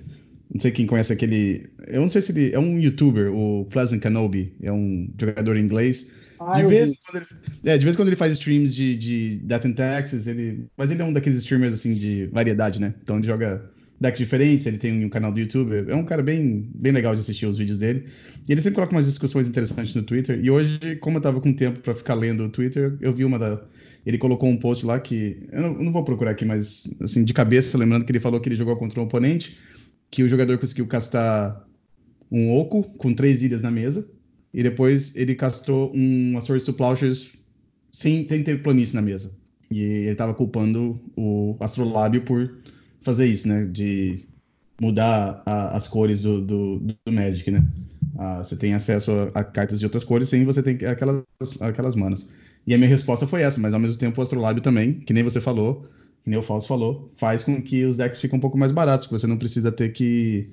não 0.53 0.59
sei 0.59 0.71
quem 0.71 0.85
conhece 0.85 1.11
aquele. 1.11 1.69
Eu 1.87 2.01
não 2.01 2.09
sei 2.09 2.21
se 2.21 2.31
ele. 2.31 2.53
É 2.53 2.59
um 2.59 2.79
youtuber, 2.79 3.33
o 3.33 3.65
Pleasant 3.65 4.01
Kenobi, 4.01 4.53
é 4.61 4.71
um 4.71 5.09
jogador 5.19 5.57
inglês 5.57 6.13
ah, 6.45 6.61
de, 6.61 6.65
vez 6.65 6.93
ele, 7.13 7.25
é, 7.65 7.77
de 7.77 7.85
vez 7.85 7.95
em 7.95 7.97
quando 7.97 8.09
ele 8.09 8.15
faz 8.15 8.33
streams 8.33 8.75
de, 8.75 8.97
de 8.97 9.35
Death 9.43 9.65
and 9.65 9.73
Taxes, 9.73 10.27
ele, 10.27 10.65
mas 10.75 10.91
ele 10.91 11.01
é 11.01 11.05
um 11.05 11.13
daqueles 11.13 11.39
streamers 11.39 11.73
assim 11.73 11.93
de 11.93 12.27
variedade, 12.27 12.81
né? 12.81 12.93
Então 13.01 13.17
ele 13.17 13.27
joga 13.27 13.63
decks 13.99 14.19
diferentes, 14.19 14.65
ele 14.65 14.77
tem 14.77 15.05
um 15.05 15.09
canal 15.09 15.31
do 15.31 15.39
YouTube, 15.39 15.85
é 15.87 15.95
um 15.95 16.03
cara 16.03 16.21
bem, 16.21 16.69
bem 16.75 16.91
legal 16.91 17.13
de 17.13 17.21
assistir 17.21 17.45
os 17.45 17.57
vídeos 17.57 17.77
dele. 17.77 18.05
E 18.47 18.51
ele 18.51 18.61
sempre 18.61 18.75
coloca 18.75 18.93
umas 18.93 19.05
discussões 19.05 19.47
interessantes 19.47 19.93
no 19.95 20.03
Twitter. 20.03 20.39
E 20.43 20.51
hoje, 20.51 20.97
como 20.99 21.17
eu 21.17 21.21
tava 21.21 21.39
com 21.39 21.53
tempo 21.53 21.79
para 21.79 21.93
ficar 21.93 22.15
lendo 22.15 22.43
o 22.43 22.49
Twitter, 22.49 22.97
eu 22.99 23.13
vi 23.13 23.23
uma 23.23 23.39
da. 23.39 23.61
Ele 24.05 24.17
colocou 24.17 24.49
um 24.49 24.57
post 24.57 24.85
lá 24.85 24.99
que. 24.99 25.37
Eu 25.51 25.61
não, 25.61 25.73
eu 25.75 25.83
não, 25.83 25.91
vou 25.93 26.03
procurar 26.03 26.31
aqui, 26.31 26.43
mas 26.43 26.93
assim, 27.01 27.23
de 27.23 27.33
cabeça, 27.33 27.77
lembrando 27.77 28.03
que 28.03 28.11
ele 28.11 28.19
falou 28.19 28.41
que 28.41 28.49
ele 28.49 28.55
jogou 28.57 28.75
contra 28.75 28.99
um 28.99 29.03
oponente, 29.03 29.57
que 30.13 30.21
o 30.21 30.29
jogador 30.29 30.59
conseguiu 30.59 30.85
castar 30.85 31.67
um 32.31 32.55
oco 32.55 32.83
com 32.83 33.15
três 33.15 33.41
ilhas 33.41 33.63
na 33.63 33.71
mesa. 33.71 34.07
E 34.53 34.61
depois 34.61 35.15
ele 35.15 35.33
castou 35.33 35.91
uma 35.91 36.39
Source 36.39 36.67
to 36.67 36.73
Plowshares 36.73 37.47
sem, 37.91 38.27
sem 38.27 38.43
ter 38.43 38.61
planície 38.61 38.93
na 38.93 39.01
mesa. 39.01 39.31
E 39.71 39.81
ele 39.81 40.11
estava 40.11 40.35
culpando 40.35 41.01
o 41.17 41.57
Astrolábio 41.59 42.21
por 42.21 42.59
fazer 43.01 43.25
isso, 43.25 43.47
né? 43.47 43.65
De 43.65 44.23
mudar 44.79 45.41
a, 45.47 45.75
as 45.75 45.87
cores 45.87 46.21
do, 46.21 46.41
do, 46.41 46.79
do 46.79 47.11
Magic, 47.11 47.49
né? 47.49 47.67
Ah, 48.15 48.43
você 48.43 48.55
tem 48.55 48.75
acesso 48.75 49.11
a, 49.33 49.39
a, 49.39 49.43
cartas 49.43 49.79
de 49.79 49.85
outras 49.87 50.03
cores 50.03 50.29
sem 50.29 50.45
você 50.45 50.61
ter 50.61 50.85
aquelas, 50.85 51.23
aquelas 51.59 51.95
manas. 51.95 52.31
E 52.67 52.75
a 52.75 52.77
minha 52.77 52.89
resposta 52.89 53.25
foi 53.25 53.41
essa, 53.41 53.59
mas 53.59 53.73
ao 53.73 53.79
mesmo 53.79 53.97
tempo 53.97 54.21
o 54.21 54.21
Astrolábio 54.21 54.61
também, 54.61 54.93
que 54.99 55.11
nem 55.11 55.23
você 55.23 55.41
falou, 55.41 55.89
que 56.23 56.29
nem 56.29 56.39
o 56.39 56.41
Fausto 56.41 56.67
falou, 56.67 57.11
faz 57.15 57.43
com 57.43 57.61
que 57.61 57.83
os 57.83 57.97
decks 57.97 58.19
fiquem 58.19 58.37
um 58.37 58.41
pouco 58.41 58.57
mais 58.57 58.71
baratos, 58.71 59.05
porque 59.05 59.19
você 59.19 59.27
não 59.27 59.37
precisa 59.37 59.71
ter 59.71 59.89
que 59.89 60.47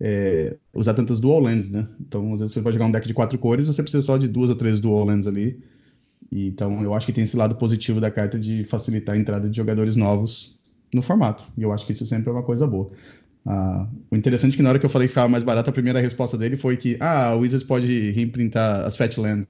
é, 0.00 0.56
usar 0.72 0.94
tantas 0.94 1.18
dual 1.18 1.40
lands, 1.40 1.70
né? 1.70 1.86
Então, 2.00 2.32
às 2.32 2.40
vezes 2.40 2.54
você 2.54 2.62
pode 2.62 2.74
jogar 2.74 2.86
um 2.86 2.92
deck 2.92 3.06
de 3.06 3.14
quatro 3.14 3.38
cores, 3.38 3.66
você 3.66 3.82
precisa 3.82 4.02
só 4.02 4.16
de 4.16 4.28
duas 4.28 4.50
ou 4.50 4.56
três 4.56 4.80
dual 4.80 5.04
lands 5.04 5.26
ali. 5.26 5.58
E, 6.30 6.48
então, 6.48 6.82
eu 6.82 6.94
acho 6.94 7.06
que 7.06 7.12
tem 7.12 7.24
esse 7.24 7.36
lado 7.36 7.56
positivo 7.56 8.00
da 8.00 8.10
carta 8.10 8.38
de 8.38 8.64
facilitar 8.64 9.14
a 9.14 9.18
entrada 9.18 9.48
de 9.50 9.56
jogadores 9.56 9.96
novos 9.96 10.58
no 10.94 11.02
formato. 11.02 11.44
E 11.56 11.62
eu 11.62 11.72
acho 11.72 11.84
que 11.86 11.92
isso 11.92 12.06
sempre 12.06 12.30
é 12.30 12.32
uma 12.32 12.42
coisa 12.42 12.66
boa. 12.66 12.90
Ah, 13.44 13.88
o 14.10 14.16
interessante 14.16 14.54
é 14.54 14.56
que 14.56 14.62
na 14.62 14.70
hora 14.70 14.78
que 14.78 14.86
eu 14.86 14.90
falei 14.90 15.08
que 15.08 15.12
ficava 15.12 15.28
mais 15.28 15.42
barato, 15.42 15.70
a 15.70 15.72
primeira 15.72 16.00
resposta 16.00 16.36
dele 16.36 16.56
foi 16.56 16.76
que, 16.76 16.96
ah, 17.00 17.34
o 17.34 17.40
Wizards 17.40 17.66
pode 17.66 18.10
reimprintar 18.10 18.84
as 18.84 18.96
Fat 18.96 19.16
Lands. 19.18 19.48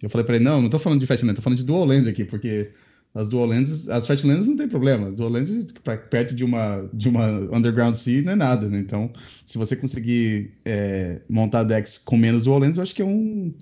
Eu 0.00 0.10
falei 0.10 0.24
para 0.24 0.36
ele, 0.36 0.44
não, 0.44 0.60
não 0.60 0.68
tô 0.68 0.78
falando 0.78 1.00
de 1.00 1.06
Fat 1.06 1.22
Lands, 1.22 1.36
tô 1.36 1.42
falando 1.42 1.58
de 1.58 1.64
Dual 1.64 1.84
Lands 1.84 2.08
aqui, 2.08 2.24
porque 2.24 2.70
as 3.14 3.28
Dual 3.28 3.46
Lands, 3.46 3.88
as 3.90 4.06
Fat 4.06 4.24
Lands 4.24 4.46
não 4.46 4.56
tem 4.56 4.68
problema. 4.68 5.12
Dual 5.12 5.30
Lands 5.30 5.72
perto 6.10 6.34
de 6.34 6.44
uma, 6.44 6.88
de 6.92 7.08
uma 7.08 7.26
Underground 7.54 7.94
Sea 7.94 8.22
não 8.22 8.32
é 8.32 8.36
nada, 8.36 8.68
né? 8.68 8.78
Então, 8.78 9.10
se 9.44 9.58
você 9.58 9.76
conseguir 9.76 10.54
é, 10.64 11.20
montar 11.28 11.64
decks 11.64 11.98
com 11.98 12.16
menos 12.16 12.44
Dual 12.44 12.60
Lands, 12.60 12.78
eu 12.78 12.82
acho 12.82 12.94
que 12.94 13.02
é 13.02 13.04
um, 13.04 13.52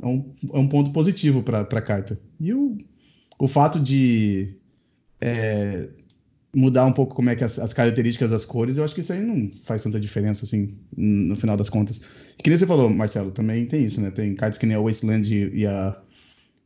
é 0.00 0.06
um, 0.06 0.34
é 0.54 0.58
um 0.58 0.68
ponto 0.68 0.92
positivo 0.92 1.42
para 1.42 1.60
a 1.62 1.82
carta. 1.82 2.18
E 2.38 2.52
o, 2.52 2.78
o 3.40 3.48
fato 3.48 3.80
de 3.80 4.54
é, 5.20 5.88
mudar 6.54 6.86
um 6.86 6.92
pouco 6.92 7.14
como 7.14 7.28
é 7.28 7.34
que 7.34 7.42
as, 7.42 7.58
as, 7.58 7.74
características 7.74 8.30
das 8.30 8.44
cores, 8.44 8.78
eu 8.78 8.84
acho 8.84 8.94
que 8.94 9.00
isso 9.00 9.12
aí 9.12 9.20
não 9.20 9.50
faz 9.64 9.82
tanta 9.82 9.98
diferença, 9.98 10.44
assim, 10.44 10.78
no 10.96 11.34
final 11.34 11.56
das 11.56 11.68
contas. 11.68 12.02
E 12.38 12.42
que 12.42 12.48
nem 12.48 12.56
você 12.56 12.66
falou, 12.66 12.88
Marcelo, 12.88 13.32
também 13.32 13.66
tem 13.66 13.84
isso, 13.84 14.00
né? 14.00 14.12
Tem 14.12 14.32
cartas 14.34 14.58
que 14.58 14.66
nem 14.66 14.76
a 14.76 14.80
Wasteland 14.80 15.34
e 15.34 15.66
a 15.66 16.00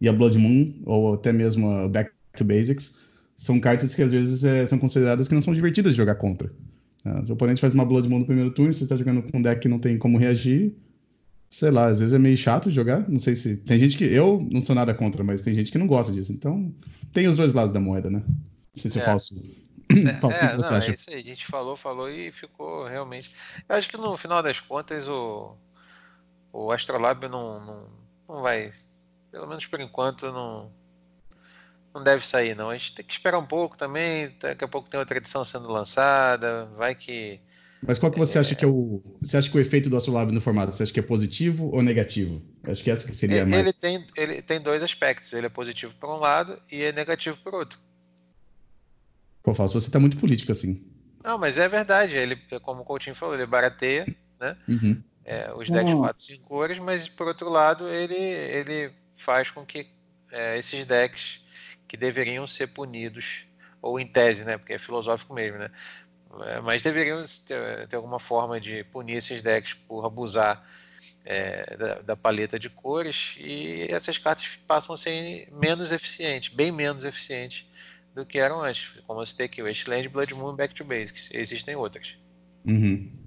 e 0.01 0.09
a 0.09 0.13
Blood 0.13 0.39
Moon, 0.39 0.73
ou 0.85 1.15
até 1.15 1.33
mesmo 1.33 1.71
a 1.71 1.89
Back 1.89 2.11
to 2.37 2.45
Basics, 2.45 3.01
são 3.37 3.61
cartas 3.61 3.95
que 3.95 4.03
às 4.03 4.13
vezes 4.13 4.45
é, 4.45 4.65
são 4.67 4.79
consideradas 4.79 5.29
que 5.29 5.35
não 5.35 5.43
são 5.43 5.55
divertidas 5.55 5.93
de 5.93 5.99
jogar 5.99 6.15
contra. 6.15 6.51
Se 7.25 7.31
o 7.31 7.35
oponente 7.35 7.61
faz 7.61 7.73
uma 7.73 7.85
Blood 7.85 8.09
Moon 8.09 8.19
no 8.21 8.27
primeiro 8.27 8.51
turno, 8.51 8.73
você 8.73 8.85
está 8.85 8.97
jogando 8.97 9.23
com 9.23 9.39
um 9.39 9.43
deck 9.43 9.63
que 9.63 9.69
não 9.69 9.79
tem 9.79 9.97
como 9.97 10.19
reagir, 10.19 10.75
sei 11.51 11.71
lá, 11.71 11.89
às 11.89 11.99
vezes 12.01 12.15
é 12.15 12.19
meio 12.19 12.37
chato 12.37 12.69
de 12.69 12.75
jogar. 12.75 13.09
Não 13.09 13.19
sei 13.19 13.35
se. 13.35 13.57
Tem 13.57 13.79
gente 13.79 13.99
que. 13.99 14.05
Eu 14.05 14.47
não 14.51 14.61
sou 14.61 14.75
nada 14.75 14.95
contra, 14.95 15.25
mas 15.25 15.43
tem 15.43 15.53
gente 15.53 15.73
que 15.73 15.79
não 15.79 15.87
gosta 15.87 16.13
disso. 16.13 16.33
Então, 16.33 16.73
tem 17.13 17.27
os 17.27 17.37
dois 17.37 17.53
lados 17.53 17.73
da 17.73 17.81
moeda, 17.81 18.09
né? 18.09 18.23
Não 18.27 18.37
sei 18.75 18.91
se 18.91 18.99
é. 18.99 19.03
eu 19.03 19.05
faço. 19.05 19.35
É, 19.89 20.13
falso, 20.21 20.37
é, 20.37 20.57
não, 20.57 20.77
é 20.77 20.79
isso 20.79 21.11
aí. 21.11 21.21
A 21.21 21.25
gente 21.25 21.47
falou, 21.47 21.77
falou 21.77 22.09
e 22.09 22.31
ficou 22.31 22.87
realmente. 22.87 23.33
Eu 23.69 23.77
acho 23.77 23.89
que 23.89 23.97
no 23.97 24.17
final 24.17 24.43
das 24.43 24.61
contas 24.61 25.09
o, 25.09 25.57
o 26.53 26.71
Astrolab 26.71 27.27
não, 27.29 27.65
não, 27.65 27.87
não 28.29 28.43
vai 28.43 28.71
pelo 29.31 29.47
menos 29.47 29.67
por 29.67 29.81
enquanto, 29.81 30.31
não, 30.33 30.71
não 31.95 32.03
deve 32.03 32.27
sair, 32.27 32.55
não. 32.55 32.71
A 32.71 32.77
gente 32.77 32.95
tem 32.95 33.05
que 33.05 33.13
esperar 33.13 33.39
um 33.39 33.47
pouco 33.47 33.77
também. 33.77 34.35
Daqui 34.41 34.65
a 34.65 34.69
pouco 34.69 34.89
tem 34.89 34.99
outra 34.99 35.19
edição 35.19 35.45
sendo 35.45 35.69
lançada. 35.69 36.67
Vai 36.77 36.95
que. 36.95 37.41
Mas 37.83 37.99
qual 37.99 38.13
que 38.13 38.19
você 38.19 38.39
é... 38.39 38.41
acha 38.41 38.55
que 38.55 38.65
é 38.65 38.69
o. 38.69 39.03
Você 39.21 39.37
acha 39.37 39.51
que 39.51 39.57
o 39.57 39.61
efeito 39.61 39.89
do 39.89 39.97
Astrolabe 39.97 40.33
no 40.33 40.41
formato, 40.41 40.75
você 40.75 40.83
acha 40.83 40.93
que 40.93 41.01
é 41.01 41.03
positivo 41.03 41.71
ou 41.75 41.83
negativo? 41.83 42.43
Acho 42.65 42.83
que 42.83 42.91
essa 42.91 43.07
que 43.07 43.15
seria 43.15 43.39
ele, 43.39 43.51
mais. 43.51 43.63
Ele 43.63 43.73
tem, 43.73 44.07
ele 44.17 44.43
tem 44.43 44.61
dois 44.61 44.83
aspectos. 44.83 45.33
Ele 45.33 45.47
é 45.47 45.51
positivo 45.51 45.95
por 45.99 46.09
um 46.11 46.19
lado 46.19 46.61
e 46.71 46.83
é 46.83 46.93
negativo 46.93 47.37
por 47.39 47.55
outro. 47.55 47.79
Pô, 49.43 49.55
Fausto, 49.55 49.81
você 49.81 49.89
está 49.89 49.99
muito 49.99 50.19
político 50.19 50.53
assim. 50.53 50.85
Não, 51.25 51.39
mas 51.39 51.59
é 51.59 51.69
verdade. 51.69 52.15
Ele, 52.15 52.37
como 52.63 52.83
o 52.83 52.85
Coutinho 52.85 53.15
falou, 53.15 53.35
ele 53.35 53.47
barateia 53.47 54.07
né? 54.41 54.57
Uhum. 54.67 55.03
É, 55.25 55.53
os 55.55 55.69
decks 55.69 55.95
4, 55.95 56.23
5 56.23 56.49
cores, 56.49 56.79
mas 56.79 57.07
por 57.07 57.29
outro 57.29 57.51
lado, 57.51 57.87
ele, 57.89 58.17
ele 58.17 58.91
faz 59.21 59.51
com 59.51 59.65
que 59.65 59.89
é, 60.33 60.59
esses 60.59 60.85
decks 60.87 61.41
que 61.87 61.97
deveriam 61.97 62.47
ser 62.47 62.69
punidos, 62.69 63.45
ou 63.83 63.99
em 63.99 64.07
tese, 64.07 64.45
né, 64.45 64.57
porque 64.57 64.75
é 64.75 64.79
filosófico 64.79 65.35
mesmo, 65.35 65.59
né, 65.59 65.71
é, 66.47 66.61
mas 66.61 66.83
deveriam 66.83 67.25
ter, 67.47 67.89
ter 67.89 67.97
alguma 67.97 68.21
forma 68.21 68.61
de 68.61 68.85
punir 68.85 69.17
esses 69.17 69.43
decks 69.43 69.75
por 69.75 70.05
abusar 70.05 70.65
é, 71.25 71.77
da, 71.77 71.95
da, 72.01 72.17
paleta 72.17 72.59
de 72.59 72.71
cores 72.71 73.37
e 73.39 73.87
essas 73.91 74.17
cartas 74.17 74.59
passam 74.67 74.95
a 74.95 74.99
ser 74.99 75.49
menos 75.53 75.93
eficientes, 75.93 76.55
bem 76.55 76.73
menos 76.73 77.05
eficientes 77.05 77.67
do 78.15 78.25
que 78.25 78.39
eram 78.39 78.61
antes. 78.61 78.93
Como 79.07 79.25
você 79.25 79.37
tem 79.37 79.47
aqui, 79.47 79.63
Wasteland, 79.63 80.09
Blood 80.09 80.35
Moon, 80.35 80.55
Back 80.55 80.75
to 80.75 80.85
Basics. 80.85 81.29
Existem 81.33 81.77
outras. 81.77 82.17
Uhum. 82.65 83.20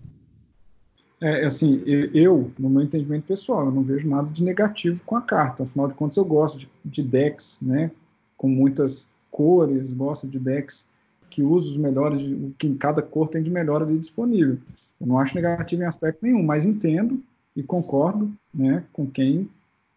É, 1.23 1.45
assim, 1.45 1.81
eu, 1.85 2.51
no 2.59 2.69
meu 2.69 2.81
entendimento 2.81 3.25
pessoal, 3.25 3.67
eu 3.67 3.71
não 3.71 3.81
vejo 3.81 4.05
nada 4.09 4.29
de 4.29 4.43
negativo 4.43 5.01
com 5.05 5.15
a 5.15 5.21
carta. 5.21 5.63
Afinal 5.63 5.87
de 5.87 5.95
contas, 5.95 6.17
eu 6.17 6.25
gosto 6.25 6.59
de, 6.59 6.69
de 6.83 7.01
decks, 7.01 7.61
né, 7.61 7.89
com 8.35 8.49
muitas 8.49 9.09
cores, 9.31 9.93
gosto 9.93 10.27
de 10.27 10.37
decks 10.37 10.85
que 11.29 11.41
usam 11.41 11.69
os 11.69 11.77
melhores, 11.77 12.21
o 12.21 12.53
que 12.59 12.67
em 12.67 12.75
cada 12.75 13.01
cor 13.01 13.29
tem 13.29 13.41
de 13.41 13.49
melhor 13.49 13.81
ali 13.81 13.97
disponível. 13.97 14.57
Eu 14.99 15.07
não 15.07 15.17
acho 15.17 15.33
negativo 15.33 15.83
em 15.83 15.85
aspecto 15.85 16.19
nenhum, 16.23 16.43
mas 16.43 16.65
entendo 16.65 17.23
e 17.55 17.63
concordo, 17.63 18.29
né, 18.53 18.83
com 18.91 19.07
quem 19.07 19.49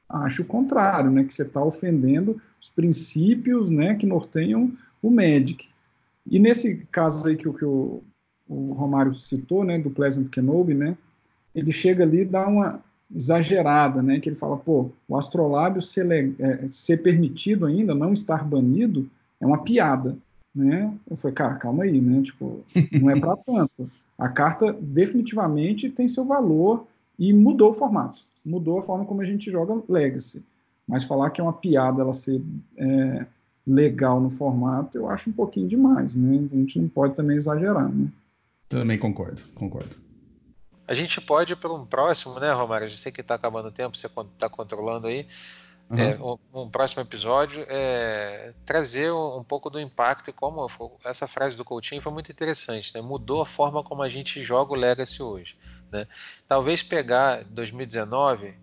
acha 0.08 0.42
o 0.42 0.46
contrário, 0.46 1.10
né, 1.10 1.24
que 1.24 1.34
você 1.34 1.42
está 1.42 1.60
ofendendo 1.60 2.40
os 2.60 2.70
princípios, 2.70 3.68
né, 3.68 3.96
que 3.96 4.06
norteiam 4.06 4.70
o 5.02 5.10
Magic. 5.10 5.68
E 6.24 6.38
nesse 6.38 6.86
caso 6.92 7.26
aí 7.26 7.34
que, 7.34 7.52
que 7.52 7.64
o, 7.64 8.00
o 8.48 8.74
Romário 8.74 9.12
citou, 9.12 9.64
né, 9.64 9.76
do 9.76 9.90
Pleasant 9.90 10.28
Kenobi, 10.28 10.72
né, 10.72 10.96
ele 11.56 11.72
chega 11.72 12.04
ali 12.04 12.20
e 12.20 12.24
dá 12.24 12.46
uma 12.46 12.80
exagerada, 13.12 14.02
né? 14.02 14.20
Que 14.20 14.28
ele 14.28 14.36
fala, 14.36 14.56
pô, 14.56 14.90
o 15.08 15.16
astrolábio 15.16 15.80
ser, 15.80 16.06
é, 16.38 16.66
ser 16.68 16.98
permitido 16.98 17.64
ainda, 17.64 17.94
não 17.94 18.12
estar 18.12 18.44
banido, 18.44 19.08
é 19.40 19.46
uma 19.46 19.62
piada, 19.62 20.16
né? 20.54 20.92
Eu 21.08 21.16
falei, 21.16 21.34
cara, 21.34 21.54
calma 21.54 21.84
aí, 21.84 22.00
né? 22.00 22.22
Tipo, 22.22 22.60
não 23.00 23.10
é 23.10 23.18
para 23.18 23.36
tanto. 23.44 23.90
A 24.18 24.28
carta 24.28 24.72
definitivamente 24.80 25.90
tem 25.90 26.06
seu 26.08 26.24
valor 26.24 26.86
e 27.18 27.32
mudou 27.32 27.70
o 27.70 27.74
formato, 27.74 28.20
mudou 28.44 28.78
a 28.78 28.82
forma 28.82 29.04
como 29.04 29.22
a 29.22 29.24
gente 29.24 29.50
joga 29.50 29.82
Legacy. 29.88 30.44
Mas 30.86 31.04
falar 31.04 31.30
que 31.30 31.40
é 31.40 31.44
uma 31.44 31.52
piada 31.52 32.02
ela 32.02 32.12
ser 32.12 32.40
é, 32.76 33.26
legal 33.66 34.20
no 34.20 34.30
formato, 34.30 34.98
eu 34.98 35.10
acho 35.10 35.30
um 35.30 35.32
pouquinho 35.32 35.66
demais, 35.66 36.14
né? 36.14 36.44
A 36.52 36.54
gente 36.54 36.78
não 36.78 36.88
pode 36.88 37.14
também 37.14 37.36
exagerar, 37.36 37.88
né? 37.88 38.08
Também 38.68 38.98
concordo, 38.98 39.42
concordo. 39.54 40.05
A 40.86 40.94
gente 40.94 41.20
pode 41.20 41.52
ir 41.52 41.56
para 41.56 41.72
um 41.72 41.84
próximo, 41.84 42.38
né, 42.38 42.52
Romário? 42.52 42.86
Eu 42.86 42.90
sei 42.90 43.10
que 43.10 43.20
está 43.20 43.34
acabando 43.34 43.68
o 43.68 43.72
tempo, 43.72 43.96
você 43.96 44.06
está 44.06 44.48
controlando 44.48 45.08
aí. 45.08 45.26
Uhum. 45.88 45.98
É, 45.98 46.16
um, 46.16 46.62
um, 46.62 46.68
próximo 46.68 47.00
episódio 47.02 47.64
é 47.68 48.52
trazer 48.64 49.12
um, 49.12 49.38
um, 49.38 49.44
pouco 49.44 49.70
do 49.70 49.80
impacto 49.80 50.30
e 50.30 50.32
como 50.32 50.68
essa 51.04 51.28
frase 51.28 51.56
do 51.56 51.64
Coutinho 51.64 52.02
foi 52.02 52.12
muito 52.12 52.30
interessante, 52.30 52.92
né? 52.92 53.00
Mudou 53.00 53.40
a 53.40 53.46
forma 53.46 53.84
como 53.84 54.02
a 54.02 54.08
gente 54.08 54.42
joga 54.42 54.72
o 54.72 54.76
Legacy 54.76 55.22
hoje, 55.22 55.56
né? 55.92 56.08
Talvez 56.48 56.82
pegar 56.82 57.44
2019, 57.44 58.54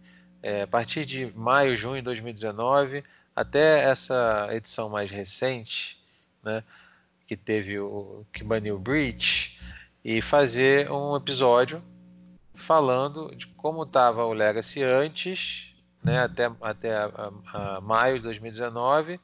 é, 0.42 0.64
a 0.64 0.68
partir 0.68 1.06
de 1.06 1.32
maio, 1.34 1.78
junho 1.78 1.98
de 1.98 2.02
2019, 2.02 3.04
até 3.34 3.84
essa 3.84 4.50
edição 4.52 4.90
mais 4.90 5.10
recente, 5.10 5.98
né? 6.44 6.62
Que 7.26 7.38
teve 7.38 7.80
o 7.80 8.26
que 8.34 8.44
baniu 8.44 8.76
o 8.76 8.80
Breach 8.80 9.58
e 10.04 10.22
fazer 10.22 10.92
um 10.92 11.16
episódio 11.16 11.82
falando 12.54 13.34
de 13.36 13.48
como 13.48 13.84
estava 13.84 14.26
o 14.26 14.34
Legacy 14.34 14.84
antes 14.84 15.74
né, 16.04 16.20
até, 16.20 16.52
até 16.62 16.96
a, 16.96 17.32
a, 17.54 17.78
a 17.78 17.82
maio 17.82 18.18
de 18.18 18.24
2019 18.24 19.20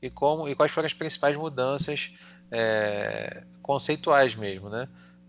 e, 0.00 0.08
como, 0.08 0.48
e 0.48 0.54
quais 0.54 0.72
foram 0.72 0.86
as 0.86 0.94
principais 0.94 1.36
mudanças 1.36 2.12
é, 2.50 3.44
conceituais 3.60 4.34
mesmo, 4.34 4.68
né? 4.68 4.88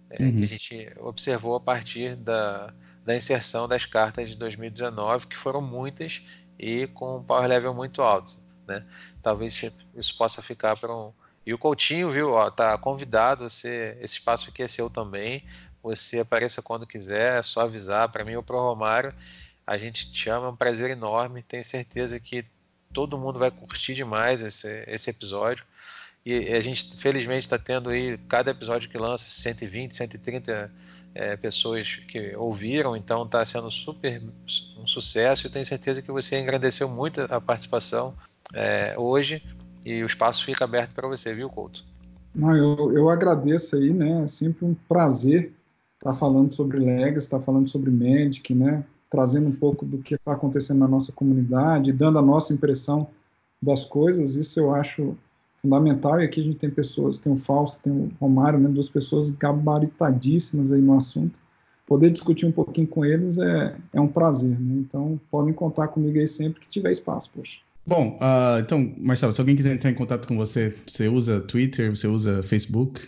É, 0.09 0.23
uhum. 0.23 0.37
Que 0.37 0.43
a 0.43 0.47
gente 0.47 0.93
observou 0.99 1.55
a 1.55 1.59
partir 1.59 2.15
da, 2.15 2.73
da 3.05 3.15
inserção 3.15 3.67
das 3.67 3.85
cartas 3.85 4.29
de 4.29 4.35
2019, 4.35 5.27
que 5.27 5.37
foram 5.37 5.61
muitas 5.61 6.21
e 6.59 6.87
com 6.87 7.17
um 7.17 7.23
power 7.23 7.47
level 7.47 7.73
muito 7.73 8.01
alto, 8.01 8.39
né? 8.67 8.85
Talvez 9.21 9.63
isso 9.95 10.17
possa 10.17 10.41
ficar 10.41 10.77
para 10.77 10.95
um. 10.95 11.11
E 11.43 11.53
o 11.53 11.57
Coutinho, 11.57 12.11
viu, 12.11 12.33
ó, 12.33 12.51
tá 12.51 12.77
convidado, 12.77 13.49
você, 13.49 13.97
esse 13.99 14.17
espaço 14.17 14.49
aqui 14.49 14.61
é 14.61 14.67
seu 14.67 14.89
também. 14.89 15.43
Você 15.83 16.19
apareça 16.19 16.61
quando 16.61 16.85
quiser, 16.87 17.39
é 17.39 17.43
só 17.43 17.61
avisar 17.61 18.09
para 18.09 18.23
mim 18.23 18.35
ou 18.35 18.43
para 18.43 18.55
o 18.55 18.59
Romário 18.59 19.13
a 19.65 19.77
gente 19.77 20.11
te 20.11 20.29
ama, 20.29 20.47
é 20.47 20.49
um 20.49 20.55
prazer 20.55 20.89
enorme. 20.91 21.43
Tenho 21.43 21.63
certeza 21.63 22.19
que 22.19 22.45
todo 22.91 23.17
mundo 23.17 23.39
vai 23.39 23.49
curtir 23.49 23.93
demais 23.93 24.41
esse, 24.41 24.83
esse 24.87 25.09
episódio. 25.09 25.63
E 26.25 26.53
a 26.53 26.59
gente, 26.59 26.95
felizmente, 26.97 27.45
está 27.45 27.57
tendo 27.57 27.89
aí, 27.89 28.17
cada 28.27 28.51
episódio 28.51 28.89
que 28.89 28.97
lança, 28.97 29.25
120, 29.25 29.95
130 29.95 30.71
é, 31.15 31.37
pessoas 31.37 31.95
que 31.95 32.35
ouviram, 32.35 32.95
então 32.95 33.23
está 33.23 33.43
sendo 33.45 33.71
super 33.71 34.21
um 34.77 34.85
sucesso. 34.85 35.47
E 35.47 35.49
tenho 35.49 35.65
certeza 35.65 36.01
que 36.01 36.11
você 36.11 36.39
engrandeceu 36.39 36.89
muito 36.89 37.21
a 37.21 37.39
participação 37.39 38.15
é, 38.53 38.93
hoje 38.97 39.41
e 39.85 40.03
o 40.03 40.05
espaço 40.05 40.43
fica 40.43 40.65
aberto 40.65 40.93
para 40.93 41.07
você, 41.07 41.33
viu, 41.33 41.49
Couto? 41.49 41.83
Não, 42.35 42.55
eu, 42.55 42.91
eu 42.95 43.09
agradeço 43.09 43.75
aí, 43.75 43.91
né? 43.91 44.23
É 44.23 44.27
sempre 44.27 44.65
um 44.65 44.73
prazer 44.73 45.53
estar 46.01 46.11
tá 46.11 46.17
falando 46.17 46.51
sobre 46.53 46.79
Legacy, 46.79 47.27
estar 47.27 47.37
tá 47.37 47.43
falando 47.43 47.69
sobre 47.69 47.91
Magic, 47.91 48.53
né? 48.55 48.83
trazendo 49.07 49.49
um 49.49 49.55
pouco 49.55 49.85
do 49.85 49.99
que 49.99 50.15
está 50.15 50.31
acontecendo 50.31 50.79
na 50.79 50.87
nossa 50.87 51.11
comunidade, 51.11 51.91
dando 51.91 52.17
a 52.17 52.21
nossa 52.21 52.53
impressão 52.53 53.07
das 53.61 53.85
coisas, 53.85 54.35
isso 54.35 54.59
eu 54.59 54.73
acho 54.73 55.15
fundamental, 55.61 56.19
e 56.19 56.25
aqui 56.25 56.39
a 56.39 56.43
gente 56.43 56.55
tem 56.55 56.69
pessoas, 56.71 57.17
tem 57.17 57.31
o 57.31 57.35
Fausto, 57.35 57.77
tem 57.83 57.93
o 57.93 58.09
Romário, 58.19 58.57
né, 58.57 58.69
duas 58.69 58.89
pessoas 58.89 59.29
gabaritadíssimas 59.29 60.71
aí 60.71 60.81
no 60.81 60.95
assunto, 60.95 61.39
poder 61.85 62.09
discutir 62.09 62.45
um 62.47 62.51
pouquinho 62.51 62.87
com 62.87 63.05
eles 63.05 63.37
é, 63.37 63.75
é 63.93 64.01
um 64.01 64.07
prazer, 64.07 64.57
né? 64.57 64.75
então 64.79 65.19
podem 65.29 65.53
contar 65.53 65.89
comigo 65.89 66.17
aí 66.17 66.27
sempre 66.27 66.61
que 66.61 66.69
tiver 66.69 66.89
espaço, 66.89 67.29
poxa. 67.35 67.59
Bom, 67.85 68.17
uh, 68.21 68.59
então, 68.59 68.93
Marcelo, 68.99 69.31
se 69.31 69.41
alguém 69.41 69.55
quiser 69.55 69.73
entrar 69.73 69.89
em 69.89 69.95
contato 69.95 70.27
com 70.27 70.37
você, 70.37 70.75
você 70.85 71.07
usa 71.07 71.41
Twitter, 71.41 71.89
você 71.89 72.07
usa 72.07 72.43
Facebook? 72.43 73.01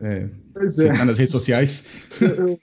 É, 0.00 0.28
pois 0.52 0.78
é. 0.78 0.82
Você 0.82 0.92
está 0.92 1.04
nas 1.04 1.18
redes 1.18 1.30
sociais? 1.30 2.06
Eu, 2.20 2.58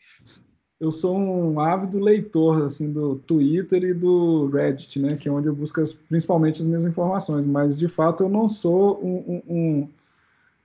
eu 0.80 0.92
sou 0.92 1.18
um 1.18 1.60
ávido 1.62 1.98
leitor 2.00 2.64
assim 2.66 2.92
do 2.92 3.16
Twitter 3.16 3.82
e 3.86 3.94
do 3.94 4.48
Reddit, 4.48 5.00
né, 5.00 5.16
que 5.16 5.30
é 5.30 5.32
onde 5.32 5.48
eu 5.48 5.56
busco 5.56 5.80
as, 5.80 5.94
principalmente 5.94 6.62
as 6.62 6.68
minhas 6.68 6.86
informações, 6.86 7.46
mas 7.46 7.80
de 7.80 7.88
fato 7.88 8.24
eu 8.24 8.30
não 8.30 8.50
sou 8.50 9.00
um, 9.02 9.42
um, 9.48 9.56
um 9.56 9.90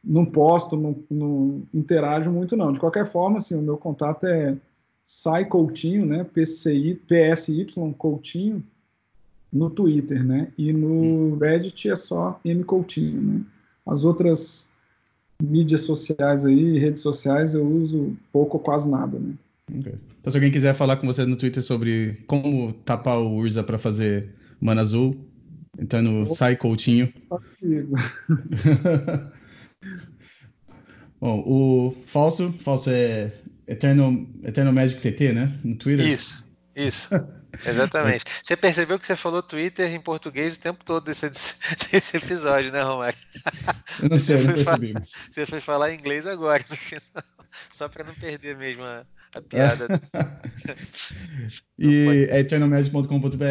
não 0.03 0.25
posto, 0.25 0.77
não, 0.77 0.97
não, 1.09 1.63
interajo 1.73 2.33
muito 2.33 2.57
não. 2.57 2.73
De 2.73 2.81
qualquer 2.81 3.07
forma, 3.07 3.37
assim, 3.37 3.55
o 3.55 3.63
meu 3.63 3.77
contato 3.77 4.27
é 4.27 4.57
sai 5.05 5.45
Coutinho, 5.45 6.05
né, 6.05 6.25
PCI, 6.25 7.01
PSY 7.07 7.67
Coutinho 7.97 8.65
no 9.53 9.71
Twitter, 9.71 10.25
né, 10.25 10.49
e 10.59 10.73
no 10.73 11.37
Reddit 11.37 11.91
é 11.91 11.97
só 11.97 12.41
M 12.45 12.65
Coutinho, 12.65 13.21
né. 13.21 13.41
As 13.87 14.05
outras 14.05 14.73
mídias 15.43 15.83
sociais 15.83 16.45
aí, 16.45 16.79
redes 16.79 17.01
sociais, 17.01 17.55
eu 17.55 17.67
uso 17.67 18.17
pouco 18.33 18.59
ou 18.59 18.63
quase 18.63 18.91
nada, 18.91 19.19
né. 19.19 19.35
Okay. 19.81 19.95
Então, 20.21 20.31
se 20.31 20.37
alguém 20.37 20.51
quiser 20.51 20.75
falar 20.75 20.97
com 20.97 21.07
você 21.07 21.25
no 21.25 21.37
Twitter 21.37 21.63
sobre 21.63 22.25
como 22.27 22.73
tapar 22.73 23.19
o 23.19 23.37
Urza 23.37 23.63
para 23.63 23.79
fazer 23.79 24.35
mana 24.61 24.81
azul, 24.81 25.17
então 25.79 26.03
no 26.03 26.27
Sai 26.27 26.57
Coutinho. 26.57 27.13
Bom, 31.21 31.43
o 31.47 31.97
falso, 32.07 32.53
falso 32.61 32.91
é 32.91 33.33
Eternal, 33.67 34.13
Eternal 34.43 34.73
Magic 34.73 35.01
TT, 35.01 35.33
né? 35.33 35.59
No 35.65 35.77
Twitter. 35.77 36.07
Isso, 36.07 36.47
isso. 36.75 37.11
Exatamente. 37.67 38.25
Você 38.43 38.57
percebeu 38.57 38.99
que 38.99 39.07
você 39.07 39.17
falou 39.17 39.43
Twitter 39.43 39.93
em 39.93 40.01
português 40.01 40.57
o 40.57 40.61
tempo 40.61 40.85
todo 40.85 41.05
desse, 41.05 41.29
desse 41.91 42.17
episódio, 42.17 42.71
né, 42.71 42.83
Romário? 42.83 43.19
Eu 44.03 44.09
não 44.09 44.19
sei, 44.19 44.37
eu 44.37 44.45
não 44.45 44.55
percebi. 44.55 44.95
Você 45.31 45.47
foi 45.47 45.61
falar 45.61 45.95
inglês 45.95 46.27
agora, 46.27 46.65
no 46.69 46.77
final, 46.77 47.03
só 47.73 47.89
para 47.89 48.05
não 48.05 48.15
perder 48.15 48.57
mesmo 48.57 48.83
a, 48.85 49.05
a 49.35 49.43
piada. 49.43 49.87
e 51.79 52.29
é 52.31 52.41
eternalmagic.com.br. 52.41 53.45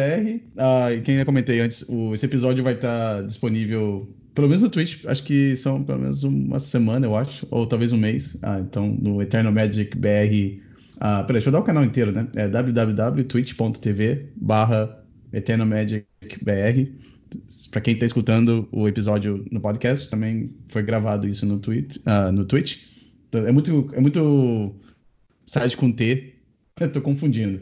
Ah, 0.58 0.92
e 0.92 1.00
quem 1.00 1.16
eu 1.16 1.26
comentei 1.26 1.60
antes, 1.60 1.84
o, 1.88 2.14
esse 2.14 2.26
episódio 2.26 2.62
vai 2.62 2.74
estar 2.74 3.22
disponível 3.22 4.14
pelo 4.34 4.46
menos 4.46 4.62
no 4.62 4.70
Twitch, 4.70 5.04
acho 5.04 5.24
que 5.24 5.56
são 5.56 5.82
pelo 5.82 5.98
menos 5.98 6.22
uma 6.22 6.60
semana, 6.60 7.04
eu 7.04 7.16
acho, 7.16 7.44
ou 7.50 7.66
talvez 7.66 7.90
um 7.90 7.96
mês. 7.96 8.38
Ah, 8.40 8.60
então, 8.60 8.86
no 8.86 9.20
Eternal 9.20 9.52
Magic 9.52 9.96
BR. 9.96 10.67
Ah, 11.00 11.22
peraí, 11.22 11.34
deixa 11.34 11.48
eu 11.48 11.52
dar 11.52 11.60
o 11.60 11.62
canal 11.62 11.84
inteiro, 11.84 12.12
né? 12.12 12.26
É 12.34 12.48
www.twitch.tv 12.48 14.32
barra 14.36 15.04
Eternal 15.32 15.66
Magic 15.66 16.06
BR. 16.42 16.92
Para 17.70 17.80
quem 17.80 17.94
está 17.94 18.06
escutando 18.06 18.68
o 18.72 18.88
episódio 18.88 19.44
no 19.52 19.60
podcast, 19.60 20.10
também 20.10 20.56
foi 20.68 20.82
gravado 20.82 21.28
isso 21.28 21.46
no, 21.46 21.58
tweet, 21.58 22.00
uh, 22.00 22.32
no 22.32 22.44
Twitch. 22.44 22.88
Então, 23.28 23.46
é 23.46 23.52
muito, 23.52 23.90
é 23.92 24.00
muito 24.00 24.74
site 25.46 25.76
com 25.76 25.92
T. 25.92 26.34
Eu 26.80 26.90
tô 26.90 27.00
confundindo. 27.00 27.60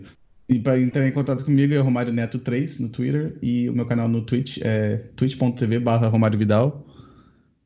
E 0.49 0.59
para 0.61 0.81
entrar 0.81 1.07
em 1.07 1.13
contato 1.13 1.45
comigo 1.45 1.75
é 1.75 1.79
Romário 1.79 2.13
Neto 2.13 2.39
3 2.39 2.79
no 2.81 2.89
Twitter 2.89 3.37
e 3.43 3.69
o 3.69 3.73
meu 3.73 3.85
canal 3.85 4.09
no 4.09 4.23
Twitch 4.23 4.59
é 4.63 4.99
twitch.tv 5.17 5.81
barra 5.81 6.07
Romário 6.07 6.39
Vidal. 6.39 6.87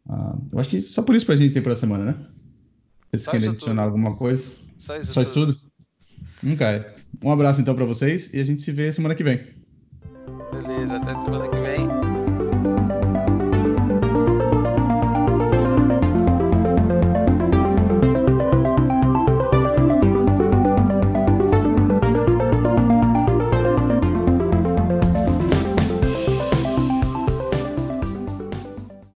Uh, 0.09 0.41
eu 0.53 0.59
acho 0.59 0.71
que 0.71 0.81
só 0.81 1.03
por 1.03 1.15
isso 1.15 1.27
pra 1.27 1.37
gente 1.37 1.53
ter 1.53 1.61
por 1.61 1.77
semana, 1.77 2.05
né? 2.05 2.27
Vocês 3.13 3.27
querem 3.27 3.49
adicionar 3.49 3.83
alguma 3.83 4.17
coisa? 4.17 4.60
Só 4.81 4.97
isso, 4.97 5.13
só 5.13 5.21
isso 5.21 5.35
tudo. 5.35 5.55
tudo? 5.55 5.71
Um 7.23 7.31
abraço 7.31 7.61
então 7.61 7.75
para 7.75 7.85
vocês 7.85 8.33
e 8.33 8.41
a 8.41 8.45
gente 8.45 8.63
se 8.63 8.73
vê 8.73 8.91
semana 8.91 9.15
que 9.15 9.23
vem. 9.23 9.41
Beleza, 10.51 10.97
até 10.97 11.15
semana 11.17 11.47
que 11.49 11.57
vem. 11.57 11.60